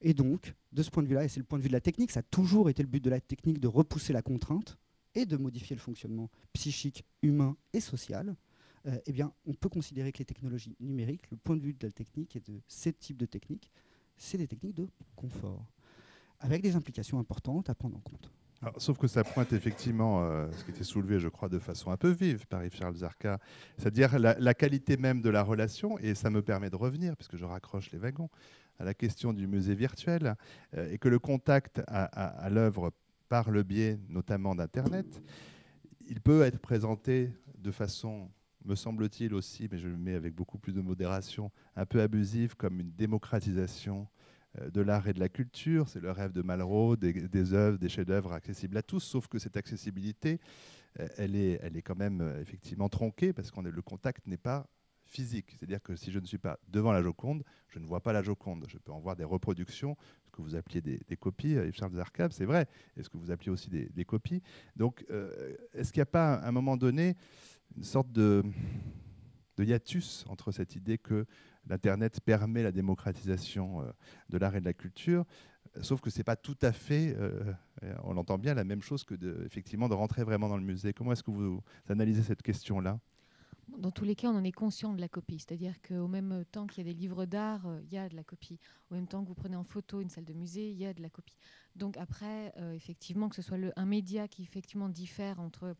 Et 0.00 0.14
donc, 0.14 0.54
de 0.72 0.82
ce 0.82 0.90
point 0.90 1.02
de 1.02 1.08
vue-là, 1.08 1.24
et 1.24 1.28
c'est 1.28 1.40
le 1.40 1.44
point 1.44 1.58
de 1.58 1.62
vue 1.62 1.68
de 1.68 1.74
la 1.74 1.80
technique, 1.80 2.10
ça 2.10 2.20
a 2.20 2.22
toujours 2.22 2.70
été 2.70 2.82
le 2.82 2.88
but 2.88 3.02
de 3.02 3.10
la 3.10 3.20
technique 3.20 3.60
de 3.60 3.68
repousser 3.68 4.12
la 4.12 4.22
contrainte 4.22 4.78
et 5.14 5.26
de 5.26 5.36
modifier 5.36 5.76
le 5.76 5.80
fonctionnement 5.80 6.30
psychique, 6.52 7.04
humain 7.22 7.56
et 7.72 7.80
social. 7.80 8.36
Euh, 8.86 8.98
eh 9.06 9.12
bien, 9.12 9.32
on 9.44 9.52
peut 9.52 9.68
considérer 9.68 10.10
que 10.12 10.18
les 10.18 10.24
technologies 10.24 10.74
numériques, 10.80 11.30
le 11.30 11.36
point 11.36 11.56
de 11.56 11.62
vue 11.62 11.74
de 11.74 11.86
la 11.86 11.92
technique 11.92 12.36
et 12.36 12.40
de 12.40 12.60
ces 12.66 12.92
types 12.92 13.18
de 13.18 13.26
techniques, 13.26 13.70
c'est 14.16 14.38
des 14.38 14.46
techniques 14.46 14.74
de 14.74 14.88
confort, 15.16 15.66
avec 16.38 16.62
des 16.62 16.76
implications 16.76 17.18
importantes 17.18 17.68
à 17.68 17.74
prendre 17.74 17.96
en 17.96 18.00
compte. 18.00 18.30
Sauf 18.76 18.98
que 18.98 19.06
ça 19.06 19.24
pointe 19.24 19.52
effectivement 19.52 20.22
euh, 20.22 20.50
ce 20.52 20.64
qui 20.64 20.70
était 20.70 20.84
soulevé, 20.84 21.18
je 21.18 21.28
crois, 21.28 21.48
de 21.48 21.58
façon 21.58 21.90
un 21.90 21.96
peu 21.96 22.10
vive 22.10 22.46
par 22.46 22.64
Yves-Charles 22.64 22.96
Zarka, 22.96 23.38
c'est-à-dire 23.78 24.18
la, 24.18 24.54
qualité 24.54 24.96
même 24.96 25.22
de 25.22 25.30
la 25.30 25.42
relation, 25.42 25.98
et 25.98 26.14
ça 26.14 26.30
me 26.30 26.42
permet 26.42 26.70
de 26.70 26.76
revenir, 26.76 27.16
puisque 27.16 27.36
je 27.36 27.44
raccroche 27.44 27.90
les 27.90 27.98
wagons, 27.98 28.28
à 28.78 28.84
la 28.84 28.94
question 28.94 29.32
du 29.32 29.46
musée 29.46 29.74
virtuel, 29.74 30.36
euh, 30.76 30.90
et 30.92 30.98
que 30.98 31.08
le 31.08 31.18
contact 31.18 31.82
à, 31.86 32.48
l'œuvre 32.50 32.92
par 33.28 33.50
le 33.50 33.62
biais 33.62 33.98
notamment 34.08 34.54
d'Internet, 34.54 35.22
il 36.06 36.20
peut 36.20 36.42
être 36.42 36.58
présenté 36.58 37.30
de 37.58 37.70
façon 37.70 38.30
me 38.66 38.74
semble-t-il 38.74 39.32
aussi, 39.32 39.68
mais 39.72 39.78
je 39.78 39.88
le 39.88 39.96
mets 39.96 40.14
avec 40.14 40.34
beaucoup 40.34 40.58
plus 40.58 40.74
de 40.74 40.82
modération, 40.82 41.50
un 41.76 41.86
peu 41.86 42.02
abusive 42.02 42.56
comme 42.56 42.78
une 42.78 42.92
démocratisation 42.92 44.06
de 44.58 44.80
l'art 44.80 45.06
et 45.08 45.12
de 45.12 45.20
la 45.20 45.28
culture. 45.28 45.88
C'est 45.88 46.00
le 46.00 46.10
rêve 46.10 46.32
de 46.32 46.42
Malraux, 46.42 46.96
des, 46.96 47.54
œuvres, 47.54 47.78
des 47.78 47.88
chefs-d'œuvre 47.88 48.32
accessibles 48.32 48.76
à 48.76 48.82
tous, 48.82 49.00
sauf 49.00 49.28
que 49.28 49.38
cette 49.38 49.56
accessibilité, 49.56 50.40
euh, 50.98 51.08
elle 51.16 51.36
est, 51.36 51.60
elle 51.62 51.76
est 51.76 51.82
quand 51.82 51.96
même 51.96 52.20
euh, 52.20 52.40
effectivement 52.40 52.88
tronquée 52.88 53.32
parce 53.32 53.50
que 53.50 53.60
le 53.60 53.82
contact 53.82 54.26
n'est 54.26 54.36
pas 54.36 54.66
physique. 55.04 55.50
C'est-à-dire 55.50 55.82
que 55.82 55.96
si 55.96 56.12
je 56.12 56.18
ne 56.18 56.26
suis 56.26 56.38
pas 56.38 56.58
devant 56.68 56.92
la 56.92 57.02
Joconde, 57.02 57.44
je 57.68 57.78
ne 57.78 57.86
vois 57.86 58.00
pas 58.00 58.12
la 58.12 58.22
Joconde. 58.22 58.64
Je 58.68 58.78
peux 58.78 58.92
en 58.92 59.00
voir 59.00 59.16
des 59.16 59.24
reproductions, 59.24 59.96
ce 60.24 60.30
que 60.30 60.42
vous 60.42 60.54
appeliez 60.54 60.80
des, 60.80 61.16
copies, 61.16 61.54
Yves-Charles 61.54 61.94
Zarkab, 61.94 62.30
c'est 62.32 62.44
vrai, 62.44 62.68
et 62.96 63.02
ce 63.02 63.08
que 63.08 63.18
vous 63.18 63.30
appeliez 63.30 63.50
aussi 63.50 63.70
des, 63.70 64.04
copies. 64.04 64.40
Donc, 64.76 65.04
est-ce 65.74 65.92
qu'il 65.92 65.98
n'y 65.98 66.02
a 66.02 66.06
pas, 66.06 66.34
à 66.34 66.48
un 66.48 66.52
moment 66.52 66.76
donné, 66.76 67.16
une 67.76 67.82
sorte 67.82 68.12
de, 68.12 68.44
de 69.56 69.64
hiatus 69.64 70.24
entre 70.28 70.52
cette 70.52 70.76
idée 70.76 70.98
que 70.98 71.26
l'Internet 71.66 72.20
permet 72.20 72.62
la 72.62 72.72
démocratisation 72.72 73.82
euh, 73.82 73.92
de 74.28 74.38
l'art 74.38 74.56
et 74.56 74.60
de 74.60 74.64
la 74.64 74.72
culture, 74.72 75.24
sauf 75.82 76.00
que 76.00 76.10
ce 76.10 76.18
n'est 76.18 76.24
pas 76.24 76.36
tout 76.36 76.58
à 76.62 76.72
fait, 76.72 77.14
euh, 77.18 77.52
on 78.02 78.14
l'entend 78.14 78.38
bien, 78.38 78.54
la 78.54 78.64
même 78.64 78.82
chose 78.82 79.04
que 79.04 79.14
de, 79.14 79.42
effectivement 79.44 79.88
de 79.88 79.94
rentrer 79.94 80.24
vraiment 80.24 80.48
dans 80.48 80.56
le 80.56 80.64
musée. 80.64 80.92
Comment 80.92 81.12
est-ce 81.12 81.22
que 81.22 81.30
vous 81.30 81.62
analysez 81.88 82.22
cette 82.22 82.42
question-là? 82.42 82.98
Dans 83.78 83.92
tous 83.92 84.04
les 84.04 84.16
cas, 84.16 84.28
on 84.28 84.36
en 84.36 84.42
est 84.42 84.50
conscient 84.50 84.92
de 84.92 85.00
la 85.00 85.08
copie. 85.08 85.38
C'est-à-dire 85.38 85.80
qu'au 85.80 86.08
même 86.08 86.44
temps 86.50 86.66
qu'il 86.66 86.84
y 86.84 86.90
a 86.90 86.92
des 86.92 86.98
livres 86.98 87.24
d'art, 87.24 87.66
euh, 87.66 87.80
il 87.84 87.92
y 87.92 87.98
a 87.98 88.08
de 88.08 88.16
la 88.16 88.24
copie. 88.24 88.58
Au 88.90 88.94
même 88.94 89.06
temps 89.06 89.22
que 89.22 89.28
vous 89.28 89.34
prenez 89.34 89.54
en 89.54 89.62
photo 89.62 90.00
une 90.00 90.08
salle 90.08 90.24
de 90.24 90.32
musée, 90.32 90.70
il 90.70 90.76
y 90.76 90.86
a 90.86 90.92
de 90.92 91.00
la 91.00 91.08
copie. 91.08 91.36
Donc 91.76 91.96
après, 91.96 92.52
effectivement, 92.74 93.28
que 93.28 93.36
ce 93.36 93.42
soit 93.42 93.58
un 93.76 93.86
média 93.86 94.26
qui 94.26 94.42
effectivement 94.42 94.88
diffère 94.88 95.38
entre 95.38 95.76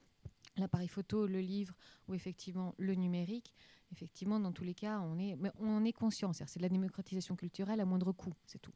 l'appareil 0.57 0.89
photo, 0.89 1.26
le 1.26 1.41
livre 1.41 1.74
ou 2.07 2.14
effectivement 2.14 2.74
le 2.78 2.95
numérique, 2.95 3.55
effectivement, 3.93 4.41
dans 4.41 4.53
tous 4.53 4.64
les 4.64 4.74
cas, 4.74 5.01
on 5.01 5.18
est, 5.18 5.36
mais 5.36 5.51
on 5.59 5.84
est 5.84 5.93
conscient. 5.93 6.32
C'est 6.32 6.57
de 6.57 6.62
la 6.62 6.68
démocratisation 6.68 7.36
culturelle 7.36 7.80
à 7.80 7.84
moindre 7.84 8.12
coût, 8.12 8.34
c'est 8.47 8.61
tout. 8.61 8.74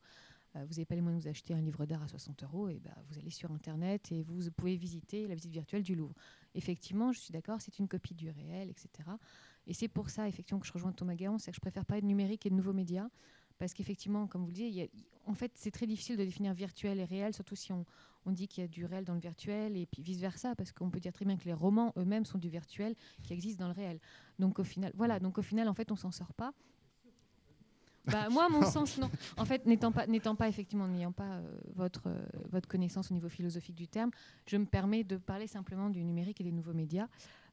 Euh, 0.56 0.64
vous 0.66 0.74
n'avez 0.74 0.84
pas 0.84 0.94
les 0.94 1.00
moyens 1.00 1.22
de 1.22 1.28
vous 1.28 1.30
acheter 1.30 1.54
un 1.54 1.60
livre 1.60 1.84
d'art 1.86 2.02
à 2.02 2.08
60 2.08 2.44
euros, 2.44 2.68
et 2.68 2.78
ben, 2.78 2.94
vous 3.08 3.18
allez 3.18 3.30
sur 3.30 3.50
Internet 3.50 4.12
et 4.12 4.22
vous 4.22 4.50
pouvez 4.52 4.76
visiter 4.76 5.26
la 5.26 5.34
visite 5.34 5.52
virtuelle 5.52 5.82
du 5.82 5.94
Louvre. 5.94 6.14
Effectivement, 6.54 7.12
je 7.12 7.18
suis 7.18 7.32
d'accord, 7.32 7.60
c'est 7.60 7.78
une 7.78 7.88
copie 7.88 8.14
du 8.14 8.30
réel, 8.30 8.70
etc. 8.70 8.88
Et 9.66 9.74
c'est 9.74 9.88
pour 9.88 10.10
ça, 10.10 10.28
effectivement, 10.28 10.60
que 10.60 10.66
je 10.66 10.72
rejoins 10.72 10.92
Thomas 10.92 11.14
Gaon, 11.14 11.38
c'est 11.38 11.50
que 11.50 11.56
je 11.56 11.60
préfère 11.60 11.84
parler 11.84 12.02
de 12.02 12.06
numérique 12.06 12.46
et 12.46 12.50
de 12.50 12.54
nouveaux 12.54 12.72
médias, 12.72 13.08
parce 13.58 13.74
qu'effectivement, 13.74 14.26
comme 14.26 14.42
vous 14.42 14.48
le 14.48 14.54
disiez, 14.54 14.90
en 15.26 15.34
fait, 15.34 15.52
c'est 15.54 15.70
très 15.70 15.86
difficile 15.86 16.16
de 16.16 16.24
définir 16.24 16.54
virtuel 16.54 16.98
et 17.00 17.04
réel, 17.04 17.32
surtout 17.32 17.56
si 17.56 17.72
on, 17.72 17.84
on 18.26 18.32
dit 18.32 18.48
qu'il 18.48 18.62
y 18.62 18.64
a 18.64 18.68
du 18.68 18.84
réel 18.84 19.04
dans 19.04 19.14
le 19.14 19.20
virtuel 19.20 19.76
et 19.76 19.86
puis 19.86 20.02
vice-versa, 20.02 20.54
parce 20.54 20.72
qu'on 20.72 20.90
peut 20.90 21.00
dire 21.00 21.12
très 21.12 21.24
bien 21.24 21.36
que 21.36 21.44
les 21.44 21.52
romans 21.52 21.92
eux-mêmes 21.96 22.24
sont 22.24 22.38
du 22.38 22.48
virtuel 22.48 22.94
qui 23.22 23.32
existe 23.32 23.58
dans 23.58 23.68
le 23.68 23.74
réel. 23.74 24.00
Donc 24.38 24.58
au 24.58 24.64
final, 24.64 24.92
voilà, 24.94 25.20
donc 25.20 25.38
au 25.38 25.42
final, 25.42 25.68
en 25.68 25.74
fait, 25.74 25.90
on 25.92 25.96
s'en 25.96 26.10
sort 26.10 26.32
pas. 26.32 26.52
Bah, 28.06 28.28
moi, 28.30 28.48
mon 28.48 28.62
sens, 28.62 28.98
non. 28.98 29.10
En 29.36 29.44
fait, 29.44 29.66
n'étant 29.66 29.92
pas, 29.92 30.06
n'étant 30.06 30.34
pas 30.34 30.48
effectivement, 30.48 30.88
n'ayant 30.88 31.12
pas 31.12 31.38
euh, 31.38 31.58
votre, 31.74 32.08
euh, 32.08 32.24
votre 32.50 32.68
connaissance 32.68 33.10
au 33.10 33.14
niveau 33.14 33.28
philosophique 33.28 33.76
du 33.76 33.88
terme, 33.88 34.10
je 34.46 34.56
me 34.56 34.66
permets 34.66 35.04
de 35.04 35.16
parler 35.16 35.46
simplement 35.46 35.90
du 35.90 36.04
numérique 36.04 36.40
et 36.40 36.44
des 36.44 36.52
nouveaux 36.52 36.74
médias. 36.74 37.08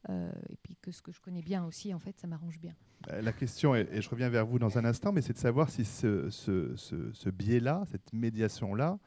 Euh, 0.10 0.32
et 0.50 0.58
puis 0.58 0.76
que 0.82 0.92
ce 0.92 1.02
que 1.02 1.12
je 1.12 1.22
connais 1.22 1.42
bien 1.42 1.64
aussi, 1.66 1.94
en 1.94 2.00
fait, 2.00 2.20
ça 2.20 2.28
m'arrange 2.28 2.60
bien. 2.60 2.76
La 3.08 3.34
question, 3.34 3.76
et 3.76 4.02
je 4.02 4.10
reviens 4.10 4.30
vers 4.30 4.46
vous 4.46 4.60
dans 4.60 4.78
un 4.78 4.86
instant, 4.86 5.12
mais 5.12 5.22
c'est 5.22 5.34
de 5.34 5.38
savoir 5.40 5.70
si 5.70 5.86
ce, 5.86 7.30
biais-là, 7.30 7.84
cette 7.90 8.14
médiation-là, 8.14 9.00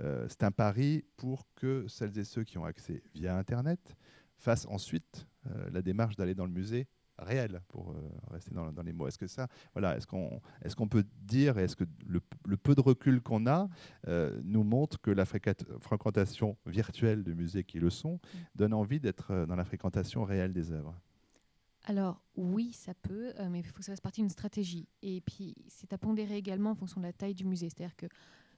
euh, 0.00 0.26
c'est 0.28 0.44
un 0.44 0.50
pari 0.50 1.04
pour 1.16 1.46
que 1.54 1.86
celles 1.88 2.18
et 2.18 2.24
ceux 2.24 2.44
qui 2.44 2.58
ont 2.58 2.64
accès 2.64 3.02
via 3.14 3.36
Internet 3.36 3.96
fassent 4.36 4.66
ensuite 4.66 5.26
euh, 5.46 5.70
la 5.70 5.82
démarche 5.82 6.16
d'aller 6.16 6.34
dans 6.34 6.44
le 6.44 6.52
musée 6.52 6.86
réel, 7.18 7.60
pour 7.68 7.90
euh, 7.90 7.94
rester 8.30 8.52
dans, 8.54 8.70
les 8.82 8.92
mots. 8.92 9.08
Est-ce 9.08 9.18
que 9.18 9.26
ça, 9.26 9.48
voilà, 9.74 9.96
est-ce 9.96 10.06
qu'on 10.06 10.40
est 10.64 10.74
qu'on 10.74 10.88
peut 10.88 11.04
dire, 11.22 11.58
est-ce 11.58 11.76
que 11.76 11.84
le, 12.06 12.20
peu 12.56 12.74
de 12.74 12.80
recul 12.80 13.20
qu'on 13.20 13.46
a 13.46 13.68
nous 14.44 14.62
montre 14.62 15.00
que 15.00 15.10
la 15.10 15.24
fréquentation 15.24 16.56
virtuelle 16.66 17.24
de 17.24 17.32
musées 17.32 17.64
qui 17.64 17.80
le 17.80 17.90
sont 17.90 18.20
donne 18.54 18.74
envie 18.74 19.00
d'être 19.00 19.46
dans 19.46 19.56
la 19.56 19.64
fréquentation 19.64 20.24
réelle 20.24 20.52
des 20.52 20.70
œuvres? 20.70 20.94
Alors 21.86 22.22
oui, 22.36 22.72
ça 22.72 22.94
peut, 22.94 23.32
mais 23.50 23.60
il 23.60 23.64
faut 23.64 23.72
que 23.72 23.82
ça 23.82 23.92
fasse 23.92 24.00
partie 24.00 24.20
d'une 24.20 24.30
stratégie. 24.30 24.86
Et 25.02 25.20
puis 25.22 25.56
c'est 25.68 25.92
à 25.92 25.98
pondérer 25.98 26.36
également 26.36 26.70
en 26.70 26.74
fonction 26.74 27.00
de 27.00 27.06
la 27.06 27.12
taille 27.12 27.34
du 27.34 27.44
musée. 27.44 27.70
C'est-à-dire 27.70 27.96
que 27.96 28.06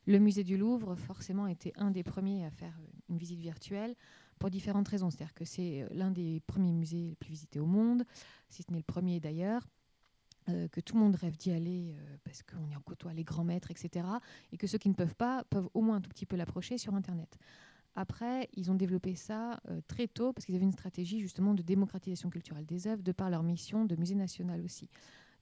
le 0.06 0.18
musée 0.18 0.44
du 0.44 0.56
Louvre, 0.56 0.94
forcément, 0.96 1.46
était 1.46 1.72
un 1.76 1.90
des 1.90 2.02
premiers 2.02 2.44
à 2.44 2.50
faire 2.50 2.78
une 3.08 3.18
visite 3.18 3.40
virtuelle 3.40 3.94
pour 4.40 4.50
différentes 4.50 4.88
raisons. 4.88 5.10
C'est-à-dire 5.10 5.34
que 5.34 5.44
c'est 5.44 5.82
euh, 5.82 5.88
l'un 5.92 6.10
des 6.10 6.40
premiers 6.48 6.72
musées 6.72 7.10
les 7.10 7.14
plus 7.14 7.30
visités 7.30 7.60
au 7.60 7.66
monde, 7.66 8.02
si 8.48 8.64
ce 8.64 8.72
n'est 8.72 8.78
le 8.78 8.82
premier 8.82 9.20
d'ailleurs. 9.20 9.68
Euh, 10.48 10.68
que 10.68 10.80
tout 10.80 10.94
le 10.94 11.00
monde 11.00 11.14
rêve 11.14 11.36
d'y 11.36 11.52
aller 11.52 11.94
euh, 11.94 12.16
parce 12.24 12.42
qu'on 12.42 12.66
y 12.66 12.74
en 12.74 12.80
côtoie 12.80 13.12
les 13.12 13.24
grands 13.24 13.44
maîtres, 13.44 13.70
etc. 13.70 14.06
Et 14.50 14.56
que 14.56 14.66
ceux 14.66 14.78
qui 14.78 14.88
ne 14.88 14.94
peuvent 14.94 15.14
pas 15.14 15.44
peuvent 15.44 15.68
au 15.74 15.82
moins 15.82 15.96
un 15.96 16.00
tout 16.00 16.08
petit 16.08 16.24
peu 16.24 16.34
l'approcher 16.34 16.78
sur 16.78 16.94
Internet. 16.94 17.36
Après, 17.94 18.48
ils 18.54 18.70
ont 18.70 18.74
développé 18.74 19.14
ça 19.16 19.60
très 19.88 20.06
tôt 20.06 20.32
parce 20.32 20.46
qu'ils 20.46 20.54
avaient 20.54 20.64
une 20.64 20.72
stratégie 20.72 21.20
justement 21.20 21.54
de 21.54 21.62
démocratisation 21.62 22.30
culturelle 22.30 22.64
des 22.64 22.86
œuvres 22.86 23.02
de 23.02 23.12
par 23.12 23.30
leur 23.30 23.42
mission 23.42 23.84
de 23.84 23.96
musée 23.96 24.14
national 24.14 24.62
aussi. 24.62 24.88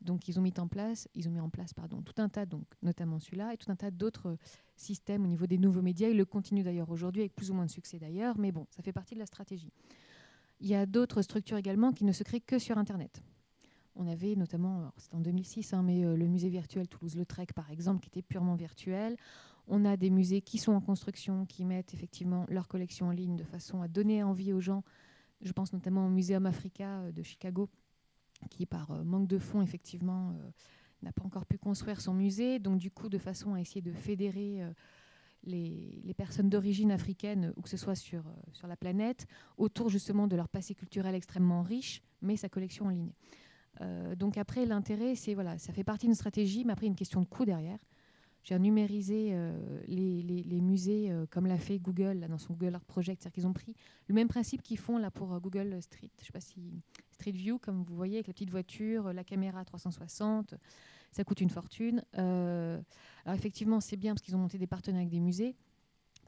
Donc 0.01 0.29
ils 0.29 0.39
ont 0.39 0.43
mis 0.43 0.55
en 0.59 0.69
place, 0.69 1.09
ils 1.15 1.29
ont 1.29 1.31
mis 1.31 1.41
en 1.41 1.51
place 1.51 1.75
pardon, 1.75 2.03
tout 2.03 2.21
un 2.21 2.29
tas, 2.29 2.47
donc, 2.47 2.65
notamment 2.83 3.19
celui-là, 3.19 3.55
et 3.55 3.57
tout 3.57 3.71
un 3.71 3.77
tas 3.77 3.91
d'autres 3.91 4.37
systèmes 4.77 5.25
au 5.25 5.27
niveau 5.27 5.47
des 5.47 5.59
nouveaux 5.59 5.83
médias. 5.83 6.09
Ils 6.09 6.17
le 6.17 6.25
continuent 6.25 6.65
d'ailleurs 6.65 6.91
aujourd'hui 6.91 7.23
avec 7.23 7.35
plus 7.35 7.51
ou 7.51 7.55
moins 7.55 7.67
de 7.67 7.71
succès 7.71 7.99
d'ailleurs, 7.99 8.39
mais 8.39 8.53
bon, 8.53 8.67
ça 8.71 8.83
fait 8.83 8.93
partie 8.93 9.15
de 9.15 9.21
la 9.21 9.27
stratégie. 9.27 9.73
Il 10.61 10.69
y 10.69 10.75
a 10.75 10.87
d'autres 10.87 11.23
structures 11.23 11.57
également 11.57 11.93
qui 11.93 12.05
ne 12.05 12.13
se 12.13 12.23
créent 12.23 12.41
que 12.41 12.59
sur 12.59 12.79
Internet. 12.79 13.23
On 13.95 14.07
avait 14.07 14.37
notamment, 14.37 14.93
c'était 14.97 15.17
en 15.17 15.21
2006, 15.21 15.75
hein, 15.75 15.83
mais 15.83 16.05
euh, 16.05 16.17
le 16.17 16.27
musée 16.27 16.49
virtuel 16.49 16.87
Toulouse-Lautrec 16.87 17.53
par 17.53 17.71
exemple, 17.71 18.01
qui 18.01 18.09
était 18.09 18.23
purement 18.23 18.55
virtuel. 18.55 19.17
On 19.67 19.85
a 19.85 19.97
des 19.97 20.11
musées 20.11 20.41
qui 20.41 20.59
sont 20.59 20.73
en 20.73 20.81
construction, 20.81 21.45
qui 21.45 21.65
mettent 21.65 21.93
effectivement 21.95 22.47
leur 22.49 22.69
collection 22.69 23.09
en 23.09 23.11
ligne 23.11 23.37
de 23.37 23.45
façon 23.45 23.83
à 23.83 23.89
donner 23.89 24.23
envie 24.23 24.53
aux 24.53 24.61
gens. 24.61 24.85
Je 25.41 25.53
pense 25.53 25.73
notamment 25.73 26.07
au 26.07 26.11
Muséum 26.11 26.47
Africa 26.47 27.01
euh, 27.01 27.13
de 27.13 27.23
Chicago, 27.23 27.69
qui 28.47 28.67
par 28.67 28.91
euh, 28.91 29.05
manque 29.05 29.27
de 29.27 29.39
fonds, 29.39 29.63
effectivement, 29.63 30.31
euh, 30.31 30.51
n'a 31.03 31.13
pas 31.13 31.25
encore 31.25 31.47
pu 31.47 31.59
construire 31.59 32.01
son 32.01 32.15
musée. 32.15 32.59
Donc 32.59 32.79
du 32.79 32.91
coup, 32.91 33.09
de 33.09 33.19
façon 33.19 33.55
à 33.55 33.61
essayer 33.61 33.83
de 33.83 33.93
fédérer 33.93 34.63
euh, 34.63 34.73
les, 35.45 36.15
personnes 36.17 36.49
d'origine 36.49 36.91
africaine, 36.91 37.53
ou 37.57 37.63
que 37.63 37.69
ce 37.69 37.77
soit 37.77 37.95
sur, 37.95 38.25
sur 38.53 38.67
la 38.67 38.77
planète, 38.77 39.27
autour 39.57 39.89
justement 39.89 40.27
de 40.27 40.37
leur 40.37 40.49
passé 40.49 40.75
culturel 40.75 41.15
extrêmement 41.15 41.63
riche, 41.63 42.03
mais 42.23 42.37
sa 42.37 42.49
collection 42.49 42.87
en 42.87 42.91
ligne. 42.91 43.13
donc 44.17 44.37
après, 44.37 44.67
l'intérêt, 44.67 45.15
c'est 45.15 45.35
voilà, 45.35 45.57
ça 45.59 45.73
fait 45.73 45.85
partie 45.85 46.07
d'une 46.07 46.17
stratégie, 46.17 46.65
mais 46.65 46.73
après 46.73 46.87
une 46.87 46.97
question 46.97 47.21
de 47.21 47.27
coût 47.27 47.45
derrière. 47.45 47.79
J'ai 48.45 48.59
numérisé 48.59 49.37
les, 49.87 50.23
les, 50.23 50.61
musées 50.61 51.13
comme 51.31 51.47
l'a 51.47 51.59
fait 51.59 51.79
Google 51.79 52.21
là, 52.21 52.29
dans 52.29 52.39
son 52.39 52.55
Google 52.55 52.77
Art 52.77 52.85
Project, 52.85 53.21
c'est-à-dire 53.21 53.35
qu'ils 53.35 53.47
ont 53.47 53.53
pris 53.53 53.75
le 54.07 54.15
même 54.15 54.29
principe 54.29 54.63
qu'ils 54.63 54.79
font 54.79 54.97
là 54.97 55.11
pour 55.11 55.39
Google 55.41 55.83
Street. 55.83 56.11
Je 56.21 56.27
sais 56.27 56.33
pas 56.33 56.41
si 56.41 56.81
Street 57.11 57.33
View, 57.33 57.59
comme 57.59 57.83
vous 57.83 57.97
voyez, 57.97 58.17
avec 58.17 58.29
la 58.29 58.33
petite 58.33 58.51
voiture, 58.51 59.13
la 59.13 59.25
caméra 59.25 59.65
360. 59.65 60.55
Ça 61.11 61.25
coûte 61.25 61.41
une 61.41 61.51
fortune. 61.51 62.05
Euh, 62.17 62.81
alors 63.25 63.37
effectivement, 63.37 63.81
c'est 63.81 63.97
bien 63.97 64.15
parce 64.15 64.23
qu'ils 64.23 64.37
ont 64.37 64.41
monté 64.41 64.59
des 64.59 64.67
partenariats 64.67 65.03
avec 65.03 65.11
des 65.11 65.21
musées, 65.21 65.57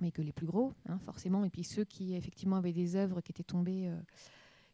mais 0.01 0.11
que 0.11 0.23
les 0.23 0.33
plus 0.33 0.47
gros, 0.47 0.73
hein, 0.89 0.99
forcément. 1.05 1.45
Et 1.45 1.51
puis 1.51 1.65
ceux 1.65 1.85
qui 1.85 2.15
effectivement 2.15 2.57
avaient 2.57 2.73
des 2.73 2.97
œuvres 2.97 3.21
qui 3.21 3.33
étaient 3.33 3.45
tombées, 3.45 3.89
euh, 3.89 3.97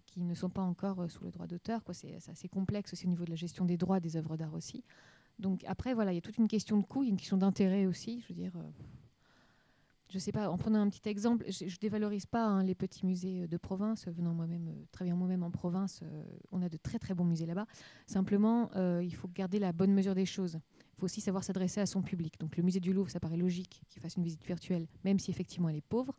qui 0.07 0.23
ne 0.23 0.35
sont 0.35 0.51
pas 0.51 0.63
encore 0.63 1.03
euh, 1.03 1.09
sous 1.09 1.25
le 1.25 1.31
droit 1.31 1.47
d'auteur. 1.47 1.83
C'est 1.93 2.17
assez 2.29 2.49
complexe 2.49 2.93
aussi 2.93 3.07
au 3.07 3.11
niveau 3.11 3.25
de 3.25 3.31
la 3.31 3.37
gestion 3.37 3.65
des 3.65 3.77
droits 3.77 4.01
des 4.01 4.17
œuvres 4.17 4.37
d'art 4.37 4.55
aussi. 4.55 4.85
Donc 5.39 5.65
après, 5.67 5.95
voilà, 5.95 6.13
il 6.13 6.17
y 6.17 6.19
a 6.19 6.23
toute 6.23 6.39
une 6.39 6.49
question 6.49 6.79
de 6.79 6.85
coût, 6.85 7.05
une 7.05 7.17
question 7.17 7.37
d'intérêt 7.37 7.87
aussi. 7.87 8.21
Je 8.21 8.29
veux 8.29 8.35
dire, 8.35 8.53
je 10.09 10.19
sais 10.21 10.33
pas, 10.33 10.49
en 10.49 10.57
prenant 10.57 10.81
un 10.81 10.89
petit 10.89 11.09
exemple, 11.09 11.45
je, 11.49 11.65
ne 11.65 11.79
dévalorise 11.81 12.27
pas 12.27 12.47
hein, 12.47 12.63
les 12.63 12.75
petits 12.75 13.05
musées 13.05 13.49
de 13.49 13.57
province, 13.57 14.07
venant 14.07 14.33
moi-même, 14.33 14.69
euh, 14.69 14.85
travaillant 14.93 15.17
moi-même 15.17 15.43
en 15.43 15.51
province, 15.51 16.01
euh, 16.05 16.25
on 16.53 16.63
a 16.63 16.69
de 16.69 16.77
très 16.77 16.99
très 16.99 17.13
bons 17.15 17.25
musées 17.25 17.47
là-bas. 17.47 17.67
Simplement, 18.07 18.71
euh, 18.77 19.03
il 19.03 19.15
faut 19.15 19.29
garder 19.29 19.59
la 19.59 19.73
bonne 19.73 19.93
mesure 19.93 20.15
des 20.15 20.27
choses. 20.27 20.59
Il 20.95 21.01
faut 21.01 21.07
aussi 21.07 21.21
savoir 21.21 21.43
s'adresser 21.43 21.81
à 21.81 21.87
son 21.87 22.03
public. 22.03 22.39
Donc 22.39 22.57
le 22.57 22.63
musée 22.63 22.79
du 22.79 22.93
Louvre, 22.93 23.11
ça 23.11 23.19
paraît 23.19 23.37
logique 23.37 23.83
qu'il 23.89 24.01
fasse 24.01 24.15
une 24.17 24.23
visite 24.23 24.45
virtuelle, 24.47 24.87
même 25.05 25.19
si 25.19 25.31
effectivement 25.31 25.69
elle 25.69 25.77
est 25.77 25.81
pauvre. 25.81 26.17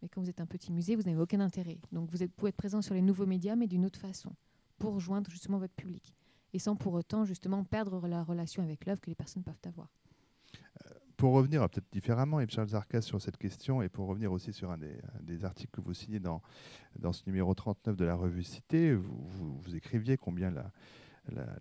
Mais 0.00 0.08
quand 0.08 0.20
vous 0.20 0.30
êtes 0.30 0.40
un 0.40 0.46
petit 0.46 0.70
musée, 0.70 0.94
vous 0.94 1.02
n'avez 1.02 1.20
aucun 1.20 1.40
intérêt. 1.40 1.78
Donc 1.90 2.10
vous 2.10 2.22
êtes, 2.22 2.32
pouvez 2.32 2.50
être 2.50 2.56
présent 2.56 2.82
sur 2.82 2.94
les 2.94 3.02
nouveaux 3.02 3.26
médias, 3.26 3.56
mais 3.56 3.66
d'une 3.66 3.84
autre 3.84 3.98
façon, 3.98 4.30
pour 4.78 4.94
rejoindre 4.94 5.28
justement 5.30 5.58
votre 5.58 5.74
public. 5.74 6.14
Et 6.54 6.58
sans 6.58 6.76
pour 6.76 6.94
autant 6.94 7.26
justement 7.26 7.64
perdre 7.64 8.08
la 8.08 8.22
relation 8.22 8.62
avec 8.62 8.86
l'œuvre 8.86 9.00
que 9.02 9.10
les 9.10 9.14
personnes 9.14 9.42
peuvent 9.42 9.54
avoir 9.66 9.90
pour 11.16 11.32
revenir 11.32 11.60
peut-être 11.68 11.90
différemment, 11.92 12.40
et 12.40 12.46
Charles 12.48 12.68
Zarkas 12.68 13.02
sur 13.02 13.20
cette 13.20 13.36
question, 13.36 13.82
et 13.82 13.88
pour 13.88 14.08
revenir 14.08 14.32
aussi 14.32 14.52
sur 14.52 14.70
un 14.70 14.78
des, 14.78 15.44
articles 15.44 15.70
que 15.70 15.80
vous 15.80 15.94
signez 15.94 16.20
dans, 16.20 16.42
dans 16.98 17.12
ce 17.12 17.22
numéro 17.26 17.54
39 17.54 17.96
de 17.96 18.04
la 18.04 18.14
revue 18.14 18.42
Cité, 18.42 18.94
vous, 18.94 19.76
écriviez 19.76 20.16
combien 20.16 20.50
la, 20.50 20.70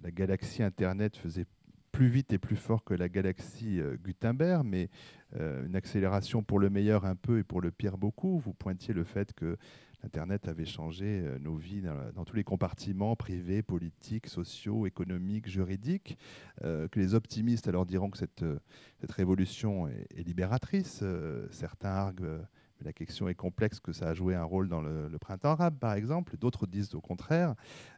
la, 0.02 0.12
galaxie 0.12 0.64
Internet 0.64 1.16
faisait 1.16 1.46
plus 1.91 2.08
vite 2.08 2.34
et 2.34 2.39
plus 2.39 2.56
fort 2.56 2.84
que 2.84 2.96
la 2.96 3.08
galaxie 3.08 3.80
euh, 3.80 3.96
Gutenberg, 4.04 4.66
mais 4.66 4.89
euh, 5.36 5.66
une 5.66 5.76
accélération 5.76 6.41
pour 6.44 6.60
le 6.60 6.70
meilleur 6.70 7.06
un 7.06 7.16
peu 7.16 7.38
et 7.38 7.44
pour 7.44 7.62
le 7.62 7.72
pire 7.72 7.98
beaucoup. 7.98 8.39
Vous 8.39 8.54
pointiez 8.54 8.94
le 8.94 9.04
fait 9.04 9.32
que 9.34 9.58
Internet 10.04 10.47
avait 10.47 10.66
changé 10.66 11.22
euh, 11.24 11.39
nos 11.39 11.56
vies 11.56 11.82
dans, 11.82 12.26
tous 12.26 12.36
les 12.36 12.43
compartiments 12.43 13.16
privés, 13.16 13.62
politiques, 13.62 14.28
sociaux, 14.28 14.86
économiques, 14.86 15.47
juridiques, 15.49 16.18
euh, 16.64 16.88
que 16.89 16.99
les 16.99 17.14
optimistes 17.14 17.68
alors 17.68 17.86
diront 17.86 18.10
que 18.10 18.18
cette, 18.18 18.43
euh, 18.43 18.60
cette 18.99 19.12
révolution 19.12 19.88
est, 19.88 20.24
libératrice. 20.24 21.04
certains 21.51 21.89
arguent 21.89 22.41
la 22.84 22.94
question 22.94 23.28
est 23.28 23.36
complexe, 23.36 23.80
que 23.80 23.92
ça 23.92 24.10
a 24.10 24.14
joué 24.14 24.36
un 24.36 24.44
rôle 24.44 24.68
dans 24.68 24.82
le, 24.82 25.18
printemps 25.20 25.52
arabe, 25.52 25.78
par 25.80 25.94
exemple. 25.94 26.38
D'autres 26.38 26.68
disent 26.68 26.94
au 26.96 27.02
contraire 27.02 27.56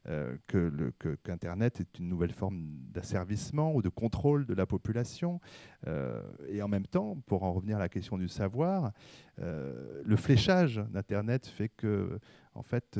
euh, 0.07 0.37
que 0.47 0.93
qu'Internet 1.23 1.79
est 1.79 1.99
une 1.99 2.07
nouvelle 2.07 2.33
forme 2.33 2.63
d'asservissement 2.91 3.73
ou 3.73 3.81
de 3.81 3.89
contrôle 3.89 4.45
de 4.45 4.53
la 4.53 4.65
population. 4.65 5.39
Euh, 5.87 6.21
et 6.47 6.61
en 6.61 6.67
même 6.67 6.85
temps, 6.85 7.17
pour 7.25 7.43
en 7.43 7.53
revenir 7.53 7.77
à 7.77 7.79
la 7.79 7.89
question 7.89 8.17
du 8.17 8.27
savoir, 8.27 8.91
euh, 9.39 10.01
le 10.05 10.15
fléchage 10.15 10.83
d'Internet 10.91 11.47
fait 11.47 11.69
que, 11.69 12.19
en 12.53 12.63
fait, 12.63 12.99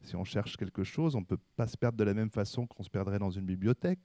si 0.00 0.16
on 0.16 0.24
cherche 0.24 0.56
quelque 0.56 0.84
chose, 0.84 1.14
on 1.16 1.20
ne 1.20 1.24
peut 1.24 1.38
pas 1.56 1.66
se 1.66 1.76
perdre 1.76 1.98
de 1.98 2.04
la 2.04 2.14
même 2.14 2.30
façon 2.30 2.66
qu'on 2.66 2.82
se 2.82 2.90
perdrait 2.90 3.18
dans 3.18 3.30
une 3.30 3.46
bibliothèque. 3.46 4.00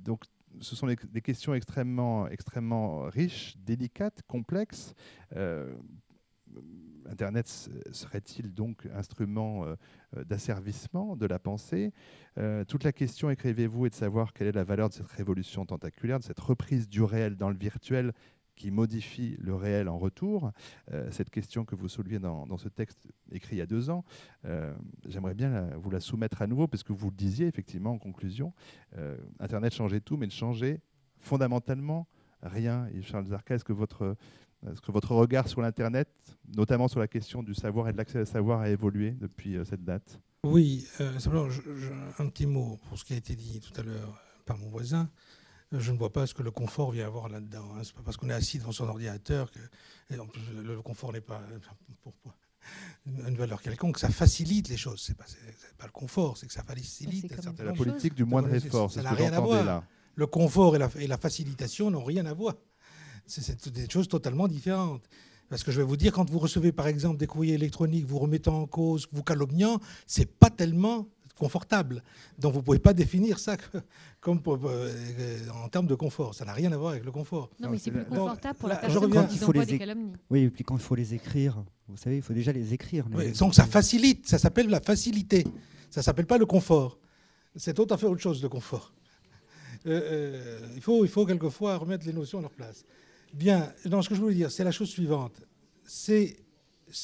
Donc 0.00 0.24
ce 0.60 0.76
sont 0.76 0.86
des 0.86 1.20
questions 1.20 1.54
extrêmement, 1.54 2.28
extrêmement 2.28 3.02
riches, 3.02 3.56
délicates, 3.58 4.22
complexes. 4.26 4.94
Euh, 5.36 5.74
Internet 7.06 7.48
serait-il 7.92 8.54
donc 8.54 8.88
instrument 8.94 9.66
euh, 9.66 10.24
d'asservissement 10.24 11.16
de 11.16 11.26
la 11.26 11.38
pensée? 11.38 11.92
Euh, 12.38 12.64
Toute 12.64 12.84
la 12.84 12.92
question, 12.92 13.30
écrivez-vous, 13.30 13.86
est 13.86 13.90
de 13.90 13.94
savoir 13.94 14.32
quelle 14.32 14.46
est 14.46 14.52
la 14.52 14.64
valeur 14.64 14.88
de 14.88 14.94
cette 14.94 15.08
révolution 15.08 15.66
tentaculaire, 15.66 16.18
de 16.18 16.24
cette 16.24 16.40
reprise 16.40 16.88
du 16.88 17.02
réel 17.02 17.36
dans 17.36 17.50
le 17.50 17.56
virtuel 17.56 18.12
qui 18.56 18.70
modifie 18.70 19.36
le 19.40 19.54
réel 19.54 19.88
en 19.88 19.98
retour. 19.98 20.52
Euh, 20.92 21.10
cette 21.10 21.30
question 21.30 21.64
que 21.64 21.74
vous 21.74 21.88
souleviez 21.88 22.18
dans, 22.18 22.56
ce 22.58 22.68
texte 22.68 23.08
écrit 23.32 23.56
il 23.56 23.58
y 23.58 23.62
a 23.62 23.66
deux 23.66 23.90
ans, 23.90 24.04
euh, 24.44 24.74
j'aimerais 25.06 25.34
bien 25.34 25.70
vous 25.76 25.90
la 25.90 26.00
soumettre 26.00 26.42
à 26.42 26.46
nouveau, 26.46 26.68
parce 26.68 26.82
que 26.82 26.92
vous 26.92 27.10
le 27.10 27.16
disiez 27.16 27.46
effectivement 27.46 27.92
en 27.92 27.98
conclusion, 27.98 28.52
euh, 28.96 29.16
Internet 29.40 29.74
changeait 29.74 30.00
tout, 30.00 30.16
mais 30.16 30.26
ne 30.26 30.32
changeait 30.32 30.80
fondamentalement 31.18 32.06
rien. 32.42 32.86
Et 32.94 33.02
Charles 33.02 33.26
Zarka, 33.26 33.54
est-ce 33.54 33.64
que 33.64 33.72
votre, 33.72 34.16
est 34.66 34.80
que 34.80 34.92
votre 34.92 35.12
regard 35.12 35.48
sur 35.48 35.60
l'Internet, 35.60 36.08
notamment 36.56 36.88
sur 36.88 37.00
la 37.00 37.08
question 37.08 37.42
du 37.42 37.54
savoir 37.54 37.88
et 37.88 37.92
de 37.92 37.98
l'accès 37.98 38.20
au 38.20 38.24
savoir, 38.24 38.60
a 38.60 38.68
évolué 38.68 39.12
depuis 39.12 39.56
cette 39.64 39.84
date? 39.84 40.20
Oui, 40.44 40.86
simplement 41.18 41.48
un 42.18 42.28
petit 42.28 42.46
mot 42.46 42.78
pour 42.88 42.98
ce 42.98 43.04
qui 43.04 43.14
a 43.14 43.16
été 43.16 43.34
dit 43.34 43.60
tout 43.60 43.80
à 43.80 43.82
l'heure 43.82 44.20
par 44.44 44.58
mon 44.58 44.68
voisin 44.68 45.08
je 45.72 45.92
ne 45.92 45.98
vois 45.98 46.12
pas 46.12 46.26
ce 46.26 46.34
que 46.34 46.42
le 46.42 46.50
confort 46.50 46.90
vient 46.90 47.06
avoir 47.06 47.28
là-dedans. 47.28 47.64
Hein. 47.74 47.84
Ce 47.84 47.90
n'est 47.90 47.96
pas 47.96 48.02
parce 48.02 48.16
qu'on 48.16 48.30
est 48.30 48.34
assis 48.34 48.58
devant 48.58 48.72
son 48.72 48.88
ordinateur 48.88 49.50
que 49.50 49.58
le 50.10 50.82
confort 50.82 51.12
n'est 51.12 51.20
pas 51.20 51.42
une 53.06 53.36
valeur 53.36 53.60
quelconque. 53.60 53.98
Ça 53.98 54.10
facilite 54.10 54.68
les 54.68 54.76
choses. 54.76 55.00
Ce 55.00 55.12
n'est 55.12 55.16
pas, 55.16 55.24
pas, 55.78 55.86
le 55.86 55.92
confort, 55.92 56.36
c'est 56.36 56.46
que 56.46 56.52
ça 56.52 56.62
facilite. 56.62 57.32
C'est 57.40 57.64
la 57.64 57.72
politique 57.72 58.14
du 58.14 58.24
moindre 58.24 58.52
effort. 58.54 58.90
Ça 58.90 59.02
n'a 59.02 59.12
rien 59.12 59.32
à 59.32 59.40
voir. 59.40 59.64
Là. 59.64 59.84
Le 60.16 60.26
confort 60.26 60.76
et 60.76 60.78
la, 60.78 60.90
et 60.98 61.06
la 61.06 61.18
facilitation 61.18 61.90
n'ont 61.90 62.04
rien 62.04 62.24
à 62.26 62.34
voir. 62.34 62.54
C'est 63.26 63.68
des 63.68 63.88
choses 63.88 64.08
totalement 64.08 64.48
différentes. 64.48 65.08
Parce 65.48 65.62
que 65.62 65.70
je 65.70 65.78
vais 65.78 65.86
vous 65.86 65.96
dire, 65.96 66.12
quand 66.12 66.28
vous 66.28 66.38
recevez 66.38 66.72
par 66.72 66.86
exemple 66.86 67.16
des 67.16 67.26
courriers 67.26 67.54
électroniques, 67.54 68.06
vous 68.06 68.18
remettant 68.18 68.62
en 68.62 68.66
cause, 68.66 69.06
vous 69.12 69.22
calomniant, 69.22 69.78
c'est 70.06 70.26
pas 70.26 70.50
tellement 70.50 71.08
confortable. 71.38 72.02
Donc 72.38 72.52
vous 72.52 72.60
ne 72.60 72.64
pouvez 72.64 72.78
pas 72.78 72.92
définir 72.92 73.38
ça 73.38 73.56
comme 74.20 74.40
euh, 74.46 75.38
en 75.64 75.68
termes 75.68 75.86
de 75.86 75.94
confort. 75.94 76.34
Ça 76.34 76.44
n'a 76.44 76.52
rien 76.52 76.72
à 76.72 76.76
voir 76.76 76.92
avec 76.92 77.04
le 77.04 77.10
confort. 77.10 77.50
Non, 77.60 77.70
mais 77.70 77.78
c'est 77.78 77.90
plus 77.90 78.04
confortable 78.04 78.58
pour 78.58 78.68
la 78.68 78.76
personne 78.76 79.10
qui 79.28 79.44
envoie 79.44 79.64
des 79.64 79.78
calomnies. 79.78 80.12
Oui, 80.30 80.40
et 80.42 80.50
puis 80.50 80.64
quand 80.64 80.76
il 80.76 80.82
faut 80.82 80.94
les 80.94 81.14
écrire, 81.14 81.62
vous 81.88 81.96
savez, 81.96 82.16
il 82.16 82.22
faut 82.22 82.34
déjà 82.34 82.52
les 82.52 82.72
écrire. 82.72 83.06
donc 83.38 83.54
ça 83.54 83.66
facilite, 83.66 84.26
ça 84.26 84.38
s'appelle 84.38 84.68
la 84.68 84.80
facilité. 84.80 85.44
Ça 85.90 86.00
ne 86.00 86.04
s'appelle 86.04 86.26
pas 86.26 86.38
le 86.38 86.46
confort. 86.46 86.98
C'est 87.56 87.74
tout 87.74 87.86
à 87.90 87.96
fait 87.96 88.06
autre 88.06 88.20
chose, 88.20 88.42
le 88.42 88.48
confort. 88.48 88.92
Euh, 89.86 90.00
euh, 90.02 90.58
il, 90.74 90.80
faut, 90.80 91.04
il 91.04 91.10
faut 91.10 91.26
quelquefois 91.26 91.76
remettre 91.76 92.06
les 92.06 92.12
notions 92.12 92.38
à 92.38 92.42
leur 92.42 92.50
place. 92.50 92.84
Bien, 93.32 93.72
dans 93.84 94.02
ce 94.02 94.08
que 94.08 94.14
je 94.14 94.20
voulais 94.20 94.34
dire, 94.34 94.50
c'est 94.50 94.64
la 94.64 94.72
chose 94.72 94.88
suivante. 94.88 95.42
C'est 95.84 96.36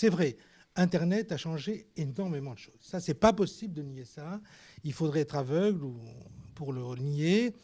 vrai, 0.09 0.37
Internet 0.77 1.33
a 1.33 1.37
changé 1.37 1.89
énormément 1.97 2.55
de 2.55 2.59
choses. 2.59 2.81
Ça, 2.81 3.01
c'est 3.01 3.15
pas 3.15 3.33
possible 3.33 3.75
de 3.75 3.83
nier 3.83 4.05
ça. 4.05 4.41
Il 4.85 4.93
faudrait 4.93 5.21
être 5.21 5.37
aveugle 5.37 5.87
pour 6.55 6.73
le 6.73 6.83
nier. 6.97 7.55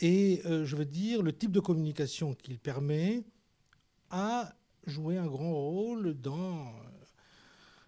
Et 0.00 0.42
euh, 0.44 0.64
je 0.64 0.76
veux 0.76 0.84
dire, 0.84 1.22
le 1.22 1.32
type 1.32 1.52
de 1.52 1.60
communication 1.60 2.34
qu'il 2.34 2.58
permet 2.58 3.24
a 4.10 4.52
joué 4.86 5.16
un 5.16 5.26
grand 5.26 5.54
rôle 5.54 6.14
dans 6.14 6.66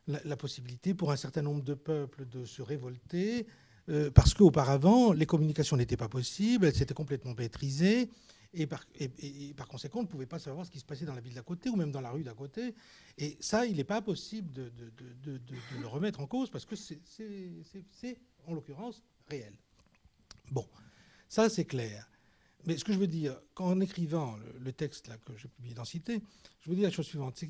euh, 0.09 0.19
la, 0.25 0.37
possibilité 0.37 0.95
pour 0.95 1.11
un 1.11 1.17
certain 1.17 1.43
nombre 1.43 1.63
de 1.63 1.75
peuples 1.75 2.27
de 2.27 2.45
se 2.45 2.63
révolter, 2.63 3.47
euh, 3.89 4.11
parce 4.11 4.35
qu'auparavant, 4.35 5.13
les 5.13 5.27
communications 5.27 5.77
n'étaient 5.77 5.97
pas 5.97 6.09
possibles, 6.09 6.67
elles 6.67 6.75
s'étaient 6.75 6.95
complètement 6.95 7.35
maîtrisées. 7.35 8.09
Et 8.53 8.66
par, 8.66 8.86
conséquent, 9.68 10.01
on 10.01 10.03
ne 10.03 10.09
pouvait 10.09 10.26
pas 10.26 10.38
savoir 10.38 10.64
ce 10.64 10.70
qui 10.70 10.78
se 10.78 10.84
passait 10.84 11.05
dans 11.05 11.14
la 11.14 11.20
ville 11.20 11.34
d'à 11.34 11.42
côté 11.42 11.68
ou 11.68 11.76
même 11.76 11.92
dans 11.92 12.01
la 12.01 12.11
rue 12.11 12.22
d'à 12.22 12.34
côté. 12.34 12.74
Et 13.18 13.36
ça, 13.40 13.66
il 13.66 13.76
n'est 13.76 13.84
pas 13.84 14.03
possible 14.03 14.53
de, 14.53 14.70
le 15.80 15.86
remettre 15.86 16.20
en 16.20 16.26
cause 16.26 16.51
parce 16.51 16.64
que 16.64 16.76
c'est, 16.76 17.01
en 18.47 18.55
l'occurrence, 18.55 19.03
réel. 19.28 19.55
Bon, 20.51 20.66
ça, 21.28 21.49
c'est 21.49 21.64
clair. 21.64 22.09
Mais 22.64 22.76
ce 22.76 22.84
que 22.84 22.92
je 22.92 22.99
veux 22.99 23.07
dire, 23.07 23.38
en 23.57 23.80
écrivant 23.80 24.36
le, 24.59 24.72
texte 24.72 25.09
que 25.24 25.36
j'ai 25.36 25.49
publié 25.49 25.74
dans 25.74 25.84
Cité, 25.84 26.20
je 26.61 26.70
veux 26.70 26.76
dire 26.76 26.88
la 26.88 26.90
chose 26.90 27.07
suivante. 27.07 27.38
Que 27.38 27.47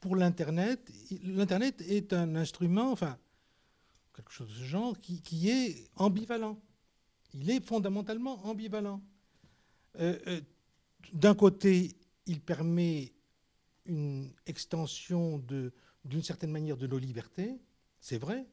pour 0.00 0.16
l'Internet, 0.16 0.90
l'Internet 1.22 1.80
est 1.82 2.12
un 2.12 2.34
instrument, 2.36 2.90
enfin, 2.90 3.18
quelque 4.14 4.32
chose 4.32 4.48
de 4.48 4.54
ce 4.54 4.64
genre, 4.64 4.98
qui 4.98 5.48
est 5.48 5.88
ambivalent. 5.96 6.58
Il 7.34 7.50
est 7.50 7.64
fondamentalement 7.64 8.44
ambivalent. 8.46 9.02
Euh, 10.00 10.18
euh, 10.26 10.40
d'un 11.12 11.34
côté, 11.34 11.94
il 12.26 12.40
permet 12.40 13.12
une 13.86 14.30
extension 14.46 15.42
d'une 16.04 16.22
certaine 16.22 16.50
manière 16.50 16.76
de 16.76 16.86
nos 16.86 16.98
libertés, 16.98 17.58
c'est 18.00 18.18
vrai, 18.18 18.46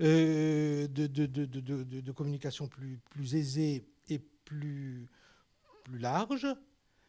euh, 0.00 0.86
de, 0.88 1.06
de, 1.06 2.12
communication 2.12 2.68
plus, 2.68 2.98
plus 3.10 3.34
aisée 3.34 3.84
et 4.08 4.18
plus, 4.18 5.06
plus 5.84 5.98
large, 5.98 6.46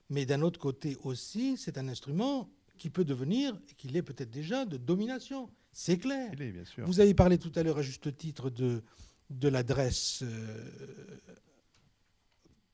mais 0.09 0.25
d'un 0.25 0.41
autre 0.41 0.59
côté 0.59 0.97
aussi, 1.03 1.57
c'est 1.57 1.77
un 1.77 1.87
instrument 1.87 2.49
qui 2.77 2.89
peut 2.89 3.05
devenir, 3.05 3.55
et 3.69 3.73
qui 3.75 3.87
l'est 3.87 4.01
peut-être 4.01 4.31
déjà, 4.31 4.65
de 4.65 4.77
domination. 4.77 5.49
C'est 5.71 5.97
clair. 5.97 6.31
Vous 6.77 6.99
avez 6.99 7.13
parlé 7.13 7.37
tout 7.37 7.51
à 7.55 7.63
l'heure 7.63 7.77
à 7.77 7.81
juste 7.81 8.15
titre 8.17 8.49
de, 8.49 8.83
de 9.29 9.47
l'adresse 9.47 10.23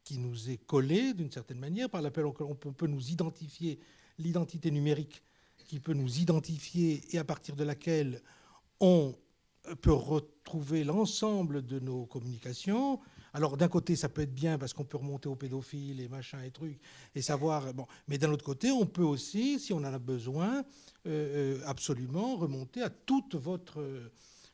qui 0.10 0.18
nous 0.18 0.50
est 0.50 0.58
collé 0.58 1.14
d'une 1.14 1.32
certaine 1.32 1.60
manière, 1.60 1.88
par 1.88 2.02
laquelle 2.02 2.26
on 2.26 2.56
peut 2.56 2.88
nous 2.88 3.12
identifier, 3.12 3.80
l'identité 4.18 4.72
numérique 4.72 5.22
qui 5.68 5.80
peut 5.80 5.94
nous 5.94 6.18
identifier 6.18 7.04
et 7.12 7.20
à 7.20 7.24
partir 7.24 7.56
de 7.56 7.64
laquelle 7.64 8.24
on 8.80 9.14
peut 9.82 9.94
retrouver 9.94 10.84
l'ensemble 10.84 11.64
de 11.64 11.78
nos 11.78 12.08
communications. 12.08 13.00
Alors 13.34 13.56
d'un 13.56 13.68
côté, 13.68 13.96
ça 13.96 14.10
peut 14.10 14.24
être 14.24 14.34
bien 14.34 14.58
parce 14.58 14.74
qu'on 14.74 14.84
peut 14.84 14.98
remonter 14.98 15.30
aux 15.30 15.36
pédophiles 15.36 16.02
et 16.02 16.08
machin 16.08 16.42
et 16.42 16.50
trucs 16.50 16.80
et 17.14 17.22
savoir. 17.22 17.72
Bon, 17.76 17.86
mais 18.08 18.18
d'un 18.18 18.32
autre 18.32 18.44
côté, 18.44 18.72
on 18.72 18.88
peut 18.88 19.04
aussi, 19.04 19.60
si 19.60 19.74
on 19.74 19.78
en 19.78 19.94
a 19.94 20.00
besoin, 20.00 20.64
euh, 21.06 21.60
euh, 21.60 21.62
absolument 21.68 22.36
remonter 22.36 22.82
à 22.82 22.90
toute 22.90 23.36
votre 23.36 23.80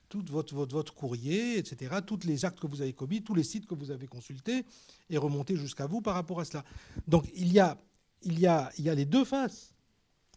tout 0.09 0.23
votre, 0.29 0.53
votre, 0.53 0.93
courrier, 0.93 1.57
etc., 1.57 1.95
tous 2.05 2.25
les 2.25 2.45
actes 2.45 2.59
que 2.59 2.67
vous 2.67 2.81
avez 2.81 2.93
commis, 2.93 3.23
tous 3.23 3.35
les 3.35 3.43
sites 3.43 3.65
que 3.65 3.75
vous 3.75 3.91
avez 3.91 4.07
consultés, 4.07 4.65
et 5.09 5.17
remonter 5.17 5.55
jusqu'à 5.55 5.87
vous 5.87 6.01
par 6.01 6.13
rapport 6.13 6.39
à 6.39 6.45
cela. 6.45 6.63
Donc 7.07 7.29
il 7.35 7.51
y 7.51 7.59
a 7.59 7.77
il 8.25 8.39
y 8.39 8.47
a, 8.47 8.71
il 8.77 8.85
y 8.85 8.89
a 8.89 8.95
les 8.95 9.05
deux 9.05 9.23
faces. 9.23 9.73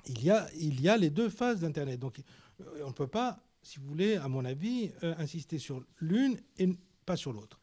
Il 0.07 0.23
y 0.23 0.31
a, 0.31 0.49
il 0.55 0.81
y 0.81 0.89
a 0.89 0.97
les 0.97 1.11
deux 1.11 1.29
faces 1.29 1.61
d'Internet. 1.61 1.99
Donc, 1.99 2.21
euh, 2.61 2.83
on 2.85 2.89
ne 2.89 2.93
peut 2.93 3.07
pas, 3.07 3.41
si 3.63 3.79
vous 3.79 3.87
voulez, 3.87 4.17
à 4.17 4.29
mon 4.29 4.45
avis, 4.45 4.93
euh, 5.03 5.15
insister 5.19 5.59
sur 5.59 5.83
l'une 5.99 6.39
et 6.59 6.69
pas 7.05 7.17
sur 7.17 7.33
l'autre. 7.33 7.61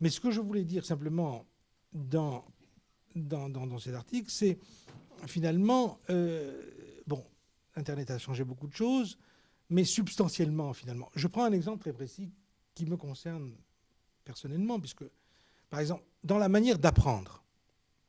Mais 0.00 0.10
ce 0.10 0.20
que 0.20 0.30
je 0.30 0.40
voulais 0.40 0.64
dire 0.64 0.84
simplement 0.84 1.46
dans, 1.92 2.44
dans, 3.16 3.48
dans, 3.48 3.78
cet 3.78 3.94
article, 3.94 4.30
c'est 4.30 4.58
finalement, 5.26 5.98
euh, 6.10 6.62
bon, 7.06 7.24
Internet 7.74 8.10
a 8.10 8.18
changé 8.18 8.44
beaucoup 8.44 8.66
de 8.66 8.74
choses, 8.74 9.18
mais 9.70 9.84
substantiellement, 9.84 10.72
finalement. 10.72 11.10
Je 11.14 11.26
prends 11.26 11.44
un 11.44 11.52
exemple 11.52 11.80
très 11.80 11.92
précis 11.92 12.30
qui 12.74 12.86
me 12.86 12.96
concerne 12.96 13.54
personnellement, 14.24 14.80
puisque, 14.80 15.04
par 15.70 15.80
exemple, 15.80 16.04
dans 16.22 16.38
la 16.38 16.48
manière 16.48 16.78
d'apprendre, 16.78 17.44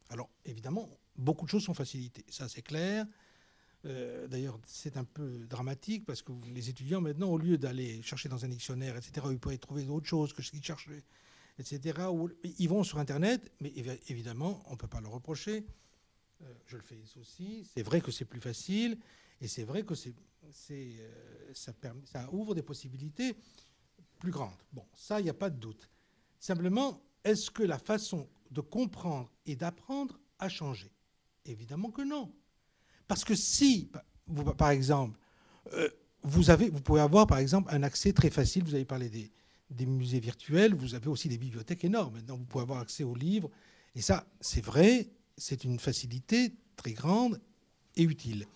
alors 0.09 0.29
évidemment, 0.45 0.89
beaucoup 1.15 1.45
de 1.45 1.49
choses 1.49 1.63
sont 1.63 1.73
facilitées, 1.73 2.25
ça 2.29 2.47
c'est 2.49 2.61
clair. 2.61 3.05
Euh, 3.85 4.27
d'ailleurs, 4.27 4.59
c'est 4.65 4.97
un 4.97 5.03
peu 5.03 5.45
dramatique 5.47 6.05
parce 6.05 6.23
que 6.23 6.31
les 6.53 6.69
étudiants, 6.69 7.01
maintenant, 7.01 7.29
au 7.29 7.37
lieu 7.37 7.57
d'aller 7.57 8.01
chercher 8.01 8.29
dans 8.29 8.43
un 8.43 8.47
dictionnaire, 8.47 8.97
etc., 8.97 9.27
ils 9.29 9.39
pourraient 9.39 9.57
trouver 9.57 9.83
d'autres 9.83 10.07
choses 10.07 10.33
que 10.33 10.41
ce 10.41 10.51
qu'ils 10.51 10.63
cherchaient, 10.63 11.03
etc., 11.59 11.99
ils 12.57 12.69
vont 12.69 12.83
sur 12.83 12.97
Internet, 12.97 13.51
mais 13.61 13.71
évidemment, 14.07 14.63
on 14.67 14.71
ne 14.71 14.77
peut 14.77 14.87
pas 14.87 15.01
le 15.01 15.07
reprocher. 15.07 15.65
Euh, 16.41 16.53
je 16.65 16.77
le 16.77 16.83
fais 16.83 16.97
aussi. 17.19 17.69
C'est 17.75 17.83
vrai 17.83 18.01
que 18.01 18.11
c'est 18.11 18.25
plus 18.25 18.41
facile 18.41 18.97
et 19.39 19.47
c'est 19.47 19.63
vrai 19.63 19.83
que 19.83 19.95
c'est, 19.95 20.13
euh, 20.71 21.51
ça, 21.53 21.73
ouvre 22.31 22.55
des 22.55 22.61
possibilités 22.61 23.35
plus 24.19 24.31
grandes. 24.31 24.57
Bon, 24.71 24.85
ça, 24.93 25.19
il 25.19 25.23
n'y 25.23 25.29
a 25.29 25.35
pas 25.35 25.49
de 25.49 25.57
doute. 25.57 25.89
Simplement, 26.39 27.01
est-ce 27.23 27.49
que 27.51 27.63
la 27.63 27.79
façon 27.79 28.27
de 28.51 28.61
comprendre 28.61 29.31
et 29.45 29.55
d'apprendre 29.55 30.19
a 30.39 30.49
changé? 30.49 30.91
Évidemment 31.45 31.91
que 31.91 32.01
non. 32.01 32.33
Parce 33.07 33.23
que 33.23 33.35
si, 33.35 33.91
par 34.57 34.69
exemple, 34.71 35.19
euh, 35.73 35.89
vous, 36.23 36.43
pouvez 36.83 37.01
avoir, 37.01 37.27
par 37.27 37.37
exemple, 37.37 37.73
un 37.73 37.83
accès 37.83 38.13
très 38.13 38.29
facile, 38.29 38.63
vous 38.63 38.75
avez 38.75 38.85
parlé 38.85 39.09
des, 39.69 39.85
musées 39.85 40.19
virtuels, 40.19 40.73
vous 40.73 40.95
avez 40.95 41.07
aussi 41.07 41.29
des 41.29 41.37
bibliothèques 41.37 41.83
énormes. 41.83 42.15
Maintenant, 42.15 42.37
vous 42.37 42.45
pouvez 42.45 42.63
avoir 42.63 42.79
accès 42.79 43.03
aux 43.03 43.15
livres. 43.15 43.49
Et 43.95 44.01
ça, 44.01 44.27
c'est 44.41 44.63
vrai, 44.63 45.09
c'est 45.37 45.63
une 45.63 45.79
facilité 45.79 46.53
très 46.75 46.93
grande 46.93 47.39
et 47.95 48.03
utile. 48.03 48.47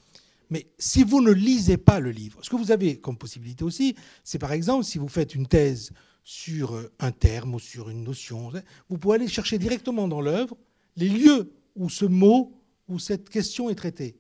Mais 0.50 0.68
si 0.78 1.04
vous 1.04 1.22
ne 1.22 1.32
lisez 1.32 1.78
pas 1.78 2.00
le 2.00 2.12
livre, 2.12 2.40
ce 2.42 2.50
que 2.50 2.56
vous 2.56 2.72
avez 2.72 3.00
comme 3.00 3.18
possibilité 3.18 3.64
aussi, 3.64 3.96
c'est 4.24 4.40
par 4.40 4.52
exemple 4.52 4.84
si 4.84 4.98
vous 4.98 5.08
faites 5.08 5.36
une 5.36 5.48
thèse 5.48 5.92
sur 6.24 6.76
euh, 6.76 6.92
un 7.00 7.12
terme 7.12 7.56
ou 7.56 7.60
sur 7.60 7.90
une 7.90 8.04
notion, 8.04 8.52
vous 8.90 8.98
pouvez 8.98 9.16
aller 9.16 9.28
chercher 9.28 9.58
directement 9.58 10.08
dans 10.08 10.22
l'œuvre 10.22 10.58
les 10.96 11.10
lieux 11.10 11.52
où 11.76 11.90
ce 11.90 12.06
mot 12.06 12.54
ou 12.88 13.00
cette 13.00 13.30
question 13.30 13.70
est 13.70 13.76
traitée. 13.76 14.18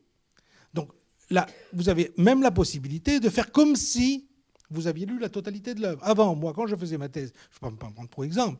Donc 0.74 0.92
là, 1.30 1.48
vous 1.74 1.90
avez 1.90 2.12
même 2.18 2.42
la 2.42 2.52
possibilité 2.52 3.20
de 3.20 3.30
faire 3.30 3.52
comme 3.52 3.76
si 3.76 4.28
vous 4.70 4.88
aviez 4.88 5.06
lu 5.06 5.20
la 5.20 5.30
totalité 5.30 5.74
de 5.74 5.82
l'œuvre. 5.82 6.04
Avant, 6.04 6.36
moi, 6.36 6.54
quand 6.54 6.68
je 6.68 6.76
faisais 6.76 6.98
ma 6.98 7.10
thèse, 7.10 7.34
je 7.52 7.66
ne 7.66 7.72
vais 7.72 7.78
pas 7.78 7.88
me 7.88 7.94
prendre 7.94 8.10
pour 8.10 8.24
exemple, 8.24 8.60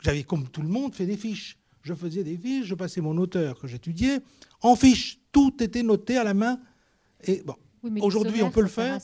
j'avais 0.00 0.22
comme 0.22 0.48
tout 0.48 0.62
le 0.62 0.68
monde 0.68 0.94
fait 0.94 1.06
des 1.06 1.16
fiches. 1.16 1.58
Je 1.82 1.94
faisais 1.94 2.22
des 2.22 2.36
fiches, 2.36 2.66
je 2.66 2.74
passais 2.74 3.00
mon 3.00 3.16
auteur 3.16 3.58
que 3.58 3.66
j'étudiais 3.66 4.20
en 4.60 4.76
fiches. 4.76 5.18
Tout 5.32 5.62
était 5.62 5.82
noté 5.82 6.16
à 6.18 6.24
la 6.24 6.34
main. 6.34 6.60
Et 7.24 7.42
bon, 7.42 7.56
aujourd'hui, 8.00 8.42
on 8.42 8.50
peut 8.50 8.62
le 8.62 8.68
faire. 8.68 8.98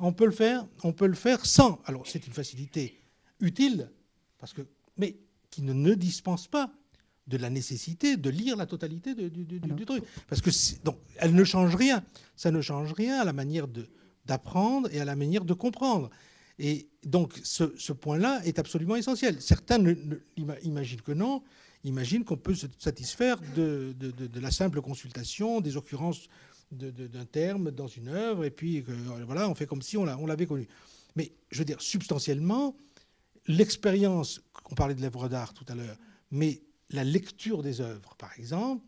On 0.00 0.12
peut 0.12 0.26
le 0.26 0.32
faire. 0.32 0.66
On 0.82 0.92
peut 0.92 1.06
le 1.06 1.14
faire 1.14 1.44
sans. 1.44 1.80
Alors, 1.84 2.06
c'est 2.06 2.26
une 2.26 2.32
facilité 2.32 3.00
utile, 3.40 3.90
parce 4.38 4.52
que, 4.52 4.62
mais 4.96 5.16
qui 5.50 5.62
ne, 5.62 5.72
ne 5.72 5.94
dispense 5.94 6.46
pas 6.46 6.70
de 7.28 7.36
la 7.36 7.50
nécessité 7.50 8.16
de 8.16 8.30
lire 8.30 8.56
la 8.56 8.66
totalité 8.66 9.14
du, 9.14 9.84
truc. 9.84 10.02
Parce 10.28 10.40
que 10.40 10.50
donc, 10.82 10.98
elle 11.18 11.34
ne 11.34 11.44
change 11.44 11.76
rien. 11.76 12.02
Ça 12.36 12.50
ne 12.50 12.60
change 12.60 12.92
rien 12.94 13.20
à 13.20 13.24
la 13.24 13.32
manière 13.32 13.66
d'apprendre 14.24 14.88
et 14.92 15.00
à 15.00 15.04
la 15.04 15.14
manière 15.14 15.44
de 15.44 15.54
comprendre. 15.54 16.10
Et 16.58 16.88
donc, 17.04 17.38
ce, 17.44 17.92
point-là 17.92 18.40
est 18.44 18.58
absolument 18.58 18.96
essentiel. 18.96 19.40
Certains 19.40 19.78
imaginent 20.62 21.02
que 21.02 21.12
non, 21.12 21.42
imaginent 21.84 22.24
qu'on 22.24 22.36
peut 22.36 22.54
se 22.54 22.66
satisfaire 22.78 23.38
de, 23.54 23.94
la 24.40 24.50
simple 24.50 24.80
consultation 24.80 25.60
des 25.60 25.76
occurrences 25.76 26.28
d'un 26.70 27.24
terme 27.24 27.70
dans 27.70 27.86
une 27.86 28.08
œuvre, 28.08 28.44
et 28.44 28.50
puis 28.50 28.84
voilà, 29.26 29.48
on 29.48 29.54
fait 29.54 29.66
comme 29.66 29.82
si 29.82 29.96
on 29.96 30.04
l'avait 30.04 30.46
connu. 30.46 30.68
Mais 31.16 31.32
je 31.50 31.58
veux 31.58 31.64
dire, 31.64 31.80
substantiellement, 31.80 32.76
l'expérience, 33.46 34.40
on 34.70 34.74
parlait 34.74 34.94
de 34.94 35.02
l'œuvre 35.02 35.28
d'art 35.28 35.54
tout 35.54 35.64
à 35.68 35.74
l'heure, 35.74 35.96
mais 36.30 36.62
la 36.90 37.04
lecture 37.04 37.62
des 37.62 37.80
œuvres, 37.80 38.14
par 38.16 38.38
exemple, 38.38 38.84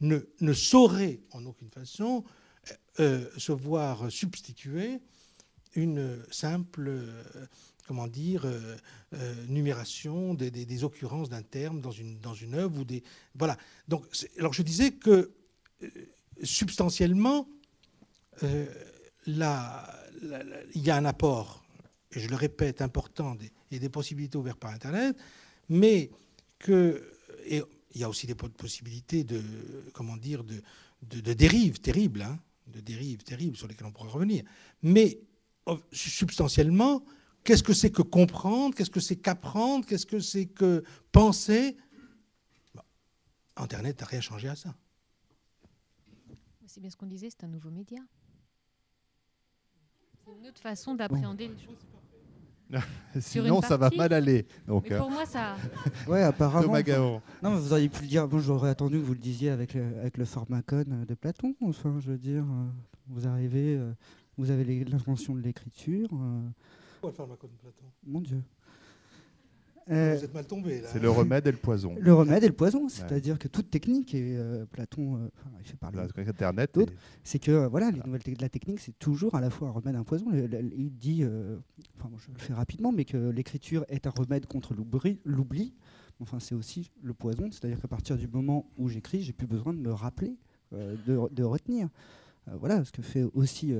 ne, 0.00 0.52
saurait 0.52 1.20
en 1.32 1.44
aucune 1.44 1.70
façon 1.70 2.24
euh, 2.70 2.74
euh, 3.00 3.30
se 3.36 3.52
voir 3.52 4.10
substituer 4.10 5.00
une 5.74 6.18
simple, 6.30 6.88
euh, 6.88 7.22
comment 7.86 8.06
dire, 8.06 8.46
numération 9.48 10.34
des, 10.34 10.84
occurrences 10.84 11.28
d'un 11.28 11.42
terme 11.42 11.80
dans 11.80 11.90
une, 11.90 12.20
dans 12.20 12.34
une 12.34 12.54
œuvre 12.54 12.80
ou 12.80 12.84
des 12.84 13.02
voilà. 13.34 13.56
Donc, 13.86 14.04
alors 14.38 14.52
je 14.52 14.62
disais 14.62 14.92
que 14.92 15.32
substantiellement, 16.42 17.48
il 18.42 18.66
y 19.26 20.90
a 20.90 20.96
un 20.96 21.04
apport, 21.04 21.64
et 22.12 22.20
je 22.20 22.28
le 22.28 22.36
répète, 22.36 22.82
important 22.82 23.36
et 23.70 23.78
des 23.78 23.88
possibilités 23.88 24.38
ouvertes 24.38 24.58
par 24.58 24.72
Internet, 24.72 25.16
mais 25.68 26.10
que 26.58 27.02
il 27.94 28.00
y 28.00 28.04
a 28.04 28.08
aussi 28.08 28.26
des 28.26 28.34
possibilités 28.34 29.24
de, 29.24 29.42
comment 29.92 30.16
dire, 30.16 30.44
de, 30.44 31.32
dérives 31.32 31.80
terribles, 31.80 32.22
hein, 32.22 32.38
de 32.66 32.80
dérives 32.80 33.22
terribles 33.22 33.56
sur 33.56 33.66
lesquelles 33.66 33.86
on 33.86 33.92
pourra 33.92 34.10
revenir. 34.10 34.44
Mais 34.82 35.18
oh, 35.66 35.78
substantiellement, 35.92 37.04
qu'est-ce 37.44 37.62
que 37.62 37.72
c'est 37.72 37.90
que 37.90 38.02
comprendre 38.02 38.74
Qu'est-ce 38.74 38.90
que 38.90 39.00
c'est 39.00 39.16
qu'apprendre 39.16 39.86
Qu'est-ce 39.86 40.06
que 40.06 40.20
c'est 40.20 40.46
que 40.46 40.84
penser? 41.12 41.76
Internet 43.56 44.00
n'a 44.00 44.06
rien 44.06 44.20
changé 44.20 44.48
à 44.48 44.54
ça. 44.54 44.74
C'est 46.78 46.82
bien 46.82 46.90
ce 46.90 46.96
qu'on 46.96 47.06
disait, 47.06 47.28
c'est 47.28 47.42
un 47.42 47.48
nouveau 47.48 47.70
média. 47.70 47.98
C'est 50.24 50.30
une 50.30 50.46
autre 50.46 50.60
façon 50.60 50.94
d'appréhender 50.94 51.48
les 51.48 51.58
choses. 51.58 51.84
Sinon, 53.20 53.60
ça 53.62 53.76
va 53.76 53.90
mal 53.96 54.12
aller. 54.12 54.46
Donc, 54.64 54.88
pour 54.96 55.10
moi, 55.10 55.26
ça. 55.26 55.56
ouais, 56.06 56.22
apparemment. 56.22 56.78
non, 57.42 57.56
vous 57.56 57.72
auriez 57.72 57.88
pu 57.88 58.02
le 58.02 58.06
dire. 58.06 58.28
Bon, 58.28 58.38
j'aurais 58.38 58.70
attendu 58.70 59.00
que 59.00 59.02
vous 59.02 59.14
le 59.14 59.18
disiez 59.18 59.50
avec 59.50 59.74
le, 59.74 59.98
avec 59.98 60.18
le 60.18 60.24
pharmacone 60.24 61.04
de 61.04 61.14
Platon. 61.16 61.56
Enfin, 61.62 61.98
je 61.98 62.12
veux 62.12 62.18
dire, 62.18 62.44
euh, 62.44 62.68
vous 63.08 63.26
arrivez, 63.26 63.74
euh, 63.74 63.92
vous 64.36 64.52
avez 64.52 64.84
l'invention 64.84 65.34
de 65.34 65.40
l'écriture. 65.40 66.08
Euh. 66.12 66.48
Pourquoi 67.00 67.10
le 67.10 67.16
pharmacone 67.16 67.50
de 67.50 67.56
Platon? 67.56 67.86
Mon 68.06 68.20
Dieu. 68.20 68.40
Euh, 69.90 70.16
Vous 70.16 70.24
êtes 70.24 70.34
mal 70.34 70.46
tombé 70.46 70.80
là. 70.80 70.88
C'est 70.92 71.00
le 71.00 71.10
remède 71.10 71.46
et 71.46 71.50
le 71.50 71.56
poison. 71.56 71.94
Le 71.98 72.12
remède 72.12 72.44
et 72.44 72.48
le 72.48 72.54
poison, 72.54 72.88
c'est-à-dire 72.88 73.38
que 73.38 73.48
toute 73.48 73.70
technique, 73.70 74.14
et 74.14 74.36
euh, 74.36 74.66
Platon 74.66 75.16
euh, 75.16 75.28
il 75.60 75.66
fait 75.66 75.76
parler 75.76 75.98
Internet, 76.26 76.78
c'est 77.24 77.38
que 77.38 77.66
voilà, 77.66 77.90
les 77.90 78.00
nouvelles 78.00 78.22
la 78.40 78.48
technique, 78.48 78.80
c'est 78.80 78.98
toujours 78.98 79.34
à 79.34 79.40
la 79.40 79.50
fois 79.50 79.68
un 79.68 79.72
remède 79.72 79.94
et 79.94 79.98
un 79.98 80.04
poison. 80.04 80.26
Il 80.32 80.92
dit, 80.96 81.24
enfin, 81.96 82.10
je 82.18 82.32
le 82.32 82.38
fais 82.38 82.52
rapidement, 82.52 82.92
mais 82.92 83.04
que 83.04 83.30
l'écriture 83.30 83.84
est 83.88 84.06
un 84.06 84.10
remède 84.10 84.46
contre 84.46 84.74
l'oubli. 85.24 85.74
Enfin, 86.20 86.40
c'est 86.40 86.54
aussi 86.54 86.90
le 87.02 87.14
poison, 87.14 87.48
c'est-à-dire 87.50 87.80
qu'à 87.80 87.88
partir 87.88 88.16
du 88.16 88.26
moment 88.26 88.70
où 88.76 88.88
j'écris, 88.88 89.22
j'ai 89.22 89.32
plus 89.32 89.46
besoin 89.46 89.72
de 89.72 89.78
me 89.78 89.92
rappeler, 89.92 90.36
de, 90.72 91.32
de, 91.32 91.42
retenir. 91.44 91.88
voilà 92.60 92.84
ce 92.84 92.92
que 92.92 93.02
fait 93.02 93.22
aussi, 93.34 93.72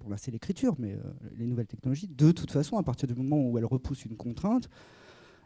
bon 0.00 0.10
là 0.10 0.16
c'est 0.18 0.30
l'écriture, 0.30 0.74
mais 0.78 0.98
les 1.38 1.46
nouvelles 1.46 1.66
technologies, 1.66 2.08
de 2.08 2.32
toute 2.32 2.50
façon, 2.50 2.76
à 2.76 2.82
partir 2.82 3.08
du 3.08 3.14
moment 3.14 3.40
où 3.48 3.56
elles 3.56 3.64
repoussent 3.64 4.04
une 4.04 4.16
contrainte, 4.16 4.68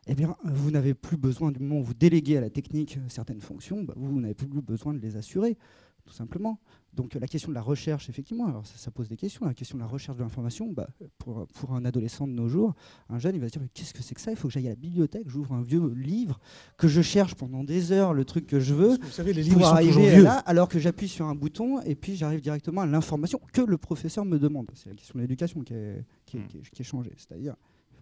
eh 0.06 0.14
bien, 0.14 0.36
vous 0.44 0.70
n'avez 0.70 0.94
plus 0.94 1.16
besoin, 1.16 1.52
du 1.52 1.60
moment 1.60 1.80
où 1.80 1.84
vous 1.84 1.94
déléguez 1.94 2.38
à 2.38 2.40
la 2.40 2.50
technique 2.50 2.98
certaines 3.08 3.40
fonctions, 3.40 3.82
bah, 3.82 3.94
vous, 3.96 4.20
n'avez 4.20 4.34
plus 4.34 4.46
besoin 4.46 4.94
de 4.94 4.98
les 4.98 5.16
assurer, 5.16 5.56
tout 6.04 6.12
simplement. 6.12 6.58
Donc 6.94 7.14
la 7.14 7.28
question 7.28 7.50
de 7.50 7.54
la 7.54 7.62
recherche, 7.62 8.08
effectivement, 8.08 8.46
alors 8.46 8.66
ça, 8.66 8.90
pose 8.90 9.08
des 9.08 9.16
questions. 9.16 9.46
La 9.46 9.54
question 9.54 9.76
de 9.76 9.82
la 9.82 9.86
recherche 9.86 10.16
de 10.16 10.22
l'information, 10.22 10.72
bah, 10.72 10.88
pour, 11.18 11.46
pour, 11.48 11.74
un 11.74 11.84
adolescent 11.84 12.26
de 12.26 12.32
nos 12.32 12.48
jours, 12.48 12.74
un 13.08 13.18
jeune, 13.18 13.34
il 13.36 13.40
va 13.40 13.48
se 13.48 13.52
dire 13.52 13.62
qu'est-ce 13.74 13.94
que 13.94 14.02
c'est 14.02 14.14
que 14.14 14.20
ça? 14.20 14.30
Il 14.30 14.36
faut 14.36 14.48
que 14.48 14.54
j'aille 14.54 14.66
à 14.66 14.70
la 14.70 14.76
bibliothèque, 14.76 15.28
j'ouvre 15.28 15.52
un 15.52 15.62
vieux 15.62 15.92
livre, 15.94 16.40
que 16.78 16.88
je 16.88 17.02
cherche 17.02 17.34
pendant 17.34 17.62
des 17.62 17.92
heures 17.92 18.14
le 18.14 18.24
truc 18.24 18.46
que 18.46 18.58
je 18.58 18.74
veux, 18.74 18.98
vous 19.00 19.10
savez, 19.10 19.32
les 19.32 19.42
livres 19.42 19.58
pour 19.58 19.68
arriver 19.68 20.20
là, 20.22 20.38
alors 20.38 20.68
que 20.68 20.78
j'appuie 20.78 21.08
sur 21.08 21.26
un 21.26 21.34
bouton 21.34 21.80
et 21.82 21.94
puis 21.94 22.16
j'arrive 22.16 22.40
directement 22.40 22.80
à 22.80 22.86
l'information 22.86 23.40
que 23.52 23.60
le 23.60 23.76
professeur 23.76 24.24
me 24.24 24.38
demande. 24.38 24.68
C'est 24.74 24.88
la 24.88 24.96
question 24.96 25.14
de 25.16 25.20
l'éducation 25.20 25.60
qui 25.60 25.74
est, 25.74 26.04
qui, 26.24 26.38
est, 26.38 26.40
hmm. 26.40 26.62
qui 26.72 26.82
est 26.82 26.84
changée, 26.84 27.12
c'est-à-dire 27.16 27.54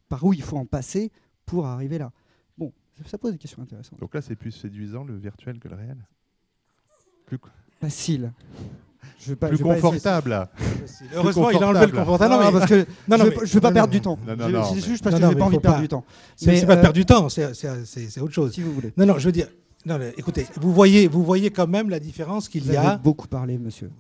par 0.09 0.25
où 0.25 0.33
il 0.33 0.43
faut 0.43 0.57
en 0.57 0.67
passer 0.67 1.13
pour 1.49 1.67
arriver 1.67 1.99
là. 1.99 2.13
Bon, 2.57 2.73
ça 3.07 3.19
pose 3.19 3.33
des 3.33 3.39
questions 3.39 3.63
intéressantes. 3.63 3.99
Donc 3.99 4.15
là, 4.15 4.23
c'est 4.23 4.37
plus 4.37 4.53
séduisant 4.53 5.05
le 5.05 5.17
virtuel 5.17 5.59
que 5.59 5.69
le 5.69 5.75
réel? 5.75 5.97
Plus 7.27 7.39
facile. 7.81 8.33
Je 9.21 9.35
pas, 9.35 9.49
plus 9.49 9.59
confortable. 9.59 10.49
Heureusement, 11.15 11.51
il 11.51 11.63
a 11.63 11.69
enlevé 11.69 11.87
le 11.87 11.93
confortable. 11.93 12.35
Non, 12.35 12.53
parce 12.53 12.67
que 12.67 12.87
je 13.09 13.15
ne 13.15 13.47
veux 13.47 13.61
pas 13.61 13.73
perdre 13.73 13.93
du 13.93 14.01
temps. 14.01 14.19
C'est 14.73 14.85
juste 14.85 15.03
parce 15.03 15.17
que 15.17 15.23
je 15.23 15.27
n'ai 15.27 15.35
pas 15.35 15.45
envie 15.45 15.57
de 15.57 15.63
perdre 15.63 15.81
du 15.81 15.89
temps. 15.89 16.05
Mais 16.47 16.57
c'est 16.57 16.67
pas 16.67 16.75
de 16.75 16.81
euh, 16.81 16.83
perdre 16.83 16.95
du 16.95 17.07
temps, 17.07 17.29
c'est 17.29 18.21
autre 18.21 18.35
chose. 18.35 18.53
Si 18.53 18.63
vous 18.63 18.73
voulez. 18.73 18.93
Non, 18.97 19.07
non, 19.07 19.19
je 19.19 19.27
veux 19.27 19.33
dire, 19.33 19.49
Non, 19.87 19.99
écoutez, 20.17 20.47
vous 20.57 20.73
voyez, 20.73 21.09
vous 21.09 21.25
voyez 21.25 21.51
quand 21.51 21.67
même 21.67 21.89
la 21.89 22.01
différence 22.01 22.49
qu'il 22.49 22.67
y 22.67 22.77
a. 22.77 22.81
Vous 22.81 22.89
avez 22.89 22.99
beaucoup 22.99 23.29
parlé, 23.29 23.59
monsieur. 23.59 23.91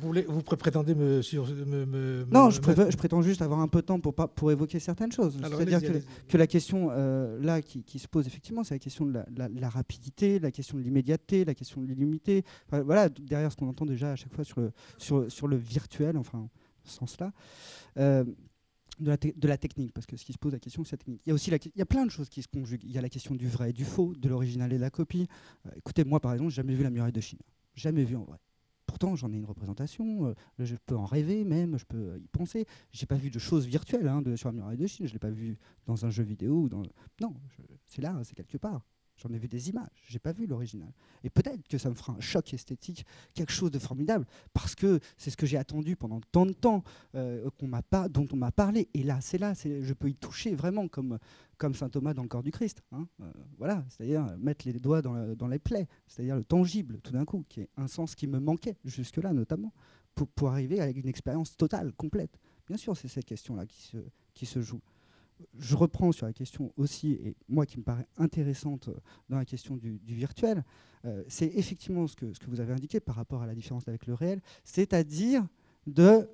Vous, 0.00 0.12
vous 0.28 0.42
prétendez 0.42 0.94
me, 0.94 1.22
sur, 1.22 1.46
me, 1.46 2.24
Non, 2.30 2.50
je, 2.50 2.60
prétends 2.60 3.22
juste 3.22 3.42
avoir 3.42 3.60
un 3.60 3.68
peu 3.68 3.80
de 3.80 3.86
temps 3.86 4.00
pour, 4.00 4.14
pour 4.14 4.50
évoquer 4.50 4.78
certaines 4.78 5.12
choses. 5.12 5.38
C'est-à-dire 5.40 5.80
que, 6.28 6.36
la 6.36 6.46
question 6.46 6.88
euh, 6.90 7.38
là 7.40 7.62
qui, 7.62 7.98
se 7.98 8.08
pose 8.08 8.26
effectivement, 8.26 8.64
c'est 8.64 8.74
la 8.74 8.78
question 8.78 9.06
de 9.06 9.22
la, 9.36 9.68
rapidité, 9.68 10.38
la 10.38 10.50
question 10.50 10.78
de 10.78 10.82
l'immédiateté, 10.82 11.44
la 11.44 11.54
question 11.54 11.80
de 11.80 11.86
l'illimité. 11.86 12.44
voilà, 12.70 13.08
derrière 13.08 13.52
ce 13.52 13.56
qu'on 13.56 13.68
entend 13.68 13.86
déjà 13.86 14.12
à 14.12 14.16
chaque 14.16 14.34
fois 14.34 14.44
sur 14.44 14.60
le, 14.60 14.72
sur, 14.98 15.30
sur 15.30 15.48
le 15.48 15.56
virtuel, 15.56 16.16
enfin, 16.16 16.48
ce 16.84 16.96
sens-là. 16.96 17.32
Euh, 17.98 18.24
de 19.00 19.10
la, 19.10 19.16
de 19.16 19.48
la, 19.48 19.58
technique, 19.58 19.92
parce 19.92 20.06
que 20.06 20.16
ce 20.16 20.24
qui 20.24 20.32
se 20.32 20.38
pose 20.38 20.52
la 20.52 20.60
question, 20.60 20.84
c'est 20.84 20.92
la 20.92 20.98
technique. 20.98 21.20
Il 21.26 21.30
y 21.30 21.32
a 21.32 21.34
aussi 21.34 21.50
la, 21.50 21.56
il 21.56 21.78
y 21.78 21.82
a 21.82 21.86
plein 21.86 22.06
de 22.06 22.10
choses 22.10 22.28
qui 22.28 22.42
se 22.42 22.48
conjuguent. 22.48 22.84
Il 22.84 22.92
y 22.92 22.98
a 22.98 23.00
la 23.00 23.08
question 23.08 23.34
du 23.34 23.48
vrai 23.48 23.70
et 23.70 23.72
du 23.72 23.84
faux, 23.84 24.14
de 24.14 24.28
l'original 24.28 24.72
et 24.72 24.76
de 24.76 24.80
la 24.80 24.90
copie. 24.90 25.26
Euh, 25.66 25.70
écoutez, 25.76 26.04
moi, 26.04 26.20
par 26.20 26.32
exemple, 26.32 26.50
j'ai 26.50 26.56
jamais 26.56 26.74
vu 26.74 26.84
la 26.84 26.90
muraille 26.90 27.12
de 27.12 27.20
Chine. 27.20 27.40
Jamais 27.74 28.04
vu 28.04 28.14
en 28.16 28.22
vrai. 28.22 28.38
Pourtant, 28.86 29.16
j'en 29.16 29.32
ai 29.32 29.36
une 29.36 29.44
représentation, 29.44 30.26
euh, 30.26 30.34
je 30.58 30.76
peux 30.86 30.96
en 30.96 31.06
rêver 31.06 31.44
même, 31.44 31.78
je 31.78 31.84
peux 31.84 32.18
y 32.18 32.28
penser. 32.28 32.66
J'ai 32.92 33.06
pas 33.06 33.16
vu 33.16 33.30
de 33.30 33.38
choses 33.38 33.66
virtuelles 33.66 34.08
hein, 34.08 34.22
de, 34.22 34.36
sur 34.36 34.52
de 34.52 34.86
Chine, 34.86 35.06
je 35.06 35.12
l'ai 35.12 35.18
pas 35.18 35.30
vu 35.30 35.58
dans 35.86 36.04
un 36.06 36.10
jeu 36.10 36.22
vidéo. 36.22 36.68
Non, 37.20 37.34
c'est 37.86 38.02
là, 38.02 38.20
c'est 38.24 38.34
quelque 38.34 38.58
part. 38.58 38.84
J'en 39.16 39.32
ai 39.32 39.38
vu 39.38 39.46
des 39.46 39.68
images, 39.68 40.04
j'ai 40.08 40.18
pas 40.18 40.32
vu 40.32 40.46
l'original. 40.46 40.92
Et 41.22 41.30
peut-être 41.30 41.68
que 41.68 41.78
ça 41.78 41.88
me 41.88 41.94
fera 41.94 42.14
un 42.14 42.20
choc 42.20 42.52
esthétique, 42.52 43.06
quelque 43.32 43.52
chose 43.52 43.70
de 43.70 43.78
formidable, 43.78 44.26
parce 44.52 44.74
que 44.74 44.98
c'est 45.16 45.30
ce 45.30 45.36
que 45.36 45.46
j'ai 45.46 45.56
attendu 45.56 45.94
pendant 45.94 46.20
tant 46.32 46.46
de 46.46 46.52
temps, 46.52 46.82
euh, 47.14 47.48
dont 48.10 48.26
on 48.32 48.36
m'a 48.36 48.50
parlé. 48.50 48.88
Et 48.92 49.04
là, 49.04 49.20
c'est 49.20 49.38
là, 49.38 49.54
je 49.54 49.92
peux 49.92 50.10
y 50.10 50.16
toucher 50.16 50.54
vraiment 50.54 50.88
comme, 50.88 51.18
saint 51.74 51.88
Thomas 51.88 52.12
dans 52.12 52.22
le 52.22 52.28
corps 52.28 52.42
du 52.42 52.50
Christ. 52.50 52.82
Hein. 52.90 53.06
Euh, 53.20 53.32
voilà, 53.56 53.84
c'est-à-dire 53.88 54.36
mettre 54.38 54.66
les 54.66 54.78
doigts 54.80 55.00
dans, 55.00 55.48
les 55.48 55.58
plaies, 55.60 55.86
c'est-à-dire 56.08 56.36
le 56.36 56.44
tangible 56.44 57.00
tout 57.00 57.12
d'un 57.12 57.24
coup, 57.24 57.44
qui 57.48 57.60
est 57.60 57.70
un 57.76 57.86
sens 57.86 58.16
qui 58.16 58.26
me 58.26 58.40
manquait 58.40 58.76
jusque-là 58.84 59.32
notamment, 59.32 59.72
pour, 60.16 60.28
pour 60.28 60.50
arriver 60.50 60.80
avec 60.80 60.96
une 60.96 61.08
expérience 61.08 61.56
totale, 61.56 61.92
complète. 61.92 62.38
Bien 62.66 62.76
sûr, 62.76 62.96
c'est 62.96 63.08
cette 63.08 63.26
question-là 63.26 63.66
qui 63.66 63.82
se, 63.82 63.98
qui 64.32 64.46
se 64.46 64.60
joue 64.60 64.80
je 65.58 65.76
reprends 65.76 66.12
sur 66.12 66.26
la 66.26 66.32
question 66.32 66.72
aussi, 66.76 67.12
et 67.12 67.36
moi 67.48 67.66
qui 67.66 67.78
me 67.78 67.82
paraît 67.82 68.06
intéressante 68.18 68.90
dans 69.28 69.36
la 69.36 69.44
question 69.44 69.76
du, 69.76 70.00
virtuel, 70.06 70.64
euh, 71.04 71.22
c'est 71.28 71.46
effectivement 71.54 72.06
ce 72.06 72.16
que, 72.16 72.32
ce 72.32 72.38
que 72.38 72.46
vous 72.46 72.60
avez 72.60 72.72
indiqué 72.72 73.00
par 73.00 73.14
rapport 73.14 73.42
à 73.42 73.46
la 73.46 73.54
différence 73.54 73.88
avec 73.88 74.06
le 74.06 74.14
réel, 74.14 74.40
c'est-à-dire 74.64 75.46
de 75.86 76.28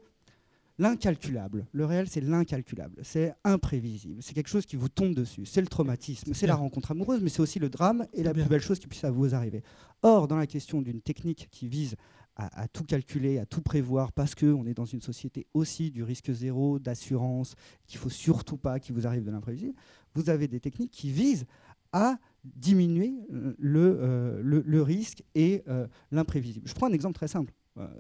l'incalculable. 0.79 1.67
Le 1.73 1.85
réel, 1.85 2.09
c'est 2.09 2.23
l'incalculable, 2.23 2.97
c'est 3.03 3.35
imprévisible, 3.45 4.23
c'est 4.23 4.33
quelque 4.33 4.49
chose 4.49 4.65
qui 4.65 4.77
vous 4.77 4.89
tombe 4.89 5.15
dessus, 5.15 5.45
c'est 5.45 5.61
le 5.61 5.67
traumatisme, 5.67 6.33
c'est 6.33 6.47
la 6.47 6.55
rencontre 6.55 6.93
amoureuse, 6.93 7.21
mais 7.23 7.29
c'est 7.29 7.43
aussi 7.43 7.59
le 7.59 7.69
drame 7.69 8.07
et 8.15 8.23
la 8.23 8.33
plus 8.33 8.45
belle 8.45 8.63
chose 8.63 8.79
qui 8.79 8.87
puisse 8.87 9.05
vous 9.05 9.35
arriver. 9.35 9.63
Or, 10.03 10.27
dans 10.27 10.37
la 10.37 10.47
question 10.47 10.81
d'une 10.81 11.03
technique 11.03 11.49
qui 11.51 11.69
vise 11.69 11.97
à, 12.41 12.69
tout 12.69 12.85
calculer, 12.85 13.39
à 13.39 13.47
tout 13.47 13.63
prévoir, 13.63 14.13
parce 14.13 14.35
qu'on 14.35 14.67
est 14.67 14.75
dans 14.75 14.85
une 14.85 15.01
société 15.01 15.47
aussi 15.55 15.91
du 15.91 16.03
risque 16.03 16.33
zéro, 16.33 16.79
d'assurance, 16.79 17.55
qu'il 17.87 17.99
ne 17.99 18.03
faut 18.03 18.11
surtout 18.11 18.57
pas 18.57 18.81
qu'il 18.81 18.95
vous 18.95 19.07
arrive 19.07 19.25
de 19.25 19.31
l'imprévisible, 19.31 19.75
vous 20.15 20.31
avez 20.31 20.49
des 20.49 20.61
techniques 20.61 20.91
qui 20.91 21.11
visent 21.11 21.47
à 21.93 22.19
diminuer 22.45 23.15
euh, 23.33 23.55
euh, 23.63 24.41
le, 24.43 24.63
le, 24.65 24.83
risque 24.83 25.23
et 25.35 25.63
euh, 25.69 25.87
l'imprévisible. 26.11 26.67
Je 26.69 26.75
prends 26.75 26.87
un 26.87 26.93
exemple 26.93 27.15
très 27.15 27.29
simple. 27.29 27.53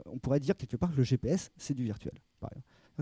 on 0.06 0.18
pourrait 0.18 0.40
dire 0.40 0.56
quelque 0.56 0.76
part 0.76 0.90
que 0.90 0.96
le 0.96 1.02
GPS, 1.02 1.50
c'est 1.56 1.74
du 1.74 1.84
virtuel. 1.84 2.14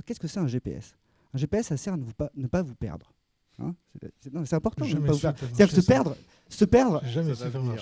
Qu'est-ce 0.07 0.21
que 0.21 0.29
c'est 0.29 0.41
un 0.41 0.47
GPS 0.47 0.95
Un 1.35 1.39
GPS, 1.39 1.67
ça 1.67 1.77
sert 1.77 1.95
à 1.95 1.97
ne 1.97 2.47
pas 2.47 2.63
vous 2.63 2.75
perdre. 2.75 3.13
Hein, 3.61 3.75
c'est 4.21 4.55
important. 4.55 4.85
C'est-à-dire 4.85 5.69
que 5.69 5.75
se 5.75 5.81
perdre, 5.81 6.17
se 6.49 6.65
perdre, 6.65 7.03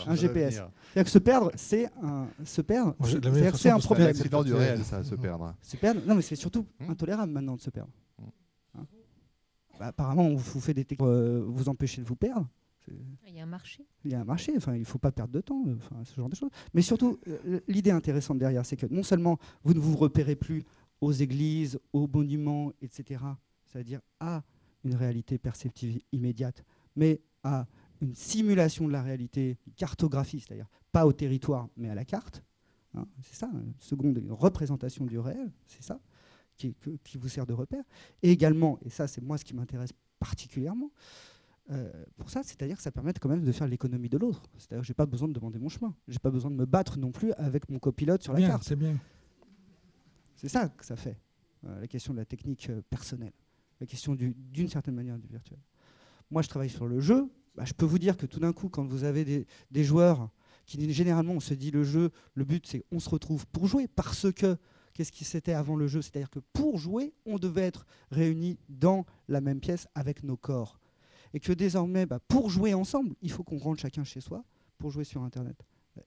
un 0.06 0.14
GPS. 0.14 0.54
C'est-à-dire 0.54 1.04
que 1.04 1.10
se 1.10 1.18
perdre, 1.18 1.52
c'est 1.54 1.90
un, 2.02 2.28
se 2.44 2.62
perdre, 2.62 2.96
c'est 3.54 3.70
un 3.70 3.78
problème. 3.78 4.14
C'est 4.14 4.44
du 4.44 4.54
réel, 4.54 4.84
ça, 4.84 5.04
se 5.04 5.14
perdre. 5.14 5.54
Se 5.60 5.76
perdre, 5.76 6.00
non, 6.06 6.14
mais 6.14 6.22
c'est 6.22 6.36
surtout 6.36 6.66
hmm. 6.80 6.90
intolérable 6.90 7.32
maintenant 7.32 7.56
de 7.56 7.60
se 7.60 7.70
perdre. 7.70 7.90
Hmm. 8.18 8.78
Hein 8.78 8.86
bah, 9.78 9.86
apparemment, 9.88 10.24
on 10.24 10.36
vous 10.36 10.60
fait 10.60 10.74
des 10.74 10.84
techniques 10.84 10.98
pour 10.98 11.08
euh, 11.08 11.44
vous 11.46 11.68
empêcher 11.68 12.00
de 12.00 12.06
vous 12.06 12.16
perdre. 12.16 12.48
Il 13.26 13.34
y 13.34 13.40
a 13.40 13.42
un 13.42 13.46
marché. 13.46 13.84
Il 14.04 14.12
y 14.12 14.14
a 14.14 14.20
un 14.20 14.24
marché. 14.24 14.52
Enfin, 14.56 14.74
il 14.74 14.80
ne 14.80 14.84
faut 14.84 14.98
pas 14.98 15.10
perdre 15.10 15.32
de 15.32 15.40
temps. 15.40 15.64
Enfin, 15.76 15.96
ce 16.04 16.14
genre 16.14 16.28
de 16.28 16.36
choses. 16.36 16.50
Mais 16.72 16.82
surtout, 16.82 17.18
euh, 17.26 17.60
l'idée 17.66 17.90
intéressante 17.90 18.38
derrière, 18.38 18.64
c'est 18.64 18.76
que 18.76 18.86
non 18.86 19.02
seulement 19.02 19.38
vous 19.64 19.74
ne 19.74 19.80
vous 19.80 19.96
repérez 19.96 20.36
plus 20.36 20.62
aux 21.00 21.12
églises, 21.12 21.78
aux 21.92 22.06
monuments, 22.06 22.72
etc. 22.80 23.20
C'est-à-dire 23.64 24.00
à 24.20 24.42
une 24.86 24.94
réalité 24.94 25.38
perceptive 25.38 26.00
immédiate, 26.12 26.64
mais 26.94 27.20
à 27.42 27.66
une 28.00 28.14
simulation 28.14 28.86
de 28.86 28.92
la 28.92 29.02
réalité, 29.02 29.58
une 29.66 29.74
cartographie, 29.74 30.40
c'est-à-dire 30.40 30.68
pas 30.92 31.06
au 31.06 31.12
territoire, 31.12 31.68
mais 31.76 31.88
à 31.88 31.94
la 31.94 32.04
carte. 32.04 32.42
Hein, 32.94 33.06
c'est 33.22 33.36
ça, 33.36 33.50
une 33.52 33.74
seconde 33.78 34.18
une 34.18 34.32
représentation 34.32 35.04
du 35.04 35.18
réel, 35.18 35.52
c'est 35.66 35.82
ça, 35.82 36.00
qui, 36.56 36.74
qui, 37.04 37.18
vous 37.18 37.28
sert 37.28 37.46
de 37.46 37.52
repère. 37.52 37.84
Et 38.22 38.30
également, 38.30 38.78
et 38.82 38.90
ça 38.90 39.06
c'est 39.06 39.20
moi 39.20 39.38
ce 39.38 39.44
qui 39.44 39.54
m'intéresse 39.54 39.92
particulièrement, 40.18 40.90
euh, 41.70 41.90
pour 42.16 42.30
ça, 42.30 42.42
c'est-à-dire 42.42 42.76
que 42.76 42.82
ça 42.82 42.92
permet 42.92 43.12
quand 43.12 43.28
même 43.28 43.44
de 43.44 43.52
faire 43.52 43.66
l'économie 43.66 44.08
de 44.08 44.18
l'autre. 44.18 44.42
C'est-à-dire 44.56 44.82
que 44.82 44.86
j'ai 44.86 44.94
pas 44.94 45.06
besoin 45.06 45.26
de 45.28 45.32
demander 45.32 45.58
mon 45.58 45.68
chemin. 45.68 45.94
J'ai 46.06 46.20
pas 46.20 46.30
besoin 46.30 46.50
de 46.50 46.56
me 46.56 46.64
battre 46.64 46.96
non 46.96 47.10
plus 47.10 47.32
avec 47.32 47.68
mon 47.68 47.80
copilote 47.80 48.22
sur 48.22 48.32
la 48.32 48.40
carte. 48.40 48.62
C'est 48.62 48.76
bien. 48.76 48.96
C'est 50.36 50.48
ça 50.48 50.68
que 50.68 50.84
ça 50.84 50.96
fait, 50.96 51.18
euh, 51.64 51.80
la 51.80 51.88
question 51.88 52.12
de 52.12 52.18
la 52.18 52.24
technique 52.24 52.70
euh, 52.70 52.82
personnelle 52.88 53.32
la 53.80 53.86
question 53.86 54.14
d'une 54.14 54.68
certaine 54.68 54.94
manière 54.94 55.18
du 55.18 55.28
virtuel. 55.28 55.58
Moi, 56.30 56.42
je 56.42 56.48
travaille 56.48 56.70
sur 56.70 56.86
le 56.86 57.00
jeu. 57.00 57.28
Bah, 57.54 57.64
je 57.64 57.72
peux 57.72 57.86
vous 57.86 57.98
dire 57.98 58.16
que 58.16 58.26
tout 58.26 58.40
d'un 58.40 58.52
coup, 58.52 58.68
quand 58.68 58.84
vous 58.84 59.04
avez 59.04 59.46
des, 59.70 59.84
joueurs 59.84 60.30
qui 60.66 60.92
généralement, 60.92 61.34
on 61.34 61.40
se 61.40 61.54
dit 61.54 61.70
le 61.70 61.84
jeu, 61.84 62.10
le 62.34 62.44
but 62.44 62.66
c'est 62.66 62.84
on 62.90 62.98
se 62.98 63.08
retrouve 63.08 63.46
pour 63.46 63.66
jouer 63.66 63.86
parce 63.86 64.32
que 64.32 64.56
qu'est-ce 64.92 65.12
qui 65.12 65.24
c'était 65.24 65.52
avant 65.52 65.76
le 65.76 65.86
jeu? 65.86 66.02
C'est-à-dire 66.02 66.30
que 66.30 66.40
pour 66.52 66.78
jouer, 66.78 67.14
on 67.24 67.38
devait 67.38 67.62
être 67.62 67.86
réunis 68.10 68.58
dans 68.68 69.06
la 69.28 69.40
même 69.40 69.60
pièce 69.60 69.86
avec 69.94 70.22
nos 70.22 70.36
corps. 70.36 70.80
Et 71.32 71.40
que 71.40 71.52
désormais, 71.52 72.06
bah, 72.06 72.18
pour 72.28 72.50
jouer 72.50 72.74
ensemble, 72.74 73.14
il 73.22 73.30
faut 73.30 73.44
qu'on 73.44 73.58
rentre 73.58 73.80
chacun 73.80 74.04
chez 74.04 74.20
soi 74.20 74.44
pour 74.78 74.90
jouer 74.90 75.04
sur 75.04 75.22
Internet. 75.22 75.56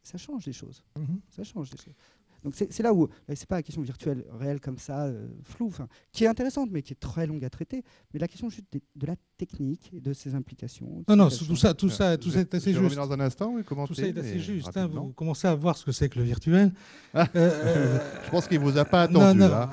Ça 0.03 0.17
change 0.17 0.45
des 0.45 0.53
choses. 0.53 0.83
Mm-hmm. 0.97 1.19
Ça 1.29 1.43
change 1.43 1.69
des 1.71 1.77
choses. 1.77 1.95
Donc 2.43 2.55
c'est 2.55 2.83
là 2.83 2.93
où 2.93 3.07
c'est 3.33 3.47
pas 3.47 3.55
la 3.55 3.63
question 3.63 3.81
virtuelle 3.81 4.25
réelle 4.31 4.59
comme 4.59 4.77
ça, 4.77 5.05
euh, 5.05 5.27
floue, 5.43 5.71
qui 6.11 6.23
est 6.23 6.27
intéressante 6.27 6.69
mais 6.71 6.81
qui 6.81 6.93
est 6.93 6.99
très 6.99 7.27
longue 7.27 7.43
à 7.43 7.49
traiter. 7.49 7.83
Mais 8.13 8.19
la 8.19 8.27
question 8.27 8.49
juste 8.49 8.65
de, 8.71 9.05
la 9.05 9.15
technique 9.37 9.91
et 9.93 9.99
de 9.99 10.13
ses 10.13 10.35
implications. 10.35 11.03
Non 11.07 11.15
non, 11.15 11.29
tout 11.29 11.55
ça, 11.55 11.73
tout 11.73 11.89
ça, 11.89 12.17
tout 12.17 12.29
ça 12.29 12.39
est 12.41 12.53
assez 12.53 12.73
juste. 12.73 12.95
dans 12.95 13.11
un 13.11 13.19
instant, 13.19 13.53
oui, 13.53 13.63
Tout 13.63 13.93
ça 13.93 14.07
est 14.07 14.17
assez 14.17 14.39
juste. 14.39 14.75
Hein, 14.75 14.87
vous 14.87 15.13
commencez 15.13 15.47
à 15.47 15.55
voir 15.55 15.77
ce 15.77 15.85
que 15.85 15.91
c'est 15.91 16.09
que 16.09 16.19
le 16.19 16.25
virtuel. 16.25 16.71
Euh, 17.15 17.25
euh, 17.35 17.99
Je 18.25 18.29
pense 18.29 18.47
qu'il 18.47 18.59
vous 18.59 18.77
a 18.77 18.85
pas 18.85 19.03
attendu. 19.03 19.39
Non, 19.39 19.49
non. 19.49 19.67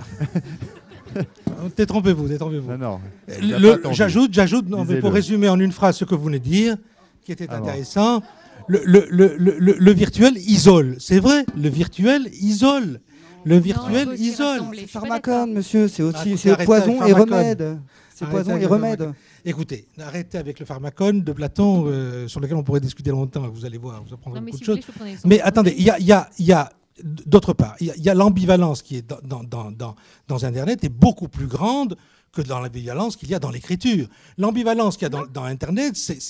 détrompez-vous, 1.76 2.28
détrompez-vous. 2.28 2.72
Non, 2.76 3.00
non. 3.28 3.92
J'ajoute, 3.92 4.32
j'ajoute, 4.32 4.68
pour 5.00 5.12
résumer 5.12 5.48
en 5.48 5.58
une 5.60 5.72
phrase 5.72 5.96
ce 5.96 6.04
que 6.04 6.14
vous 6.14 6.24
venez 6.24 6.38
de 6.38 6.44
dire, 6.44 6.76
qui 7.24 7.32
était 7.32 7.50
intéressant 7.50 8.22
le, 8.68 8.82
le, 8.84 9.36
le, 9.38 9.56
le, 9.58 9.92
virtuel 9.92 10.36
isole. 10.38 10.96
C'est 10.98 11.20
vrai, 11.20 11.44
le 11.56 11.68
virtuel 11.68 12.28
isole. 12.40 13.00
Le 13.44 13.58
virtuel 13.58 14.08
isole. 14.18 14.62
C'est 14.74 14.86
pharmacone, 14.86 15.52
monsieur. 15.52 15.88
C'est 15.88 16.02
aussi 16.02 16.32
ah, 16.32 16.36
c'est 16.36 16.64
poison 16.64 17.04
et 17.04 17.12
remède. 17.12 17.78
C'est 18.14 18.28
poison 18.28 18.56
et 18.56 18.66
remède. 18.66 19.12
Écoutez, 19.44 19.86
arrêtez 20.00 20.38
avec 20.38 20.58
le 20.58 20.66
pharmacone 20.66 21.22
de 21.22 21.32
Platon, 21.32 21.84
euh, 21.86 22.26
sur 22.26 22.40
lequel 22.40 22.56
on 22.56 22.64
pourrait 22.64 22.80
discuter 22.80 23.10
longtemps. 23.10 23.48
Vous 23.48 23.64
allez 23.64 23.78
voir, 23.78 24.02
vous 24.02 24.12
apprendrez 24.12 24.40
beaucoup 24.40 24.58
de 24.58 24.64
choses. 24.64 24.80
mais 25.24 25.40
attendez, 25.40 25.74
il 25.78 25.84
y 25.84 25.90
a, 25.90 26.00
y 26.00 26.10
a, 26.10 26.28
y 26.38 26.52
a 26.52 26.70
d'autre 27.02 27.52
part, 27.52 27.76
il 27.80 27.92
y 27.96 28.08
a, 28.08 28.14
l'ambivalence 28.14 28.82
qui 28.82 28.96
est 28.96 29.06
dans, 29.06 29.42
dans, 29.44 29.70
dans, 29.70 29.94
dans, 30.28 30.44
Internet 30.44 30.82
est 30.82 30.88
beaucoup 30.88 31.28
plus 31.28 31.46
grande 31.46 31.96
que 32.36 32.42
dans 32.42 32.60
l'ambivalence 32.60 33.16
qu'il 33.16 33.30
y 33.30 33.34
a 33.34 33.38
dans 33.38 33.50
l'écriture. 33.50 34.06
L'ambivalence 34.36 34.98
qu'il 34.98 35.10
y 35.10 35.16
a 35.16 35.24
dans, 35.26 35.44
Internet, 35.44 35.96
c'est 35.96 36.20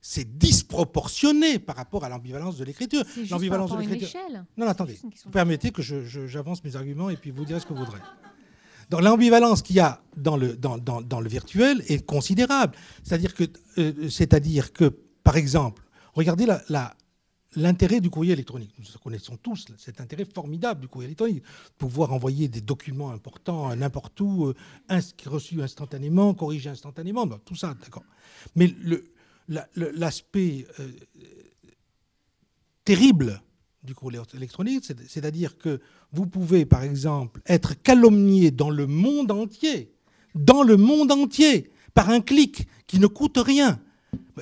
c'est 0.00 0.38
disproportionné 0.38 1.58
par 1.58 1.76
rapport 1.76 2.04
à 2.04 2.08
l'ambivalence 2.08 2.56
de 2.56 2.64
l'écriture. 2.64 3.04
L'ambivalence 3.30 3.72
de 3.72 3.78
l'écriture. 3.78 4.20
Non, 4.56 4.66
attendez. 4.66 4.98
Vous 5.02 5.30
permettez 5.30 5.70
que 5.72 5.82
j'avance 5.82 6.64
mes 6.64 6.74
arguments 6.76 7.10
et 7.10 7.16
puis 7.16 7.30
vous 7.30 7.44
direz 7.44 7.60
ce 7.60 7.66
que 7.66 7.74
vous 7.74 7.84
voudrez. 7.84 8.00
Donc 8.88 9.02
l'ambivalence 9.02 9.60
qu'il 9.60 9.76
y 9.76 9.80
a 9.80 10.00
dans 10.16 10.38
le, 10.38 10.56
dans, 10.56 10.78
dans, 10.78 11.02
dans 11.02 11.20
le 11.20 11.28
virtuel 11.28 11.82
est 11.88 12.06
considérable. 12.06 12.74
C'est-à-dire 13.02 13.34
que, 13.34 13.44
euh, 13.76 14.08
c'est-à-dire 14.08 14.72
que, 14.72 14.86
par 15.22 15.36
exemple, 15.36 15.82
regardez 16.14 16.46
la, 16.46 16.62
la, 16.70 16.94
l'intérêt 17.58 18.00
du 18.00 18.10
courrier 18.10 18.32
électronique. 18.32 18.72
Nous 18.78 18.86
connaissons 19.02 19.36
tous 19.36 19.66
cet 19.76 20.00
intérêt 20.00 20.24
formidable 20.24 20.80
du 20.80 20.88
courrier 20.88 21.06
électronique. 21.06 21.42
Pouvoir 21.76 22.12
envoyer 22.12 22.48
des 22.48 22.60
documents 22.60 23.10
importants 23.10 23.74
n'importe 23.76 24.20
où, 24.20 24.46
euh, 24.46 25.00
reçus 25.26 25.60
instantanément, 25.62 26.34
corrigés 26.34 26.70
instantanément, 26.70 27.26
tout 27.44 27.56
ça, 27.56 27.74
d'accord. 27.80 28.04
Mais 28.56 28.74
l'aspect 29.76 30.66
euh, 30.80 30.88
terrible 32.84 33.42
du 33.82 33.94
courrier 33.94 34.20
électronique, 34.34 34.84
c'est-à-dire 34.84 35.58
que 35.58 35.80
vous 36.12 36.26
pouvez, 36.26 36.64
par 36.64 36.82
exemple, 36.82 37.40
être 37.46 37.80
calomnié 37.82 38.50
dans 38.50 38.70
le 38.70 38.86
monde 38.86 39.30
entier, 39.30 39.92
dans 40.34 40.62
le 40.62 40.76
monde 40.76 41.12
entier, 41.12 41.70
par 41.94 42.10
un 42.10 42.20
clic 42.20 42.68
qui 42.86 42.98
ne 42.98 43.06
coûte 43.06 43.38
rien, 43.38 43.80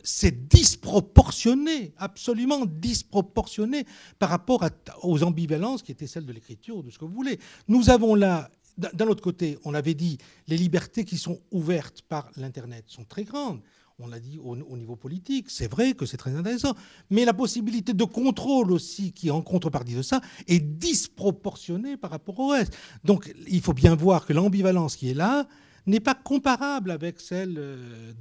c'est 0.05 0.49
disproportionné, 0.49 1.93
absolument 1.99 2.67
disproportionné 2.67 3.87
par 4.19 4.31
rapport 4.31 4.64
aux 5.03 5.23
ambivalences 5.23 5.83
qui 5.83 5.93
étaient 5.93 6.07
celles 6.07 6.27
de 6.27 6.33
l'écriture 6.33 6.79
ou 6.79 6.83
de 6.83 6.91
ce 6.91 6.99
que 6.99 7.05
vous 7.05 7.14
voulez. 7.14 7.39
Nous 7.69 7.91
avons 7.91 8.14
là, 8.14 8.51
d'un 8.79 9.07
autre 9.07 9.23
côté, 9.23 9.59
on 9.64 9.75
avait 9.75 9.95
dit, 9.95 10.19
les 10.49 10.57
libertés 10.57 11.05
qui 11.05 11.19
sont 11.19 11.41
ouvertes 11.51 12.03
par 12.03 12.31
l'Internet 12.37 12.85
sont 12.89 13.05
très 13.05 13.25
grandes. 13.25 13.61
On 13.99 14.09
l'a 14.09 14.21
dit 14.21 14.39
au, 14.39 14.77
niveau 14.77 14.95
politique, 14.95 15.49
c'est 15.49 15.69
vrai 15.69 15.95
que 15.95 16.05
c'est 16.05 16.19
très 16.19 16.35
intéressant, 16.37 16.75
mais 17.09 17.25
la 17.25 17.33
possibilité 17.33 17.95
de 17.95 18.05
contrôle 18.05 18.71
aussi, 18.71 19.12
qui 19.12 19.31
en 19.31 19.41
contrepartie 19.41 19.95
de 19.95 20.03
ça, 20.03 20.21
est 20.47 20.61
disproportionnée 20.61 21.97
par 21.97 22.11
rapport 22.11 22.39
au 22.39 22.49
reste. 22.49 22.77
Donc 23.05 23.35
il 23.49 23.62
faut 23.62 23.73
bien 23.73 23.95
voir 23.95 24.27
que 24.27 24.35
l'ambivalence 24.35 24.97
qui 24.97 25.09
est 25.09 25.14
là 25.14 25.49
n'est 25.87 26.01
pas 26.01 26.14
comparable 26.14 26.91
avec 26.91 27.21
celle 27.21 27.55
euh, 27.57 28.12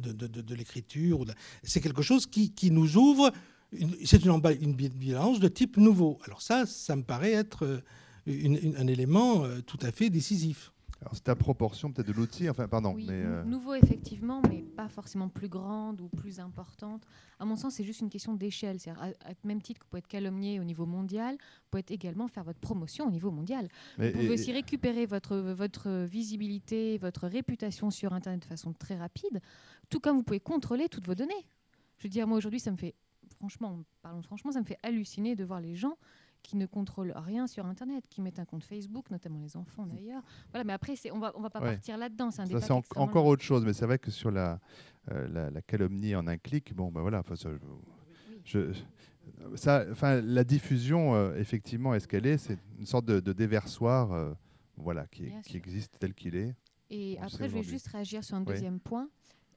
de 0.00 0.12
de, 0.26 0.54
l'écriture. 0.54 1.24
C'est 1.62 1.80
quelque 1.80 2.02
chose 2.02 2.26
qui, 2.26 2.70
nous 2.70 2.96
ouvre, 2.96 3.32
c'est 4.04 4.24
une, 4.24 4.40
une 4.60 4.76
de 4.76 5.48
type 5.48 5.76
nouveau. 5.76 6.18
Alors 6.24 6.42
ça, 6.42 6.66
ça 6.66 6.96
me 6.96 7.02
paraît 7.02 7.32
être 7.32 7.64
euh, 7.64 8.74
un 8.78 8.86
élément 8.86 9.44
euh, 9.44 9.60
tout 9.60 9.78
à 9.82 9.92
fait 9.92 10.10
décisif. 10.10 10.72
C'est 11.12 11.28
à 11.28 11.36
proportion 11.36 11.92
peut-être 11.92 12.08
de 12.08 12.12
l'outil, 12.12 12.48
enfin 12.48 12.66
pardon. 12.68 12.94
Oui, 12.94 13.04
mais 13.06 13.22
euh, 13.24 13.44
Nouveau 13.44 13.74
effectivement, 13.74 14.40
mais 14.48 14.62
pas 14.62 14.88
forcément 14.88 15.28
plus 15.28 15.48
grande 15.48 16.00
ou 16.00 16.08
plus 16.08 16.40
importante. 16.40 17.06
À 17.38 17.44
mon 17.44 17.54
sens, 17.54 17.74
c'est 17.74 17.84
juste 17.84 18.00
une 18.00 18.08
question 18.08 18.34
d'échelle. 18.34 18.80
C'est 18.80 18.90
à, 18.90 19.12
même 19.44 19.60
titre 19.60 19.80
que 19.80 19.84
vous 19.84 19.90
pouvez 19.90 19.98
être 19.98 20.08
calomnié 20.08 20.58
au 20.58 20.64
niveau 20.64 20.86
mondial, 20.86 21.34
vous 21.34 21.68
pouvez 21.70 21.84
également 21.90 22.28
faire 22.28 22.44
votre 22.44 22.58
promotion 22.58 23.06
au 23.06 23.10
niveau 23.10 23.30
mondial. 23.30 23.68
vous 23.98 24.10
pouvez 24.10 24.30
aussi 24.30 24.52
récupérer 24.52 25.04
votre, 25.04 25.36
votre 25.36 26.04
visibilité, 26.04 26.96
votre 26.98 27.28
réputation 27.28 27.90
sur 27.90 28.14
Internet 28.14 28.40
de 28.40 28.46
façon 28.46 28.72
très 28.72 28.96
rapide, 28.96 29.40
tout 29.88 30.00
comme 30.00 30.16
vous 30.16 30.22
pouvez 30.22 30.40
contrôler 30.40 30.88
toutes 30.88 31.06
vos 31.06 31.14
données. 31.14 31.46
Je 31.98 32.04
veux 32.04 32.08
dire, 32.08 32.26
moi 32.26 32.36
aujourd'hui, 32.36 32.60
ça 32.60 32.70
me 32.70 32.76
fait, 32.76 32.94
franchement, 33.38 33.82
parlons 34.02 34.22
franchement, 34.22 34.52
ça 34.52 34.60
me 34.60 34.66
fait 34.66 34.78
halluciner 34.82 35.34
de 35.36 35.44
voir 35.44 35.60
les 35.60 35.74
gens 35.74 35.96
qui 36.42 36.56
ne 36.56 36.66
contrôlent 36.66 37.12
rien 37.16 37.46
sur 37.48 37.66
Internet, 37.66 38.04
qui 38.08 38.20
mettent 38.22 38.38
un 38.38 38.44
compte 38.44 38.62
Facebook, 38.62 39.10
notamment 39.10 39.40
les 39.40 39.56
enfants 39.56 39.86
d'ailleurs. 39.86 40.22
Voilà, 40.52 40.64
mais 40.64 40.72
après, 40.72 40.94
on 41.12 41.18
va, 41.18 41.32
on 41.34 41.40
va 41.40 41.50
pas 41.50 41.60
partir 41.60 41.98
là-dedans. 41.98 42.30
C'est 42.30 42.46
ça, 42.46 42.60
c'est 42.60 42.72
encore 42.72 43.26
autre 43.26 43.42
chose, 43.42 43.64
mais 43.64 43.72
c'est 43.72 43.86
vrai 43.86 43.98
que 43.98 44.12
sur 44.12 44.30
la, 44.30 44.60
euh, 45.10 45.50
la, 45.50 45.62
calomnie 45.62 46.14
en 46.14 46.26
un 46.28 46.38
clic, 46.38 46.72
bon, 46.72 46.92
ben 46.92 47.00
voilà, 47.00 47.22
ça, 47.34 47.50
je, 48.44 48.72
ça, 49.56 49.84
enfin, 49.90 50.20
la 50.20 50.44
diffusion, 50.44 51.14
euh, 51.14 51.36
effectivement, 51.36 51.94
est 51.94 52.00
ce 52.00 52.06
qu'elle 52.06 52.26
est, 52.26 52.38
c'est 52.38 52.58
une 52.78 52.86
sorte 52.86 53.06
de, 53.06 53.32
déversoir, 53.32 54.12
euh, 54.12 54.32
voilà, 54.76 55.06
qui, 55.08 55.32
qui 55.42 55.56
existe 55.56 55.96
tel 55.98 56.14
qu'il 56.14 56.36
est. 56.36 56.54
Et 56.90 57.18
après, 57.20 57.48
je 57.48 57.54
vais 57.54 57.64
juste 57.64 57.88
réagir 57.88 58.22
sur 58.22 58.36
un 58.36 58.42
deuxième 58.42 58.78
point 58.78 59.08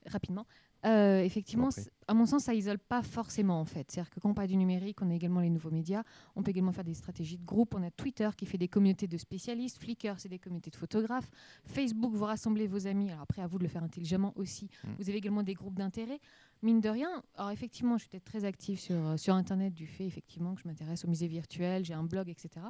rapidement. 0.05 0.45
Euh, 0.85 1.21
effectivement, 1.21 1.69
à 2.07 2.13
mon 2.13 2.25
sens, 2.25 2.43
ça 2.45 2.53
isole 2.53 2.79
pas 2.79 3.01
forcément 3.01 3.59
en 3.59 3.65
fait. 3.65 3.91
C'est-à-dire 3.91 4.09
que 4.09 4.19
quand 4.19 4.29
on 4.29 4.33
parle 4.33 4.47
du 4.47 4.55
numérique, 4.55 5.01
on 5.01 5.09
a 5.09 5.13
également 5.13 5.41
les 5.41 5.49
nouveaux 5.49 5.71
médias. 5.71 6.03
On 6.35 6.43
peut 6.43 6.51
également 6.51 6.71
faire 6.71 6.85
des 6.85 6.93
stratégies 6.93 7.37
de 7.37 7.45
groupe. 7.45 7.75
On 7.75 7.83
a 7.83 7.91
Twitter 7.91 8.29
qui 8.37 8.45
fait 8.45 8.57
des 8.57 8.69
communautés 8.69 9.07
de 9.07 9.17
spécialistes. 9.17 9.81
Flickr, 9.81 10.13
c'est 10.17 10.29
des 10.29 10.39
communautés 10.39 10.69
de 10.69 10.77
photographes. 10.77 11.29
Facebook, 11.65 12.13
vous 12.13 12.25
rassemblez 12.25 12.67
vos 12.67 12.87
amis. 12.87 13.09
Alors 13.09 13.23
après, 13.23 13.41
à 13.41 13.47
vous 13.47 13.57
de 13.57 13.63
le 13.63 13.69
faire 13.69 13.83
intelligemment 13.83 14.33
aussi. 14.37 14.69
Mm. 14.83 14.87
Vous 14.99 15.09
avez 15.09 15.17
également 15.17 15.43
des 15.43 15.53
groupes 15.53 15.77
d'intérêt. 15.77 16.19
Mine 16.61 16.81
de 16.81 16.89
rien, 16.89 17.23
alors 17.35 17.51
effectivement, 17.51 17.97
je 17.97 18.01
suis 18.01 18.09
peut-être 18.09 18.25
très 18.25 18.43
active 18.43 18.79
sur, 18.79 18.95
euh, 18.95 19.15
sur 19.15 19.33
Internet 19.33 19.73
du 19.73 19.87
fait 19.87 20.05
effectivement 20.05 20.55
que 20.55 20.61
je 20.61 20.67
m'intéresse 20.67 21.05
aux 21.05 21.07
musées 21.07 21.27
virtuels, 21.27 21.85
j'ai 21.85 21.93
un 21.93 22.03
blog, 22.03 22.27
etc. 22.27 22.65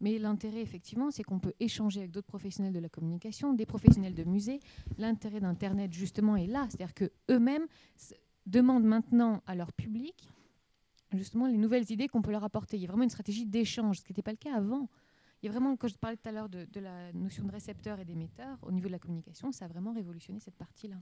Mais 0.00 0.18
l'intérêt, 0.18 0.60
effectivement, 0.60 1.10
c'est 1.10 1.22
qu'on 1.22 1.38
peut 1.38 1.54
échanger 1.60 2.00
avec 2.00 2.10
d'autres 2.10 2.26
professionnels 2.26 2.72
de 2.72 2.78
la 2.78 2.88
communication, 2.88 3.54
des 3.54 3.66
professionnels 3.66 4.14
de 4.14 4.24
musée. 4.24 4.60
L'intérêt 4.98 5.40
d'Internet, 5.40 5.92
justement, 5.92 6.36
est 6.36 6.46
là. 6.46 6.66
C'est-à-dire 6.68 6.94
qu'eux-mêmes 6.94 7.66
demandent 8.46 8.84
maintenant 8.84 9.42
à 9.46 9.54
leur 9.54 9.72
public, 9.72 10.28
justement, 11.12 11.46
les 11.46 11.58
nouvelles 11.58 11.90
idées 11.90 12.08
qu'on 12.08 12.22
peut 12.22 12.30
leur 12.30 12.44
apporter. 12.44 12.76
Il 12.76 12.82
y 12.82 12.84
a 12.84 12.88
vraiment 12.88 13.04
une 13.04 13.10
stratégie 13.10 13.46
d'échange, 13.46 13.98
ce 13.98 14.04
qui 14.04 14.12
n'était 14.12 14.22
pas 14.22 14.32
le 14.32 14.36
cas 14.36 14.54
avant. 14.54 14.88
Il 15.42 15.46
y 15.46 15.48
a 15.48 15.52
vraiment, 15.52 15.76
quand 15.76 15.88
je 15.88 15.96
parlais 15.96 16.16
tout 16.16 16.28
à 16.28 16.32
l'heure 16.32 16.48
de, 16.48 16.66
la 16.80 17.12
notion 17.12 17.44
de 17.44 17.52
récepteur 17.52 18.00
et 18.00 18.04
d'émetteur, 18.04 18.58
au 18.62 18.72
niveau 18.72 18.86
de 18.86 18.92
la 18.92 18.98
communication, 18.98 19.52
ça 19.52 19.66
a 19.66 19.68
vraiment 19.68 19.92
révolutionné 19.92 20.40
cette 20.40 20.56
partie-là. 20.56 20.96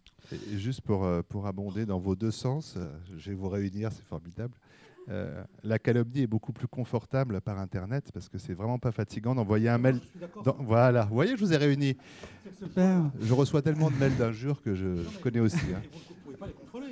Juste 0.52 0.80
pour, 0.80 1.04
euh, 1.04 1.22
pour 1.22 1.46
abonder 1.46 1.86
dans 1.86 2.00
vos 2.00 2.16
deux 2.16 2.32
sens, 2.32 2.74
euh, 2.76 2.92
je 3.16 3.30
vais 3.30 3.36
vous 3.36 3.48
réunir, 3.48 3.92
c'est 3.92 4.04
formidable. 4.04 4.54
Euh, 5.10 5.44
la 5.62 5.78
calomnie 5.78 6.22
est 6.22 6.26
beaucoup 6.26 6.52
plus 6.52 6.66
confortable 6.66 7.40
par 7.40 7.58
Internet 7.58 8.10
parce 8.12 8.28
que 8.28 8.38
c'est 8.38 8.54
vraiment 8.54 8.78
pas 8.78 8.90
fatigant 8.90 9.34
d'envoyer 9.34 9.68
un 9.68 9.78
mail. 9.78 10.00
voilà, 10.60 11.04
vous 11.04 11.14
voyez, 11.14 11.36
je 11.36 11.44
vous 11.44 11.52
ai 11.52 11.56
réunis. 11.56 11.96
Je 13.20 13.34
reçois 13.34 13.60
tellement 13.62 13.90
de 13.90 13.96
mails 13.96 14.16
d'injures 14.16 14.62
que 14.62 14.74
je 14.74 15.02
connais 15.20 15.40
aussi. 15.40 15.58
Hein. 15.74 15.82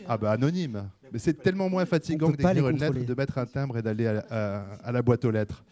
Ah 0.08 0.18
bah 0.18 0.32
anonyme. 0.32 0.88
Mais 1.12 1.18
c'est 1.18 1.34
tellement 1.34 1.68
moins 1.68 1.84
fatigant 1.84 2.30
que 2.30 2.36
d'écrire 2.36 2.68
une 2.68 2.78
lettre, 2.78 3.04
de 3.04 3.14
mettre 3.14 3.38
un 3.38 3.46
timbre 3.46 3.78
et 3.78 3.82
d'aller 3.82 4.06
à, 4.06 4.92
la 4.92 5.02
boîte 5.02 5.24
aux 5.24 5.30
lettres. 5.30 5.64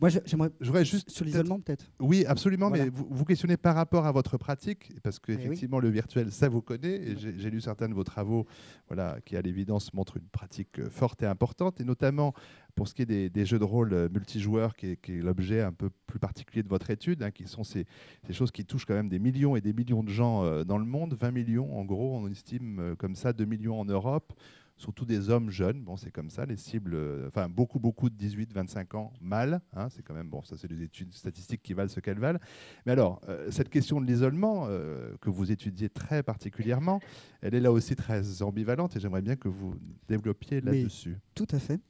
Moi, 0.00 0.10
j'aimerais 0.10 0.84
juste 0.84 1.10
sur 1.10 1.24
l'isolement 1.24 1.60
peut-être. 1.60 1.90
Oui, 2.00 2.24
absolument. 2.26 2.70
Mais 2.70 2.88
vous, 2.88 3.06
vous, 3.08 3.24
questionnez 3.24 3.56
par 3.56 3.74
rapport 3.74 4.06
à 4.06 4.12
votre 4.12 4.36
pratique, 4.38 4.92
parce 5.02 5.18
qu'effectivement, 5.18 5.78
le 5.78 5.88
virtuel, 5.88 6.32
ça 6.32 6.48
vous 6.48 6.62
connaît. 6.62 6.96
Et 6.96 7.16
j'ai 7.16 7.50
lu 7.50 7.60
certains 7.60 7.88
de 7.88 7.94
vos 7.94 8.04
travaux, 8.04 8.46
voilà, 8.88 9.18
qui 9.24 9.36
à 9.36 9.42
l'évidence 9.42 9.92
montrent 9.94 10.16
une 10.16 10.28
pratique 10.28 10.78
euh, 10.78 10.90
forte 10.90 11.22
et 11.22 11.26
importante, 11.26 11.80
et 11.80 11.84
notamment 11.84 12.34
pour 12.74 12.88
ce 12.88 12.94
qui 12.94 13.02
est 13.02 13.30
des, 13.30 13.46
jeux 13.46 13.58
de 13.58 13.64
rôle 13.64 13.92
euh, 13.92 14.08
multijoueurs, 14.08 14.74
qui 14.74 14.86
est, 14.92 15.08
l'objet 15.08 15.62
un 15.62 15.72
peu 15.72 15.90
plus 16.06 16.18
particulier 16.18 16.62
de 16.62 16.68
votre 16.68 16.90
étude, 16.90 17.22
hein, 17.22 17.30
qui 17.30 17.46
sont 17.46 17.64
ces, 17.64 17.86
choses 18.30 18.50
qui 18.50 18.64
touchent 18.64 18.86
quand 18.86 18.94
même 18.94 19.08
des 19.08 19.20
millions 19.20 19.54
et 19.54 19.60
des 19.60 19.72
millions 19.72 20.02
de 20.02 20.10
gens 20.10 20.44
euh, 20.44 20.64
dans 20.64 20.78
le 20.78 20.84
monde, 20.84 21.16
20 21.18 21.30
millions 21.30 21.78
en 21.78 21.84
gros, 21.84 22.16
on 22.16 22.28
estime 22.28 22.94
comme 22.98 23.14
ça, 23.14 23.32
2 23.32 23.44
millions 23.44 23.80
en 23.80 23.84
Europe 23.84 24.32
surtout 24.76 25.04
des 25.04 25.30
hommes 25.30 25.50
jeunes. 25.50 25.82
Bon, 25.82 25.96
c'est 25.96 26.10
comme 26.10 26.30
ça, 26.30 26.46
les 26.46 26.56
cibles, 26.56 26.94
euh, 26.94 27.28
enfin 27.28 27.48
beaucoup, 27.48 27.78
beaucoup 27.78 28.10
de 28.10 28.16
18-25 28.16 28.96
ans, 28.96 29.12
mal. 29.20 29.60
Hein, 29.72 29.88
c'est 29.90 30.02
quand 30.02 30.14
même, 30.14 30.28
bon, 30.28 30.42
ça 30.42 30.56
c'est 30.56 30.68
des 30.68 30.82
études 30.82 31.12
statistiques 31.12 31.62
qui 31.62 31.74
valent 31.74 31.88
ce 31.88 32.00
qu'elles 32.00 32.18
valent. 32.18 32.40
Mais 32.86 32.92
alors, 32.92 33.20
euh, 33.28 33.50
cette 33.50 33.68
question 33.68 34.00
de 34.00 34.06
l'isolement, 34.06 34.66
euh, 34.68 35.16
que 35.20 35.30
vous 35.30 35.52
étudiez 35.52 35.88
très 35.88 36.22
particulièrement, 36.22 37.00
elle 37.40 37.54
est 37.54 37.60
là 37.60 37.72
aussi 37.72 37.96
très 37.96 38.42
ambivalente 38.42 38.96
et 38.96 39.00
j'aimerais 39.00 39.22
bien 39.22 39.36
que 39.36 39.48
vous 39.48 39.74
développiez 40.08 40.60
là-dessus. 40.60 41.18
Tout 41.34 41.48
à 41.50 41.58
fait. 41.58 41.80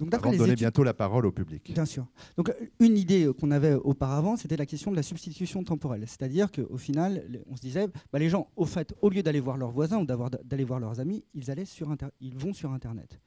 Donc, 0.00 0.14
Avant 0.14 0.32
de 0.32 0.36
donner 0.36 0.54
bientôt 0.54 0.82
la 0.82 0.94
parole 0.94 1.26
au 1.26 1.32
public. 1.32 1.72
Bien 1.72 1.84
sûr. 1.84 2.06
Donc, 2.36 2.52
une 2.80 2.96
idée 2.96 3.30
qu'on 3.38 3.50
avait 3.50 3.74
auparavant, 3.74 4.36
c'était 4.36 4.56
la 4.56 4.66
question 4.66 4.90
de 4.90 4.96
la 4.96 5.02
substitution 5.02 5.62
temporelle. 5.62 6.04
C'est-à-dire 6.06 6.50
qu'au 6.50 6.76
final, 6.76 7.22
on 7.48 7.56
se 7.56 7.60
disait, 7.60 7.86
bah, 8.12 8.18
les 8.18 8.28
gens, 8.28 8.48
au 8.56 8.64
fait, 8.64 8.94
au 9.00 9.10
lieu 9.10 9.22
d'aller 9.22 9.40
voir 9.40 9.56
leurs 9.56 9.70
voisins 9.70 9.98
ou 9.98 10.06
d'aller 10.06 10.64
voir 10.64 10.80
leurs 10.80 10.98
amis, 10.98 11.24
ils, 11.34 11.50
allaient 11.50 11.64
sur 11.64 11.94
ils 12.20 12.36
vont 12.36 12.52
sur 12.52 12.72
Internet. 12.72 13.20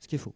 Ce 0.00 0.08
qui 0.08 0.16
est 0.16 0.18
faux. 0.18 0.34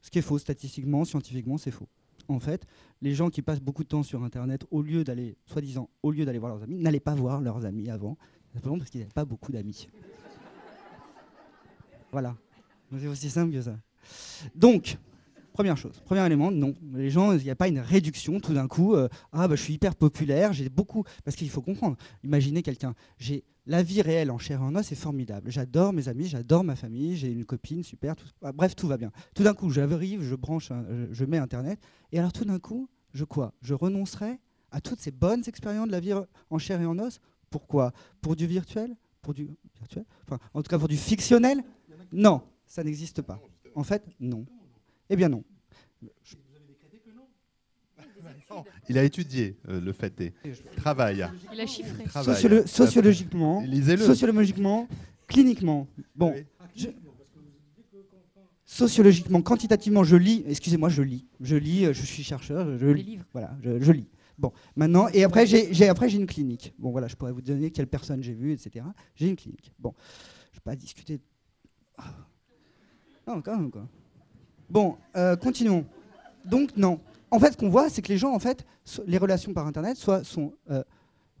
Ce 0.00 0.10
qui 0.10 0.18
est 0.18 0.22
faux, 0.22 0.38
statistiquement, 0.38 1.04
scientifiquement, 1.04 1.58
c'est 1.58 1.70
faux. 1.70 1.88
En 2.28 2.38
fait, 2.38 2.66
les 3.00 3.14
gens 3.14 3.30
qui 3.30 3.42
passent 3.42 3.60
beaucoup 3.60 3.82
de 3.82 3.88
temps 3.88 4.02
sur 4.02 4.22
Internet, 4.22 4.64
au 4.70 4.82
lieu 4.82 5.02
d'aller, 5.02 5.36
soi-disant, 5.46 5.88
au 6.02 6.10
lieu 6.10 6.24
d'aller 6.24 6.38
voir 6.38 6.52
leurs 6.52 6.62
amis, 6.62 6.78
n'allaient 6.78 7.00
pas 7.00 7.14
voir 7.14 7.40
leurs 7.40 7.64
amis 7.64 7.90
avant, 7.90 8.16
simplement 8.52 8.78
parce 8.78 8.90
qu'ils 8.90 9.00
n'avaient 9.00 9.12
pas 9.12 9.24
beaucoup 9.24 9.50
d'amis. 9.50 9.88
voilà. 12.12 12.36
C'est 12.96 13.06
aussi 13.06 13.30
simple 13.30 13.52
que 13.52 13.62
ça. 13.62 13.76
Donc, 14.54 14.98
première 15.52 15.76
chose, 15.76 16.00
premier 16.04 16.24
élément, 16.24 16.50
non. 16.50 16.74
Les 16.94 17.10
gens, 17.10 17.32
il 17.32 17.42
n'y 17.42 17.50
a 17.50 17.56
pas 17.56 17.68
une 17.68 17.78
réduction 17.78 18.40
tout 18.40 18.54
d'un 18.54 18.68
coup. 18.68 18.94
Euh, 18.94 19.08
ah, 19.32 19.48
bah, 19.48 19.54
je 19.54 19.62
suis 19.62 19.74
hyper 19.74 19.94
populaire, 19.94 20.52
j'ai 20.52 20.68
beaucoup. 20.68 21.04
Parce 21.24 21.36
qu'il 21.36 21.50
faut 21.50 21.62
comprendre. 21.62 21.96
Imaginez 22.24 22.62
quelqu'un. 22.62 22.94
J'ai 23.18 23.44
la 23.66 23.82
vie 23.82 24.02
réelle 24.02 24.30
en 24.30 24.38
chair 24.38 24.60
et 24.60 24.64
en 24.64 24.74
os 24.74 24.90
est 24.90 24.96
formidable. 24.96 25.50
J'adore 25.50 25.92
mes 25.92 26.08
amis, 26.08 26.26
j'adore 26.26 26.64
ma 26.64 26.74
famille, 26.74 27.16
j'ai 27.16 27.30
une 27.30 27.44
copine, 27.44 27.82
super. 27.82 28.14
Ah, 28.42 28.52
bref, 28.52 28.74
tout 28.74 28.88
va 28.88 28.96
bien. 28.96 29.12
Tout 29.34 29.42
d'un 29.42 29.54
coup, 29.54 29.70
j'arrive, 29.70 30.22
je 30.22 30.34
branche, 30.34 30.72
je, 31.10 31.24
mets 31.24 31.38
Internet. 31.38 31.78
Et 32.10 32.18
alors, 32.18 32.32
tout 32.32 32.44
d'un 32.44 32.58
coup, 32.58 32.88
je 33.12 33.24
quoi 33.24 33.52
Je 33.62 33.74
renoncerai 33.74 34.40
à 34.70 34.80
toutes 34.80 35.00
ces 35.00 35.10
bonnes 35.10 35.42
expériences 35.46 35.86
de 35.86 35.92
la 35.92 36.00
vie 36.00 36.14
en 36.50 36.58
chair 36.58 36.80
et 36.80 36.86
en 36.86 36.98
os? 36.98 37.20
Pourquoi? 37.50 37.92
Pour 38.20 38.34
du 38.34 38.46
virtuel? 38.46 38.96
Pour 39.20 39.34
du 39.34 39.50
virtuel? 39.78 40.04
Enfin, 40.26 40.38
en 40.54 40.62
tout 40.62 40.68
cas, 40.68 40.78
pour 40.78 40.88
du 40.88 40.96
fictionnel? 40.96 41.62
Non, 42.12 42.42
ça 42.66 42.82
n'existe 42.82 43.22
pas. 43.22 43.40
En 43.74 43.84
fait, 43.84 44.02
non. 44.20 44.44
Eh 45.08 45.16
bien 45.16 45.28
non. 45.28 45.44
Il 48.88 48.98
a 48.98 49.04
étudié 49.04 49.56
euh, 49.68 49.80
le 49.80 49.92
fait 49.92 50.20
et 50.20 50.32
travail. 50.76 51.26
Il 51.52 51.60
a 51.60 51.66
chiffré. 51.66 52.04
sociologiquement, 52.66 53.64
sociologiquement, 53.98 54.88
cliniquement. 55.26 55.86
Bon, 56.14 56.34
sociologiquement, 58.64 59.42
quantitativement, 59.42 60.04
je 60.04 60.16
lis. 60.16 60.44
Excusez-moi, 60.48 60.88
je 60.88 61.02
lis. 61.02 61.26
Je 61.40 61.56
lis. 61.56 61.86
Euh, 61.86 61.92
je 61.92 62.02
suis 62.02 62.22
chercheur. 62.22 62.78
Je 62.78 62.86
lis. 62.86 63.18
Voilà, 63.32 63.56
je, 63.62 63.92
lis. 63.92 64.08
Bon, 64.38 64.52
maintenant 64.76 65.08
et 65.12 65.24
après 65.24 65.46
j'ai 65.46 65.88
après 65.88 66.08
j'ai 66.08 66.18
une 66.18 66.26
clinique. 66.26 66.74
Bon 66.78 66.90
voilà, 66.90 67.06
je 67.06 67.16
pourrais 67.16 67.32
vous 67.32 67.42
donner 67.42 67.70
quelle 67.70 67.86
personne 67.86 68.22
j'ai 68.22 68.32
vue, 68.32 68.52
etc. 68.52 68.84
J'ai 69.14 69.28
une 69.28 69.36
clinique. 69.36 69.72
Bon, 69.78 69.94
je 70.52 70.58
vais 70.58 70.62
pas 70.64 70.76
discuter. 70.76 71.20
Non, 73.26 73.40
quand 73.40 73.56
même, 73.56 73.70
quoi. 73.70 73.86
Bon, 74.68 74.96
euh, 75.16 75.36
continuons. 75.36 75.84
Donc, 76.44 76.76
non. 76.76 77.00
En 77.30 77.38
fait, 77.38 77.52
ce 77.52 77.56
qu'on 77.56 77.68
voit, 77.68 77.88
c'est 77.88 78.02
que 78.02 78.08
les 78.08 78.18
gens, 78.18 78.32
en 78.32 78.38
fait, 78.38 78.64
les 79.06 79.18
relations 79.18 79.52
par 79.52 79.66
Internet 79.66 80.02
euh, 80.08 80.82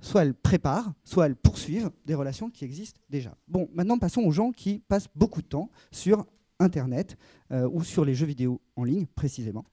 soit 0.00 0.22
elles 0.22 0.34
préparent, 0.34 0.92
soit 1.04 1.26
elles 1.26 1.36
poursuivent 1.36 1.90
des 2.06 2.14
relations 2.14 2.50
qui 2.50 2.64
existent 2.64 3.00
déjà. 3.08 3.34
Bon, 3.48 3.68
maintenant 3.72 3.98
passons 3.98 4.22
aux 4.22 4.32
gens 4.32 4.52
qui 4.52 4.80
passent 4.80 5.08
beaucoup 5.14 5.42
de 5.42 5.46
temps 5.46 5.70
sur 5.90 6.26
Internet 6.58 7.16
euh, 7.50 7.68
ou 7.72 7.82
sur 7.84 8.04
les 8.04 8.14
jeux 8.14 8.26
vidéo 8.26 8.60
en 8.76 8.84
ligne 8.84 9.06
précisément. 9.06 9.64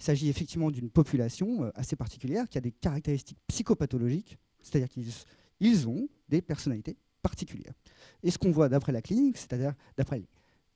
Il 0.00 0.04
s'agit 0.04 0.28
effectivement 0.28 0.70
d'une 0.70 0.90
population 0.90 1.70
assez 1.74 1.96
particulière 1.96 2.48
qui 2.48 2.58
a 2.58 2.60
des 2.60 2.72
caractéristiques 2.72 3.38
psychopathologiques, 3.46 4.38
c'est-à-dire 4.62 4.88
qu'ils 4.88 5.88
ont 5.88 6.08
des 6.28 6.42
personnalités 6.42 6.96
particulières. 7.22 7.74
Et 8.22 8.30
ce 8.30 8.38
qu'on 8.38 8.50
voit 8.50 8.68
d'après 8.68 8.92
la 8.92 9.02
clinique, 9.02 9.36
c'est-à-dire 9.36 9.74
d'après 9.96 10.22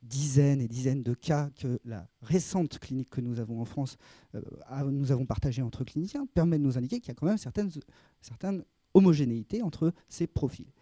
dizaines 0.03 0.61
et 0.61 0.69
dizaines 0.69 1.03
de 1.03 1.15
cas 1.15 1.51
que 1.51 1.81
la 1.85 2.09
récente 2.23 2.79
clinique 2.79 3.11
que 3.11 3.21
nous 3.21 3.41
avons 3.41 3.61
en 3.61 3.65
France, 3.65 3.97
euh, 4.35 4.41
nous 4.91 5.13
avons 5.13 5.27
partagé 5.27 5.63
entre 5.63 5.85
cliniciens, 5.85 6.27
permet 6.27 6.59
de 6.59 6.65
nous 6.65 6.79
indiquer 6.79 7.01
qu'il 7.01 7.09
y 7.09 7.13
a 7.13 7.15
quand 7.15 7.27
même 7.27 7.39
certaines, 7.39 7.71
certaines 8.21 8.65
homogénéités 8.95 9.63
entre 9.63 9.93
ces 10.09 10.27
profils. 10.27 10.73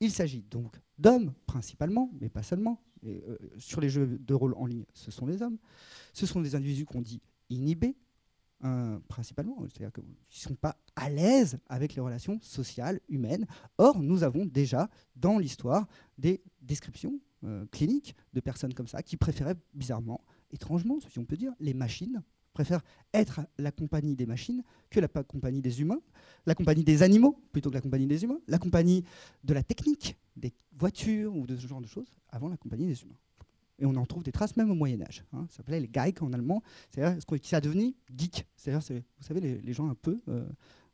Il 0.00 0.10
s'agit 0.10 0.42
donc 0.42 0.80
d'hommes 0.98 1.32
principalement, 1.46 2.10
mais 2.20 2.28
pas 2.28 2.42
seulement. 2.42 2.80
Euh, 3.06 3.36
sur 3.58 3.80
les 3.80 3.90
jeux 3.90 4.18
de 4.18 4.34
rôle 4.34 4.54
en 4.54 4.66
ligne, 4.66 4.84
ce 4.94 5.10
sont 5.10 5.26
les 5.26 5.42
hommes. 5.42 5.58
Ce 6.12 6.26
sont 6.26 6.40
des 6.40 6.54
individus 6.54 6.86
qu'on 6.86 7.02
dit 7.02 7.20
inhibés, 7.50 7.96
hein, 8.62 9.00
principalement, 9.08 9.56
c'est-à-dire 9.62 9.92
qu'ils 9.92 10.04
ne 10.04 10.14
sont 10.30 10.54
pas 10.54 10.76
à 10.96 11.10
l'aise 11.10 11.58
avec 11.68 11.94
les 11.94 12.00
relations 12.00 12.38
sociales, 12.40 13.00
humaines. 13.08 13.46
Or, 13.78 14.00
nous 14.00 14.22
avons 14.22 14.46
déjà 14.46 14.88
dans 15.16 15.38
l'histoire 15.38 15.86
des 16.16 16.42
descriptions 16.62 17.20
euh, 17.44 17.66
cliniques 17.70 18.14
de 18.32 18.40
personnes 18.40 18.74
comme 18.74 18.88
ça 18.88 19.02
qui 19.02 19.16
préféraient 19.16 19.56
bizarrement, 19.74 20.24
étrangement, 20.52 20.98
si 21.00 21.18
on 21.18 21.24
peut 21.24 21.36
dire, 21.36 21.52
les 21.60 21.74
machines 21.74 22.22
préfère 22.54 22.80
être 23.12 23.40
la 23.58 23.72
compagnie 23.72 24.14
des 24.14 24.26
machines 24.26 24.62
que 24.88 25.00
la 25.00 25.08
compagnie 25.08 25.60
des 25.60 25.80
humains, 25.80 26.00
la 26.46 26.54
compagnie 26.54 26.84
des 26.84 27.02
animaux 27.02 27.36
plutôt 27.52 27.68
que 27.68 27.74
la 27.74 27.80
compagnie 27.80 28.06
des 28.06 28.22
humains, 28.22 28.38
la 28.46 28.58
compagnie 28.58 29.04
de 29.42 29.52
la 29.52 29.62
technique, 29.62 30.16
des 30.36 30.54
voitures 30.72 31.36
ou 31.36 31.46
de 31.46 31.56
ce 31.56 31.66
genre 31.66 31.80
de 31.80 31.86
choses, 31.86 32.14
avant 32.30 32.48
la 32.48 32.56
compagnie 32.56 32.86
des 32.86 33.02
humains. 33.02 33.18
Et 33.80 33.86
on 33.86 33.94
en 33.96 34.06
trouve 34.06 34.22
des 34.22 34.32
traces 34.32 34.56
même 34.56 34.70
au 34.70 34.74
Moyen 34.74 35.02
Âge. 35.02 35.24
Hein. 35.32 35.46
Ça 35.50 35.58
s'appelait 35.58 35.80
les 35.80 35.90
Geik 35.92 36.22
en 36.22 36.32
allemand, 36.32 36.62
c'est-à-dire 36.90 37.20
ce 37.20 37.34
qui 37.34 37.54
a 37.54 37.60
devenu 37.60 37.94
geek. 38.16 38.46
C'est-à-dire, 38.56 39.00
vous 39.00 39.24
savez, 39.26 39.40
les, 39.40 39.72
gens 39.72 39.88
un 39.88 39.96
peu, 39.96 40.16
euh, 40.28 40.46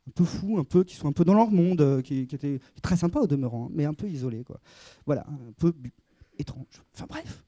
un 0.07 0.11
peu 0.15 0.23
fous, 0.23 0.57
un 0.57 0.63
peu 0.63 0.83
qui 0.83 0.95
sont 0.95 1.07
un 1.07 1.11
peu 1.11 1.23
dans 1.23 1.35
leur 1.35 1.51
monde, 1.51 1.81
euh, 1.81 2.01
qui, 2.01 2.21
étaient 2.21 2.59
très 2.81 2.97
sympas 2.97 3.21
au 3.21 3.27
demeurant, 3.27 3.67
hein, 3.67 3.71
mais 3.71 3.85
un 3.85 3.93
peu 3.93 4.09
isolés. 4.09 4.43
Voilà, 5.05 5.27
un 5.27 5.51
peu 5.57 5.73
Enfin 6.93 7.05
bref, 7.07 7.43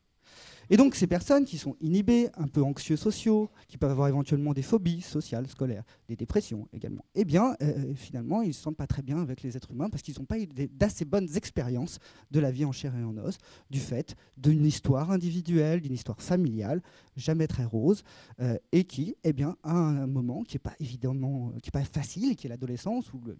et 0.70 0.78
donc 0.78 0.96
ces 0.96 1.08
personnes 1.08 1.46
qui 1.46 1.58
sont 1.58 1.76
inhibées, 1.82 2.30
un 2.36 2.48
peu 2.48 2.64
anxieux 2.64 2.96
sociaux, 2.96 3.50
qui 3.68 3.78
peuvent 3.78 3.91
avoir 3.91 4.08
éventuellement 4.08 4.54
des 4.54 4.62
phobies 4.62 5.02
sociales, 5.02 5.48
scolaires, 5.48 5.84
des 6.08 6.16
dépressions 6.16 6.68
également, 6.74 7.06
eh 7.16 7.26
bien 7.26 7.56
euh, 7.62 7.94
finalement 7.96 8.41
ils 8.41 8.50
ne 8.50 8.54
se 8.54 8.62
sentent 8.62 8.78
pas 8.78 8.88
très 8.88 9.02
bien 9.02 9.20
avec 9.20 9.41
les 9.44 9.58
êtres 9.58 9.72
humains 9.72 9.89
parce 9.89 10.02
qu'ils 10.02 10.16
n'ont 10.20 10.26
pas 10.26 10.39
eu 10.39 10.48
d'assez 10.48 11.06
bonnes 11.06 11.36
expériences 11.36 12.00
de 12.32 12.39
la 12.39 12.52
vie 12.52 12.66
en 12.66 12.72
chair 12.72 12.96
et 12.96 13.04
en 13.04 13.18
os, 13.18 13.38
du 13.70 13.80
fait 13.80 14.16
d'une 14.38 14.66
histoire 14.66 15.12
individuelle, 15.12 15.82
d'une 15.82 15.94
histoire 15.94 16.22
familiale, 16.22 16.82
jamais 17.16 17.48
très 17.48 17.66
rose, 17.66 18.04
euh, 18.39 18.58
et 18.72 18.86
qui, 18.86 19.16
eh 19.24 19.34
bien, 19.34 19.58
à 19.64 19.76
un 19.76 20.08
moment 20.08 20.44
qui 20.44 20.56
n'est 20.56 20.60
pas 20.60 20.76
évidemment, 20.80 21.52
qui 21.62 21.70
est 21.70 21.72
pas 21.72 21.84
facile, 21.84 22.36
qui 22.36 22.48
est 22.48 22.50
l'adolescence 22.50 23.12
ou 23.14 23.22
le, 23.26 23.38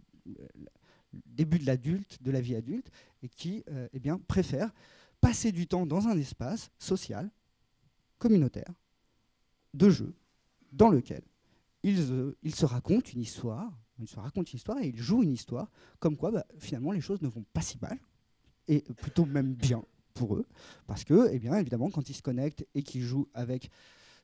début 1.28 1.60
de 1.60 1.66
l'adulte, 1.66 2.18
de 2.22 2.32
la 2.32 2.42
vie 2.42 2.56
adulte, 2.56 2.90
et 3.22 3.30
qui, 3.30 3.64
euh, 3.70 3.88
eh 3.94 4.00
bien, 4.00 4.20
préfère 4.28 4.72
passer 5.24 5.54
du 5.54 5.68
temps 5.68 5.86
dans 5.86 6.08
un 6.10 6.18
espace 6.18 6.70
social, 6.78 7.32
communautaire, 8.20 8.74
de 9.74 9.90
jeu, 9.90 10.14
dans 10.74 10.90
lequel 10.90 11.24
ils, 11.82 12.12
euh, 12.12 12.36
se 12.54 12.66
racontent 12.66 13.10
une 13.14 13.22
histoire, 13.22 13.72
ils 14.00 14.08
se 14.08 14.20
racontent 14.20 14.52
une 14.52 14.58
histoire 14.58 14.80
et 14.80 14.88
ils 14.88 15.00
jouent 15.00 15.24
une 15.24 15.32
histoire, 15.32 15.72
comme 16.00 16.18
quoi 16.18 16.32
bah, 16.32 16.46
finalement 16.60 16.92
les 16.92 17.00
choses 17.00 17.22
ne 17.22 17.30
vont 17.30 17.46
pas 17.54 17.62
si 17.62 17.78
mal, 17.82 17.98
et 18.68 18.82
plutôt 18.82 19.26
même 19.26 19.54
bien 19.54 19.84
pour 20.14 20.36
eux, 20.36 20.46
parce 20.88 21.06
que, 21.06 21.30
eh 21.32 21.40
bien, 21.40 21.56
évidemment, 21.56 21.90
quand 21.90 22.10
ils 22.10 22.16
se 22.16 22.22
connectent 22.22 22.68
et 22.76 22.84
qu'ils 22.84 23.02
jouent 23.02 23.30
avec 23.34 23.72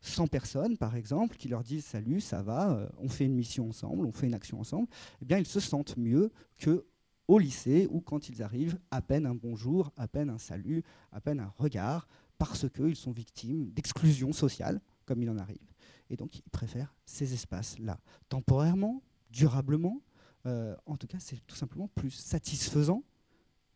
100 0.02 0.28
personnes, 0.28 0.78
par 0.78 0.97
exemple, 0.97 1.38
qui 1.38 1.47
leur 1.47 1.64
disent 1.64 1.86
salut, 1.86 2.20
ça 2.20 2.41
va, 2.41 2.72
euh, 2.72 2.89
on 2.97 3.08
fait 3.08 3.26
une 3.26 3.36
mission 3.36 3.70
ensemble, 3.70 4.06
on 4.06 4.12
fait 4.12 4.28
une 4.28 4.34
action 4.34 4.60
ensemble, 4.60 4.89
eh 5.22 5.26
bien, 5.26 5.38
ils 5.38 5.47
se 5.47 5.62
sentent 5.62 5.95
mieux 5.95 6.30
que 6.58 6.86
au 7.30 7.38
lycée 7.38 7.88
ou 7.92 8.02
quand 8.02 8.28
ils 8.28 8.42
arrivent, 8.42 8.80
à 8.90 9.04
peine 9.04 9.28
un 9.28 9.36
bonjour, 9.36 9.94
à 9.96 10.08
peine 10.08 10.32
un 10.32 10.40
salut, 10.40 10.84
à 11.12 11.22
peine 11.22 11.40
un 11.40 11.54
regard, 11.58 12.08
parce 12.40 12.68
qu'ils 12.68 12.96
sont 12.96 13.12
victimes 13.12 13.70
d'exclusion 13.70 14.34
sociale, 14.34 14.82
comme 15.06 15.22
il 15.22 15.30
en 15.30 15.38
arrive. 15.38 15.72
Et 16.10 16.16
donc, 16.16 16.40
ils 16.40 16.50
préfèrent 16.50 16.96
ces 17.06 17.36
espaces-là, 17.36 18.00
temporairement, 18.30 19.04
durablement. 19.30 20.02
Euh, 20.48 20.76
en 20.88 20.98
tout 20.98 21.06
cas, 21.06 21.20
c'est 21.20 21.46
tout 21.46 21.56
simplement 21.56 21.88
plus 21.94 22.10
satisfaisant, 22.10 23.04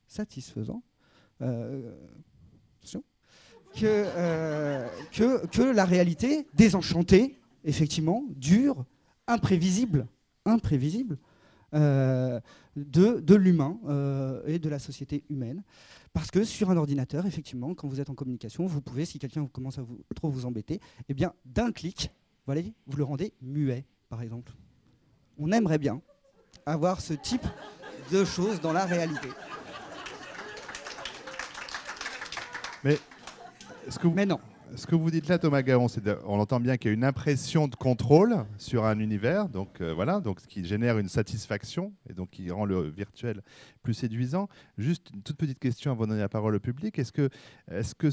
satisfaisant 0.08 0.82
euh, 1.44 1.96
que, 2.82 3.86
euh, 3.86 4.90
que, 5.12 5.46
que 5.46 5.62
la 5.62 5.86
réalité 5.86 6.48
désenchantée, 6.56 7.40
effectivement, 7.64 8.24
dure, 8.30 8.84
imprévisible, 9.28 10.08
imprévisible. 10.44 11.20
Euh, 11.74 12.40
de, 12.76 13.20
de 13.20 13.36
l'humain 13.36 13.80
euh, 13.88 14.42
et 14.46 14.58
de 14.58 14.70
la 14.70 14.80
société 14.80 15.24
humaine. 15.30 15.64
Parce 16.12 16.32
que 16.32 16.44
sur 16.44 16.70
un 16.72 16.78
ordinateur, 16.78 17.26
effectivement, 17.26 17.74
quand 17.76 17.88
vous 17.88 18.00
êtes 18.00 18.10
en 18.10 18.16
communication, 18.16 18.66
vous 18.66 18.82
pouvez, 18.82 19.06
si 19.06 19.20
quelqu'un 19.20 19.46
commence 19.48 19.78
à 19.78 19.84
vous, 19.84 20.00
trop 20.16 20.30
vous 20.30 20.46
embêter, 20.46 20.80
eh 21.10 21.14
bien, 21.14 21.34
d'un 21.46 21.72
clic, 21.72 22.12
voilà, 22.46 22.62
vous 22.88 22.98
le 22.98 23.04
rendez 23.04 23.34
muet, 23.42 23.86
par 24.10 24.22
exemple. 24.22 24.54
On 25.38 25.52
aimerait 25.52 25.78
bien 25.78 26.02
avoir 26.66 27.02
ce 27.02 27.14
type 27.14 27.46
de 28.12 28.24
choses 28.26 28.60
dans 28.62 28.74
la 28.74 28.86
réalité. 28.86 29.28
Mais, 32.84 33.00
est-ce 33.88 33.98
que 33.98 34.08
vous... 34.08 34.14
Mais 34.14 34.26
non 34.26 34.40
ce 34.76 34.88
que 34.88 34.96
vous 34.96 35.12
dites 35.12 35.28
là, 35.28 35.38
Thomas 35.38 35.62
Garon, 35.62 35.88
c'est 35.88 36.02
on 36.26 36.40
entend 36.40 36.60
bien 36.60 36.78
qu'il 36.78 36.90
y 36.90 36.94
a 36.94 36.96
une 36.96 37.04
impression 37.04 37.68
de 37.68 37.76
contrôle 37.76 38.46
sur 38.58 38.86
un 38.86 39.00
univers, 39.00 39.50
donc 39.50 39.82
euh, 39.82 39.94
voilà, 39.94 40.20
donc 40.20 40.40
ce 40.40 40.48
qui 40.48 40.66
génère 40.66 40.98
une 40.98 41.10
satisfaction 41.10 41.94
et 42.10 42.14
donc 42.14 42.32
qui 42.32 42.50
rend 42.50 42.66
le 42.66 42.90
virtuel 42.90 43.42
plus 43.84 43.94
séduisant. 43.94 44.48
Juste 44.78 45.12
une 45.14 45.22
toute 45.22 45.38
petite 45.38 45.60
question 45.60 45.92
avant 45.92 46.06
de 46.06 46.10
donner 46.10 46.22
la 46.22 46.30
parole 46.30 46.56
au 46.56 46.60
public. 46.60 46.98
Est-ce 46.98 47.12
que, 47.12 47.30
est-ce 47.70 47.94
que 47.94 48.10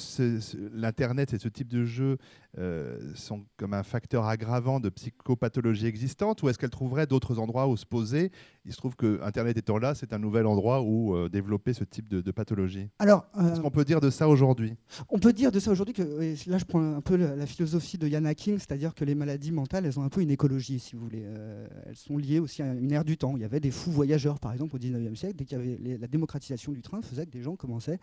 l'internet 0.75 1.33
et 1.33 1.39
ce 1.39 1.49
type 1.49 1.69
de 1.69 1.85
jeu 1.85 2.19
euh, 2.59 2.99
sont 3.15 3.45
comme 3.57 3.75
un 3.75 3.85
facteur 3.85 4.27
aggravant 4.27 4.81
de 4.81 4.89
psychopathologie 4.89 5.87
existante, 5.87 6.43
ou 6.43 6.49
est-ce 6.49 6.59
qu'elle 6.59 6.71
trouverait 6.71 7.07
d'autres 7.07 7.39
endroits 7.39 7.69
où 7.69 7.77
se 7.77 7.87
poser? 7.87 8.33
Il 8.65 8.73
se 8.73 8.77
trouve 8.77 8.97
que 8.97 9.23
internet 9.23 9.57
étant 9.57 9.79
là, 9.79 9.95
c'est 9.95 10.13
un 10.13 10.19
nouvel 10.19 10.47
endroit 10.47 10.83
où 10.83 11.15
euh, 11.15 11.29
développer 11.29 11.73
ce 11.73 11.85
type 11.85 12.09
de, 12.09 12.31
pathologie. 12.31 12.89
Alors, 12.99 13.27
est-ce 13.41 13.61
qu'on 13.61 13.71
peut 13.71 13.85
dire 13.85 14.01
de 14.01 14.11
ça 14.11 14.29
aujourd'hui? 14.29 14.75
On 15.09 15.19
peut 15.19 15.33
dire 15.33 15.51
de 15.51 15.59
ça 15.59 15.71
aujourd'hui 15.71 15.95
que 15.95 16.35
là, 16.51 16.59
je 16.59 16.65
prends 16.65 16.97
un 16.97 17.01
peu 17.01 17.17
la, 17.17 17.47
philosophie 17.47 17.97
de 17.97 18.09
Yana 18.09 18.35
King, 18.35 18.59
c'est-à-dire 18.59 18.95
que 18.95 19.05
les 19.05 19.15
maladies 19.15 19.53
mentales, 19.53 19.87
elles 19.87 19.99
ont 19.99 20.03
un 20.03 20.09
peu 20.09 20.21
une 20.21 20.31
écologie, 20.31 20.81
si 20.81 20.97
vous 20.97 21.03
voulez. 21.03 21.23
Euh, 21.25 21.67
elles 21.87 21.97
sont 21.97 22.19
liées 22.19 22.41
aussi 22.41 22.61
à 22.61 22.75
une 22.75 22.91
ère 22.93 23.05
du 23.05 23.17
temps. 23.17 23.37
Il 23.37 23.43
y 23.43 23.45
avait 23.45 23.61
des 23.61 23.71
fous 23.71 23.93
voyageurs, 23.93 24.41
par 24.41 24.53
exemple, 24.53 24.75
au 24.75 24.79
19e 24.79 25.15
siècle. 25.15 25.37
Dès 25.37 25.45
qu'il 25.45 25.59
y 25.59 25.61
avait 25.61 25.99
la 25.99 26.09
démocratisation 26.09 26.73
du 26.73 26.83
train, 26.83 27.01
faisait 27.03 27.25
que 27.25 27.31
des 27.31 27.43
gens 27.43 27.55
commençaient, 27.55 28.01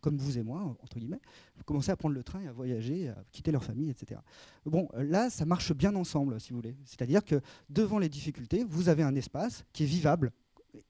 comme 0.00 0.16
vous 0.16 0.38
et 0.38 0.42
moi, 0.42 0.76
entre 0.80 0.98
guillemets, 0.98 1.20
commençaient 1.64 1.92
à 1.92 1.96
prendre 1.96 2.14
le 2.14 2.22
train 2.22 2.40
et 2.40 2.46
à 2.46 2.52
voyager, 2.52 3.08
à 3.08 3.16
quitter 3.32 3.50
leur 3.50 3.64
famille, 3.64 3.90
etc. 3.90 4.20
Bon, 4.64 4.88
là, 4.96 5.28
ça 5.28 5.44
marche 5.44 5.72
bien 5.74 5.94
ensemble, 5.96 6.40
si 6.40 6.50
vous 6.50 6.56
voulez. 6.56 6.76
C'est-à-dire 6.84 7.24
que 7.24 7.40
devant 7.68 7.98
les 7.98 8.08
difficultés, 8.08 8.64
vous 8.68 8.88
avez 8.88 9.02
un 9.02 9.16
espace 9.16 9.64
qui 9.72 9.82
est 9.82 9.86
vivable. 9.86 10.30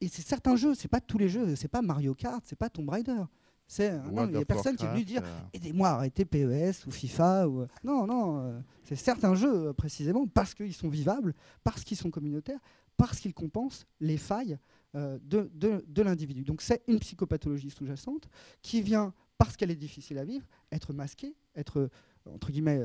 Et 0.03 0.09
c'est 0.09 0.23
certains 0.23 0.57
jeux, 0.57 0.75
c'est 0.75 0.89
pas 0.89 1.01
tous 1.01 1.17
les 1.17 1.31
jeux, 1.31 1.57
c'est 1.57 1.69
pas 1.69 1.81
Mario 1.81 2.15
Kart, 2.15 2.43
c'est 2.45 2.59
pas 2.59 2.69
Tomb 2.69 2.91
Raider. 2.91 3.23
C'est 3.71 3.93
il 4.11 4.33
y 4.33 4.37
a 4.37 4.45
personne 4.47 4.77
qui 4.77 4.87
est 4.87 4.91
venu 4.91 5.05
dire 5.05 5.23
euh. 5.23 5.41
aidez-moi 5.53 5.89
à 5.89 5.93
arrêter 5.93 6.25
PES 6.25 6.87
ou 6.87 6.91
FIFA 6.91 7.49
ou 7.49 7.67
non 7.85 8.07
non 8.07 8.41
euh, 8.41 8.61
c'est 8.85 8.97
certains 8.97 9.35
jeux 9.35 9.75
précisément 9.75 10.27
parce 10.27 10.55
qu'ils 10.55 10.73
sont 10.73 10.89
vivables, 10.89 11.35
parce 11.65 11.85
qu'ils 11.85 11.99
sont 11.99 12.11
communautaires, 12.11 12.61
parce 12.97 13.21
qu'ils 13.21 13.35
compensent 13.35 13.85
les 14.01 14.17
failles 14.17 14.59
euh, 14.95 15.19
de, 15.23 15.51
de, 15.55 16.03
l'individu. 16.03 16.45
Donc 16.45 16.63
c'est 16.63 16.83
une 16.89 16.99
psychopathologie 16.99 17.69
sous-jacente 17.69 18.31
qui 18.63 18.81
vient 18.81 19.13
parce 19.37 19.55
qu'elle 19.55 19.71
est 19.71 19.77
difficile 19.77 20.17
à 20.17 20.25
vivre, 20.25 20.47
être 20.73 20.95
masquée, 20.95 21.37
être 21.55 21.91
entre 22.33 22.51
guillemets, 22.51 22.81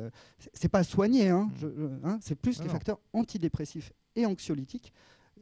c'est 0.53 0.69
pas 0.69 0.83
soigné, 0.83 1.29
hein, 1.29 1.49
mmh. 1.61 2.05
hein 2.05 2.19
c'est 2.21 2.35
plus 2.35 2.59
des 2.59 2.69
facteurs 2.69 2.99
antidépressifs 3.13 3.91
et 4.15 4.25
anxiolytiques 4.25 4.93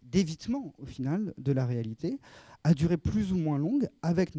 d'évitement 0.04 0.74
au 0.78 0.86
final 0.86 1.34
de 1.38 1.52
la 1.52 1.66
réalité, 1.66 2.20
à 2.64 2.74
durée 2.74 2.98
plus 2.98 3.32
ou 3.32 3.38
moins 3.38 3.58
longue, 3.58 3.90
avec 4.02 4.36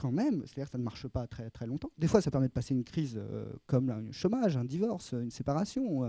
quand 0.00 0.10
même, 0.10 0.42
c'est-à-dire 0.46 0.64
que 0.64 0.70
ça 0.72 0.78
ne 0.78 0.82
marche 0.82 1.06
pas 1.08 1.26
très, 1.26 1.50
très 1.50 1.66
longtemps. 1.66 1.90
Des 1.98 2.08
fois, 2.08 2.22
ça 2.22 2.30
permet 2.30 2.48
de 2.48 2.52
passer 2.52 2.74
une 2.74 2.84
crise 2.84 3.16
euh, 3.18 3.52
comme 3.66 3.90
un 3.90 4.10
chômage, 4.12 4.56
un 4.56 4.64
divorce, 4.64 5.12
une 5.12 5.30
séparation, 5.30 6.04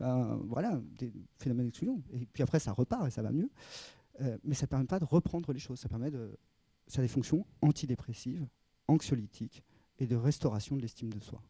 euh, 0.00 0.36
voilà, 0.46 0.80
des 0.98 1.12
phénomènes 1.38 1.66
d'exclusion. 1.66 2.02
Et 2.12 2.26
puis 2.32 2.42
après, 2.42 2.58
ça 2.58 2.72
repart 2.72 3.06
et 3.06 3.10
ça 3.10 3.22
va 3.22 3.32
mieux. 3.32 3.50
Euh, 4.22 4.38
mais 4.44 4.54
ça 4.54 4.64
ne 4.64 4.68
permet 4.68 4.86
pas 4.86 4.98
de 4.98 5.04
reprendre 5.04 5.52
les 5.52 5.58
choses. 5.58 5.78
Ça 5.78 5.88
permet 5.88 6.10
de. 6.10 6.36
Ça 6.86 7.00
a 7.00 7.02
des 7.02 7.08
fonctions 7.08 7.46
antidépressives, 7.62 8.46
anxiolytiques 8.88 9.62
et 9.98 10.06
de 10.06 10.16
restauration 10.16 10.76
de 10.76 10.82
l'estime 10.82 11.10
de 11.10 11.20
soi. 11.20 11.40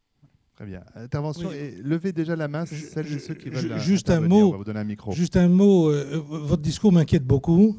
Très 0.54 0.66
bien. 0.66 0.84
Intervention. 0.94 1.50
Et 1.50 1.76
levez 1.82 2.12
déjà 2.12 2.36
la 2.36 2.46
main, 2.48 2.64
celles 2.66 3.20
ceux 3.20 3.34
qui 3.34 3.50
veulent. 3.50 3.78
Juste 3.78 4.10
un 4.10 4.20
mot. 4.20 4.48
On 4.48 4.50
va 4.52 4.56
vous 4.58 4.64
donner 4.64 4.80
un 4.80 4.84
micro. 4.84 5.12
Juste 5.12 5.36
un 5.36 5.48
mot. 5.48 5.90
votre 5.90 6.62
discours 6.62 6.92
m'inquiète 6.92 7.24
beaucoup. 7.24 7.76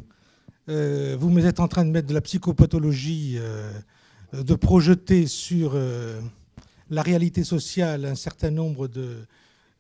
euh, 0.70 1.16
vous 1.20 1.46
êtes 1.46 1.60
en 1.60 1.68
train 1.68 1.86
de 1.86 1.92
mettre 1.92 2.08
de 2.08 2.14
la 2.14 2.22
psychopathologie, 2.22 3.38
euh, 3.40 3.72
de 4.44 4.56
projeter 4.56 5.28
sur 5.28 5.74
euh, 5.76 6.22
la 6.90 7.02
réalité 7.02 7.44
sociale 7.44 8.06
un 8.06 8.16
certain 8.16 8.52
nombre 8.52 8.88
de, 8.88 9.26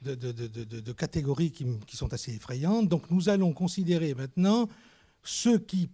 de, 0.01 0.91
catégories 0.91 1.51
qui, 1.51 1.66
qui, 1.88 1.97
sont 1.97 2.14
assez 2.14 2.34
effrayantes. 2.34 2.88
Donc 2.88 3.10
nous 3.12 3.30
allons 3.30 3.53
considérer 3.53 4.14
maintenant 4.14 4.70
ceux 5.24 5.58
qui, 5.58 5.89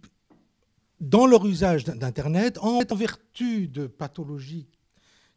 dans 1.00 1.26
leur 1.26 1.46
usage 1.46 1.84
d'Internet, 1.84 2.58
en 2.58 2.82
vertu 2.94 3.68
de 3.68 3.86
pathologies 3.86 4.66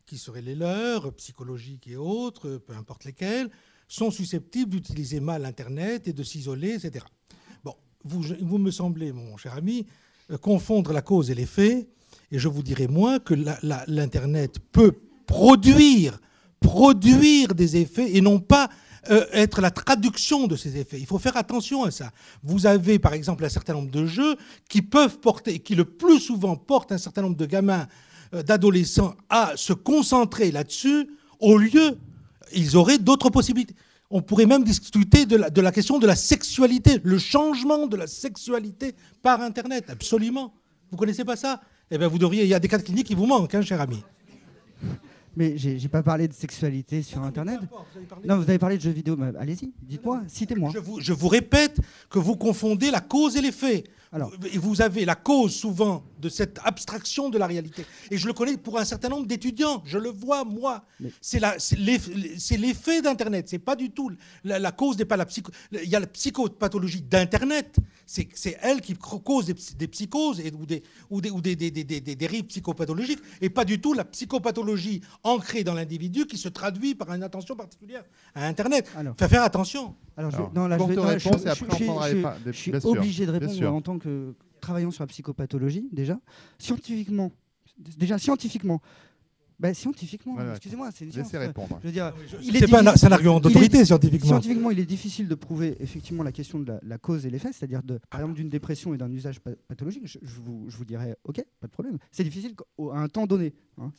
qui 0.06 0.18
seraient 0.18 0.42
les 0.42 0.56
leurs, 0.56 1.14
psychologiques 1.14 1.88
et 1.88 1.98
autres, 1.98 2.58
peu 2.58 2.74
importe 2.74 3.06
lesquelles, 3.06 3.50
sont 3.88 4.12
susceptibles 4.12 4.72
d'utiliser 4.72 5.20
mal 5.20 5.46
Internet 5.46 6.08
et 6.08 6.14
de 6.14 6.24
s'isoler, 6.24 6.74
etc. 6.74 7.06
Bon, 7.64 7.76
vous, 8.04 8.24
vous, 8.42 8.58
me 8.58 8.72
semblez, 8.72 9.12
mon 9.12 9.38
cher 9.38 9.56
ami, 9.56 9.86
euh, 10.32 10.38
confondre 10.38 10.92
la 10.94 11.02
cause 11.02 11.32
et 11.32 11.36
l'effet, 11.36 11.88
et 12.32 12.40
je 12.40 12.48
vous 12.48 12.64
dirais 12.64 12.88
moi 12.88 13.20
que 13.20 13.34
l'Internet 13.88 14.58
peut 14.72 14.94
produire, 15.26 16.20
produire 16.60 17.54
des 17.56 17.78
effets 17.78 18.16
et 18.16 18.22
non 18.22 18.40
pas 18.40 18.70
euh, 19.10 19.26
être 19.34 19.62
la 19.62 19.72
traduction 19.72 20.48
de 20.48 20.56
ces 20.56 20.78
effets. 20.78 21.00
Il 21.00 21.06
faut 21.06 21.20
faire 21.20 21.38
attention 21.38 21.84
à 21.84 21.92
ça. 21.92 22.12
Vous 22.44 22.66
avez 22.66 23.00
par 23.00 23.14
exemple 23.14 23.46
un 23.46 23.50
certain 23.50 23.74
nombre 23.74 23.92
de 23.92 24.06
jeux 24.06 24.36
qui 24.70 24.82
peuvent 24.82 25.20
porter, 25.20 25.60
qui 25.60 25.76
le 25.76 25.86
plus 25.86 26.20
souvent 26.20 26.56
portent 26.56 26.92
un 26.92 26.98
certain 26.98 27.22
nombre 27.22 27.38
de 27.38 27.46
gamins, 27.46 27.88
euh, 28.34 28.42
d'adolescents 28.42 29.16
à 29.30 29.54
se 29.56 29.74
concentrer 29.74 30.52
là-dessus 30.52 31.08
au 31.40 31.58
lieu 31.58 31.98
ils 32.54 32.78
auraient 32.78 32.98
d'autres 32.98 33.30
possibilités. 33.30 33.76
On 34.10 34.22
pourrait 34.22 34.46
même 34.46 34.64
discuter 34.64 35.26
de 35.26 35.36
la, 35.36 35.72
question 35.72 35.98
de 35.98 36.08
la 36.08 36.16
sexualité, 36.16 37.00
le 37.04 37.18
changement 37.18 37.88
de 37.88 37.98
la 37.98 38.08
sexualité 38.08 38.96
par 39.22 39.42
Internet, 39.42 39.90
absolument. 39.90 40.54
Vous 40.92 40.98
connaissez 40.98 41.26
pas 41.26 41.36
ça? 41.36 41.62
Eh 41.96 41.98
bien, 41.98 42.10
vous 42.10 42.18
devriez. 42.18 42.44
Il 42.44 42.50
y 42.50 42.54
a 42.54 42.60
des 42.60 42.68
cas 42.68 42.78
de 42.78 42.84
clinique 42.84 43.08
qui 43.08 43.16
vous 43.16 43.26
manquent, 43.26 43.56
hein, 43.56 43.62
cher 43.62 43.80
ami. 43.80 44.04
Mais 45.38 45.58
j'ai 45.58 45.88
pas 45.88 46.04
parlé 46.04 46.28
de 46.28 46.34
sexualité 46.34 47.02
sur 47.02 47.22
Internet. 47.24 47.60
non, 48.26 48.36
vous 48.36 48.44
avez 48.44 48.60
parlé 48.60 48.76
de 48.76 48.82
jeux 48.82 48.92
vidéo. 48.92 49.18
Allez-y, 49.40 49.72
dites-moi, 49.82 50.22
citez-moi. 50.28 50.74
je 51.00 51.14
vous, 51.14 51.28
répète 51.30 51.80
que 52.10 52.20
vous 52.20 52.36
confondez 52.36 52.92
la 52.92 53.00
cause 53.00 53.38
et 53.38 53.42
l'effet. 53.42 53.86
Alors, 54.12 54.32
vous 54.56 54.82
avez 54.82 55.06
la 55.06 55.16
cause 55.16 55.54
souvent 55.54 56.04
de 56.20 56.30
cette 56.30 56.60
abstraction 56.64 57.30
de 57.30 57.38
la 57.38 57.48
réalité. 57.48 57.86
Et 58.10 58.18
je 58.18 58.28
le 58.28 58.34
connais 58.34 58.58
pour 58.58 58.80
un 58.80 58.86
certain 58.86 59.10
nombre 59.10 59.28
d'étudiants. 59.28 59.84
Je 59.86 59.98
le 59.98 60.10
vois, 60.10 60.44
moi. 60.44 60.86
C'est 61.22 61.40
l'effet 62.58 63.02
d'Internet. 63.02 63.48
C'est 63.50 63.60
pas 63.60 63.76
du 63.76 63.92
tout. 63.92 64.12
La, 64.44 64.72
cause 64.72 64.98
n'est 64.98 65.06
pas 65.06 65.18
la 65.18 65.26
psycho. 65.26 65.52
Il 65.72 65.90
y 65.90 65.96
a 65.96 66.00
la 66.00 66.08
psychopathologie 66.08 67.02
d'Internet. 67.02 67.78
C'est 68.06 68.58
elle 68.62 68.82
qui 68.82 68.96
cause 68.96 69.46
des, 69.46 69.88
psychoses 69.88 70.40
et, 70.40 70.52
ou, 70.58 70.66
des, 70.66 70.84
ou, 71.10 71.22
des, 71.22 71.32
ou 71.32 71.42
des, 71.42 71.56
des, 71.56 72.16
dérives 72.16 72.46
psychopathologiques. 72.46 73.20
Et 73.42 73.50
pas 73.50 73.66
du 73.66 73.80
tout 73.82 73.94
la 73.94 74.06
psychopathologie 74.06 75.02
ancrée 75.24 75.64
dans 75.64 75.74
l'individu 75.74 76.26
qui 76.26 76.38
se 76.38 76.50
traduit 76.50 76.96
par 76.96 77.14
une 77.14 77.24
attention 77.24 77.56
particulière 77.56 78.04
à 78.34 78.48
Internet. 78.48 78.90
Alors, 78.96 79.16
faire 79.18 79.44
attention. 79.44 79.96
Alors, 80.18 80.32
je, 80.32 80.38
non, 80.54 80.68
là, 80.68 80.78
je, 80.78 82.52
suis 82.52 82.72
obligé 82.84 83.26
de 83.26 83.32
répondre 83.32 83.74
en 83.74 83.82
tant 83.82 83.95
que 84.00 84.36
travaillant 84.62 84.92
sur 84.92 85.04
la 85.04 85.08
psychopathologie, 85.08 85.90
déjà. 85.92 86.20
Scientifiquement, 86.58 87.32
déjà 87.78 88.18
scientifiquement, 88.18 88.82
ben, 89.58 89.74
scientifiquement, 89.74 90.36
excusez-moi, 90.52 90.90
c'est 90.94 91.06
une 91.06 91.12
science. 91.14 91.32
Laissez 91.32 91.38
répondre. 91.38 91.80
Je 91.82 91.88
veux 91.88 91.94
dire, 91.94 92.14
c'est 92.42 92.70
pas 92.70 92.82
un, 92.82 92.88
un, 92.88 93.12
argument 93.12 93.40
d'autorité 93.40 93.86
scientifiquement. 93.86 94.28
Scientifiquement, 94.28 94.72
il 94.72 94.80
est 94.80 94.86
difficile 94.86 95.30
de 95.30 95.36
prouver 95.36 95.78
effectivement 95.80 96.24
la 96.24 96.34
question 96.34 96.60
de 96.60 96.74
la, 96.82 96.98
cause 96.98 97.26
et 97.26 97.30
l'effet, 97.30 97.54
c'est-à-dire 97.54 97.82
par 98.10 98.20
exemple 98.20 98.36
d'une 98.36 98.50
dépression 98.50 98.94
et 98.94 98.98
d'un 98.98 99.10
usage 99.12 99.40
pathologique. 99.40 100.08
Je, 100.08 100.20
vous, 100.42 100.66
je, 100.68 100.76
vous, 100.76 100.84
dirais, 100.84 101.16
ok, 101.24 101.42
pas 101.62 101.68
de 101.68 101.72
problème. 101.72 101.98
C'est 102.12 102.26
difficile 102.26 102.54
à 102.92 103.00
un 103.00 103.08
temps 103.08 103.28
donné. 103.28 103.54
Hein, 103.78 103.92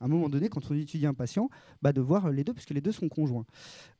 à 0.00 0.04
un 0.04 0.08
moment 0.08 0.28
donné, 0.28 0.48
quand 0.48 0.68
on 0.70 0.74
étudie 0.74 1.06
un 1.06 1.14
patient, 1.14 1.50
bah, 1.82 1.92
de 1.92 2.00
voir 2.00 2.30
les 2.30 2.42
deux, 2.42 2.52
puisque 2.52 2.70
les 2.70 2.80
deux 2.80 2.92
sont 2.92 3.08
conjoints. 3.08 3.46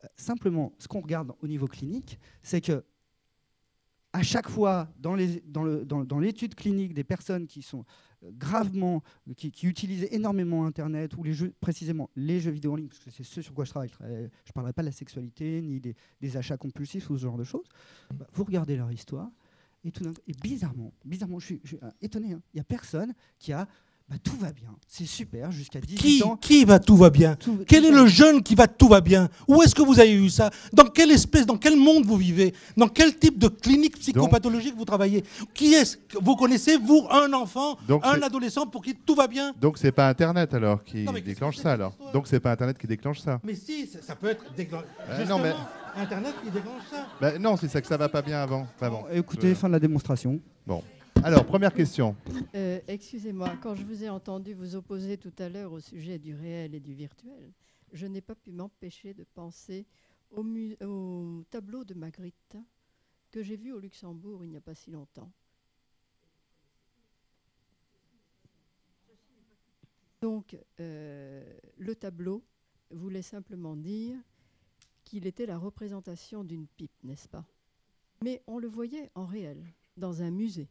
Euh, 0.04 0.08
simplement, 0.16 0.72
ce 0.78 0.88
qu'on 0.88 1.00
regarde 1.00 1.32
au 1.40 1.46
niveau 1.46 1.66
clinique, 1.66 2.18
c'est 2.42 2.60
que 2.60 2.84
à 4.16 4.22
chaque 4.22 4.48
fois, 4.48 4.88
dans 4.98 5.14
l'étude 5.14 6.54
clinique 6.54 6.94
des 6.94 7.04
personnes 7.04 7.46
qui 7.46 7.60
sont 7.60 7.84
euh, 8.24 8.30
gravement, 8.32 9.02
qui, 9.36 9.52
utilisent 9.66 10.08
énormément 10.10 10.64
Internet, 10.64 11.14
ou 11.18 11.24
précisément 11.60 12.08
les 12.16 12.40
jeux 12.40 12.50
vidéo 12.50 12.72
en 12.72 12.76
ligne, 12.76 12.88
parce 12.88 13.00
que 13.00 13.10
c'est 13.10 13.24
ce 13.24 13.42
sur 13.42 13.52
quoi 13.52 13.66
je 13.66 13.70
travaille, 13.70 13.90
je 14.00 14.04
ne 14.06 14.52
parlerai 14.54 14.72
pas 14.72 14.80
de 14.80 14.86
la 14.86 14.92
sexualité, 14.92 15.60
ni 15.60 15.80
des, 15.80 16.36
achats 16.36 16.56
compulsifs 16.56 17.10
ou 17.10 17.18
ce 17.18 17.22
genre 17.24 17.36
de 17.36 17.44
choses, 17.44 17.66
bah, 18.14 18.26
vous 18.32 18.44
regardez 18.44 18.76
leur 18.76 18.90
histoire, 18.90 19.30
et, 19.84 19.92
tout 19.92 20.02
et 20.26 20.32
bizarrement, 20.42 20.94
bizarrement, 21.04 21.38
je 21.38 21.44
suis, 21.46 21.60
euh, 21.82 21.90
étonné, 22.00 22.32
hein, 22.32 22.42
il 22.54 22.56
n'y 22.56 22.60
a 22.60 22.64
personne 22.64 23.12
qui 23.38 23.52
a 23.52 23.68
bah, 24.08 24.16
tout 24.22 24.36
va 24.36 24.52
bien, 24.52 24.68
c'est 24.86 25.04
super, 25.04 25.50
jusqu'à 25.50 25.80
18 25.80 25.96
qui, 25.96 26.22
ans. 26.22 26.36
Qui 26.36 26.64
va 26.64 26.78
tout 26.78 26.96
va 26.96 27.10
bien 27.10 27.36
Quel 27.66 27.84
est 27.84 27.90
le 27.90 28.06
jeune 28.06 28.40
qui 28.40 28.54
va 28.54 28.68
tout 28.68 28.86
va 28.86 29.00
bien 29.00 29.28
Où 29.48 29.62
est-ce 29.62 29.74
que 29.74 29.82
vous 29.82 29.98
avez 29.98 30.12
eu 30.14 30.30
ça 30.30 30.50
Dans 30.72 30.84
quelle 30.84 31.10
espèce, 31.10 31.44
dans 31.44 31.56
quel 31.56 31.76
monde 31.76 32.06
vous 32.06 32.16
vivez 32.16 32.54
Dans 32.76 32.86
quel 32.86 33.16
type 33.16 33.36
de 33.36 33.48
clinique 33.48 33.98
psychopathologique 33.98 34.76
vous 34.76 34.84
travaillez 34.84 35.24
Qui 35.54 35.74
est-ce 35.74 35.96
que 35.96 36.18
vous 36.22 36.36
connaissez, 36.36 36.76
vous, 36.76 37.04
un 37.10 37.32
enfant, 37.32 37.76
un 37.88 38.22
adolescent 38.22 38.68
pour 38.68 38.82
qui 38.82 38.94
tout 38.94 39.16
va 39.16 39.26
bien 39.26 39.52
Donc 39.60 39.76
c'est 39.76 39.90
pas 39.90 40.08
Internet 40.08 40.54
alors 40.54 40.84
qui 40.84 41.04
déclenche 41.24 41.56
ça 41.56 41.72
alors 41.72 41.96
Donc 42.12 42.28
c'est 42.28 42.38
pas 42.40 42.52
Internet 42.52 42.78
qui 42.78 42.86
déclenche 42.86 43.18
ça 43.18 43.40
Mais 43.42 43.56
si, 43.56 43.88
ça, 43.88 44.14
peut 44.14 44.28
être 44.28 44.44
déclenché. 44.56 44.86
non 45.28 45.40
mais... 45.40 45.52
Internet 45.96 46.34
qui 46.44 46.50
déclenche 46.50 46.82
ça 46.90 47.06
ben, 47.20 47.42
Non, 47.42 47.56
c'est 47.56 47.68
ça 47.68 47.80
que 47.80 47.86
ça 47.86 47.96
va 47.96 48.08
pas 48.08 48.22
bien 48.22 48.40
avant. 48.40 48.68
bon. 48.80 49.04
Écoutez, 49.10 49.54
fin 49.54 49.66
de 49.66 49.72
la 49.72 49.80
démonstration. 49.80 50.38
Bon. 50.66 50.82
Alors, 51.22 51.44
première 51.44 51.74
question. 51.74 52.14
Euh, 52.54 52.80
excusez-moi, 52.86 53.56
quand 53.62 53.74
je 53.74 53.84
vous 53.84 54.04
ai 54.04 54.08
entendu 54.08 54.54
vous 54.54 54.76
opposer 54.76 55.16
tout 55.16 55.32
à 55.38 55.48
l'heure 55.48 55.72
au 55.72 55.80
sujet 55.80 56.18
du 56.18 56.34
réel 56.34 56.74
et 56.74 56.80
du 56.80 56.94
virtuel, 56.94 57.52
je 57.92 58.06
n'ai 58.06 58.20
pas 58.20 58.34
pu 58.34 58.52
m'empêcher 58.52 59.14
de 59.14 59.24
penser 59.24 59.86
au, 60.30 60.44
au, 60.84 61.44
tableau 61.50 61.84
de 61.84 61.94
Magritte 61.94 62.56
que 63.30 63.42
j'ai 63.42 63.56
vu 63.56 63.72
au 63.72 63.78
Luxembourg 63.78 64.44
il 64.44 64.50
n'y 64.50 64.56
a 64.56 64.60
pas 64.60 64.74
si 64.74 64.90
longtemps. 64.90 65.30
Donc, 70.20 70.56
euh, 70.80 71.58
le 71.76 71.94
tableau 71.94 72.42
voulait 72.90 73.22
simplement 73.22 73.76
dire 73.76 74.16
qu'il 75.04 75.26
était 75.26 75.46
la 75.46 75.58
représentation 75.58 76.44
d'une 76.44 76.66
pipe, 76.66 77.04
n'est-ce 77.04 77.28
pas? 77.28 77.44
Mais 78.22 78.42
on 78.46 78.58
le 78.58 78.68
voyait 78.68 79.10
en 79.14 79.26
réel, 79.26 79.62
dans 79.96 80.22
un 80.22 80.30
musée. 80.30 80.68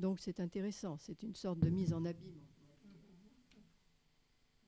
Donc 0.00 0.18
c'est 0.18 0.40
intéressant, 0.40 0.96
c'est 0.96 1.22
une 1.22 1.34
sorte 1.34 1.60
de 1.60 1.68
mise 1.68 1.92
en 1.92 2.06
abîme. 2.06 2.40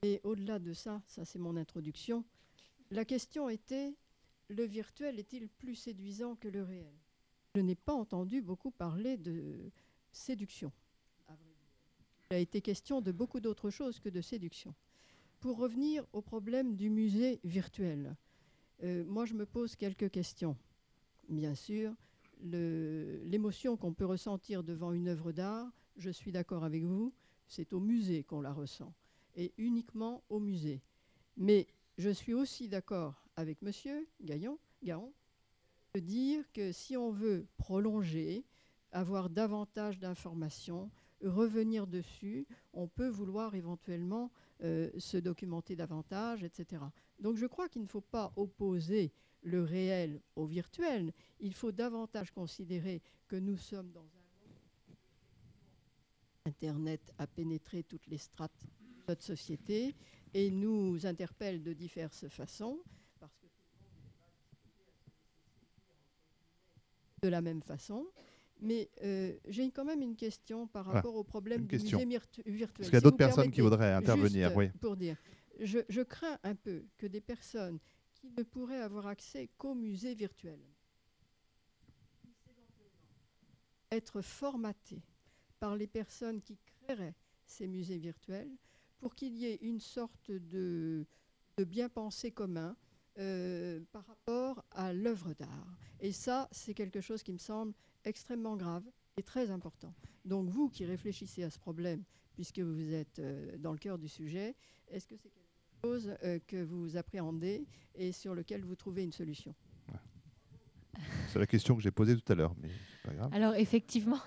Et 0.03 0.21
au-delà 0.23 0.59
de 0.59 0.73
ça, 0.73 1.01
ça 1.07 1.25
c'est 1.25 1.39
mon 1.39 1.57
introduction, 1.57 2.23
la 2.91 3.03
question 3.03 3.49
était, 3.49 3.95
le 4.49 4.63
virtuel 4.63 5.17
est-il 5.17 5.49
plus 5.49 5.73
séduisant 5.73 6.35
que 6.35 6.47
le 6.47 6.61
réel? 6.61 6.93
Je 7.55 7.61
n'ai 7.61 7.73
pas 7.73 7.93
entendu 7.93 8.43
beaucoup 8.43 8.69
parler 8.69 9.17
de 9.17 9.71
séduction. 10.11 10.71
Il 12.29 12.35
a 12.35 12.39
été 12.39 12.61
question 12.61 13.01
de 13.01 13.11
beaucoup 13.11 13.39
d'autres 13.39 13.71
choses 13.71 13.99
que 13.99 14.09
de 14.09 14.21
séduction. 14.21 14.75
Pour 15.39 15.57
revenir 15.57 16.05
au 16.13 16.21
problème 16.21 16.75
du 16.75 16.91
musée 16.91 17.39
virtuel, 17.43 18.15
euh, 18.83 19.03
moi 19.05 19.25
je 19.25 19.33
me 19.33 19.47
pose 19.47 19.75
quelques 19.75 20.11
questions. 20.11 20.55
Bien 21.27 21.55
sûr, 21.55 21.95
l'émotion 22.43 23.77
qu'on 23.77 23.93
peut 23.93 24.05
ressentir 24.05 24.63
devant 24.63 24.91
une 24.91 25.07
œuvre 25.07 25.31
d'art, 25.31 25.71
je 25.95 26.09
suis 26.09 26.31
d'accord 26.31 26.63
avec 26.63 26.83
vous, 26.83 27.13
c'est 27.47 27.73
au 27.73 27.79
musée 27.79 28.23
qu'on 28.23 28.41
la 28.41 28.53
ressent, 28.53 28.93
et 29.35 29.53
uniquement 29.57 30.23
au 30.29 30.39
musée. 30.39 30.81
Mais 31.37 31.67
je 31.97 32.09
suis 32.09 32.33
aussi 32.33 32.67
d'accord 32.67 33.23
avec 33.35 33.61
Monsieur 33.61 34.07
Gaillon, 34.21 34.59
Garon 34.83 35.13
de 35.95 35.99
dire 35.99 36.43
que 36.53 36.71
si 36.71 36.97
on 36.97 37.11
veut 37.11 37.45
prolonger, 37.57 38.45
avoir 38.91 39.29
davantage 39.29 39.99
d'informations, 39.99 40.89
revenir 41.21 41.85
dessus, 41.85 42.47
on 42.73 42.87
peut 42.87 43.09
vouloir 43.09 43.53
éventuellement 43.53 44.31
euh, 44.63 44.89
se 44.97 45.17
documenter 45.17 45.75
davantage, 45.75 46.43
etc. 46.43 46.81
Donc 47.19 47.37
je 47.37 47.45
crois 47.45 47.69
qu'il 47.69 47.83
ne 47.83 47.87
faut 47.87 48.01
pas 48.01 48.33
opposer 48.35 49.13
le 49.43 49.63
réel 49.63 50.21
au 50.35 50.45
virtuel, 50.45 51.13
il 51.39 51.53
faut 51.53 51.71
davantage 51.71 52.31
considérer 52.31 53.01
que 53.27 53.35
nous 53.35 53.57
sommes 53.57 53.91
dans 53.91 54.01
un 54.01 54.03
monde 54.03 54.23
Internet 56.45 57.13
a 57.17 57.27
pénétré 57.27 57.83
toutes 57.83 58.07
les 58.07 58.17
strates 58.17 58.65
de 58.81 59.03
notre 59.07 59.23
société 59.23 59.95
et 60.33 60.51
nous 60.51 61.05
interpelle 61.05 61.63
de 61.63 61.73
diverses 61.73 62.27
façons, 62.27 62.79
parce 63.19 63.33
que 63.37 63.45
de 67.21 67.29
la 67.29 67.41
même 67.41 67.61
façon. 67.61 68.07
Mais 68.59 68.89
euh, 69.03 69.37
j'ai 69.47 69.69
quand 69.71 69.85
même 69.85 70.01
une 70.01 70.15
question 70.15 70.67
par 70.67 70.89
ah, 70.89 70.93
rapport 70.93 71.15
au 71.15 71.23
problème 71.23 71.65
du 71.65 71.77
musée 71.77 72.05
virtuel. 72.05 72.67
Parce 72.67 72.89
qu'il 72.89 72.93
y 72.93 72.97
a 72.97 73.01
d'autres 73.01 73.17
personnes 73.17 73.51
qui 73.51 73.61
voudraient 73.61 73.93
intervenir. 73.93 74.55
Oui. 74.55 74.69
Pour 74.81 74.95
dire, 74.95 75.17
je, 75.59 75.79
je, 75.89 76.01
crains 76.01 76.37
un 76.43 76.55
peu 76.55 76.85
que 76.97 77.07
des 77.07 77.21
personnes 77.21 77.79
qui 78.23 78.31
ne 78.37 78.43
pourrait 78.43 78.79
avoir 78.79 79.07
accès 79.07 79.49
qu'au 79.57 79.75
musée 79.75 80.15
virtuel. 80.15 80.59
être 83.93 84.21
formaté 84.21 85.03
par 85.59 85.75
les 85.75 85.85
personnes 85.87 86.41
qui 86.41 86.57
créeraient 86.57 87.15
ces 87.45 87.67
musées 87.67 87.97
virtuels 87.99 88.51
pour 88.99 89.13
qu'il 89.13 89.35
y 89.37 89.45
ait 89.45 89.59
une 89.61 89.79
sorte 89.79 90.31
de, 90.31 91.05
bien-pensé 91.57 92.31
commun 92.31 92.75
euh, 93.19 93.79
par 93.91 94.05
rapport 94.07 94.65
à 94.71 94.93
l'œuvre 94.93 95.33
d'art. 95.33 95.77
Et 95.99 96.11
ça, 96.11 96.49
c'est 96.51 96.73
quelque 96.73 97.01
chose 97.01 97.21
qui 97.21 97.31
me 97.31 97.37
semble 97.37 97.73
extrêmement 98.03 98.57
grave 98.57 98.83
et 99.17 99.21
très 99.21 99.51
important. 99.51 99.93
Donc 100.25 100.49
vous 100.49 100.69
qui 100.69 100.85
réfléchissez 100.85 101.43
à 101.43 101.51
ce 101.51 101.59
problème, 101.59 102.03
puisque 102.33 102.59
vous 102.59 102.93
êtes 102.93 103.19
euh, 103.19 103.57
dans 103.57 103.73
le 103.73 103.77
cœur 103.77 103.99
du 103.99 104.07
sujet, 104.07 104.55
est-ce 104.87 105.05
que 105.05 105.15
c'est 105.15 105.29
quelque 105.29 105.42
chose 105.83 106.15
euh, 106.23 106.39
que 106.47 106.63
vous 106.63 106.95
appréhendez 106.95 107.65
et 107.95 108.13
sur 108.13 108.33
lequel 108.33 108.63
vous 108.63 108.75
trouvez 108.75 109.03
une 109.03 109.11
solution 109.11 109.53
C'est 111.27 111.39
la 111.39 111.45
question 111.45 111.75
que 111.75 111.81
j'ai 111.81 111.91
posée 111.91 112.15
tout 112.15 112.31
à 112.31 112.35
l'heure, 112.35 112.55
mais 112.61 112.69
pas 113.03 113.13
grave. 113.13 113.29
Alors 113.33 113.55
effectivement, 113.55 114.19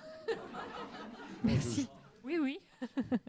merci. 1.45 1.89
Oui, 2.25 2.39
oui. 2.43 2.59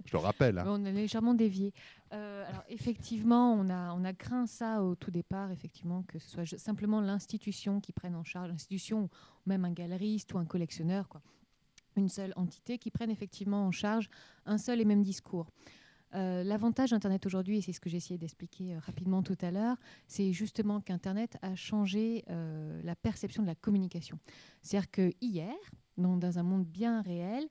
Je 0.05 0.11
le 0.11 0.17
rappelle. 0.17 0.57
Hein. 0.57 0.65
On 0.67 0.83
a 0.83 0.91
légèrement 0.91 1.35
dévié. 1.35 1.71
Euh, 2.11 2.45
alors 2.49 2.63
effectivement, 2.67 3.53
on 3.53 3.69
a, 3.69 3.93
on 3.93 4.03
a 4.03 4.11
craint 4.11 4.47
ça 4.47 4.83
au 4.83 4.95
tout 4.95 5.11
départ, 5.11 5.51
effectivement, 5.51 6.03
que 6.03 6.19
ce 6.19 6.29
soit 6.29 6.57
simplement 6.57 6.99
l'institution 6.99 7.79
qui 7.79 7.93
prenne 7.93 8.15
en 8.15 8.23
charge, 8.23 8.49
l'institution, 8.49 9.03
ou 9.03 9.09
même 9.45 9.63
un 9.63 9.71
galeriste 9.71 10.33
ou 10.33 10.37
un 10.39 10.45
collectionneur, 10.45 11.07
quoi. 11.07 11.21
une 11.95 12.09
seule 12.09 12.33
entité 12.35 12.77
qui 12.77 12.91
prenne 12.91 13.11
effectivement 13.11 13.65
en 13.65 13.71
charge 13.71 14.09
un 14.45 14.57
seul 14.57 14.81
et 14.81 14.85
même 14.85 15.03
discours. 15.03 15.47
Euh, 16.15 16.43
l'avantage 16.43 16.91
d'Internet 16.91 17.25
aujourd'hui, 17.25 17.57
et 17.57 17.61
c'est 17.61 17.73
ce 17.73 17.79
que 17.79 17.89
j'ai 17.89 17.97
essayé 17.97 18.17
d'expliquer 18.17 18.75
euh, 18.75 18.79
rapidement 18.79 19.23
tout 19.23 19.37
à 19.41 19.51
l'heure, 19.51 19.77
c'est 20.07 20.31
justement 20.31 20.81
qu'Internet 20.81 21.37
a 21.41 21.55
changé 21.55 22.23
la 22.27 22.95
perception 22.95 23.43
de 23.43 23.47
la 23.47 23.55
communication. 23.55 24.19
C'est-à-dire 24.61 24.91
que 24.91 25.11
hier, 25.21 25.55
dans 25.97 26.39
un 26.39 26.43
monde 26.43 26.65
bien 26.65 27.01
réel, 27.01 27.47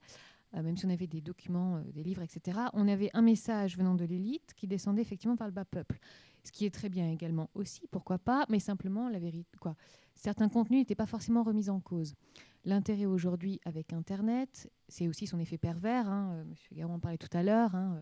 euh, 0.55 0.61
même 0.63 0.77
si 0.77 0.85
on 0.85 0.89
avait 0.89 1.07
des 1.07 1.21
documents, 1.21 1.77
euh, 1.77 1.81
des 1.91 2.03
livres, 2.03 2.21
etc., 2.21 2.59
on 2.73 2.87
avait 2.87 3.09
un 3.13 3.21
message 3.21 3.77
venant 3.77 3.95
de 3.95 4.05
l'élite 4.05 4.53
qui 4.55 4.67
descendait 4.67 5.01
effectivement 5.01 5.35
par 5.35 5.47
le 5.47 5.53
bas 5.53 5.65
peuple. 5.65 5.99
Ce 6.43 6.51
qui 6.51 6.65
est 6.65 6.73
très 6.73 6.87
bien 6.87 7.09
également 7.11 7.49
aussi, 7.53 7.87
pourquoi 7.91 8.17
pas, 8.17 8.45
mais 8.47 8.59
simplement 8.59 9.09
la 9.09 9.19
vérité. 9.19 9.57
Quoi. 9.59 9.75
Certains 10.15 10.47
contenus 10.47 10.79
n'étaient 10.79 10.95
pas 10.95 11.05
forcément 11.05 11.43
remis 11.43 11.69
en 11.69 11.81
cause. 11.81 12.15
L'intérêt 12.63 13.05
aujourd'hui 13.05 13.59
avec 13.65 13.91
Internet, 13.91 14.71
c'est 14.87 15.07
aussi 15.07 15.27
son 15.27 15.39
effet 15.39 15.57
pervers. 15.57 16.07
Hein, 16.07 16.31
euh, 16.33 16.43
Monsieur 16.45 16.75
Garon 16.75 16.93
en 16.93 16.99
parlait 16.99 17.17
tout 17.17 17.35
à 17.35 17.43
l'heure, 17.43 17.75
hein, 17.75 18.01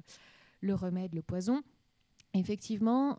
le 0.62 0.74
remède, 0.74 1.14
le 1.14 1.22
poison. 1.22 1.62
Effectivement, 2.34 3.18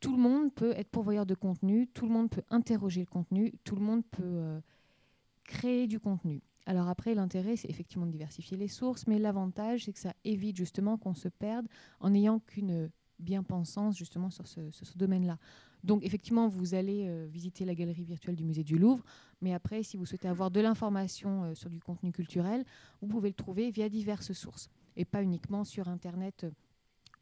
tout 0.00 0.12
le 0.12 0.18
monde 0.18 0.52
peut 0.54 0.72
être 0.72 0.90
pourvoyeur 0.90 1.26
de 1.26 1.34
contenu, 1.34 1.86
tout 1.88 2.06
le 2.06 2.12
monde 2.12 2.30
peut 2.30 2.42
interroger 2.50 3.00
le 3.00 3.06
contenu, 3.06 3.52
tout 3.64 3.74
le 3.74 3.82
monde 3.82 4.04
peut 4.10 4.60
créer 5.44 5.86
du 5.86 5.98
contenu. 5.98 6.42
Alors 6.66 6.88
après, 6.88 7.14
l'intérêt, 7.14 7.56
c'est 7.56 7.68
effectivement 7.68 8.06
de 8.06 8.12
diversifier 8.12 8.56
les 8.56 8.68
sources, 8.68 9.06
mais 9.06 9.18
l'avantage, 9.18 9.84
c'est 9.84 9.92
que 9.92 9.98
ça 9.98 10.14
évite 10.24 10.56
justement 10.56 10.98
qu'on 10.98 11.14
se 11.14 11.28
perde 11.28 11.66
en 12.00 12.10
n'ayant 12.10 12.38
qu'une 12.38 12.90
bien-pensance 13.18 13.96
justement 13.96 14.30
sur 14.30 14.46
ce, 14.46 14.60
domaine-là. 14.96 15.38
Donc 15.82 16.04
effectivement, 16.04 16.46
vous 16.48 16.74
allez 16.74 17.06
euh, 17.08 17.26
visiter 17.30 17.64
la 17.64 17.74
galerie 17.74 18.04
virtuelle 18.04 18.36
du 18.36 18.44
musée 18.44 18.64
du 18.64 18.78
Louvre, 18.78 19.04
mais 19.40 19.54
après, 19.54 19.82
si 19.82 19.96
vous 19.96 20.04
souhaitez 20.04 20.28
avoir 20.28 20.50
de 20.50 20.60
l'information 20.60 21.44
euh, 21.44 21.54
sur 21.54 21.70
du 21.70 21.80
contenu 21.80 22.12
culturel, 22.12 22.64
vous 23.00 23.08
pouvez 23.08 23.28
le 23.28 23.34
trouver 23.34 23.70
via 23.70 23.88
diverses 23.88 24.32
sources, 24.32 24.68
et 24.96 25.04
pas 25.04 25.22
uniquement 25.22 25.64
sur 25.64 25.88
Internet 25.88 26.44
euh, 26.44 26.50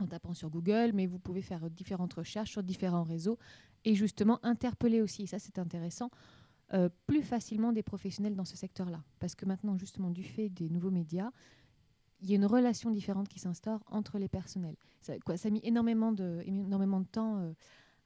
en 0.01 0.07
tapant 0.07 0.35
sur 0.35 0.51
Google, 0.51 0.93
mais 0.95 1.07
vous 1.07 1.19
pouvez 1.19 1.43
faire 1.43 1.69
différentes 1.70 2.15
recherches 2.15 2.53
sur 2.53 2.62
différents 2.62 3.03
réseaux, 3.03 3.39
et 3.85 3.95
justement 3.95 4.39
interpeller 4.45 5.01
aussi, 5.01 5.27
ça 5.27 5.39
c'est 5.39 5.59
intéressant, 5.59 6.11
euh, 6.74 6.89
plus 7.07 7.23
facilement 7.23 7.73
des 7.73 7.82
professionnels 7.82 8.36
dans 8.36 8.45
ce 8.45 8.57
secteur-là. 8.57 9.03
Parce 9.19 9.35
que 9.35 9.47
maintenant, 9.47 9.77
justement, 9.77 10.11
du 10.11 10.23
fait 10.23 10.51
des 10.51 10.69
nouveaux 10.69 10.90
médias, 10.90 11.31
il 12.20 12.28
y 12.28 12.32
a 12.32 12.36
une 12.36 12.47
relation 12.47 12.90
différente 12.90 13.28
qui 13.28 13.39
s'instaure 13.39 13.82
entre 13.89 14.19
les 14.19 14.28
personnels. 14.28 14.77
Ça, 15.01 15.19
quoi, 15.20 15.36
a 15.43 15.51
mis 15.51 15.61
énormément 15.62 16.12
de, 16.12 16.43
énormément 16.45 17.01
de 17.01 17.07
temps 17.07 17.39
euh, 17.39 17.53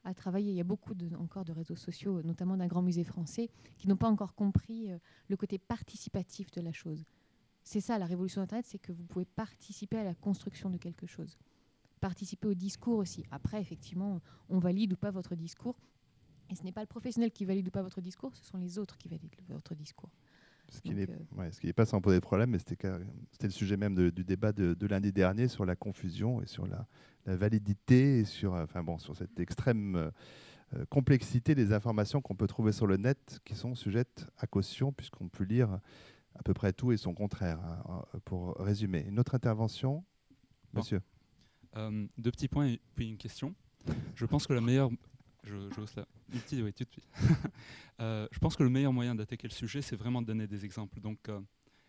à 0.03 0.13
travailler. 0.13 0.51
Il 0.51 0.55
y 0.55 0.61
a 0.61 0.65
beaucoup 0.65 0.93
de, 0.93 1.15
encore 1.17 1.45
de 1.45 1.51
réseaux 1.51 1.75
sociaux, 1.75 2.21
notamment 2.23 2.57
d'un 2.57 2.67
grand 2.67 2.81
musée 2.81 3.03
français, 3.03 3.49
qui 3.77 3.87
n'ont 3.87 3.97
pas 3.97 4.09
encore 4.09 4.33
compris 4.33 4.89
le 5.27 5.37
côté 5.37 5.57
participatif 5.57 6.51
de 6.51 6.61
la 6.61 6.73
chose. 6.73 7.05
C'est 7.63 7.81
ça 7.81 7.97
la 7.97 8.05
révolution 8.05 8.41
d'Internet, 8.41 8.65
c'est 8.67 8.79
que 8.79 8.91
vous 8.91 9.03
pouvez 9.03 9.25
participer 9.25 9.97
à 9.97 10.03
la 10.03 10.15
construction 10.15 10.69
de 10.69 10.77
quelque 10.77 11.07
chose. 11.07 11.37
Participer 12.01 12.49
au 12.49 12.53
discours 12.53 12.97
aussi. 12.97 13.23
Après, 13.31 13.61
effectivement, 13.61 14.21
on 14.49 14.59
valide 14.59 14.93
ou 14.93 14.97
pas 14.97 15.11
votre 15.11 15.35
discours, 15.35 15.77
et 16.49 16.55
ce 16.55 16.63
n'est 16.63 16.73
pas 16.73 16.81
le 16.81 16.87
professionnel 16.87 17.31
qui 17.31 17.45
valide 17.45 17.67
ou 17.67 17.71
pas 17.71 17.81
votre 17.81 18.01
discours, 18.01 18.35
ce 18.35 18.45
sont 18.45 18.57
les 18.57 18.77
autres 18.77 18.97
qui 18.97 19.07
valident 19.07 19.31
votre 19.47 19.75
discours. 19.75 20.11
Ce 20.69 20.81
qui 20.81 20.93
n'est 20.93 21.07
euh, 21.09 21.73
pas 21.73 21.85
sans 21.85 22.01
poser 22.01 22.19
problème, 22.19 22.51
mais 22.51 22.59
c'était 22.59 22.87
le 22.87 23.49
sujet 23.49 23.77
même 23.77 24.11
du 24.11 24.23
débat 24.23 24.51
de, 24.51 24.87
lundi 24.87 25.11
dernier 25.11 25.47
sur 25.47 25.65
la 25.65 25.75
confusion 25.75 26.41
et 26.41 26.47
sur 26.47 26.67
la, 26.67 26.87
validité 27.25 28.19
et 28.19 28.25
sur, 28.25 28.53
enfin 28.53 28.83
bon, 28.83 28.97
sur 28.97 29.15
cette 29.15 29.39
extrême 29.39 30.11
euh, 30.75 30.85
complexité 30.89 31.55
des 31.55 31.71
informations 31.71 32.21
qu'on 32.21 32.35
peut 32.35 32.47
trouver 32.47 32.71
sur 32.71 32.87
le 32.87 32.97
net 32.97 33.39
qui 33.45 33.55
sont 33.55 33.75
sujettes 33.75 34.27
à 34.37 34.47
caution 34.47 34.91
puisqu'on 34.91 35.29
peut 35.29 35.43
lire 35.43 35.79
à 36.35 36.43
peu 36.43 36.53
près 36.53 36.73
tout 36.73 36.91
et 36.91 36.97
son 36.97 37.13
contraire, 37.13 37.59
hein, 37.59 38.05
pour 38.25 38.55
résumer. 38.57 39.05
Une 39.07 39.19
autre 39.19 39.35
intervention 39.35 40.03
Monsieur 40.73 41.01
euh, 41.75 42.07
Deux 42.17 42.31
petits 42.31 42.47
points 42.47 42.67
et 42.67 42.81
puis 42.95 43.07
une 43.07 43.17
question. 43.17 43.53
Je 44.15 44.25
pense 44.25 44.47
que 44.47 44.53
la 44.53 44.61
meilleure 44.61 44.89
je, 45.43 45.55
euh, 47.99 48.27
je 48.31 48.39
pense 48.39 48.55
que 48.55 48.63
le 48.63 48.69
meilleur 48.69 48.93
moyen 48.93 49.15
d'attaquer 49.15 49.47
le 49.47 49.53
sujet, 49.53 49.81
c'est 49.81 49.95
vraiment 49.95 50.21
de 50.21 50.27
donner 50.27 50.47
des 50.47 50.65
exemples. 50.65 50.99
Donc, 51.01 51.27
euh, 51.27 51.39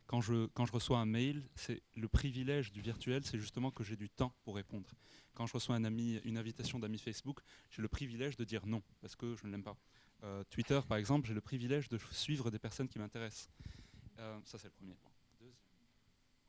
quand, 0.06 0.20
je, 0.20 0.46
quand 0.54 0.66
je 0.66 0.72
reçois 0.72 0.98
un 0.98 1.06
mail, 1.06 1.44
c'est 1.54 1.82
le 1.96 2.08
privilège 2.08 2.72
du 2.72 2.80
virtuel, 2.80 3.24
c'est 3.24 3.38
justement 3.38 3.70
que 3.70 3.84
j'ai 3.84 3.96
du 3.96 4.10
temps 4.10 4.34
pour 4.42 4.56
répondre. 4.56 4.88
Quand 5.34 5.46
je 5.46 5.52
reçois 5.52 5.76
un 5.76 5.84
ami, 5.84 6.20
une 6.24 6.36
invitation 6.36 6.78
d'ami 6.78 6.98
Facebook, 6.98 7.40
j'ai 7.70 7.82
le 7.82 7.88
privilège 7.88 8.36
de 8.36 8.44
dire 8.44 8.66
non, 8.66 8.82
parce 9.00 9.16
que 9.16 9.34
je 9.36 9.46
ne 9.46 9.52
l'aime 9.52 9.64
pas. 9.64 9.76
Euh, 10.22 10.42
Twitter, 10.50 10.80
par 10.88 10.98
exemple, 10.98 11.28
j'ai 11.28 11.34
le 11.34 11.40
privilège 11.40 11.88
de 11.88 11.98
suivre 12.10 12.50
des 12.50 12.58
personnes 12.58 12.88
qui 12.88 12.98
m'intéressent. 12.98 13.48
Ça, 14.44 14.58
c'est 14.58 14.64
le 14.64 14.70
premier 14.70 14.94
point. 14.94 15.10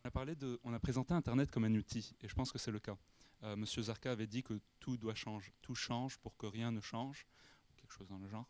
On 0.03 0.07
a, 0.07 0.11
parlé 0.11 0.35
de, 0.35 0.59
on 0.63 0.73
a 0.73 0.79
présenté 0.79 1.13
Internet 1.13 1.49
comme 1.49 1.63
un 1.63 1.73
outil, 1.73 2.13
et 2.21 2.27
je 2.27 2.35
pense 2.35 2.51
que 2.51 2.59
c'est 2.59 2.71
le 2.71 2.79
cas. 2.79 2.95
Euh, 3.43 3.55
Monsieur 3.55 3.81
Zarka 3.81 4.11
avait 4.11 4.27
dit 4.27 4.43
que 4.43 4.59
tout 4.79 4.97
doit 4.97 5.15
changer, 5.15 5.51
tout 5.61 5.75
change 5.75 6.17
pour 6.19 6.37
que 6.37 6.45
rien 6.45 6.71
ne 6.71 6.79
change, 6.79 7.25
quelque 7.75 7.91
chose 7.91 8.07
dans 8.07 8.19
le 8.19 8.27
genre. 8.27 8.47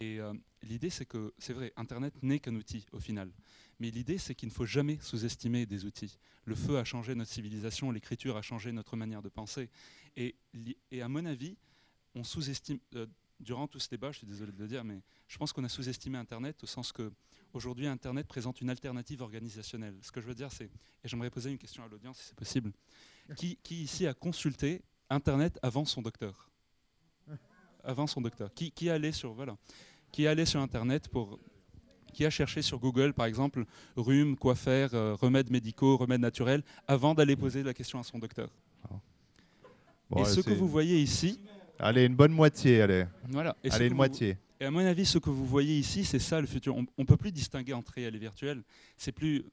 Et 0.00 0.20
euh, 0.20 0.34
l'idée, 0.62 0.90
c'est 0.90 1.06
que, 1.06 1.32
c'est 1.38 1.52
vrai, 1.52 1.72
Internet 1.76 2.14
n'est 2.22 2.40
qu'un 2.40 2.54
outil 2.54 2.86
au 2.92 2.98
final. 2.98 3.32
Mais 3.78 3.90
l'idée, 3.90 4.18
c'est 4.18 4.34
qu'il 4.34 4.48
ne 4.48 4.54
faut 4.54 4.66
jamais 4.66 4.98
sous-estimer 5.00 5.66
des 5.66 5.84
outils. 5.84 6.18
Le 6.44 6.54
feu 6.54 6.78
a 6.78 6.84
changé 6.84 7.14
notre 7.14 7.30
civilisation, 7.30 7.90
l'écriture 7.90 8.36
a 8.36 8.42
changé 8.42 8.72
notre 8.72 8.96
manière 8.96 9.22
de 9.22 9.28
penser. 9.28 9.70
Et, 10.16 10.36
à 11.00 11.08
mon 11.08 11.24
avis, 11.24 11.56
on 12.14 12.24
sous-estime, 12.24 12.78
euh, 12.94 13.06
durant 13.40 13.68
tout 13.68 13.78
ce 13.78 13.88
débat, 13.88 14.12
je 14.12 14.18
suis 14.18 14.26
désolé 14.26 14.52
de 14.52 14.58
le 14.58 14.68
dire, 14.68 14.84
mais 14.84 15.02
je 15.28 15.38
pense 15.38 15.52
qu'on 15.52 15.64
a 15.64 15.68
sous-estimé 15.68 16.18
Internet 16.18 16.62
au 16.62 16.66
sens 16.66 16.92
que 16.92 17.12
aujourd'hui, 17.54 17.86
Internet 17.86 18.26
présente 18.26 18.60
une 18.60 18.70
alternative 18.70 19.22
organisationnelle. 19.22 19.94
Ce 20.02 20.12
que 20.12 20.20
je 20.20 20.26
veux 20.26 20.34
dire, 20.34 20.50
c'est, 20.52 20.64
et 20.64 21.08
j'aimerais 21.08 21.30
poser 21.30 21.50
une 21.50 21.58
question 21.58 21.82
à 21.84 21.88
l'audience 21.88 22.18
si 22.18 22.26
c'est 22.28 22.36
possible, 22.36 22.72
qui, 23.36 23.58
ici 23.70 24.06
a 24.06 24.14
consulté 24.14 24.82
Internet 25.10 25.58
avant 25.62 25.84
son 25.84 26.02
docteur? 26.02 26.50
Avant 27.82 28.06
son 28.06 28.20
docteur. 28.20 28.52
Qui, 28.54 28.70
qui 28.70 28.88
allait 28.88 29.12
sur 29.12 29.34
voilà, 29.34 29.56
qui 30.10 30.26
allait 30.26 30.46
sur 30.46 30.60
Internet 30.60 31.08
pour 31.08 31.38
qui 32.14 32.24
a 32.24 32.30
cherché 32.30 32.62
sur 32.62 32.78
Google, 32.78 33.12
par 33.12 33.26
exemple, 33.26 33.64
rhume, 33.96 34.36
quoi 34.36 34.54
faire, 34.54 34.94
euh, 34.94 35.14
remèdes 35.14 35.50
médicaux, 35.50 35.96
remèdes 35.96 36.20
naturels, 36.20 36.62
avant 36.86 37.12
d'aller 37.12 37.34
poser 37.34 37.64
la 37.64 37.74
question 37.74 37.98
à 37.98 38.04
son 38.04 38.18
docteur? 38.18 38.48
Ah. 38.88 40.20
et 40.20 40.24
ce 40.24 40.40
que 40.40 40.52
vous 40.52 40.68
voyez 40.68 41.00
ici. 41.00 41.40
Allez, 41.78 42.04
une 42.04 42.14
bonne 42.14 42.30
moitié, 42.30 42.82
allez. 42.82 43.04
Voilà. 43.28 43.56
Et 43.64 43.70
allez, 43.72 43.88
une 43.88 43.94
moitié. 43.94 44.38
Et 44.60 44.64
à 44.64 44.70
mon 44.70 44.80
avis, 44.80 45.04
ce 45.04 45.18
que 45.18 45.30
vous 45.30 45.46
voyez 45.46 45.78
ici, 45.78 46.04
c'est 46.04 46.18
ça 46.18 46.40
le 46.40 46.46
futur. 46.46 46.76
On 46.76 46.86
ne 46.98 47.04
peut 47.04 47.16
plus 47.16 47.32
distinguer 47.32 47.72
entre 47.72 47.92
réel 47.92 48.14
et 48.14 48.18
virtuel. 48.18 48.62
C'est 48.96 49.12
plus, 49.12 49.44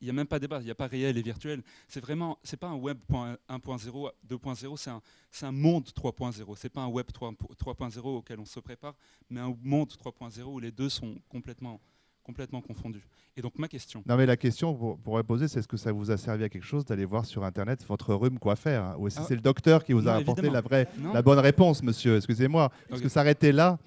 il 0.00 0.04
n'y 0.04 0.10
a 0.10 0.12
même 0.12 0.26
pas 0.26 0.38
débat, 0.38 0.58
il 0.60 0.64
n'y 0.64 0.70
a 0.70 0.74
pas 0.74 0.86
réel 0.86 1.16
et 1.16 1.22
virtuel. 1.22 1.62
C'est 1.88 2.00
vraiment, 2.00 2.38
c'est 2.42 2.56
pas 2.56 2.68
un 2.68 2.74
web 2.74 2.98
1.0, 3.08 4.10
2.0, 4.28 4.76
c'est 4.76 4.90
un, 4.90 5.02
un 5.42 5.52
monde 5.52 5.88
3.0. 5.88 6.56
C'est 6.56 6.68
pas 6.68 6.82
un 6.82 6.88
web 6.88 7.06
3.0 7.06 8.00
auquel 8.00 8.40
on 8.40 8.44
se 8.44 8.60
prépare, 8.60 8.94
mais 9.30 9.40
un 9.40 9.56
monde 9.62 9.92
3.0 9.92 10.42
où 10.42 10.58
les 10.58 10.72
deux 10.72 10.88
sont 10.88 11.16
complètement 11.28 11.80
complètement 12.22 12.60
confondu. 12.60 13.06
Et 13.36 13.42
donc 13.42 13.58
ma 13.58 13.68
question. 13.68 14.02
Non 14.06 14.16
mais 14.16 14.26
la 14.26 14.36
question 14.36 14.74
pour, 14.74 14.98
pour 14.98 15.22
poser, 15.24 15.48
c'est 15.48 15.60
est-ce 15.60 15.68
que 15.68 15.76
ça 15.76 15.92
vous 15.92 16.10
a 16.10 16.16
servi 16.16 16.44
à 16.44 16.48
quelque 16.48 16.64
chose 16.64 16.84
d'aller 16.84 17.04
voir 17.04 17.24
sur 17.24 17.44
internet 17.44 17.84
votre 17.86 18.14
rhume 18.14 18.38
quoi 18.38 18.56
faire 18.56 18.84
hein 18.84 18.96
Ou 18.98 19.08
est-ce 19.08 19.16
que 19.16 19.22
ah. 19.22 19.26
c'est 19.28 19.34
le 19.34 19.40
docteur 19.40 19.84
qui 19.84 19.92
vous 19.92 20.08
a 20.08 20.14
apporté 20.14 20.50
la 20.50 20.60
vraie, 20.60 20.88
la 21.12 21.22
bonne 21.22 21.38
réponse, 21.38 21.82
monsieur 21.82 22.16
Excusez-moi, 22.16 22.70
parce 22.88 23.00
que 23.00 23.08
s'arrêter 23.08 23.52
là, 23.52 23.78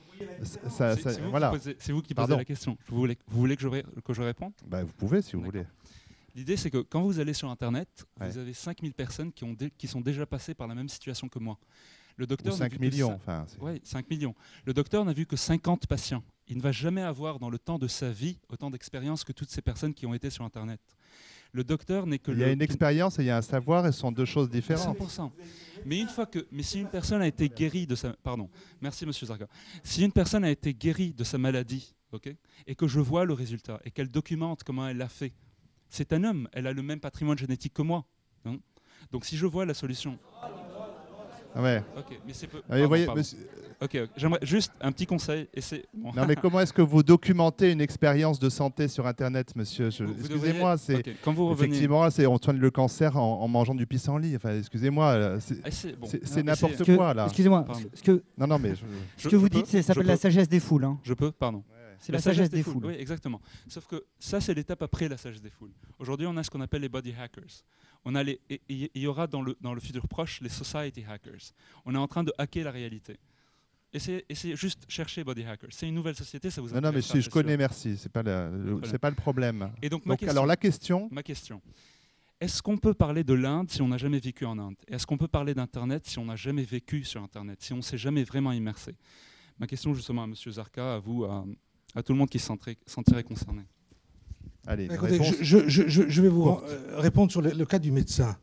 ça, 0.69 0.95
c'est 0.95 1.21
vous 1.21 1.29
voilà. 1.29 1.53
C'est 1.79 1.91
vous 1.91 2.01
qui 2.01 2.13
posez 2.13 2.35
la 2.35 2.45
question. 2.45 2.77
Vous 2.87 2.97
voulez, 2.97 3.17
vous 3.27 3.39
voulez 3.39 3.55
que 3.55 3.61
je, 3.61 3.69
que 4.01 4.13
je 4.13 4.21
réponde? 4.21 4.53
Bah, 4.65 4.83
Vous 4.83 4.93
pouvez 4.93 5.21
si 5.21 5.35
vous 5.35 5.43
voulez. 5.43 5.65
L'idée, 6.35 6.57
c'est 6.57 6.69
que 6.69 6.79
quand 6.79 7.01
vous 7.01 7.19
allez 7.19 7.33
sur 7.33 7.49
Internet, 7.49 8.05
vous 8.19 8.37
avez 8.37 8.53
5000 8.53 8.93
personnes 8.93 9.31
qui, 9.31 9.45
ont 9.45 9.55
qui 9.77 9.87
sont 9.87 10.01
déjà 10.01 10.25
passées 10.25 10.53
par 10.53 10.67
la 10.67 10.75
même 10.75 10.89
situation 10.89 11.29
que 11.29 11.39
moi. 11.39 11.57
Le 12.17 12.27
docteur 12.27 12.53
5 12.53 12.79
millions. 12.79 13.13
Enfin, 13.13 13.45
oui, 13.59 13.81
5 13.83 14.09
millions. 14.09 14.35
Le 14.65 14.73
docteur 14.73 15.03
n'a 15.05 15.13
vu 15.13 15.25
que 15.25 15.35
50 15.35 15.87
patients 15.87 16.23
il 16.47 16.57
ne 16.57 16.61
va 16.61 16.71
jamais 16.71 17.01
avoir 17.01 17.39
dans 17.39 17.49
le 17.49 17.57
temps 17.57 17.79
de 17.79 17.87
sa 17.87 18.11
vie 18.11 18.37
autant 18.49 18.69
d'expérience 18.69 19.23
que 19.23 19.31
toutes 19.31 19.49
ces 19.49 19.61
personnes 19.61 19.93
qui 19.93 20.05
ont 20.05 20.13
été 20.13 20.29
sur 20.29 20.43
Internet. 20.43 20.79
Le 21.51 21.63
docteur 21.63 22.05
n'est 22.05 22.19
que 22.19 22.31
Il 22.31 22.39
y 22.39 22.43
a 22.43 22.51
une 22.51 22.61
expérience 22.61 23.17
et 23.17 23.23
il 23.23 23.27
y 23.27 23.29
a 23.29 23.37
un 23.37 23.41
savoir 23.41 23.87
et 23.87 23.91
ce 23.91 23.99
sont 23.99 24.11
deux 24.11 24.25
choses 24.25 24.49
différentes. 24.49 24.97
100%. 24.97 25.31
Mais 25.85 25.99
une 25.99 26.09
fois 26.09 26.25
que, 26.25 26.45
mais 26.51 26.63
si 26.63 26.81
une 26.81 26.89
personne 26.89 27.21
a 27.21 27.27
été 27.27 27.47
guérie 27.47 27.87
de 27.87 27.95
sa, 27.95 28.13
pardon, 28.13 28.49
merci 28.81 29.05
Monsieur 29.05 29.27
Zarka. 29.27 29.47
Si 29.83 30.03
une 30.03 30.11
personne 30.11 30.43
a 30.43 30.51
été 30.51 30.73
guérie 30.73 31.13
de 31.13 31.23
sa 31.23 31.37
maladie, 31.37 31.95
ok, 32.11 32.35
et 32.67 32.75
que 32.75 32.87
je 32.87 32.99
vois 32.99 33.23
le 33.23 33.33
résultat 33.33 33.79
et 33.85 33.91
qu'elle 33.91 34.09
documente 34.09 34.63
comment 34.63 34.87
elle 34.87 34.97
l'a 34.97 35.07
fait, 35.07 35.33
c'est 35.89 36.11
un 36.11 36.23
homme. 36.25 36.49
Elle 36.51 36.67
a 36.67 36.73
le 36.73 36.81
même 36.81 36.99
patrimoine 36.99 37.37
génétique 37.37 37.73
que 37.73 37.83
moi. 37.83 38.05
Hein. 38.43 38.57
Donc 39.11 39.23
si 39.23 39.37
je 39.37 39.45
vois 39.45 39.65
la 39.65 39.73
solution. 39.73 40.19
Ah 41.55 41.61
ouais. 41.61 41.83
Ok, 41.97 42.19
mais 42.27 42.33
c'est 42.33 42.47
peu. 42.47 42.61
Ah, 42.69 42.85
voyez, 42.85 43.07
Ok, 43.81 43.97
j'aimerais 44.15 44.39
juste 44.41 44.71
un 44.79 44.91
petit 44.91 45.05
conseil. 45.05 45.47
Et 45.53 45.59
c'est 45.59 45.85
Non, 45.93 46.25
mais 46.27 46.35
comment 46.35 46.61
est-ce 46.61 46.71
que 46.71 46.81
vous 46.81 47.03
documentez 47.03 47.71
une 47.71 47.81
expérience 47.81 48.39
de 48.39 48.49
santé 48.49 48.87
sur 48.87 49.05
Internet, 49.05 49.55
monsieur 49.55 49.87
Excusez-moi, 49.87 50.77
c'est 50.77 51.03
quand 51.23 51.33
vous 51.33 51.49
revenez... 51.49 51.67
effectivement, 51.67 52.09
c'est 52.09 52.25
on 52.25 52.37
soigne 52.37 52.57
le 52.57 52.71
cancer 52.71 53.17
en, 53.17 53.47
mangeant 53.47 53.75
du 53.75 53.85
pissenlit. 53.85 54.35
Enfin, 54.35 54.57
excusez-moi, 54.57 55.05
euh, 55.07 55.39
ah, 55.63 55.69
c'est 55.71 56.43
n'importe 56.43 56.83
quoi 56.95 57.13
là. 57.13 57.25
Excusez-moi. 57.25 57.65
Ce 57.93 58.01
que 58.01 58.23
non, 58.37 58.47
non, 58.47 58.59
mais 58.59 58.73
ce 59.17 59.27
que 59.27 59.35
vous 59.35 59.49
dites, 59.49 59.67
ça 59.67 59.81
s'appelle 59.81 60.07
la 60.07 60.17
sagesse 60.17 60.49
des 60.49 60.59
foules. 60.59 60.85
Hein. 60.85 60.99
Je 61.03 61.13
peux, 61.13 61.31
pardon. 61.31 61.63
C'est 61.99 62.11
la, 62.11 62.19
sagesse, 62.19 62.49
des, 62.49 62.63
foules. 62.63 62.85
Oui, 62.85 62.93
exactement. 62.93 63.41
Sauf 63.67 63.87
que 63.87 64.05
ça, 64.19 64.41
c'est 64.41 64.53
l'étape 64.53 64.81
après 64.81 65.07
la 65.07 65.17
sagesse 65.17 65.41
des 65.41 65.49
foules. 65.49 65.73
Aujourd'hui, 65.99 66.27
on 66.27 66.35
a 66.37 66.43
ce 66.43 66.49
qu'on 66.49 66.61
appelle 66.61 66.81
les 66.81 66.89
body 66.89 67.13
hackers. 67.19 67.63
On 68.03 68.15
a 68.15 68.23
les, 68.23 68.39
il 68.69 68.89
y 68.95 69.07
aura 69.07 69.27
dans 69.27 69.41
le, 69.41 69.57
dans 69.61 69.73
le 69.73 69.79
futur 69.79 70.07
proche 70.07 70.41
les 70.41 70.49
society 70.49 71.03
hackers. 71.07 71.53
On 71.85 71.95
est 71.95 71.97
en 71.97 72.07
train 72.07 72.23
de 72.23 72.33
hacker 72.37 72.65
la 72.65 72.71
réalité. 72.71 73.17
Et 73.95 74.35
c'est 74.35 74.55
juste 74.57 74.83
chercher 74.89 75.23
Body 75.23 75.43
Hacker. 75.43 75.69
C'est 75.71 75.87
une 75.87 75.95
nouvelle 75.95 76.15
société, 76.15 76.49
ça 76.49 76.59
vous 76.59 76.69
Non, 76.69 76.81
non, 76.81 76.91
mais 76.91 77.01
si 77.01 77.21
je 77.21 77.29
connais, 77.29 77.55
merci. 77.55 77.97
C'est 77.97 78.11
pas 78.11 78.23
c'est 78.83 78.99
pas 78.99 79.09
le 79.09 79.15
problème. 79.15 79.71
Et 79.81 79.89
donc, 79.89 80.03
alors 80.23 80.45
la 80.45 80.57
question. 80.57 81.07
Ma 81.11 81.23
question. 81.23 81.61
Est-ce 82.41 82.61
qu'on 82.61 82.77
peut 82.77 82.93
parler 82.93 83.23
de 83.23 83.33
l'Inde 83.33 83.71
si 83.71 83.81
on 83.81 83.87
n'a 83.87 83.97
jamais 83.97 84.19
vécu 84.19 84.43
en 84.43 84.59
Inde? 84.59 84.75
Est-ce 84.89 85.07
qu'on 85.07 85.17
peut 85.17 85.29
parler 85.29 85.53
d'Internet 85.53 86.05
si 86.05 86.19
on 86.19 86.25
n'a 86.25 86.35
jamais 86.35 86.63
vécu 86.63 87.05
sur 87.05 87.23
Internet, 87.23 87.61
si 87.61 87.71
on 87.71 87.77
ne 87.77 87.81
s'est 87.81 87.97
jamais 87.97 88.25
vraiment 88.25 88.51
immersé? 88.51 88.95
Ma 89.57 89.67
question 89.67 89.93
justement 89.93 90.23
à 90.23 90.25
M. 90.25 90.35
Zarka, 90.35 90.95
à 90.95 90.99
vous, 90.99 91.23
à, 91.23 91.45
tout 92.03 92.13
le 92.13 92.19
monde 92.19 92.29
qui 92.29 92.39
se 92.39 92.51
sentirait 92.85 93.23
concerné. 93.23 93.63
Allez, 94.67 94.85
Écoutez, 94.85 95.19
je, 95.41 95.67
je, 95.67 95.83
je, 95.87 96.21
vais 96.21 96.29
vous 96.29 96.49
euh, 96.49 96.97
répondre 96.97 97.31
sur 97.31 97.41
le, 97.41 97.65
cas 97.65 97.77
du 97.77 97.91
médecin. 97.91 98.35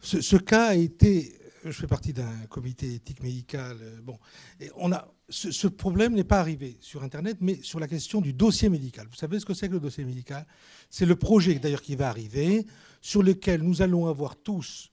Ce, 0.00 0.20
ce, 0.20 0.36
cas 0.36 0.66
a 0.68 0.74
été 0.74 1.32
je 1.64 1.72
fais 1.72 1.86
partie 1.86 2.12
d'un 2.12 2.46
comité 2.48 2.94
éthique 2.94 3.22
médical. 3.22 3.76
Euh, 3.80 3.98
bon, 4.02 4.18
et 4.60 4.70
on 4.76 4.92
a, 4.92 5.08
ce, 5.28 5.66
problème 5.66 6.14
n'est 6.14 6.24
pas 6.24 6.38
arrivé 6.38 6.76
sur 6.80 7.02
Internet, 7.02 7.38
mais 7.40 7.58
sur 7.62 7.80
la 7.80 7.88
question 7.88 8.20
du 8.20 8.32
dossier 8.32 8.68
médical. 8.68 9.06
Vous 9.10 9.16
savez 9.16 9.40
ce 9.40 9.46
que 9.46 9.54
c'est 9.54 9.68
que 9.68 9.72
le 9.72 9.80
dossier 9.80 10.04
médical? 10.04 10.46
C'est 10.90 11.06
le 11.06 11.16
projet 11.16 11.54
d'ailleurs 11.54 11.82
qui 11.82 11.96
va 11.96 12.08
arriver, 12.08 12.66
sur 13.00 13.22
lequel 13.22 13.62
nous 13.62 13.82
allons 13.82 14.06
avoir 14.06 14.36
tous 14.36 14.90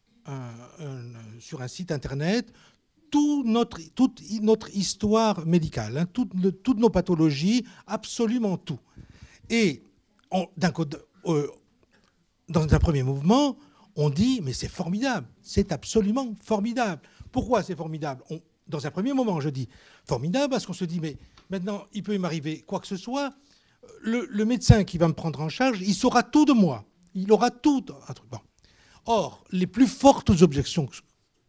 sur 1.40 1.62
un 1.62 1.68
site 1.68 1.92
Internet 1.92 2.54
tout 3.12 3.44
notre, 3.46 3.80
toute 3.94 4.22
notre 4.42 4.76
histoire 4.76 5.46
médicale, 5.46 5.98
hein, 5.98 6.06
toutes 6.06 6.80
nos 6.80 6.90
pathologies, 6.90 7.66
absolument 7.86 8.58
tout. 8.58 8.80
Et 9.50 9.84
euh, 10.34 11.48
dans 12.50 12.74
un 12.74 12.80
premier 12.80 13.04
mouvement, 13.04 13.58
on 13.96 14.10
dit, 14.10 14.40
mais 14.42 14.54
c'est 14.54 14.70
formidable, 14.70 15.28
c'est 15.42 15.72
absolument 15.72 16.34
formidable. 16.42 17.02
Pourquoi 17.32 17.62
c'est 17.62 17.76
formidable? 17.76 18.24
Dans 18.68 18.88
un 18.88 18.92
premier 18.92 19.14
moment, 19.14 19.42
je 19.42 19.50
dis 19.50 19.68
formidable 20.06 20.52
parce 20.52 20.66
qu'on 20.66 20.74
se 20.74 20.86
dit, 20.86 21.02
mais 21.02 21.18
maintenant, 21.50 21.84
il 21.94 22.04
peut 22.04 22.18
m'arriver 22.18 22.62
quoi 22.62 22.80
que 22.80 22.88
ce 22.88 22.98
soit. 22.98 23.34
Le, 24.02 24.46
médecin 24.46 24.84
qui 24.84 24.98
va 24.98 25.08
me 25.08 25.14
prendre 25.14 25.42
en 25.42 25.50
charge, 25.50 25.82
il 25.82 25.94
saura 25.94 26.24
tout 26.24 26.46
de 26.46 26.54
moi. 26.54 26.86
Il 27.14 27.32
aura 27.32 27.52
tout. 27.52 27.86
Or, 29.06 29.44
les 29.52 29.68
plus 29.68 29.88
fortes 29.88 30.30
objections 30.42 30.88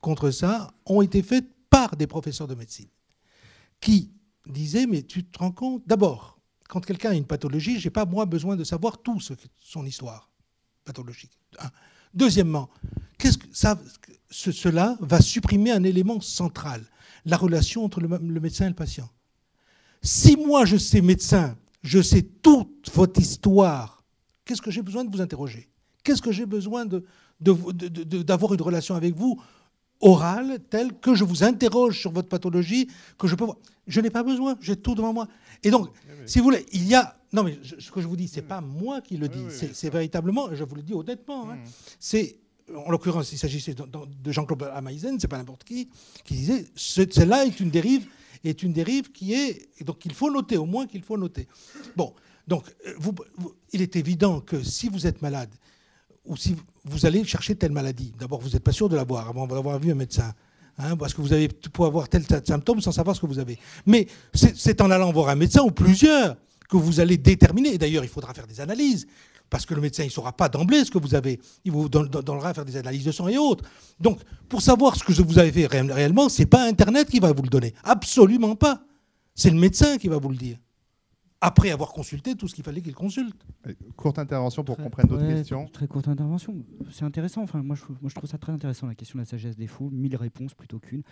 contre 0.01 0.31
ça 0.31 0.73
ont 0.87 1.03
été 1.03 1.23
faites 1.23 1.52
par 1.73 1.97
des 1.97 2.07
professeurs 2.07 2.47
de 2.47 2.55
médecine 2.55 2.89
qui 3.81 4.13
disaient, 4.47 4.87
mais 4.87 5.03
tu 5.03 5.25
te 5.25 5.39
rends 5.39 5.51
compte, 5.53 5.83
d'abord, 5.87 6.39
quand 6.69 6.85
quelqu'un 6.85 7.11
a 7.11 7.15
une 7.15 7.27
pathologie, 7.27 7.81
je 7.81 7.87
n'ai 7.87 7.91
pas 7.91 8.05
moi 8.05 8.27
besoin 8.27 8.57
de 8.57 8.65
savoir 8.65 8.99
tout 8.99 9.19
son 9.61 9.87
histoire 9.87 10.31
pathologique. 10.85 11.33
Deuxièmement, 12.15 12.69
qu'est-ce 13.19 13.39
que 13.39 13.47
ça, 13.53 13.81
cela 14.31 14.99
va 15.01 15.21
supprimer 15.21 15.71
un 15.71 15.83
élément 15.83 16.21
central, 16.21 16.85
la 17.25 17.37
relation 17.39 17.85
entre 17.85 18.01
le, 18.01 18.41
médecin 18.41 18.67
et 18.67 18.69
le 18.69 18.75
patient. 18.75 19.09
Si 20.03 20.37
moi, 20.37 20.67
je 20.67 20.77
sais 20.77 21.01
médecin, 21.01 21.57
je 21.83 22.03
sais 22.03 22.23
toute 22.23 22.91
votre 22.95 23.19
histoire, 23.19 24.05
qu'est-ce 24.45 24.61
que 24.63 24.71
j'ai 24.71 24.83
besoin 24.83 25.05
de 25.05 25.15
vous 25.15 25.23
interroger? 25.23 25.71
Qu'est-ce 26.05 26.21
que 26.21 26.33
j'ai 26.33 26.47
besoin 26.47 26.85
d'avoir 27.41 28.53
une 28.53 28.63
relation 28.63 28.95
avec 28.95 29.15
vous 29.15 29.41
orale, 30.03 30.59
telle 30.69 30.93
que 30.93 31.15
je 31.15 31.25
vous 31.25 31.45
interroge 31.45 31.99
sur 31.99 32.13
votre 32.13 32.29
pathologie, 32.29 32.89
que 33.19 33.27
je 33.27 33.35
peux 33.35 33.45
voir 33.45 33.57
Je 33.87 34.01
n'ai 34.01 34.11
pas 34.11 34.23
besoin, 34.23 34.57
j'ai 34.61 34.77
tout 34.77 34.95
devant 34.95 35.13
moi. 35.13 35.29
Et 35.63 35.71
donc, 35.71 35.89
si 36.27 36.39
vous 36.39 36.45
voulez, 36.45 36.67
il 36.73 36.87
y 36.87 36.95
a 36.95 37.17
non, 37.33 37.45
mais 37.45 37.59
ce 37.63 37.91
que 37.91 38.03
je 38.03 38.07
vous 38.07 38.17
dis, 38.17 38.29
c'est 38.29 38.43
pas 38.43 38.61
moi 38.61 39.01
qui 39.01 39.17
le 39.17 39.29
dis, 39.29 39.45
c'est 39.49 39.91
véritablement, 39.91 40.55
je 40.55 40.65
vous 40.65 40.75
le 40.75 40.83
dis 40.83 40.93
honnêtement, 40.93 41.51
hein, 41.51 41.57
mm. 41.57 41.69
c'est 41.99 42.37
en 42.75 42.91
l'occurrence, 42.91 43.33
il 43.33 43.39
s'agissait 43.39 43.75
de, 43.75 44.33
Jean-Claude 44.33 44.71
Amaisen, 44.75 45.19
c'est 45.19 45.29
pas 45.29 45.39
n'importe 45.39 45.65
qui, 45.65 45.89
qui 46.25 46.35
disait 46.35 46.67
celle-là 46.77 47.45
est 47.47 47.59
une 47.61 47.71
dérive, 47.71 48.07
est 48.45 48.63
une 48.63 48.73
dérive 48.73 49.11
qui 49.13 49.35
est 49.35 49.69
donc 49.85 50.05
il 50.05 50.13
faut 50.15 50.31
noter 50.31 50.57
au 50.57 50.67
moins 50.67 50.87
qu'il 50.87 51.03
faut 51.03 51.17
noter. 51.17 51.49
Bon, 51.97 52.15
donc 52.47 52.65
vous, 52.99 53.15
il 53.73 53.83
est 53.83 53.97
évident 53.97 54.41
que 54.41 54.63
si 54.63 54.89
vous 54.89 55.07
êtes 55.07 55.23
malade 55.23 55.51
ou 56.25 56.37
si 56.37 56.57
vous 56.85 57.07
allez 57.07 57.25
chercher 57.25 57.55
telle 57.55 57.73
maladie, 57.73 58.13
d'abord 58.19 58.41
vous 58.41 58.51
n'êtes 58.51 58.63
pas 58.63 58.73
sûr 58.73 58.89
de 58.89 58.97
l'avoir 58.97 59.29
avant 59.29 59.47
d'avoir 59.47 59.79
vu 59.79 59.91
un 59.91 59.97
médecin. 59.97 60.33
Hein, 60.79 60.97
parce 60.97 61.13
que 61.13 61.21
vous 61.21 61.33
avez 61.33 61.49
pour 61.49 61.85
avoir 61.85 62.09
tel 62.09 62.25
symptôme 62.25 62.81
sans 62.81 62.93
savoir 62.93 63.15
ce 63.15 63.21
que 63.21 63.27
vous 63.27 63.39
avez. 63.39 63.59
Mais 63.85 64.07
c'est 64.33 64.81
en 64.81 64.91
allant 64.91 65.13
voir 65.13 65.29
un 65.29 65.35
médecin 65.37 65.63
ou 65.63 65.71
plusieurs 65.71 66.37
que 66.69 66.77
vous 66.79 66.99
allez 67.01 67.19
déterminer. 67.19 67.77
D'ailleurs, 67.77 68.05
il 68.05 68.09
faudra 68.09 68.33
faire 68.33 68.47
des 68.47 68.59
analyses, 68.61 69.07
parce 69.51 69.67
que 69.67 69.75
le 69.75 69.83
médecin, 69.83 70.03
il 70.03 70.07
ne 70.07 70.13
saura 70.13 70.33
pas 70.33 70.49
d'emblée 70.49 70.83
ce 70.83 70.91
que 70.91 70.97
vous 70.97 71.15
avez. 71.15 71.39
Il 71.67 71.73
vous 71.73 71.91
donnera 71.91 72.55
faire 72.55 72.65
des 72.65 72.79
analyses 72.79 73.05
de 73.05 73.13
sang 73.13 73.29
et 73.29 73.37
autres. 73.37 73.65
Donc, 74.01 74.21
pour 74.49 74.63
savoir 74.63 74.97
ce 74.97 75.05
que 75.05 75.13
vous 75.13 75.39
avez 75.39 75.53
fait 75.53 75.67
réellement, 75.67 76.31
ce 76.31 76.41
n'est 76.41 76.47
pas 76.47 76.67
Internet 76.67 77.11
qui 77.11 77.21
va 77.21 77.33
vous 77.33 77.43
le 77.43 77.51
donner. 77.51 77.75
Absolument 77.85 78.57
pas. 78.57 78.83
C'est 79.35 79.51
le 79.51 79.59
médecin 79.59 79.99
qui 79.99 80.09
va 80.09 80.17
vous 80.17 80.31
le 80.31 80.37
dire. 80.37 80.57
Après 81.45 81.73
avoir 81.73 81.93
consulté 81.93 82.37
tout 82.37 82.47
ce 82.47 82.55
qu'il 82.55 82.63
fallait 82.63 82.81
qu'il 82.81 82.95
consulte. 82.95 83.45
Courte 83.97 84.21
intervention 84.21 84.63
pour 84.63 84.77
comprendre 84.77 85.09
d'autres 85.09 85.27
questions. 85.27 85.67
Très 85.67 85.89
courte 85.89 86.07
intervention. 86.07 86.65
C'est 86.93 87.05
intéressant. 87.05 87.43
Enfin, 87.43 87.63
moi 87.63 87.75
je, 87.75 87.83
moi, 88.01 88.09
je 88.09 88.15
trouve 88.15 88.31
ça 88.31 88.39
très 88.39 88.53
intéressant, 88.53 88.87
la 88.87 88.95
question 88.95 89.19
de 89.19 89.23
la 89.23 89.27
sagesse 89.27 89.57
des 89.57 89.67
fous. 89.67 89.91
Mille 89.91 90.15
réponses 90.15 90.55
plutôt 90.55 90.79
qu'une. 90.79 91.03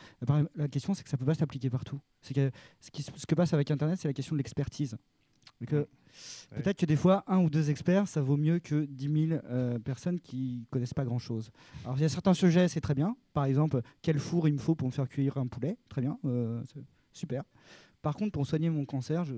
La 0.55 0.69
question, 0.69 0.95
c'est 0.95 1.03
que 1.03 1.11
ça 1.11 1.17
ne 1.17 1.19
peut 1.19 1.27
pas 1.27 1.35
s'appliquer 1.35 1.69
partout. 1.69 1.99
Que, 2.33 2.53
ce, 2.81 2.91
qui, 2.93 3.03
ce 3.03 3.27
que 3.27 3.35
passe 3.35 3.53
avec 3.55 3.73
Internet, 3.73 3.99
c'est 4.01 4.07
la 4.07 4.15
question 4.15 4.35
de 4.35 4.39
l'expertise. 4.39 4.97
Peut-être 5.67 6.79
que 6.79 6.87
des 6.87 6.97
fois, 6.97 7.25
un 7.27 7.39
ou 7.39 7.51
deux 7.51 7.71
experts, 7.71 8.09
ça 8.09 8.21
vaut 8.21 8.37
mieux 8.37 8.59
que 8.59 8.85
10 8.85 9.29
000 9.29 9.41
euh, 9.45 9.79
personnes 9.79 10.21
qui 10.21 10.67
connaissent 10.71 10.95
pas 10.95 11.05
grand-chose. 11.05 11.51
Alors, 11.85 11.99
il 11.99 12.03
y 12.03 12.05
a 12.05 12.09
certains 12.09 12.35
sujets, 12.35 12.69
c'est 12.69 12.81
très 12.81 12.95
bien. 12.95 13.17
Par 13.33 13.45
exemple, 13.45 13.83
quel 14.03 14.19
four 14.19 14.49
il 14.49 14.55
me 14.55 14.59
faut 14.59 14.75
pour 14.75 14.89
me 14.89 14.93
faire 14.93 15.09
cuire 15.09 15.37
un 15.37 15.47
poulet? 15.47 15.77
Très 15.89 16.01
bien, 16.01 16.19
euh, 16.25 16.63
super. 17.13 17.45
Par 18.03 18.15
contre, 18.15 18.33
pour 18.33 18.47
soigner 18.47 18.71
mon 18.71 18.85
cancer, 18.85 19.25
je, 19.25 19.35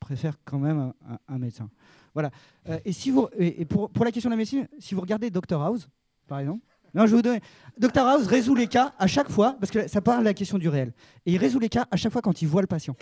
préfère 0.00 0.34
quand 0.44 0.58
même 0.58 0.92
un, 1.28 1.38
médecin. 1.38 1.68
Voilà. 2.14 2.30
Euh, 2.68 2.78
et 2.84 2.92
si 2.92 3.10
vous, 3.10 3.28
et, 3.38 3.64
pour, 3.64 3.90
pour, 3.90 4.04
la 4.04 4.12
question 4.12 4.28
de 4.28 4.34
la 4.34 4.38
médecine, 4.38 4.68
si 4.78 4.94
vous 4.94 5.00
regardez 5.00 5.30
Dr 5.30 5.60
House, 5.60 5.88
par 6.26 6.40
exemple, 6.40 6.64
non, 6.94 7.06
je 7.06 7.14
vous 7.14 7.22
donner. 7.22 7.40
Dr 7.78 8.06
House 8.06 8.26
résout 8.26 8.54
les 8.54 8.68
cas 8.68 8.94
à 8.98 9.06
chaque 9.06 9.28
fois, 9.28 9.56
parce 9.60 9.70
que 9.70 9.86
ça 9.86 10.00
parle 10.00 10.20
de 10.20 10.24
la 10.24 10.34
question 10.34 10.58
du 10.58 10.68
réel. 10.68 10.92
Et 11.26 11.32
il 11.34 11.38
résout 11.38 11.58
les 11.58 11.68
cas 11.68 11.86
à 11.90 11.96
chaque 11.96 12.12
fois 12.12 12.22
quand 12.22 12.40
il 12.40 12.48
voit 12.48 12.62
le 12.62 12.66
patient. 12.66 12.96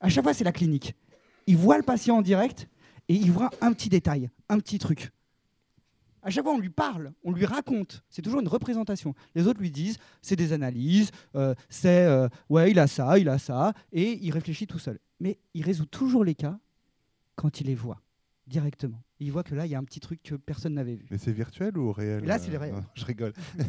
À 0.00 0.08
chaque 0.08 0.24
fois, 0.24 0.32
c'est 0.32 0.44
la 0.44 0.52
clinique 0.52 0.94
il 1.50 1.56
voit 1.56 1.76
le 1.76 1.82
patient 1.82 2.18
en 2.18 2.22
direct 2.22 2.68
et 3.08 3.14
il 3.14 3.32
voit 3.32 3.50
un 3.60 3.72
petit 3.72 3.88
détail, 3.88 4.30
un 4.48 4.58
petit 4.60 4.78
truc. 4.78 5.10
À 6.22 6.30
chaque 6.30 6.44
fois, 6.44 6.52
on 6.52 6.60
lui 6.60 6.70
parle, 6.70 7.12
on 7.24 7.32
lui 7.32 7.44
raconte. 7.44 8.04
C'est 8.08 8.22
toujours 8.22 8.40
une 8.40 8.46
représentation. 8.46 9.14
Les 9.34 9.48
autres 9.48 9.58
lui 9.58 9.72
disent, 9.72 9.96
c'est 10.22 10.36
des 10.36 10.52
analyses, 10.52 11.10
euh, 11.34 11.54
c'est 11.68 12.06
euh, 12.06 12.28
ouais, 12.50 12.70
il 12.70 12.78
a 12.78 12.86
ça, 12.86 13.18
il 13.18 13.28
a 13.28 13.38
ça, 13.38 13.72
et 13.92 14.18
il 14.22 14.30
réfléchit 14.30 14.68
tout 14.68 14.78
seul. 14.78 15.00
Mais 15.20 15.38
il 15.54 15.64
résout 15.64 15.86
toujours 15.86 16.24
les 16.24 16.34
cas 16.34 16.58
quand 17.36 17.60
il 17.60 17.66
les 17.66 17.74
voit 17.74 18.00
directement. 18.46 19.00
il 19.20 19.30
voit 19.30 19.44
que 19.44 19.54
là, 19.54 19.64
il 19.64 19.70
y 19.70 19.76
a 19.76 19.78
un 19.78 19.84
petit 19.84 20.00
truc 20.00 20.20
que 20.24 20.34
personne 20.34 20.74
n'avait 20.74 20.96
vu. 20.96 21.06
Mais 21.10 21.18
c'est 21.18 21.30
virtuel 21.30 21.78
ou 21.78 21.92
réel 21.92 22.24
Là, 22.24 22.38
c'est 22.38 22.50
le 22.50 22.58
réel. 22.58 22.74
je 22.94 23.04
rigole. 23.04 23.32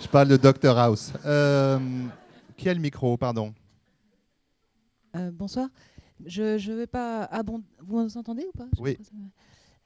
je 0.00 0.06
parle 0.08 0.28
de 0.28 0.36
Dr 0.36 0.78
House. 0.78 1.12
Euh, 1.24 1.78
qui 2.56 2.68
a 2.68 2.74
le 2.74 2.80
micro, 2.80 3.16
pardon 3.16 3.52
euh, 5.16 5.30
bonsoir. 5.32 5.68
Je 6.24 6.70
ne 6.70 6.76
vais 6.76 6.86
pas 6.86 7.24
abonder. 7.24 7.66
Vous 7.80 8.16
entendez 8.16 8.44
ou 8.46 8.56
pas? 8.56 8.68
Oui. 8.78 8.96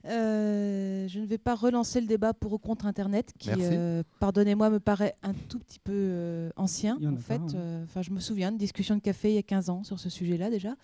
Euh, 0.07 1.09
je 1.09 1.19
ne 1.19 1.27
vais 1.27 1.39
pas 1.39 1.55
relancer 1.55 2.01
le 2.01 2.07
débat 2.07 2.33
pour 2.33 2.53
ou 2.53 2.59
contre 2.59 2.87
Internet, 2.87 3.33
qui, 3.39 3.51
euh, 3.59 4.03
pardonnez-moi, 4.21 4.71
me 4.71 4.81
paraît 4.81 5.15
un 5.23 5.33
tout 5.33 5.59
petit 5.59 5.81
peu 5.81 5.93
euh, 5.93 6.51
ancien. 6.57 6.99
En, 7.05 7.17
fait, 7.17 7.41
enfin, 7.85 8.03
je 8.03 8.11
me 8.11 8.21
souviens 8.21 8.53
de 8.53 8.59
discussion 8.59 8.95
de 8.95 9.01
café 9.01 9.31
il 9.31 9.35
y 9.35 9.39
a 9.39 9.43
15 9.43 9.71
ans 9.71 9.85
sur 9.85 9.99
ce 9.99 10.09
sujet-là 10.09 10.51
déjà. 10.51 10.77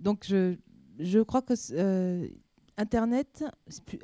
donc, 0.00 0.24
je, 0.28 0.56
je 0.98 1.20
crois 1.20 1.42
que 1.42 1.54
Internet, 2.78 3.44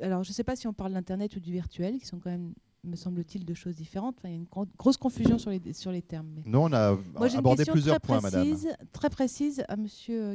alors 0.01 0.23
je 0.23 0.29
ne 0.29 0.33
sais 0.33 0.43
pas 0.43 0.55
si 0.55 0.67
on 0.67 0.73
parle 0.73 0.93
d'Internet 0.93 1.35
ou 1.35 1.39
du 1.39 1.51
virtuel, 1.51 1.99
qui 1.99 2.05
sont 2.05 2.19
quand 2.19 2.29
même 2.29 2.53
me 2.83 2.95
semble-t-il, 2.95 3.45
de 3.45 3.53
choses 3.53 3.75
différentes. 3.75 4.17
il 4.23 4.29
y 4.29 4.33
a 4.33 4.35
une 4.35 4.47
grosse 4.77 4.97
confusion 4.97 5.37
sur 5.37 5.51
les, 5.51 5.73
sur 5.73 5.91
les 5.91 6.01
termes. 6.01 6.29
Mais... 6.35 6.43
Non, 6.45 6.63
on 6.63 6.73
a 6.73 6.97
abordé 7.35 7.65
plusieurs 7.65 7.99
points, 7.99 8.19
précise, 8.19 8.65
madame. 8.65 8.87
Très 8.93 9.09
précise 9.09 9.63
à 9.67 9.73
M. 9.73 9.87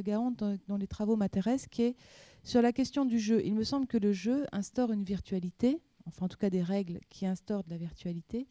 Garon, 0.03 0.31
dont, 0.31 0.77
les 0.77 0.87
travaux 0.87 1.15
m'intéressent, 1.15 1.67
qui 1.69 1.83
est 1.83 1.95
sur 2.45 2.61
la 2.61 2.71
question 2.71 3.05
du 3.05 3.19
jeu. 3.19 3.41
Il 3.43 3.55
me 3.55 3.63
semble 3.63 3.87
que 3.87 3.97
le 3.97 4.13
jeu 4.13 4.45
instaure 4.51 4.91
une 4.91 5.03
virtualité, 5.03 5.81
enfin 6.05 6.27
en 6.27 6.29
tout 6.29 6.37
cas 6.37 6.51
des 6.51 6.61
règles 6.61 6.99
qui 7.09 7.25
instaurent 7.25 7.63
de 7.63 7.71
la 7.71 7.77
virtualité, 7.77 8.47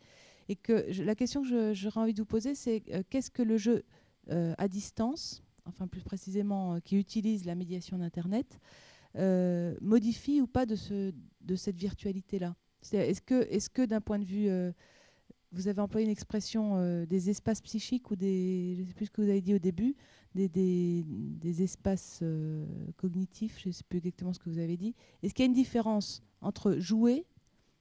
et 0.49 0.57
que 0.57 0.87
la 1.03 1.15
question 1.15 1.43
que 1.43 1.73
j'aurais 1.73 2.01
envie 2.01 2.13
de 2.13 2.21
vous 2.21 2.27
poser, 2.27 2.55
c'est 2.55 2.83
euh, 2.91 3.03
qu'est-ce 3.09 3.31
que 3.31 3.43
le 3.43 3.57
jeu 3.57 3.85
euh, 4.31 4.53
à 4.59 4.69
distance, 4.69 5.43
enfin 5.65 5.87
plus 5.87 6.03
précisément 6.03 6.75
euh, 6.75 6.81
qui 6.81 6.99
utilise 6.99 7.47
la 7.47 7.55
médiation 7.55 7.97
d'Internet, 7.97 8.59
modifie 9.81 10.41
ou 10.41 10.49
pas 10.49 10.67
de, 10.67 10.75
ce, 10.75 11.13
de 11.41 11.55
cette 11.55 11.79
virtualité-là? 11.79 12.57
Est-ce 12.93 13.21
que, 13.23 13.43
est 13.49 13.73
que 13.73 13.87
d'un 13.87 14.01
point 14.01 14.19
de 14.19 14.25
vue, 14.25 14.49
vous 15.53 15.69
avez 15.69 15.81
employé 15.81 16.05
une 16.05 16.11
expression 16.11 17.05
des 17.07 17.31
espaces 17.31 17.61
psychiques 17.61 18.11
ou 18.11 18.17
des, 18.17 18.75
je 18.77 18.83
ne 18.83 18.87
sais 18.89 18.93
plus 18.93 19.07
ce 19.07 19.11
que 19.13 19.23
vous 19.23 19.29
avez 19.29 19.41
dit 19.41 19.55
au 19.55 19.61
début, 19.61 19.95
des, 20.35 21.63
espaces 21.63 22.21
euh, 22.23 22.65
cognitifs, 22.97 23.59
je 23.63 23.69
ne 23.69 23.73
sais 23.73 23.85
plus 23.89 23.99
exactement 23.99 24.33
ce 24.33 24.39
que 24.39 24.51
vous 24.51 24.59
avez 24.59 24.77
dit. 24.77 24.95
Est-ce 25.23 25.35
qu'il 25.35 25.45
y 25.45 25.47
a 25.47 25.49
une 25.49 25.55
différence 25.55 26.23
entre 26.41 26.77
jouer 26.79 27.25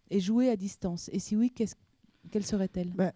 et 0.09 0.19
jouer 0.19 0.49
à 0.49 0.55
distance? 0.55 1.09
Et 1.11 1.19
si 1.19 1.35
oui, 1.35 1.51
quelle 2.31 2.45
serait-elle? 2.45 2.91
Bah, 2.91 3.13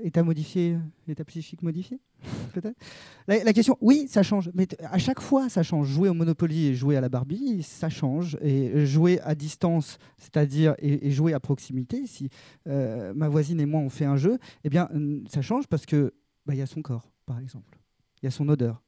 État 0.00 0.22
modifié, 0.22 0.78
état 1.08 1.24
psychique 1.24 1.62
modifié 1.62 1.98
peut-être? 2.54 2.78
La, 3.26 3.52
question, 3.52 3.76
oui, 3.80 4.06
ça 4.08 4.22
change, 4.22 4.50
mais 4.54 4.68
à 4.84 4.98
chaque 4.98 5.20
fois, 5.20 5.48
ça 5.48 5.64
change. 5.64 5.88
Jouer 5.88 6.08
au 6.08 6.14
Monopoly 6.14 6.68
et 6.68 6.74
jouer 6.74 6.96
à 6.96 7.00
la 7.00 7.08
Barbie, 7.08 7.64
ça 7.64 7.88
change. 7.88 8.38
Et 8.40 8.86
jouer 8.86 9.20
à 9.20 9.34
distance, 9.34 9.98
c'est-à-dire 10.16 10.74
et, 10.78 11.10
jouer 11.10 11.32
à 11.32 11.40
proximité, 11.40 12.06
si 12.06 12.30
euh, 12.68 13.12
ma 13.14 13.28
voisine 13.28 13.60
et 13.60 13.66
moi 13.66 13.80
on 13.80 13.88
fait 13.88 14.04
un 14.04 14.16
jeu, 14.16 14.38
eh 14.62 14.70
bien, 14.70 14.88
ça 15.28 15.42
change 15.42 15.66
parce 15.66 15.84
que 15.84 16.14
bah, 16.46 16.54
y 16.54 16.62
a 16.62 16.66
son 16.66 16.80
corps, 16.80 17.10
par 17.28 17.38
exemple, 17.38 17.78
il 18.22 18.26
y 18.26 18.28
a 18.28 18.30
son 18.30 18.48
odeur, 18.48 18.82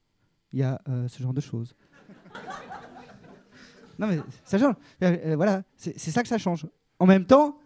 il 0.51 0.59
y 0.59 0.63
a 0.63 0.81
euh, 0.89 1.07
ce 1.07 1.21
genre 1.21 1.33
de 1.33 1.41
choses. 1.41 1.75
non 3.99 4.07
mais 4.07 4.19
ça 4.43 4.57
change. 4.57 4.73
Euh, 5.03 5.35
voilà, 5.35 5.61
c'est 5.77 5.97
ça 5.99 6.23
que 6.23 6.27
ça 6.27 6.39
change. 6.39 6.65
En 6.97 7.05
même 7.05 7.25
temps, 7.25 7.59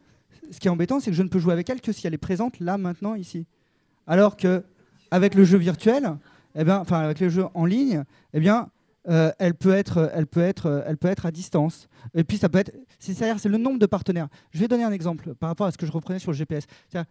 ce 0.51 0.59
qui 0.59 0.67
est 0.67 0.69
embêtant, 0.69 0.99
c'est 0.99 1.11
que 1.11 1.15
je 1.15 1.23
ne 1.23 1.29
peux 1.29 1.39
jouer 1.39 1.53
avec 1.53 1.69
elle 1.69 1.79
que 1.79 1.93
si 1.93 2.05
elle 2.05 2.13
est 2.13 2.17
présente 2.17 2.59
là, 2.59 2.77
maintenant, 2.77 3.15
ici. 3.15 3.47
Alors 4.05 4.35
que 4.35 4.65
avec 5.11 5.33
le 5.33 5.45
jeu 5.45 5.57
virtuel, 5.57 6.17
eh 6.55 6.65
bien, 6.65 6.79
enfin 6.79 6.99
avec 6.99 7.19
les 7.19 7.29
jeux 7.29 7.45
en 7.53 7.65
ligne, 7.65 8.03
eh 8.33 8.41
bien, 8.41 8.69
euh, 9.07 9.31
elle 9.39 9.55
peut 9.55 9.73
être, 9.73 10.11
elle 10.13 10.27
peut 10.27 10.41
être, 10.41 10.83
elle 10.85 10.97
peut 10.97 11.07
être 11.07 11.25
à 11.25 11.31
distance. 11.31 11.87
Et 12.13 12.23
puis 12.23 12.37
ça 12.37 12.49
peut 12.49 12.59
être, 12.59 12.71
c'est-à-dire 12.99 13.39
c'est 13.39 13.49
le 13.49 13.57
nombre 13.57 13.79
de 13.79 13.85
partenaires. 13.85 14.27
Je 14.51 14.59
vais 14.59 14.67
donner 14.67 14.83
un 14.83 14.91
exemple 14.91 15.35
par 15.35 15.49
rapport 15.49 15.67
à 15.67 15.71
ce 15.71 15.77
que 15.77 15.85
je 15.85 15.91
reprenais 15.91 16.19
sur 16.19 16.31
le 16.31 16.37
GPS. 16.37 16.65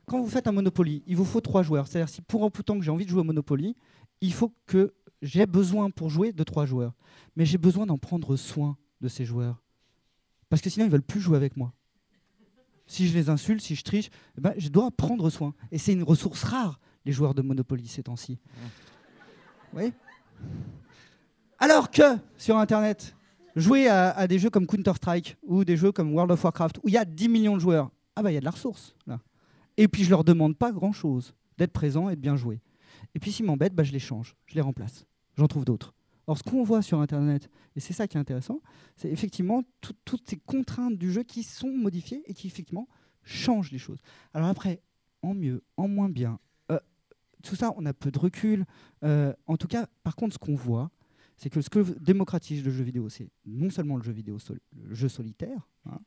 Quand 0.06 0.20
vous 0.20 0.28
faites 0.28 0.46
un 0.46 0.52
Monopoly, 0.52 1.02
il 1.06 1.16
vous 1.16 1.24
faut 1.24 1.40
trois 1.40 1.62
joueurs. 1.62 1.86
C'est-à-dire 1.86 2.08
si 2.08 2.22
pour 2.22 2.50
temps 2.50 2.78
que 2.78 2.84
j'ai 2.84 2.90
envie 2.90 3.04
de 3.04 3.10
jouer 3.10 3.20
au 3.20 3.24
Monopoly, 3.24 3.76
il 4.20 4.32
faut 4.32 4.52
que 4.66 4.94
j'ai 5.22 5.46
besoin 5.46 5.90
pour 5.90 6.10
jouer 6.10 6.32
de 6.32 6.42
trois 6.42 6.66
joueurs. 6.66 6.94
Mais 7.36 7.44
j'ai 7.44 7.58
besoin 7.58 7.86
d'en 7.86 7.98
prendre 7.98 8.36
soin 8.36 8.76
de 9.00 9.08
ces 9.08 9.24
joueurs 9.24 9.64
parce 10.54 10.62
que 10.62 10.70
sinon 10.70 10.86
ils 10.86 10.90
veulent 10.92 11.02
plus 11.02 11.20
jouer 11.20 11.36
avec 11.36 11.56
moi. 11.56 11.72
Si 12.86 13.08
je 13.08 13.14
les 13.14 13.28
insulte, 13.28 13.60
si 13.60 13.74
je 13.74 13.82
triche, 13.82 14.08
eh 14.38 14.40
ben, 14.40 14.54
je 14.56 14.68
dois 14.68 14.90
prendre 14.90 15.28
soin. 15.28 15.52
Et 15.72 15.78
c'est 15.78 15.92
une 15.92 16.02
ressource 16.04 16.44
rare 16.44 16.78
les 17.04 17.10
joueurs 17.12 17.34
de 17.34 17.42
Monopoly 17.42 17.88
ces 17.88 18.04
temps-ci. 18.04 18.38
Oui 19.72 19.92
Alors 21.64 21.90
que 21.90 22.02
sur 22.36 22.58
Internet, 22.58 23.16
jouer 23.56 23.88
à, 23.88 24.26
des 24.26 24.38
jeux 24.38 24.50
comme 24.50 24.66
Counter-Strike 24.66 25.38
ou 25.42 25.64
des 25.64 25.78
jeux 25.78 25.92
comme 25.92 26.12
World 26.12 26.30
of 26.30 26.44
Warcraft, 26.44 26.76
où 26.82 26.88
il 26.88 26.92
y 26.92 26.98
a 26.98 27.06
10 27.06 27.30
millions 27.30 27.54
de 27.54 27.60
joueurs, 27.62 27.90
ah 28.16 28.22
bah 28.22 28.30
il 28.30 28.34
y 28.34 28.36
a 28.36 28.40
de 28.40 28.44
la 28.44 28.50
ressource 28.50 28.94
là. 29.06 29.18
Et 29.78 29.88
puis 29.88 30.04
je 30.04 30.10
leur 30.10 30.24
demande 30.24 30.58
pas 30.58 30.72
grand-chose, 30.72 31.34
d'être 31.56 31.72
présent 31.72 32.10
et 32.10 32.16
de 32.16 32.20
bien 32.20 32.36
jouer. 32.36 32.60
Et 33.14 33.18
puis 33.18 33.32
s'ils 33.32 33.46
m'embêtent, 33.46 33.74
bah, 33.74 33.82
je 33.82 33.92
les 33.92 33.98
change, 33.98 34.36
je 34.44 34.56
les 34.56 34.60
remplace, 34.60 35.06
j'en 35.38 35.46
trouve 35.46 35.64
d'autres. 35.64 35.94
Or, 36.26 36.36
ce 36.36 36.42
qu'on 36.42 36.64
voit 36.64 36.82
sur 36.82 37.00
Internet, 37.00 37.48
et 37.74 37.80
c'est 37.80 37.94
ça 37.94 38.06
qui 38.08 38.18
est 38.18 38.20
intéressant, 38.20 38.60
c'est 38.94 39.08
effectivement 39.08 39.62
toutes 39.80 40.28
ces 40.28 40.36
contraintes 40.36 40.98
du 40.98 41.10
jeu 41.10 41.22
qui 41.22 41.44
sont 41.44 41.70
modifiées 41.70 42.22
et 42.26 42.34
qui 42.34 42.46
effectivement 42.46 42.88
changent 43.22 43.70
les 43.72 43.78
choses. 43.78 44.00
Alors 44.34 44.48
après, 44.48 44.82
en 45.22 45.32
mieux, 45.32 45.62
en 45.78 45.88
moins 45.88 46.10
bien, 46.10 46.38
tout 47.44 47.56
ça, 47.56 47.72
on 47.76 47.86
a 47.86 47.92
peu 47.92 48.10
de 48.10 48.18
recul. 48.18 48.64
Euh, 49.04 49.32
en 49.46 49.56
tout 49.56 49.68
cas, 49.68 49.86
par 50.02 50.16
contre, 50.16 50.34
ce 50.34 50.38
qu'on 50.38 50.54
voit, 50.54 50.90
c'est 51.36 51.50
que 51.50 51.60
ce 51.60 51.70
que 51.70 51.80
démocratise 52.00 52.64
le 52.64 52.70
jeu 52.70 52.84
vidéo, 52.84 53.08
c'est 53.08 53.28
non 53.46 53.70
seulement 53.70 53.96
le 53.96 54.02
jeu 54.02 54.12
vidéo, 54.12 54.38
jeu 54.90 55.08
solitaire, 55.08 55.68
hein, 55.86 55.98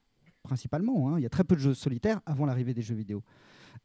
principalement. 0.43 1.09
Hein. 1.09 1.19
il 1.19 1.23
y 1.23 1.25
a 1.25 1.29
très 1.29 1.43
peu 1.43 1.55
de 1.55 1.61
jeux 1.61 1.73
solitaires 1.73 2.21
avant 2.25 2.45
l'arrivée 2.45 2.73
des 2.73 2.81
jeux 2.81 2.95
vidéo. 2.95 3.23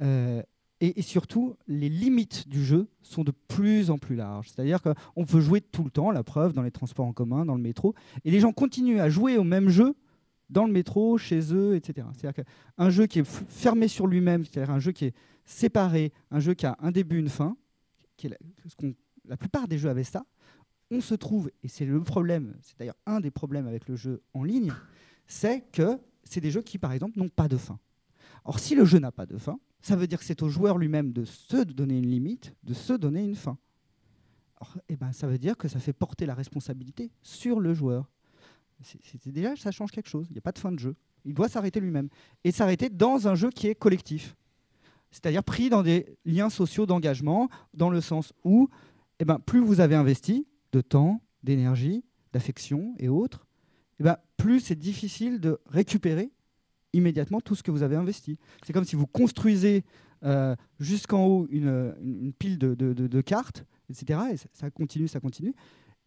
Euh, 0.00 0.42
et, 0.80 1.00
surtout, 1.02 1.56
les 1.68 1.88
limites 1.88 2.48
du 2.48 2.64
jeu 2.64 2.88
sont 3.02 3.22
de 3.22 3.30
plus 3.30 3.88
en 3.90 3.98
plus 3.98 4.16
larges. 4.16 4.48
C'est-à-dire 4.48 4.80
qu'on 4.82 5.24
peut 5.24 5.40
jouer 5.40 5.60
tout 5.60 5.84
le 5.84 5.90
temps, 5.90 6.10
la 6.10 6.24
preuve, 6.24 6.52
dans 6.52 6.62
les 6.62 6.72
transports 6.72 7.06
en 7.06 7.12
commun, 7.12 7.44
dans 7.44 7.54
le 7.54 7.62
métro, 7.62 7.94
et 8.24 8.32
les 8.32 8.40
gens 8.40 8.52
continuent 8.52 8.98
à 8.98 9.08
jouer 9.08 9.38
au 9.38 9.44
même 9.44 9.68
jeu 9.68 9.94
dans 10.50 10.66
le 10.66 10.72
métro, 10.72 11.18
chez 11.18 11.54
eux, 11.54 11.76
etc. 11.76 12.08
C'est-à-dire 12.14 12.44
qu'un 12.44 12.90
jeu 12.90 13.06
qui 13.06 13.20
est 13.20 13.24
fermé 13.24 13.86
sur 13.86 14.08
lui-même, 14.08 14.44
c'est-à-dire 14.44 14.74
un 14.74 14.80
jeu 14.80 14.90
qui 14.90 15.04
est 15.04 15.14
séparer 15.44 16.12
un 16.30 16.40
jeu 16.40 16.54
qui 16.54 16.66
a 16.66 16.76
un 16.80 16.90
début, 16.90 17.18
une 17.18 17.28
fin, 17.28 17.56
la 19.24 19.36
plupart 19.36 19.68
des 19.68 19.78
jeux 19.78 19.90
avaient 19.90 20.04
ça, 20.04 20.24
on 20.92 21.00
se 21.00 21.14
trouve, 21.14 21.50
et 21.62 21.68
c'est 21.68 21.84
le 21.84 22.02
problème, 22.02 22.54
c'est 22.62 22.78
d'ailleurs 22.78 22.96
un 23.06 23.20
des 23.20 23.30
problèmes 23.30 23.66
avec 23.66 23.88
le 23.88 23.96
jeu 23.96 24.22
en 24.34 24.44
ligne, 24.44 24.72
c'est 25.26 25.62
que 25.72 25.98
c'est 26.22 26.40
des 26.40 26.50
jeux 26.50 26.62
qui, 26.62 26.78
par 26.78 26.92
exemple, 26.92 27.18
n'ont 27.18 27.28
pas 27.28 27.48
de 27.48 27.56
fin. 27.56 27.78
Or, 28.44 28.58
si 28.58 28.74
le 28.74 28.84
jeu 28.84 28.98
n'a 28.98 29.12
pas 29.12 29.26
de 29.26 29.38
fin, 29.38 29.58
ça 29.80 29.96
veut 29.96 30.06
dire 30.06 30.18
que 30.18 30.24
c'est 30.24 30.42
au 30.42 30.48
joueur 30.48 30.78
lui-même 30.78 31.12
de 31.12 31.24
se 31.24 31.64
donner 31.64 31.98
une 31.98 32.06
limite, 32.06 32.54
de 32.62 32.74
se 32.74 32.92
donner 32.92 33.22
une 33.22 33.34
fin. 33.34 33.58
Eh 34.88 34.96
ben, 34.96 35.12
ça 35.12 35.26
veut 35.26 35.38
dire 35.38 35.56
que 35.56 35.66
ça 35.66 35.80
fait 35.80 35.92
porter 35.92 36.26
la 36.26 36.34
responsabilité 36.34 37.10
sur 37.20 37.58
le 37.58 37.74
joueur. 37.74 38.08
C'est 38.82 39.28
déjà, 39.28 39.56
ça 39.56 39.72
change 39.72 39.90
quelque 39.90 40.08
chose. 40.08 40.26
Il 40.30 40.34
n'y 40.34 40.38
a 40.38 40.42
pas 40.42 40.52
de 40.52 40.58
fin 40.58 40.70
de 40.70 40.78
jeu. 40.78 40.94
Il 41.24 41.34
doit 41.34 41.48
s'arrêter 41.48 41.80
lui-même. 41.80 42.08
Et 42.44 42.52
s'arrêter 42.52 42.88
dans 42.88 43.26
un 43.26 43.34
jeu 43.34 43.50
qui 43.50 43.66
est 43.66 43.74
collectif 43.74 44.36
c'est-à-dire 45.12 45.44
pris 45.44 45.68
dans 45.68 45.82
des 45.82 46.16
liens 46.24 46.50
sociaux 46.50 46.86
d'engagement, 46.86 47.48
dans 47.74 47.90
le 47.90 48.00
sens 48.00 48.32
où 48.44 48.68
eh 49.20 49.24
ben, 49.24 49.38
plus 49.38 49.60
vous 49.60 49.80
avez 49.80 49.94
investi 49.94 50.46
de 50.72 50.80
temps, 50.80 51.22
d'énergie, 51.42 52.04
d'affection 52.32 52.94
et 52.98 53.08
autres, 53.08 53.46
eh 54.00 54.04
ben, 54.04 54.16
plus 54.36 54.60
c'est 54.60 54.78
difficile 54.78 55.40
de 55.40 55.58
récupérer 55.66 56.32
immédiatement 56.92 57.40
tout 57.40 57.54
ce 57.54 57.62
que 57.62 57.70
vous 57.70 57.82
avez 57.82 57.96
investi. 57.96 58.38
C'est 58.64 58.72
comme 58.72 58.84
si 58.84 58.96
vous 58.96 59.06
construisez 59.06 59.84
euh, 60.24 60.54
jusqu'en 60.78 61.24
haut 61.26 61.46
une, 61.50 62.32
pile 62.38 62.58
de, 62.58 63.20
cartes, 63.20 63.64
etc. 63.90 64.20
Et 64.32 64.36
ça, 64.52 64.70
continue, 64.70 65.08
ça 65.08 65.20
continue. 65.20 65.54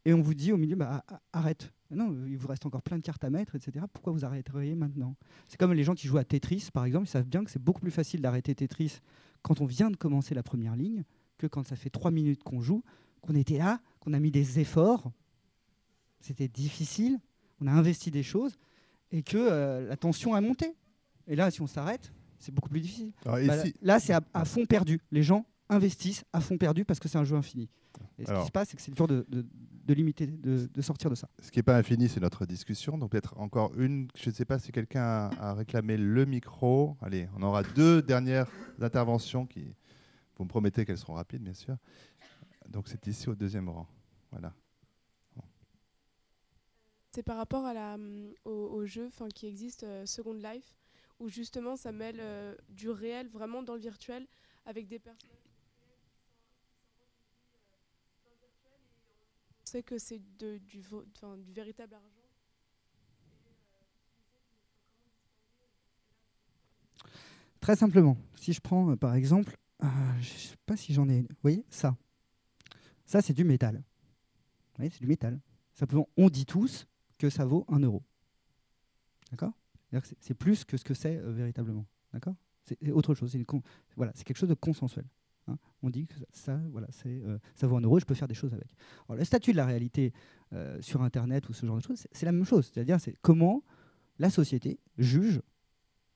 Et 0.06 0.14
on 0.14 0.22
vous 0.22 0.34
dit 0.34 0.52
au 0.52 0.58
milieu, 0.58 0.76
bah, 0.76 1.04
arrête. 1.34 1.72
Non, 1.92 2.16
il 2.28 2.38
vous 2.38 2.48
reste 2.48 2.66
encore 2.66 2.82
plein 2.82 2.98
de 2.98 3.02
cartes 3.02 3.24
à 3.24 3.30
mettre, 3.30 3.56
etc. 3.56 3.86
Pourquoi 3.94 4.14
vous 4.14 4.26
arrêteriez 4.26 4.76
maintenant? 4.76 5.16
C'est 5.48 5.58
comme 5.58 5.74
les 5.74 5.84
gens 5.84 5.96
qui 5.96 6.08
jouent 6.08 6.18
à 6.18 6.24
Tetris, 6.24 6.70
par 6.74 6.86
exemple, 6.86 7.08
ils 7.08 7.12
savent 7.12 7.28
bien 7.28 7.44
que 7.44 7.52
c'est 7.52 7.62
beaucoup 7.62 7.82
plus 7.82 7.92
facile 7.92 8.22
d'arrêter 8.22 8.56
Tetris 8.56 9.00
quand 9.42 9.62
on 9.62 9.66
vient 9.66 9.92
de 9.92 9.96
commencer 9.96 10.34
la 10.34 10.44
première 10.44 10.76
ligne 10.76 11.04
que 11.38 11.48
quand 11.48 11.68
ça 11.68 11.76
fait 11.76 11.90
trois 11.90 12.12
minutes 12.12 12.44
qu'on 12.44 12.62
joue, 12.62 12.84
qu'on 13.26 13.35
était 13.35 13.57
là, 13.57 13.80
qu'on 13.99 14.14
a 14.14 14.19
mis 14.19 14.31
des 14.31 14.60
efforts. 14.60 15.11
C'était 16.19 16.47
difficile, 16.47 17.19
on 17.61 17.68
a 17.68 17.72
investi 17.72 18.11
des 18.11 18.23
choses 18.23 18.57
et 19.11 19.23
que 19.23 19.38
euh, 19.38 19.88
la 19.88 19.97
tension 19.97 20.34
a 20.34 20.41
monté. 20.41 20.73
Et 21.27 21.35
là, 21.35 21.52
si 21.52 21.61
on 21.61 21.68
s'arrête, 21.68 22.11
c'est 22.39 22.53
beaucoup 22.53 22.69
plus 22.69 22.81
difficile. 22.81 23.11
Bah, 23.23 23.38
là, 23.81 23.99
c'est 23.99 24.14
à, 24.14 24.45
fond 24.45 24.65
perdu. 24.65 24.99
Les 25.11 25.23
gens 25.23 25.45
investissent 25.69 26.23
à 26.34 26.41
fond 26.41 26.57
perdu 26.57 26.85
parce 26.85 26.99
que 26.99 27.07
c'est 27.07 27.18
un 27.18 27.23
jeu 27.23 27.35
infini. 27.35 27.69
Et 28.19 28.26
ce 28.26 28.34
qui 28.34 28.45
se 28.45 28.52
passe, 28.52 28.69
c'est 28.69 28.77
que 28.77 28.81
c'est 28.81 28.93
dur 28.93 29.07
de, 29.07 29.26
de 29.85 29.93
limiter, 29.93 30.27
de, 30.27 30.81
sortir 30.81 31.10
de 31.10 31.15
ça. 31.15 31.30
Ce 31.41 31.52
qui 31.52 31.60
n'est 31.60 31.64
pas 31.64 31.77
infini, 31.77 32.10
c'est 32.10 32.19
notre 32.19 32.45
discussion. 32.45 32.97
Donc 32.97 33.11
peut-être 33.11 33.38
encore 33.38 33.72
une, 33.77 34.07
je 34.15 34.30
ne 34.30 34.35
sais 34.35 34.45
pas 34.45 34.57
si 34.60 34.72
quelqu'un 34.72 35.30
a, 35.39 35.53
réclamé 35.53 35.95
le 35.95 36.26
micro. 36.26 36.97
Allez, 37.02 37.30
on 37.38 37.43
aura 37.43 37.64
deux 37.64 38.02
dernières 38.02 38.47
interventions 38.81 39.45
qui, 39.45 39.76
vous 40.38 40.43
me 40.43 40.49
promettez 40.49 40.85
qu'elles 40.85 40.97
seront 40.97 41.14
rapides, 41.14 41.43
bien 41.43 41.53
sûr. 41.53 41.77
Donc 42.70 42.88
c'est 42.88 43.08
ici 43.08 43.30
au 43.30 43.36
deuxième 43.36 43.70
rang. 43.70 43.88
Voilà. 44.32 44.54
C'est 47.16 47.24
par 47.24 47.38
rapport 47.38 47.64
à 47.64 47.74
la, 47.74 47.96
mm, 47.96 48.34
au, 48.44 48.86
jeu 48.86 49.10
qui 49.34 49.48
existe, 49.48 49.84
euh, 49.84 50.06
Second 50.06 50.34
Life, 50.34 50.76
où 51.18 51.30
justement 51.30 51.78
ça 51.78 51.94
mêle 51.94 52.20
euh, 52.20 52.54
du 52.68 52.90
réel 52.90 53.30
vraiment 53.30 53.64
dans 53.64 53.76
le 53.76 53.80
virtuel 53.80 54.28
avec 54.66 54.90
des 54.90 55.00
personnages. 55.00 55.32
Euh, 58.26 58.34
on 59.62 59.66
sait 59.66 59.82
que 59.82 59.98
c'est 59.98 60.20
du, 60.20 60.60
du 60.60 61.54
véritable 61.54 61.94
argent. 61.94 62.10
Très 67.62 67.78
simplement, 67.78 68.18
si 68.36 68.52
je 68.52 68.60
prends 68.60 68.98
par 68.98 69.16
exemple, 69.16 69.56
je 69.82 69.88
ne 69.88 70.38
sais 70.38 70.58
pas 70.66 70.76
si 70.76 70.94
j'en 70.94 71.08
ai 71.08 71.20
une, 71.20 71.28
vous 71.28 71.42
voyez 71.42 71.66
ça, 71.70 71.96
ça, 73.06 73.22
c'est 73.22 73.34
du 73.34 73.44
métal. 73.44 73.84
Voyez, 74.77 74.90
c'est 74.90 75.02
du 75.02 75.07
métal. 75.07 75.40
Simplement, 75.73 76.07
on 76.18 76.30
dit 76.30 76.45
tous 76.45 76.88
que 77.18 77.30
ça 77.30 77.45
vaut 77.45 77.65
un 77.69 77.80
euro. 77.80 78.03
D'accord? 79.32 79.53
C'est 80.19 80.34
plus 80.34 80.65
que 80.65 80.77
ce 80.77 80.84
que 80.84 80.94
c'est 80.94 81.15
véritablement. 81.18 81.86
D'accord? 82.11 82.36
C'est 82.64 82.91
autre 82.91 83.14
chose. 83.14 83.32
C'est 83.32 84.23
quelque 84.23 84.38
chose 84.38 84.49
de 84.49 84.56
consensuel. 84.56 85.06
Hein. 85.48 85.57
on 85.84 85.91
dit 85.91 86.07
que 86.07 86.15
ça, 86.32 86.60
voilà, 86.72 86.88
euh, 87.06 87.38
ça 87.53 87.68
vaut 87.68 87.77
un 87.77 87.82
euro, 87.82 87.99
je 87.99 88.06
peux 88.06 88.15
faire 88.15 88.27
des 88.27 88.34
choses 88.34 88.52
avec. 88.56 88.68
Alors, 89.07 89.19
le 89.19 89.23
statut 89.23 89.52
de 89.52 89.57
la 89.57 89.65
réalité 89.68 90.11
euh, 90.53 90.82
sur 90.82 91.03
Internet 91.03 91.48
ou 91.49 91.53
ce 91.53 91.68
genre 91.68 91.77
de 91.77 91.84
choses, 91.84 92.07
c'est 92.11 92.26
la 92.26 92.32
même 92.32 92.45
chose. 92.45 92.72
C'est-à-dire, 92.73 92.99
c'est 92.99 93.15
comment 93.22 93.64
la 94.18 94.32
société 94.32 94.80
juge 94.98 95.41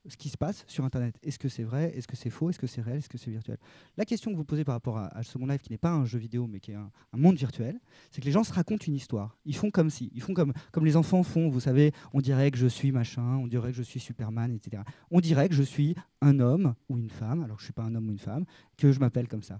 ce 0.07 0.17
qui 0.17 0.29
se 0.29 0.37
passe 0.37 0.63
sur 0.67 0.85
Internet. 0.85 1.17
Est-ce 1.23 1.37
que 1.39 1.49
c'est 1.49 1.63
vrai? 1.63 1.91
Est-ce 1.95 2.07
que 2.07 2.15
c'est 2.15 2.29
faux? 2.29 2.49
Est-ce 2.49 2.59
que 2.59 2.67
c'est 2.67 2.81
réel? 2.81 2.99
Est-ce 2.99 3.09
que 3.09 3.17
c'est 3.17 3.31
virtuel? 3.31 3.57
La 3.97 4.05
question 4.05 4.31
que 4.31 4.37
vous 4.37 4.45
posez 4.45 4.63
par 4.63 4.75
rapport 4.75 4.97
à, 4.97 5.07
à 5.07 5.23
Second 5.23 5.45
Life, 5.45 5.61
qui 5.61 5.71
n'est 5.71 5.77
pas 5.77 5.91
un 5.91 6.05
jeu 6.05 6.19
vidéo, 6.19 6.47
mais 6.47 6.59
qui 6.59 6.71
est 6.71 6.75
un, 6.75 6.89
monde 7.13 7.35
virtuel, 7.35 7.79
c'est 8.11 8.21
que 8.21 8.25
les 8.25 8.31
gens 8.31 8.43
se 8.43 8.53
racontent 8.53 8.85
une 8.87 8.95
histoire. 8.95 9.37
Ils 9.45 9.55
font 9.55 9.71
comme 9.71 9.89
si, 9.89 10.11
ils 10.15 10.21
font 10.21 10.33
comme, 10.33 10.53
comme 10.71 10.85
les 10.85 10.95
enfants 10.95 11.23
font. 11.23 11.49
Vous 11.49 11.59
savez, 11.59 11.91
on 12.13 12.21
dirait 12.21 12.51
que 12.51 12.57
je 12.57 12.67
suis 12.67 12.91
machin, 12.91 13.37
on 13.37 13.47
dirait 13.47 13.71
que 13.71 13.77
je 13.77 13.83
suis 13.83 13.99
Superman, 13.99 14.51
etc. 14.51 14.83
On 15.11 15.19
dirait 15.19 15.49
que 15.49 15.55
je 15.55 15.63
suis 15.63 15.95
un 16.21 16.39
homme 16.39 16.75
ou 16.87 16.97
une 16.97 17.09
femme, 17.09 17.43
alors 17.43 17.57
que 17.57 17.61
je 17.61 17.65
ne 17.65 17.67
suis 17.67 17.73
pas 17.73 17.83
un 17.83 17.95
homme 17.95 18.07
ou 18.07 18.11
une 18.11 18.19
femme, 18.19 18.45
que 18.77 18.91
je 18.91 18.99
m'appelle 18.99 19.27
comme 19.27 19.43
ça. 19.43 19.59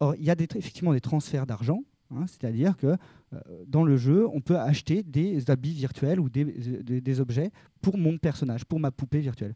Or, 0.00 0.14
il 0.16 0.24
y 0.24 0.30
a 0.30 0.36
effectivement 0.38 0.92
des 0.92 1.00
transferts 1.00 1.46
d'argent, 1.46 1.82
hein, 2.10 2.26
c'est-à-dire 2.26 2.76
que 2.76 2.96
euh, 3.32 3.40
dans 3.66 3.84
le 3.84 3.96
jeu, 3.96 4.26
on 4.28 4.40
peut 4.40 4.58
acheter 4.58 5.02
des 5.02 5.50
habits 5.50 5.72
virtuels 5.72 6.20
ou 6.20 6.28
des, 6.28 6.44
des, 6.44 7.20
objets 7.20 7.50
pour 7.80 7.98
mon 7.98 8.16
personnage, 8.16 8.64
pour 8.64 8.80
ma 8.80 8.90
poupée 8.90 9.20
virtuelle. 9.20 9.54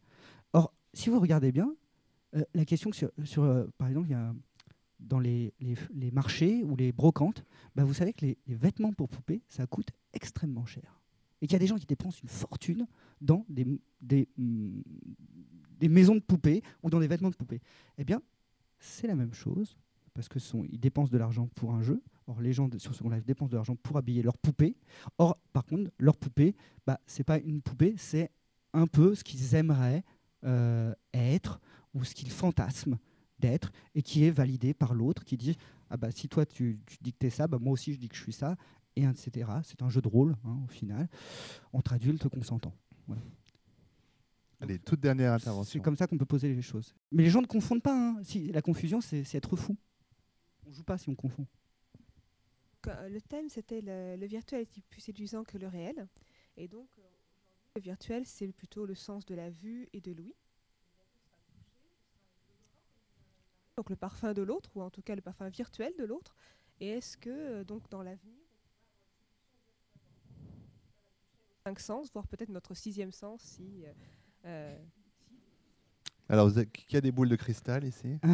Or, 0.53 0.74
si 0.93 1.11
vous 1.11 1.20
regardez 1.20 1.53
bien, 1.53 1.74
euh, 2.35 2.45
la 2.55 2.65
question 2.65 2.93
sur, 2.93 3.11
sur 3.24 3.45
euh, 3.45 3.66
par 3.79 3.89
exemple, 3.89 4.15
dans 5.01 5.19
les, 5.19 5.53
les, 5.61 6.11
marchés 6.11 6.62
ou 6.65 6.77
les 6.77 6.93
brocantes, 6.93 7.45
bah 7.74 7.85
vous 7.85 7.95
savez 7.95 8.12
que 8.12 8.24
les, 8.24 8.39
vêtements 8.47 8.93
pour 8.93 9.09
poupées, 9.09 9.43
ça 9.49 9.66
coûte 9.66 9.91
extrêmement 10.12 10.65
cher. 10.65 11.01
Et 11.41 11.47
qu'il 11.47 11.55
y 11.55 11.57
a 11.57 11.59
des 11.59 11.66
gens 11.66 11.77
qui 11.77 11.87
dépensent 11.87 12.20
une 12.23 12.29
fortune 12.29 12.87
dans 13.20 13.45
des, 13.49 13.66
des, 14.01 14.29
mm, 14.37 14.83
des 15.81 15.89
maisons 15.89 16.15
de 16.15 16.20
poupées 16.20 16.62
ou 16.83 16.91
dans 16.91 17.01
des 17.01 17.09
vêtements 17.09 17.31
de 17.31 17.37
poupées. 17.37 17.61
Eh 17.99 18.05
bien, 18.05 18.23
c'est 18.79 19.07
la 19.07 19.16
même 19.16 19.33
chose, 19.33 19.77
parce 20.15 20.29
que 20.29 20.39
ils 20.70 20.79
dépensent 20.79 21.11
de 21.11 21.19
l'argent 21.19 21.49
pour 21.55 21.74
un 21.74 21.83
jeu. 21.83 22.03
Or, 22.27 22.41
les 22.41 22.53
gens 22.53 22.69
sur 22.79 22.95
Second 22.95 23.11
Life 23.11 23.24
dépensent 23.24 23.51
de 23.51 23.57
l'argent 23.57 23.77
pour 23.77 23.97
habiller 23.97 24.23
leurs 24.23 24.39
poupées. 24.39 24.77
Or, 25.19 25.39
par 25.53 25.65
contre, 25.65 25.91
leur 25.99 26.16
poupée, 26.16 26.55
bah, 26.87 27.01
c'est 27.07 27.24
pas 27.24 27.39
une 27.39 27.62
poupée, 27.62 27.95
c'est 27.97 28.31
un 28.73 28.87
peu 28.87 29.15
ce 29.15 29.24
qu'ils 29.24 29.55
aimeraient 29.55 30.05
être 31.12 31.60
ou 31.94 32.05
ce 32.05 32.14
qu'il 32.14 32.31
fantasme 32.31 32.98
d'être 33.39 33.73
et 33.94 34.02
qui 34.02 34.24
est 34.24 34.31
validé 34.31 34.74
par 34.74 34.94
l'autre 34.94 35.24
qui 35.24 35.36
dit 35.36 35.56
ah 35.90 35.97
bah 35.97 36.10
si 36.10 36.28
toi 36.28 36.47
tu, 36.47 36.81
tu 36.86 36.97
dis 37.01 37.12
que 37.12 37.19
tu 37.19 37.27
es 37.27 37.31
ça, 37.31 37.47
bah 37.47 37.59
moi 37.60 37.73
aussi 37.73 37.93
je 37.93 37.98
dis 37.98 38.09
que 38.09 38.16
je 38.16 38.23
suis 38.23 38.32
ça 38.32 38.56
et 38.97 39.05
etc. 39.05 39.51
C'est 39.64 39.82
un 39.82 39.89
jeu 39.89 40.01
de 40.01 40.09
rôle 40.09 40.36
hein, 40.44 40.59
au 40.64 40.69
final 40.69 41.09
entre 41.73 41.93
adultes 41.93 42.28
consentants. 42.28 42.74
Voilà. 43.06 43.23
Allez, 44.60 44.78
toute 44.78 45.01
dernière 45.01 45.32
intervention. 45.32 45.73
C'est 45.73 45.85
comme 45.85 45.97
ça 45.97 46.06
qu'on 46.06 46.16
peut 46.16 46.24
poser 46.24 46.55
les 46.55 46.62
choses. 46.62 46.94
Mais 47.10 47.24
les 47.24 47.31
gens 47.31 47.43
ne 47.43 47.47
confondent 47.47 47.82
pas. 47.82 47.97
Hein. 47.97 48.20
Si, 48.23 48.52
la 48.52 48.62
confusion, 48.62 49.01
c'est 49.01 49.35
être 49.35 49.56
fou. 49.56 49.77
On 50.69 50.70
joue 50.70 50.85
pas 50.85 50.98
si 50.98 51.09
on 51.09 51.16
confond. 51.16 51.47
Euh, 52.86 53.09
le 53.09 53.20
thème, 53.20 53.48
c'était 53.48 53.81
le, 53.81 54.16
le, 54.16 54.27
virtuel 54.27 54.60
est 54.60 54.81
plus 54.89 55.01
séduisant 55.01 55.43
que 55.43 55.59
le 55.59 55.66
réel. 55.66 56.06
Et 56.56 56.69
donc, 56.69 56.89
euh, 56.98 57.02
le 57.74 57.81
virtuel, 57.81 58.27
c'est 58.27 58.49
plutôt 58.49 58.86
le 58.86 58.94
sens 58.94 59.24
de 59.24 59.35
la 59.35 59.51
vue 59.51 59.89
et 59.93 60.01
de 60.01 60.12
l'ouïe. 60.12 60.35
Donc 63.77 63.89
le 63.89 63.97
parfum 63.97 64.35
de 64.35 64.43
l'autre, 64.43 64.70
ou 64.74 64.82
en 64.82 64.90
tout 64.90 65.03
cas 65.03 65.15
le 65.15 65.23
parfum 65.23 65.49
virtuel 65.49 65.94
de 65.99 66.05
l'autre. 66.05 66.36
Et 66.81 66.89
est-ce 66.89 67.16
que 67.16 67.31
euh, 67.31 67.65
donc 67.65 67.89
dans 67.89 68.03
l'avenir, 68.03 68.36
cinq 71.65 71.81
sens, 71.81 72.11
voire 72.12 72.27
peut-être 72.27 72.51
notre 72.51 72.74
sixième 72.74 73.12
sens, 73.12 73.40
si. 73.40 73.85
Euh, 73.85 73.93
euh, 74.44 74.78
Alors, 76.28 76.51
qui 76.73 76.97
a 76.97 77.01
des 77.01 77.12
boules 77.12 77.28
de 77.28 77.36
cristal 77.36 77.85
ici? 77.85 78.19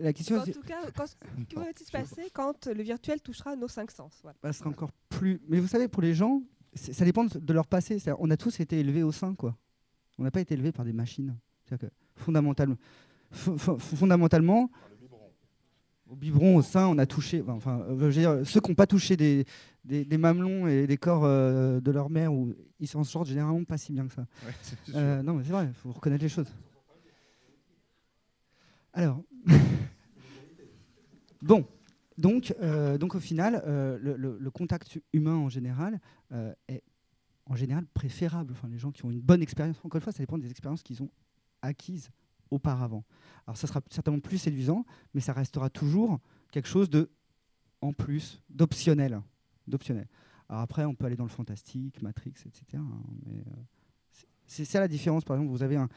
La, 0.00 0.14
question, 0.14 0.38
en 0.38 0.44
tout 0.44 0.62
cas, 0.62 0.86
que 0.86 1.56
va-t-il 1.56 1.84
se 1.84 1.92
passer 1.92 2.30
quand 2.32 2.66
le 2.66 2.82
virtuel 2.82 3.20
touchera 3.20 3.54
nos 3.56 3.68
cinq 3.68 3.90
sens? 3.90 4.18
Voilà. 4.22 4.38
Ça 4.42 4.54
sera 4.54 4.70
encore 4.70 4.90
plus. 5.10 5.38
Mais 5.48 5.60
vous 5.60 5.66
savez, 5.66 5.86
pour 5.86 6.00
les 6.00 6.14
gens, 6.14 6.42
ça 6.74 7.04
dépend 7.04 7.24
de 7.24 7.52
leur 7.52 7.66
passé. 7.66 7.98
On 8.18 8.30
a 8.30 8.36
tous 8.36 8.60
été 8.60 8.78
élevés 8.80 9.02
au 9.02 9.12
sein, 9.12 9.34
quoi. 9.34 9.56
On 10.18 10.22
n'a 10.22 10.30
pas 10.30 10.40
été 10.40 10.54
élevés 10.54 10.72
par 10.72 10.84
des 10.84 10.92
machines. 10.92 11.36
Que 11.66 11.76
fondamentalement, 12.16 12.76
fondamentalement, 13.32 14.70
au 16.08 16.16
biberon, 16.16 16.56
au 16.56 16.62
sein, 16.62 16.86
on 16.86 16.98
a 16.98 17.06
touché. 17.06 17.42
Enfin, 17.48 17.80
euh, 17.88 18.44
ceux 18.44 18.60
qui 18.60 18.70
n'ont 18.70 18.74
pas 18.74 18.86
touché 18.86 19.16
des, 19.16 19.44
des, 19.84 20.18
mamelons 20.18 20.68
et 20.68 20.86
des 20.86 20.96
corps 20.96 21.24
euh, 21.24 21.80
de 21.80 21.90
leur 21.90 22.10
mère, 22.10 22.32
où 22.32 22.54
ils 22.78 22.88
s'en 22.88 23.04
sortent 23.04 23.28
généralement 23.28 23.64
pas 23.64 23.78
si 23.78 23.92
bien 23.92 24.06
que 24.06 24.12
ça. 24.12 24.26
Euh, 24.94 25.22
non, 25.22 25.34
mais 25.34 25.44
c'est 25.44 25.52
vrai, 25.52 25.66
il 25.66 25.74
faut 25.74 25.92
reconnaître 25.92 26.22
les 26.22 26.28
choses. 26.28 26.52
Alors, 28.92 29.22
bon, 31.42 31.66
donc, 32.16 32.54
euh, 32.62 32.96
donc 32.98 33.14
au 33.14 33.20
final, 33.20 33.62
euh, 33.66 33.98
le, 34.00 34.50
contact 34.50 35.00
humain 35.12 35.36
en 35.36 35.48
général 35.48 36.00
euh, 36.32 36.54
est 36.68 36.82
en 37.46 37.56
général 37.56 37.86
préférable. 37.86 38.52
Enfin, 38.52 38.68
les 38.68 38.78
gens 38.78 38.92
qui 38.92 39.04
ont 39.04 39.10
une 39.10 39.20
bonne 39.20 39.42
expérience, 39.42 39.76
encore 39.78 39.96
une 39.96 40.02
fois, 40.02 40.12
ça 40.12 40.22
dépend 40.22 40.38
des 40.38 40.50
expériences 40.50 40.82
qu'ils 40.82 41.02
ont 41.02 41.10
acquises 41.62 42.10
auparavant. 42.50 43.04
Alors 43.46 43.56
ça 43.56 43.66
sera 43.66 43.80
certainement 43.90 44.20
plus 44.20 44.38
séduisant, 44.38 44.84
mais 45.12 45.20
ça 45.20 45.32
restera 45.32 45.70
toujours 45.70 46.20
quelque 46.52 46.68
chose 46.68 46.88
de 46.88 47.10
en 47.80 47.92
plus, 47.92 48.40
d'optionnel. 48.48 49.20
d'optionnel. 49.66 50.06
Alors 50.48 50.62
après, 50.62 50.84
on 50.84 50.94
peut 50.94 51.04
aller 51.06 51.16
dans 51.16 51.24
le 51.24 51.30
fantastique, 51.30 52.00
Matrix, 52.00 52.34
etc. 52.46 52.64
Hein, 52.76 53.02
c'est 54.46 54.64
ça 54.64 54.80
la 54.80 54.88
différence. 54.88 55.24
Par 55.24 55.36
exemple, 55.36 55.50
vous 55.50 55.62
avez 55.62 55.76
un, 55.76 55.88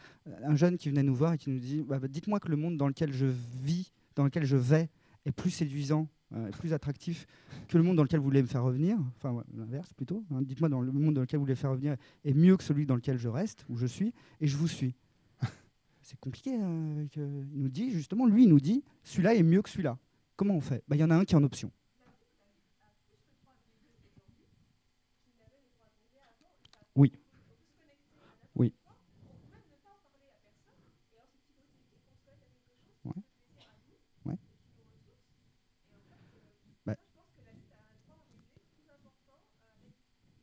jeune 0.56 0.77
qui 0.77 0.89
venait 0.89 1.03
nous 1.03 1.15
voir 1.15 1.34
et 1.34 1.38
qui 1.38 1.49
nous 1.49 1.60
dit 1.60 1.84
bah, 1.84 1.99
Dites-moi 2.07 2.39
que 2.39 2.49
le 2.49 2.57
monde 2.57 2.77
dans 2.77 2.88
lequel 2.88 3.14
je 3.14 3.26
vis, 3.26 3.91
dans 4.15 4.23
lequel 4.23 4.45
je 4.45 4.57
vais, 4.57 4.89
est 5.27 5.31
plus 5.31 5.51
séduisant, 5.51 6.07
euh, 6.33 6.49
plus 6.51 6.73
attractif 6.73 7.27
que 7.67 7.77
le 7.77 7.83
monde 7.83 7.97
dans 7.97 8.03
lequel 8.03 8.19
vous 8.19 8.25
voulez 8.25 8.41
me 8.41 8.47
faire 8.47 8.63
revenir. 8.63 8.97
Enfin, 9.17 9.43
l'inverse 9.55 9.93
plutôt. 9.93 10.23
Hein. 10.31 10.41
Dites-moi 10.41 10.69
dans 10.69 10.81
le 10.81 10.91
monde 10.91 11.13
dans 11.13 11.21
lequel 11.21 11.37
vous 11.37 11.43
voulez 11.43 11.53
me 11.53 11.59
faire 11.59 11.71
revenir 11.71 11.95
est 12.23 12.33
mieux 12.33 12.55
que 12.57 12.63
celui 12.63 12.85
dans 12.85 12.95
lequel 12.95 13.17
je 13.17 13.27
reste, 13.27 13.65
où 13.69 13.77
je 13.77 13.85
suis, 13.85 14.13
et 14.39 14.47
je 14.47 14.57
vous 14.57 14.67
suis. 14.67 14.95
c'est 16.01 16.19
compliqué. 16.19 16.55
Hein, 16.55 17.05
il 17.15 17.61
nous 17.61 17.69
dit, 17.69 17.91
justement, 17.91 18.25
lui, 18.25 18.43
il 18.43 18.49
nous 18.49 18.59
dit 18.59 18.83
celui-là 19.03 19.35
est 19.35 19.43
mieux 19.43 19.61
que 19.61 19.69
celui-là. 19.69 19.97
Comment 20.35 20.55
on 20.55 20.61
fait? 20.61 20.83
Bah, 20.87 20.95
Il 20.95 20.99
y 20.99 21.03
en 21.03 21.09
a 21.09 21.15
un 21.15 21.25
qui 21.25 21.33
est 21.33 21.37
en 21.37 21.43
option. 21.43 21.71
Oui. 26.95 27.11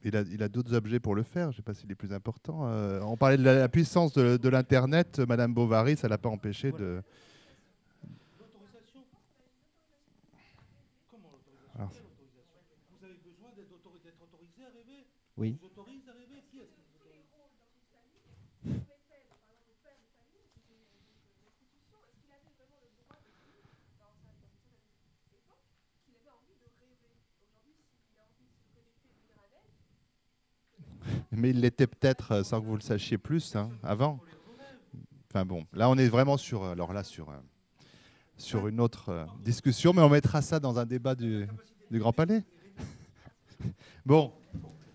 Il 0.05 0.17
a, 0.17 0.21
il 0.31 0.43
a 0.43 0.49
d'autres 0.49 0.75
objets 0.75 1.01
pour 1.01 1.15
le 1.15 1.23
faire. 1.23 1.51
Je 1.51 1.57
ne 1.57 1.57
sais 1.57 1.63
pas 1.63 1.73
s'il 1.73 1.91
est 1.91 1.95
plus 1.95 2.13
important. 2.13 2.67
Euh, 2.67 3.01
on 3.01 3.17
parlait 3.17 3.39
de 3.39 3.43
la, 3.43 3.69
puissance 3.71 4.13
de, 4.13 4.49
l'Internet. 4.49 5.19
Madame 5.27 5.55
Bovary, 5.55 5.97
ça 5.97 6.07
ne 6.07 6.11
l'a 6.11 6.19
pas 6.19 6.29
empêché 6.29 6.73
de. 6.73 7.03
Vous 11.77 13.05
avez 13.05 13.15
besoin 13.25 13.49
d'être 13.57 13.73
autorisé 13.73 14.63
à 14.63 14.69
rêver 14.69 15.07
Oui. 15.37 15.59
Mais 31.37 31.51
il 31.51 31.61
l'était 31.61 31.87
peut-être 31.87 32.33
euh, 32.33 32.45
sans 32.45 32.61
que 32.61 32.67
vous 32.67 32.77
le 32.77 32.81
sachiez 32.81 33.19
plus 33.19 33.57
hein, 33.57 33.71
avant. 33.83 34.19
Enfin 35.31 35.45
bon, 35.45 35.65
là 35.73 35.89
on 35.91 35.97
est 35.97 36.09
vraiment 36.09 36.37
sur, 36.37 36.65
alors 36.65 36.93
là 36.93 37.03
sur, 37.03 37.31
euh, 37.31 37.37
sur 38.37 38.69
une 38.69 38.81
autre 38.81 39.09
euh, 39.09 39.25
discussion, 39.43 39.93
mais 39.93 40.03
on 40.03 40.09
mettra 40.09 40.43
ça 40.43 40.61
dans 40.61 40.79
un 40.79 40.85
débat 40.85 41.15
du, 41.15 41.47
du 41.91 41.99
Grand 41.99 42.13
Palais. 42.13 42.45
bon, 44.07 44.33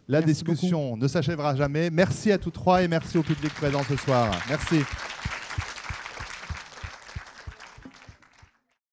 la 0.08 0.22
discussion 0.22 0.96
ne 0.96 1.08
s'achèvera 1.08 1.56
jamais. 1.56 1.90
Merci 1.90 2.32
à 2.32 2.38
tous 2.38 2.52
trois 2.52 2.84
et 2.84 2.88
merci 2.88 3.18
au 3.18 3.24
public 3.24 3.54
présent 3.54 3.84
ce 3.84 3.96
soir. 3.98 4.32
Merci. 4.48 4.84